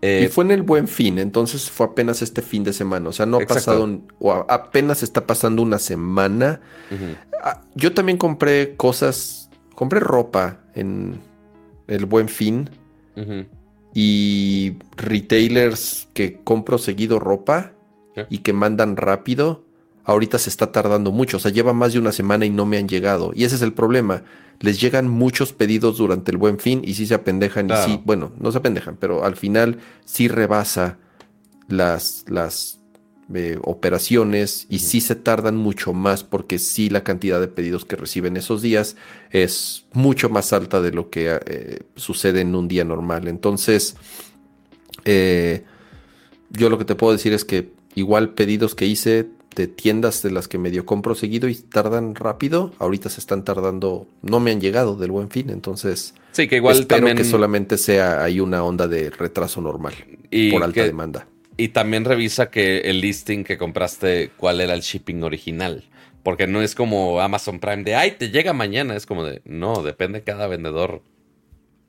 Eh, 0.03 0.25
y 0.27 0.29
fue 0.29 0.45
en 0.45 0.51
el 0.53 0.63
buen 0.63 0.87
fin, 0.87 1.19
entonces 1.19 1.71
fue 1.71 1.87
apenas 1.87 2.23
este 2.23 2.43
fin 2.43 2.63
de 2.63 2.73
semana. 2.73 3.09
O 3.09 3.13
sea, 3.13 3.27
no 3.27 3.39
ha 3.39 3.43
Exacto. 3.43 3.55
pasado, 3.65 3.85
un- 3.85 4.13
o 4.21 4.33
apenas 4.49 5.03
está 5.03 5.27
pasando 5.27 5.63
una 5.63 5.79
semana. 5.79 6.61
Ah, 7.43 7.63
yo 7.75 7.93
también 7.95 8.19
compré 8.19 8.77
cosas, 8.77 9.51
compré 9.75 9.99
ropa 10.01 10.61
en 10.75 11.19
el 11.89 12.05
buen 12.07 12.29
fin 12.29 12.69
Y 13.95 14.75
retailers 14.97 16.09
que 16.13 16.41
compro 16.45 16.79
seguido 16.79 17.19
ropa 17.19 17.73
¿Qué? 18.15 18.27
y 18.31 18.39
que 18.39 18.53
mandan 18.53 18.97
rápido. 18.97 19.65
Ahorita 20.05 20.39
se 20.39 20.49
está 20.51 20.73
tardando 20.73 21.13
mucho, 21.13 21.37
o 21.37 21.41
sea, 21.41 21.51
lleva 21.51 21.73
más 21.75 21.93
de 21.93 21.99
una 21.99 22.13
semana 22.13 22.47
y 22.47 22.51
no 22.51 22.65
me 22.65 22.79
han 22.79 22.89
llegado. 22.89 23.33
Y 23.35 23.45
ese 23.45 23.57
es 23.57 23.63
el 23.63 23.75
problema. 23.75 24.23
Les 24.61 24.81
llegan 24.81 25.09
muchos 25.09 25.53
pedidos 25.53 25.99
durante 25.99 26.31
el 26.31 26.39
buen 26.39 26.59
fin 26.59 26.81
y 26.85 26.95
sí 26.95 27.07
se 27.07 27.15
apendejan 27.15 27.67
Claro. 27.67 27.89
y 27.91 27.95
sí, 27.97 28.03
bueno, 28.05 28.33
no 28.41 28.51
se 28.51 28.59
apendejan, 28.59 28.97
pero 28.99 29.25
al 29.25 29.37
final 29.37 29.79
sí 30.07 30.27
rebasa 30.29 30.97
las, 31.69 32.25
las 32.29 32.78
eh, 33.35 33.59
operaciones 33.63 34.67
y 34.71 34.79
sí 34.79 35.01
se 35.01 35.15
tardan 35.15 35.57
mucho 35.57 35.93
más 35.93 36.25
porque 36.25 36.59
sí 36.59 36.89
la 36.91 37.05
cantidad 37.05 37.41
de 37.41 37.49
pedidos 37.49 37.85
que 37.85 37.97
reciben 37.97 38.37
esos 38.37 38.63
días 38.63 38.97
es 39.31 39.85
mucho 39.93 40.29
más 40.31 40.53
alta 40.53 40.81
de 40.81 40.93
lo 40.93 41.11
que 41.11 41.39
eh, 41.47 41.79
sucede 41.97 42.41
en 42.41 42.55
un 42.55 42.69
día 42.69 42.85
normal. 42.85 43.29
Entonces, 43.29 43.97
eh, 45.05 45.65
yo 46.51 46.71
lo 46.71 46.79
que 46.79 46.85
te 46.85 46.95
puedo 46.95 47.13
decir 47.13 47.33
es 47.33 47.45
que 47.45 47.73
igual 47.95 48.31
pedidos 48.35 48.75
que 48.75 48.87
hice 48.87 49.29
de 49.57 49.67
tiendas 49.67 50.23
de 50.23 50.31
las 50.31 50.47
que 50.47 50.57
medio 50.57 50.87
compro 50.87 51.15
seguido 51.15 51.49
y 51.49 51.55
tardan 51.57 52.15
rápido, 52.15 52.73
ahorita 52.79 53.09
se 53.09 53.19
están 53.21 53.45
tardando, 53.45 54.07
no 54.23 54.39
me 54.41 54.53
han 54.53 54.61
llegado 54.61 54.95
del 54.95 55.11
buen 55.11 55.31
fin, 55.31 55.51
entonces 55.51 56.15
Sí, 56.33 56.47
que 56.47 56.57
igual 56.57 56.77
espero 56.79 56.99
también. 57.01 57.17
que 57.17 57.25
solamente 57.25 57.77
sea 57.77 58.23
ahí 58.23 58.39
una 58.39 58.63
onda 58.63 58.87
de 58.87 59.11
retraso 59.11 59.61
normal 59.61 59.95
y 60.31 60.53
por 60.53 60.63
alta 60.63 60.75
que- 60.83 60.87
demanda. 60.87 61.27
Y 61.59 61.69
también 61.69 62.07
revisa 62.07 62.51
que 62.51 62.79
el 62.83 63.03
listing 63.03 63.45
que 63.45 63.59
compraste, 63.59 64.31
cuál 64.39 64.63
era 64.63 64.73
el 64.73 64.81
shipping 64.81 65.23
original. 65.25 65.85
Porque 66.23 66.47
no 66.47 66.63
es 66.63 66.75
como 66.75 67.21
Amazon 67.21 67.61
Prime 67.61 67.83
de, 67.85 67.97
ay, 67.97 68.13
te 68.13 68.31
llega 68.31 68.55
mañana. 68.55 68.97
Es 68.97 69.05
como 69.05 69.25
de, 69.25 69.43
no, 69.45 69.83
depende 69.83 70.23
cada 70.23 70.47
vendedor 70.47 71.03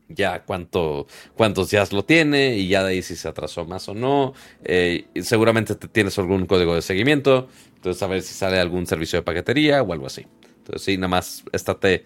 ya 0.07 0.43
cuánto, 0.43 1.05
cuántos 1.35 1.69
días 1.69 1.93
lo 1.93 2.03
tiene 2.03 2.57
y 2.57 2.67
ya 2.67 2.83
de 2.83 2.91
ahí 2.93 3.01
si 3.03 3.15
se 3.15 3.27
atrasó 3.27 3.65
más 3.65 3.87
o 3.89 3.93
no. 3.93 4.33
Eh, 4.63 5.05
seguramente 5.21 5.75
te 5.75 5.87
tienes 5.87 6.17
algún 6.17 6.47
código 6.47 6.75
de 6.75 6.81
seguimiento. 6.81 7.47
Entonces, 7.75 8.01
a 8.01 8.07
ver 8.07 8.23
si 8.23 8.33
sale 8.33 8.59
algún 8.59 8.87
servicio 8.87 9.19
de 9.19 9.23
paquetería 9.23 9.81
o 9.83 9.93
algo 9.93 10.07
así. 10.07 10.25
Entonces, 10.57 10.81
sí, 10.81 10.97
nada 10.97 11.09
más 11.09 11.43
estate, 11.51 12.05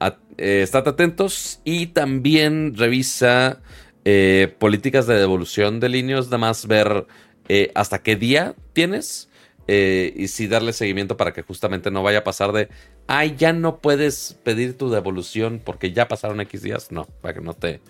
at- 0.00 0.18
eh, 0.36 0.62
estate 0.62 0.90
atentos 0.90 1.60
y 1.64 1.86
también 1.88 2.74
revisa 2.76 3.62
eh, 4.04 4.54
políticas 4.58 5.06
de 5.06 5.14
devolución 5.14 5.80
de 5.80 5.88
líneas, 5.88 6.26
nada 6.26 6.38
más 6.38 6.66
ver 6.66 7.06
eh, 7.48 7.70
hasta 7.74 8.02
qué 8.02 8.16
día 8.16 8.54
tienes 8.72 9.28
eh, 9.66 10.12
y 10.16 10.28
sí 10.28 10.46
darle 10.46 10.72
seguimiento 10.72 11.16
para 11.16 11.32
que 11.32 11.42
justamente 11.42 11.90
no 11.90 12.02
vaya 12.02 12.18
a 12.18 12.24
pasar 12.24 12.52
de, 12.52 12.68
ay, 13.06 13.34
ya 13.38 13.52
no 13.52 13.78
puedes 13.78 14.38
pedir 14.42 14.76
tu 14.76 14.90
devolución 14.90 15.60
porque 15.64 15.92
ya 15.92 16.08
pasaron 16.08 16.40
X 16.42 16.62
días. 16.62 16.92
No, 16.92 17.06
para 17.22 17.34
que 17.34 17.40
no 17.40 17.54
te, 17.54 17.80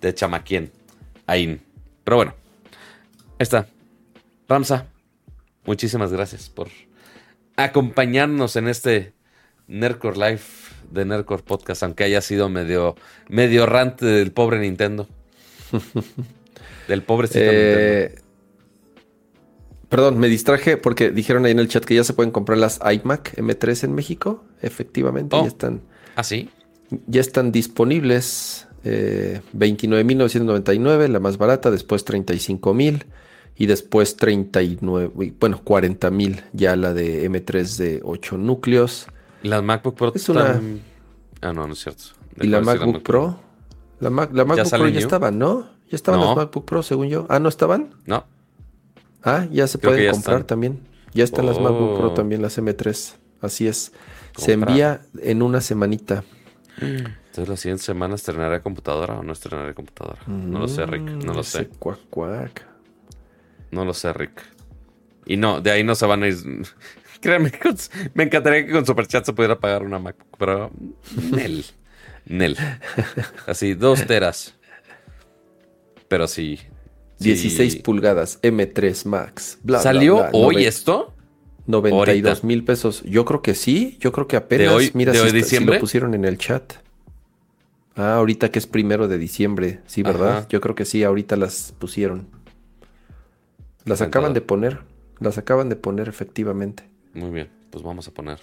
te 0.00 0.14
chamaquien 0.14 0.70
ahí. 1.26 1.60
Pero 2.04 2.16
bueno, 2.16 2.34
ahí 3.32 3.36
está. 3.40 3.66
Ramsa, 4.48 4.86
muchísimas 5.64 6.12
gracias 6.12 6.48
por 6.48 6.68
acompañarnos 7.56 8.56
en 8.56 8.68
este 8.68 9.12
Nerdcore 9.66 10.16
Live 10.16 10.42
de 10.90 11.04
Nerdcore 11.04 11.42
Podcast, 11.42 11.82
aunque 11.82 12.04
haya 12.04 12.20
sido 12.20 12.48
medio, 12.48 12.94
medio 13.28 13.66
del 13.66 14.32
pobre 14.32 14.60
Nintendo. 14.60 15.08
del 16.88 17.02
pobrecito 17.02 17.40
Eh. 17.42 18.14
Perdón, 19.88 20.18
me 20.18 20.28
distraje 20.28 20.76
porque 20.76 21.10
dijeron 21.10 21.44
ahí 21.44 21.52
en 21.52 21.60
el 21.60 21.68
chat 21.68 21.84
que 21.84 21.94
ya 21.94 22.02
se 22.04 22.14
pueden 22.14 22.32
comprar 22.32 22.58
las 22.58 22.80
iMac 22.80 23.34
M3 23.36 23.84
en 23.84 23.94
México. 23.94 24.44
Efectivamente, 24.60 25.36
Oh. 25.36 25.42
ya 25.42 25.48
están, 25.48 25.82
¿Ah, 26.16 26.24
sí? 26.24 26.50
ya 27.06 27.20
están 27.20 27.52
disponibles. 27.52 28.66
Eh, 28.86 29.40
29.999, 29.56 31.08
la 31.08 31.18
más 31.20 31.38
barata, 31.38 31.70
después 31.70 32.04
35.000 32.04 33.04
y 33.56 33.66
después 33.66 34.16
39, 34.16 35.10
uy, 35.14 35.34
bueno, 35.40 35.62
40.000 35.64 36.42
ya 36.52 36.76
la 36.76 36.92
de 36.92 37.24
M3 37.30 37.78
de 37.78 38.00
8 38.04 38.36
núcleos. 38.36 39.06
Las 39.42 39.62
MacBook 39.62 39.94
Pro 39.96 40.12
Es 40.14 40.28
una- 40.28 40.60
Ah, 41.40 41.52
no, 41.52 41.66
no 41.66 41.72
es 41.72 41.78
cierto. 41.78 42.04
Y 42.40 42.48
la 42.48 42.58
¿De 42.58 42.64
cuál 42.64 42.76
es 42.76 42.82
MacBook 42.82 43.02
Pro. 43.02 43.40
La, 44.00 44.10
Mac- 44.10 44.30
la 44.32 44.44
MacBook 44.44 44.70
Pro 44.70 44.88
ya 44.88 44.98
estaban, 44.98 45.38
¿no? 45.38 45.62
Ya 45.90 45.96
estaban 45.96 46.20
No. 46.20 46.26
las 46.28 46.36
MacBook 46.36 46.64
Pro, 46.64 46.82
según 46.82 47.08
yo. 47.08 47.26
Ah, 47.28 47.38
¿no 47.38 47.48
estaban? 47.48 47.94
No. 48.06 48.24
Ah, 49.22 49.46
ya 49.50 49.66
se 49.66 49.78
Creo 49.78 49.92
pueden 49.92 50.04
ya 50.06 50.10
comprar 50.12 50.36
están. 50.38 50.46
también. 50.46 50.80
Ya 51.12 51.24
están 51.24 51.46
las 51.46 51.58
MacBook 51.60 51.96
Pro 51.98 52.08
Oh. 52.10 52.14
también, 52.14 52.42
las 52.42 52.58
M3. 52.58 53.14
Así 53.40 53.66
es. 53.66 53.92
Se 54.36 54.52
envía 54.52 55.00
en 55.20 55.42
una 55.42 55.60
semanita. 55.60 56.24
Entonces 56.80 57.48
la 57.48 57.56
siguiente 57.56 57.84
semana 57.84 58.16
estrenaré 58.16 58.60
computadora 58.60 59.18
o 59.18 59.22
no 59.22 59.32
estrenaré 59.32 59.74
computadora. 59.74 60.18
No 60.26 60.58
lo 60.58 60.68
sé, 60.68 60.84
Rick. 60.86 61.02
No 61.02 61.32
lo 61.34 61.40
Mm, 61.40 61.44
sé. 61.44 61.68
Cuac, 61.78 61.98
cuac. 62.10 62.66
No 63.70 63.84
lo 63.84 63.94
sé, 63.94 64.12
Rick. 64.12 64.42
Y 65.26 65.36
no, 65.36 65.60
de 65.60 65.70
ahí 65.70 65.84
no 65.84 65.94
se 65.94 66.04
van 66.06 66.22
a 66.24 66.28
ir. 66.28 66.36
Créanme, 67.20 67.52
me 68.14 68.24
encantaría 68.24 68.66
que 68.66 68.72
con 68.72 68.84
Superchat 68.84 69.24
se 69.24 69.32
pudiera 69.32 69.58
pagar 69.58 69.84
una 69.84 69.98
MacBook, 70.00 70.36
pero 70.36 70.70
Nel. 71.32 71.64
Nel. 72.26 72.56
Así, 73.46 73.74
dos 73.74 74.06
teras. 74.06 74.54
Pero 76.08 76.26
sí. 76.28 76.58
sí. 77.18 77.24
16 77.24 77.76
pulgadas, 77.76 78.40
M3 78.42 79.04
Max. 79.06 79.58
Bla, 79.62 79.80
¿Salió 79.80 80.16
bla, 80.18 80.30
hoy 80.32 80.56
Noven- 80.56 80.66
esto? 80.68 81.14
92 81.66 82.08
ahorita? 82.28 82.46
mil 82.46 82.64
pesos. 82.64 83.02
Yo 83.04 83.24
creo 83.24 83.40
que 83.42 83.54
sí. 83.54 83.96
Yo 84.00 84.12
creo 84.12 84.26
que 84.28 84.36
apenas. 84.36 84.68
¿De 84.68 84.74
hoy- 84.74 84.90
Mira 84.94 85.12
de 85.12 85.18
si, 85.18 85.22
hoy 85.22 85.28
está- 85.28 85.38
si 85.38 85.42
diciembre? 85.44 85.74
lo 85.76 85.80
pusieron 85.80 86.14
en 86.14 86.24
el 86.24 86.36
chat. 86.38 86.74
Ah, 87.96 88.16
ahorita 88.16 88.50
que 88.50 88.58
es 88.58 88.66
primero 88.66 89.08
de 89.08 89.18
diciembre. 89.18 89.80
Sí, 89.86 90.02
¿verdad? 90.02 90.38
Ajá. 90.38 90.48
Yo 90.48 90.60
creo 90.60 90.74
que 90.74 90.84
sí. 90.84 91.04
Ahorita 91.04 91.36
las 91.36 91.72
pusieron. 91.78 92.28
Las 93.84 94.02
acaban 94.02 94.34
de 94.34 94.40
poner. 94.40 94.80
Las 95.20 95.38
acaban 95.38 95.68
de 95.68 95.76
poner 95.76 96.08
efectivamente. 96.08 96.88
Muy 97.14 97.30
bien, 97.30 97.48
pues 97.70 97.84
vamos 97.84 98.08
a 98.08 98.10
poner 98.10 98.38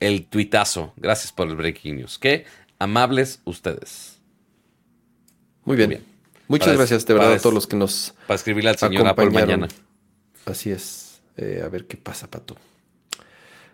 el 0.00 0.26
tuitazo. 0.26 0.92
Gracias 0.96 1.32
por 1.32 1.48
el 1.48 1.56
breaking 1.56 1.96
news. 1.96 2.18
Qué 2.18 2.44
amables 2.78 3.40
ustedes. 3.44 4.18
Muy 5.64 5.76
bien. 5.76 5.90
bien. 5.90 6.04
Muchas 6.48 6.68
Para- 6.68 6.78
gracias 6.78 7.04
de 7.06 7.14
verdad 7.14 7.32
a 7.34 7.38
todos 7.38 7.54
los 7.54 7.66
que 7.66 7.76
nos 7.76 8.14
Para 8.26 8.36
escribirle 8.36 8.70
al 8.70 8.78
señor 8.78 9.06
Apple 9.06 9.30
mañana. 9.30 9.68
Así 10.46 10.70
es. 10.70 11.20
Eh, 11.36 11.60
a 11.64 11.68
ver 11.68 11.86
qué 11.86 11.96
pasa, 11.96 12.28
Pato. 12.30 12.56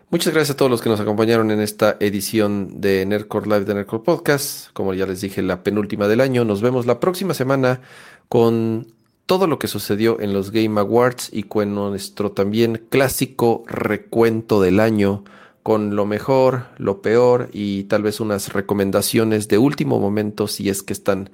Muchas 0.09 0.33
gracias 0.33 0.53
a 0.53 0.57
todos 0.57 0.69
los 0.69 0.81
que 0.81 0.89
nos 0.89 0.99
acompañaron 0.99 1.49
en 1.51 1.61
esta 1.61 1.97
edición 1.99 2.79
de 2.79 3.05
Nerdcore 3.05 3.47
Live 3.47 3.65
de 3.65 3.73
Nerdcore 3.73 4.03
Podcast. 4.03 4.71
Como 4.73 4.93
ya 4.93 5.05
les 5.07 5.21
dije, 5.21 5.41
la 5.41 5.63
penúltima 5.63 6.07
del 6.07 6.21
año. 6.21 6.45
Nos 6.45 6.61
vemos 6.61 6.85
la 6.85 6.99
próxima 6.99 7.33
semana 7.33 7.81
con 8.27 8.93
todo 9.25 9.47
lo 9.47 9.57
que 9.57 9.67
sucedió 9.67 10.19
en 10.19 10.33
los 10.33 10.51
Game 10.51 10.79
Awards 10.79 11.29
y 11.31 11.43
con 11.43 11.73
nuestro 11.73 12.31
también 12.31 12.85
clásico 12.89 13.63
recuento 13.67 14.61
del 14.61 14.79
año 14.79 15.23
con 15.65 15.95
lo 15.95 16.05
mejor, 16.05 16.65
lo 16.77 17.01
peor 17.01 17.49
y 17.51 17.85
tal 17.85 18.03
vez 18.03 18.19
unas 18.19 18.53
recomendaciones 18.53 19.47
de 19.47 19.57
último 19.57 19.99
momento 19.99 20.47
si 20.47 20.69
es 20.69 20.83
que 20.83 20.93
están 20.93 21.31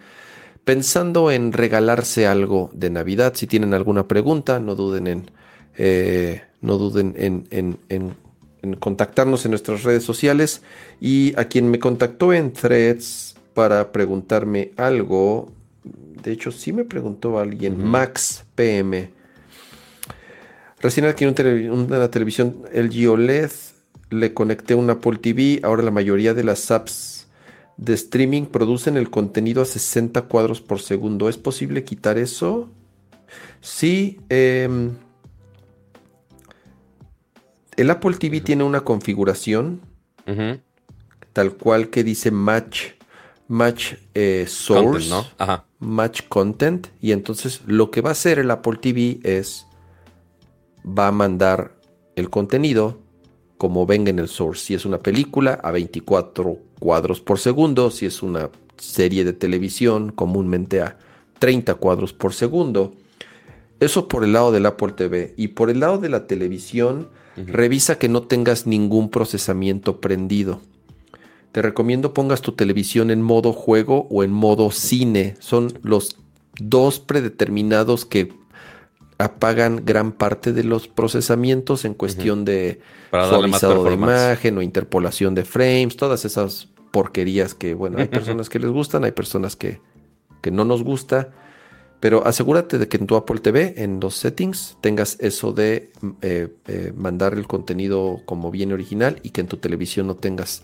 pensando 0.64 1.32
en 1.32 1.52
regalarse 1.52 2.28
algo 2.28 2.70
de 2.72 2.90
Navidad. 2.92 3.34
Si 3.36 3.46
tienen 3.46 3.74
alguna 3.74 4.08
pregunta, 4.08 4.62
no 4.62 4.76
duden 4.76 5.08
en, 5.08 5.32
eh, 5.78 6.44
no 6.62 6.78
duden 6.78 7.14
en, 7.18 7.46
en- 7.52 7.78
en- 7.90 8.16
en 8.62 8.76
contactarnos 8.78 9.44
en 9.44 9.52
nuestras 9.52 9.84
redes 9.84 10.06
sociales. 10.06 10.62
Y 11.02 11.34
a 11.38 11.44
quien 11.50 11.70
me 11.70 11.80
contactó 11.80 12.32
en 12.32 12.54
threads 12.54 13.36
para 13.54 13.92
preguntarme 13.92 14.72
algo, 14.78 15.52
de 16.24 16.32
hecho 16.32 16.54
sí 16.54 16.72
me 16.72 16.86
preguntó 16.86 17.38
alguien. 17.38 17.84
Max 17.84 18.46
PM. 18.56 19.10
Recién 20.80 21.06
adquirí 21.06 21.28
un 21.28 21.36
tele- 21.36 21.70
una 21.70 22.10
televisión 22.10 22.64
LG 22.74 23.10
OLED, 23.10 23.52
le 24.12 24.34
conecté 24.34 24.76
un 24.76 24.90
Apple 24.90 25.18
TV, 25.18 25.62
ahora 25.64 25.82
la 25.82 25.90
mayoría 25.90 26.34
de 26.34 26.44
las 26.44 26.70
apps 26.70 27.28
de 27.78 27.94
streaming 27.94 28.44
producen 28.44 28.98
el 28.98 29.10
contenido 29.10 29.62
a 29.62 29.66
60 29.66 30.24
cuadros 30.24 30.62
por 30.62 30.82
segundo. 30.82 31.30
¿Es 31.30 31.38
posible 31.38 31.84
quitar 31.84 32.18
eso? 32.18 32.70
Sí. 33.62 34.20
em, 34.30 34.92
el 37.78 37.90
Apple 37.90 38.18
TV 38.18 38.42
tiene 38.42 38.64
una 38.64 38.82
configuración 38.82 39.82
tal 41.34 41.54
cual 41.54 41.90
que 41.90 42.04
dice 42.04 42.32
match, 42.32 42.92
match 43.48 43.96
eh, 44.14 44.46
source, 44.48 45.10
Content, 45.10 45.10
¿no? 45.10 45.44
Ajá. 45.44 45.66
match 45.80 46.22
content. 46.28 46.88
Y 47.00 47.14
entonces 47.14 47.62
lo 47.66 47.92
que 47.92 48.02
va 48.02 48.10
a 48.10 48.12
hacer 48.12 48.40
el 48.40 48.52
Apple 48.52 48.78
TV 48.82 49.20
es 49.24 49.66
va 50.86 51.08
a 51.08 51.12
mandar 51.12 51.76
el 52.16 52.30
contenido 52.30 53.01
como 53.62 53.86
venga 53.86 54.10
en 54.10 54.18
el 54.18 54.28
source. 54.28 54.66
Si 54.66 54.74
es 54.74 54.88
una 54.88 54.98
película, 54.98 55.60
a 55.64 55.70
24 55.70 56.58
cuadros 56.80 57.22
por 57.22 57.38
segundo. 57.38 57.92
Si 57.92 58.08
es 58.08 58.24
una 58.24 58.50
serie 58.76 59.24
de 59.24 59.34
televisión, 59.34 60.12
comúnmente 60.12 60.82
a 60.82 60.98
30 61.38 61.76
cuadros 61.76 62.12
por 62.12 62.34
segundo. 62.34 62.96
Eso 63.80 64.08
por 64.08 64.24
el 64.24 64.34
lado 64.34 64.52
del 64.52 64.66
Apple 64.66 64.94
TV. 64.94 65.36
Y 65.38 65.50
por 65.50 65.70
el 65.70 65.82
lado 65.82 66.00
de 66.00 66.10
la 66.10 66.26
televisión, 66.26 67.10
revisa 67.36 68.00
que 68.00 68.10
no 68.10 68.24
tengas 68.24 68.66
ningún 68.66 69.12
procesamiento 69.12 70.02
prendido. 70.02 70.60
Te 71.52 71.62
recomiendo 71.62 72.16
pongas 72.16 72.42
tu 72.42 72.54
televisión 72.54 73.12
en 73.12 73.22
modo 73.22 73.54
juego 73.54 74.08
o 74.10 74.24
en 74.24 74.32
modo 74.32 74.72
cine. 74.72 75.36
Son 75.38 75.72
los 75.84 76.18
dos 76.58 77.00
predeterminados 77.00 78.06
que 78.06 78.34
apagan 79.22 79.84
gran 79.86 80.12
parte 80.12 80.54
de 80.54 80.64
los 80.64 80.88
procesamientos 80.88 81.86
en 81.86 81.94
cuestión 81.94 82.46
de 82.46 82.80
Para 83.10 83.30
suavizado 83.30 83.84
de 83.84 83.94
imagen 83.94 84.58
o 84.58 84.62
interpolación 84.62 85.36
de 85.36 85.46
frames, 85.46 85.96
todas 85.96 86.26
esas 86.26 86.70
porquerías 86.92 87.54
que, 87.54 87.74
bueno, 87.74 87.98
hay 88.00 88.08
personas 88.20 88.50
que 88.50 88.60
les 88.60 88.70
gustan, 88.70 89.04
hay 89.04 89.12
personas 89.12 89.56
que, 89.56 89.80
que 90.42 90.52
no 90.52 90.66
nos 90.66 90.84
gusta, 90.84 91.32
pero 92.00 92.26
asegúrate 92.26 92.80
de 92.80 92.88
que 92.88 92.98
en 92.98 93.06
tu 93.06 93.16
Apple 93.16 93.40
TV, 93.40 93.76
en 93.78 94.00
los 94.00 94.16
settings, 94.16 94.78
tengas 94.82 95.18
eso 95.20 95.54
de 95.54 95.92
eh, 96.22 96.48
eh, 96.68 96.94
mandar 96.96 97.36
el 97.36 97.48
contenido 97.48 98.22
como 98.26 98.50
bien 98.50 98.74
original 98.74 99.20
y 99.22 99.30
que 99.30 99.42
en 99.42 99.48
tu 99.48 99.58
televisión 99.58 100.08
no 100.08 100.16
tengas 100.16 100.64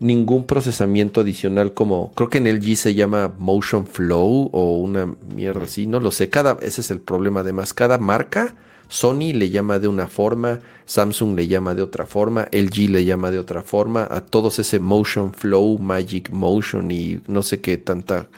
ningún 0.00 0.44
procesamiento 0.44 1.20
adicional 1.20 1.74
como 1.74 2.12
creo 2.14 2.30
que 2.30 2.38
en 2.38 2.46
LG 2.48 2.76
se 2.76 2.94
llama 2.94 3.32
Motion 3.38 3.86
Flow 3.86 4.50
o 4.52 4.78
una 4.78 5.14
mierda 5.34 5.64
así, 5.64 5.86
no 5.86 6.00
lo 6.00 6.10
sé, 6.10 6.28
cada 6.30 6.56
ese 6.62 6.80
es 6.80 6.90
el 6.90 7.00
problema. 7.00 7.40
Además, 7.40 7.74
cada 7.74 7.98
marca 7.98 8.54
Sony 8.88 9.32
le 9.34 9.50
llama 9.50 9.78
de 9.78 9.88
una 9.88 10.08
forma, 10.08 10.60
Samsung 10.86 11.36
le 11.36 11.46
llama 11.46 11.74
de 11.74 11.82
otra 11.82 12.06
forma, 12.06 12.48
LG 12.52 12.90
le 12.90 13.04
llama 13.04 13.30
de 13.30 13.38
otra 13.38 13.62
forma, 13.62 14.08
a 14.10 14.22
todos 14.22 14.58
ese 14.58 14.78
Motion 14.78 15.34
Flow, 15.34 15.78
Magic 15.78 16.30
Motion 16.30 16.90
y 16.90 17.20
no 17.26 17.42
sé 17.42 17.60
qué 17.60 17.76
tanta 17.76 18.28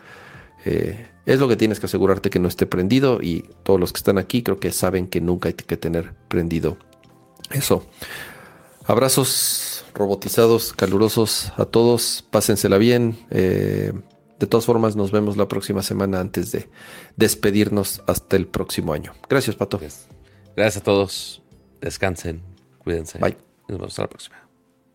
eh, 0.65 1.07
es 1.27 1.39
lo 1.39 1.49
que 1.49 1.57
tienes 1.57 1.79
que 1.79 1.87
asegurarte 1.87 2.31
que 2.31 2.41
no 2.41 2.49
esté 2.49 2.67
prendido. 2.67 3.21
Y 3.23 3.45
todos 3.63 3.79
los 3.79 3.93
que 3.93 3.99
están 3.99 4.19
aquí 4.19 4.43
creo 4.43 4.59
que 4.59 4.73
saben 4.73 5.07
que 5.07 5.21
nunca 5.21 5.49
hay 5.49 5.55
que 5.55 5.77
tener 5.77 6.15
prendido 6.29 6.77
eso. 7.53 7.87
Abrazos 8.85 9.70
robotizados, 9.95 10.73
calurosos 10.73 11.53
a 11.57 11.65
todos. 11.65 12.25
Pásensela 12.31 12.79
bien. 12.79 13.19
Eh, 13.31 13.93
de 14.39 14.47
todas 14.47 14.65
formas, 14.65 14.97
nos 14.97 15.13
vemos 15.13 15.37
la 15.37 15.49
próxima 15.49 15.83
semana 15.83 16.21
antes 16.21 16.51
de 16.53 16.71
despedirnos 17.17 18.03
hasta 18.07 18.37
el 18.37 18.47
próximo 18.47 18.95
año. 18.95 19.13
Gracias, 19.29 19.55
Pato. 19.55 19.79
Gracias 20.57 20.77
a 20.79 20.83
todos. 20.83 21.43
Descansen. 21.81 22.43
Cuídense. 22.79 23.19
Bye. 23.19 23.37
Nos 23.69 23.79
vemos 23.79 23.99
la 23.99 24.09
próxima. 24.09 24.49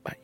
Bye. 0.04 0.18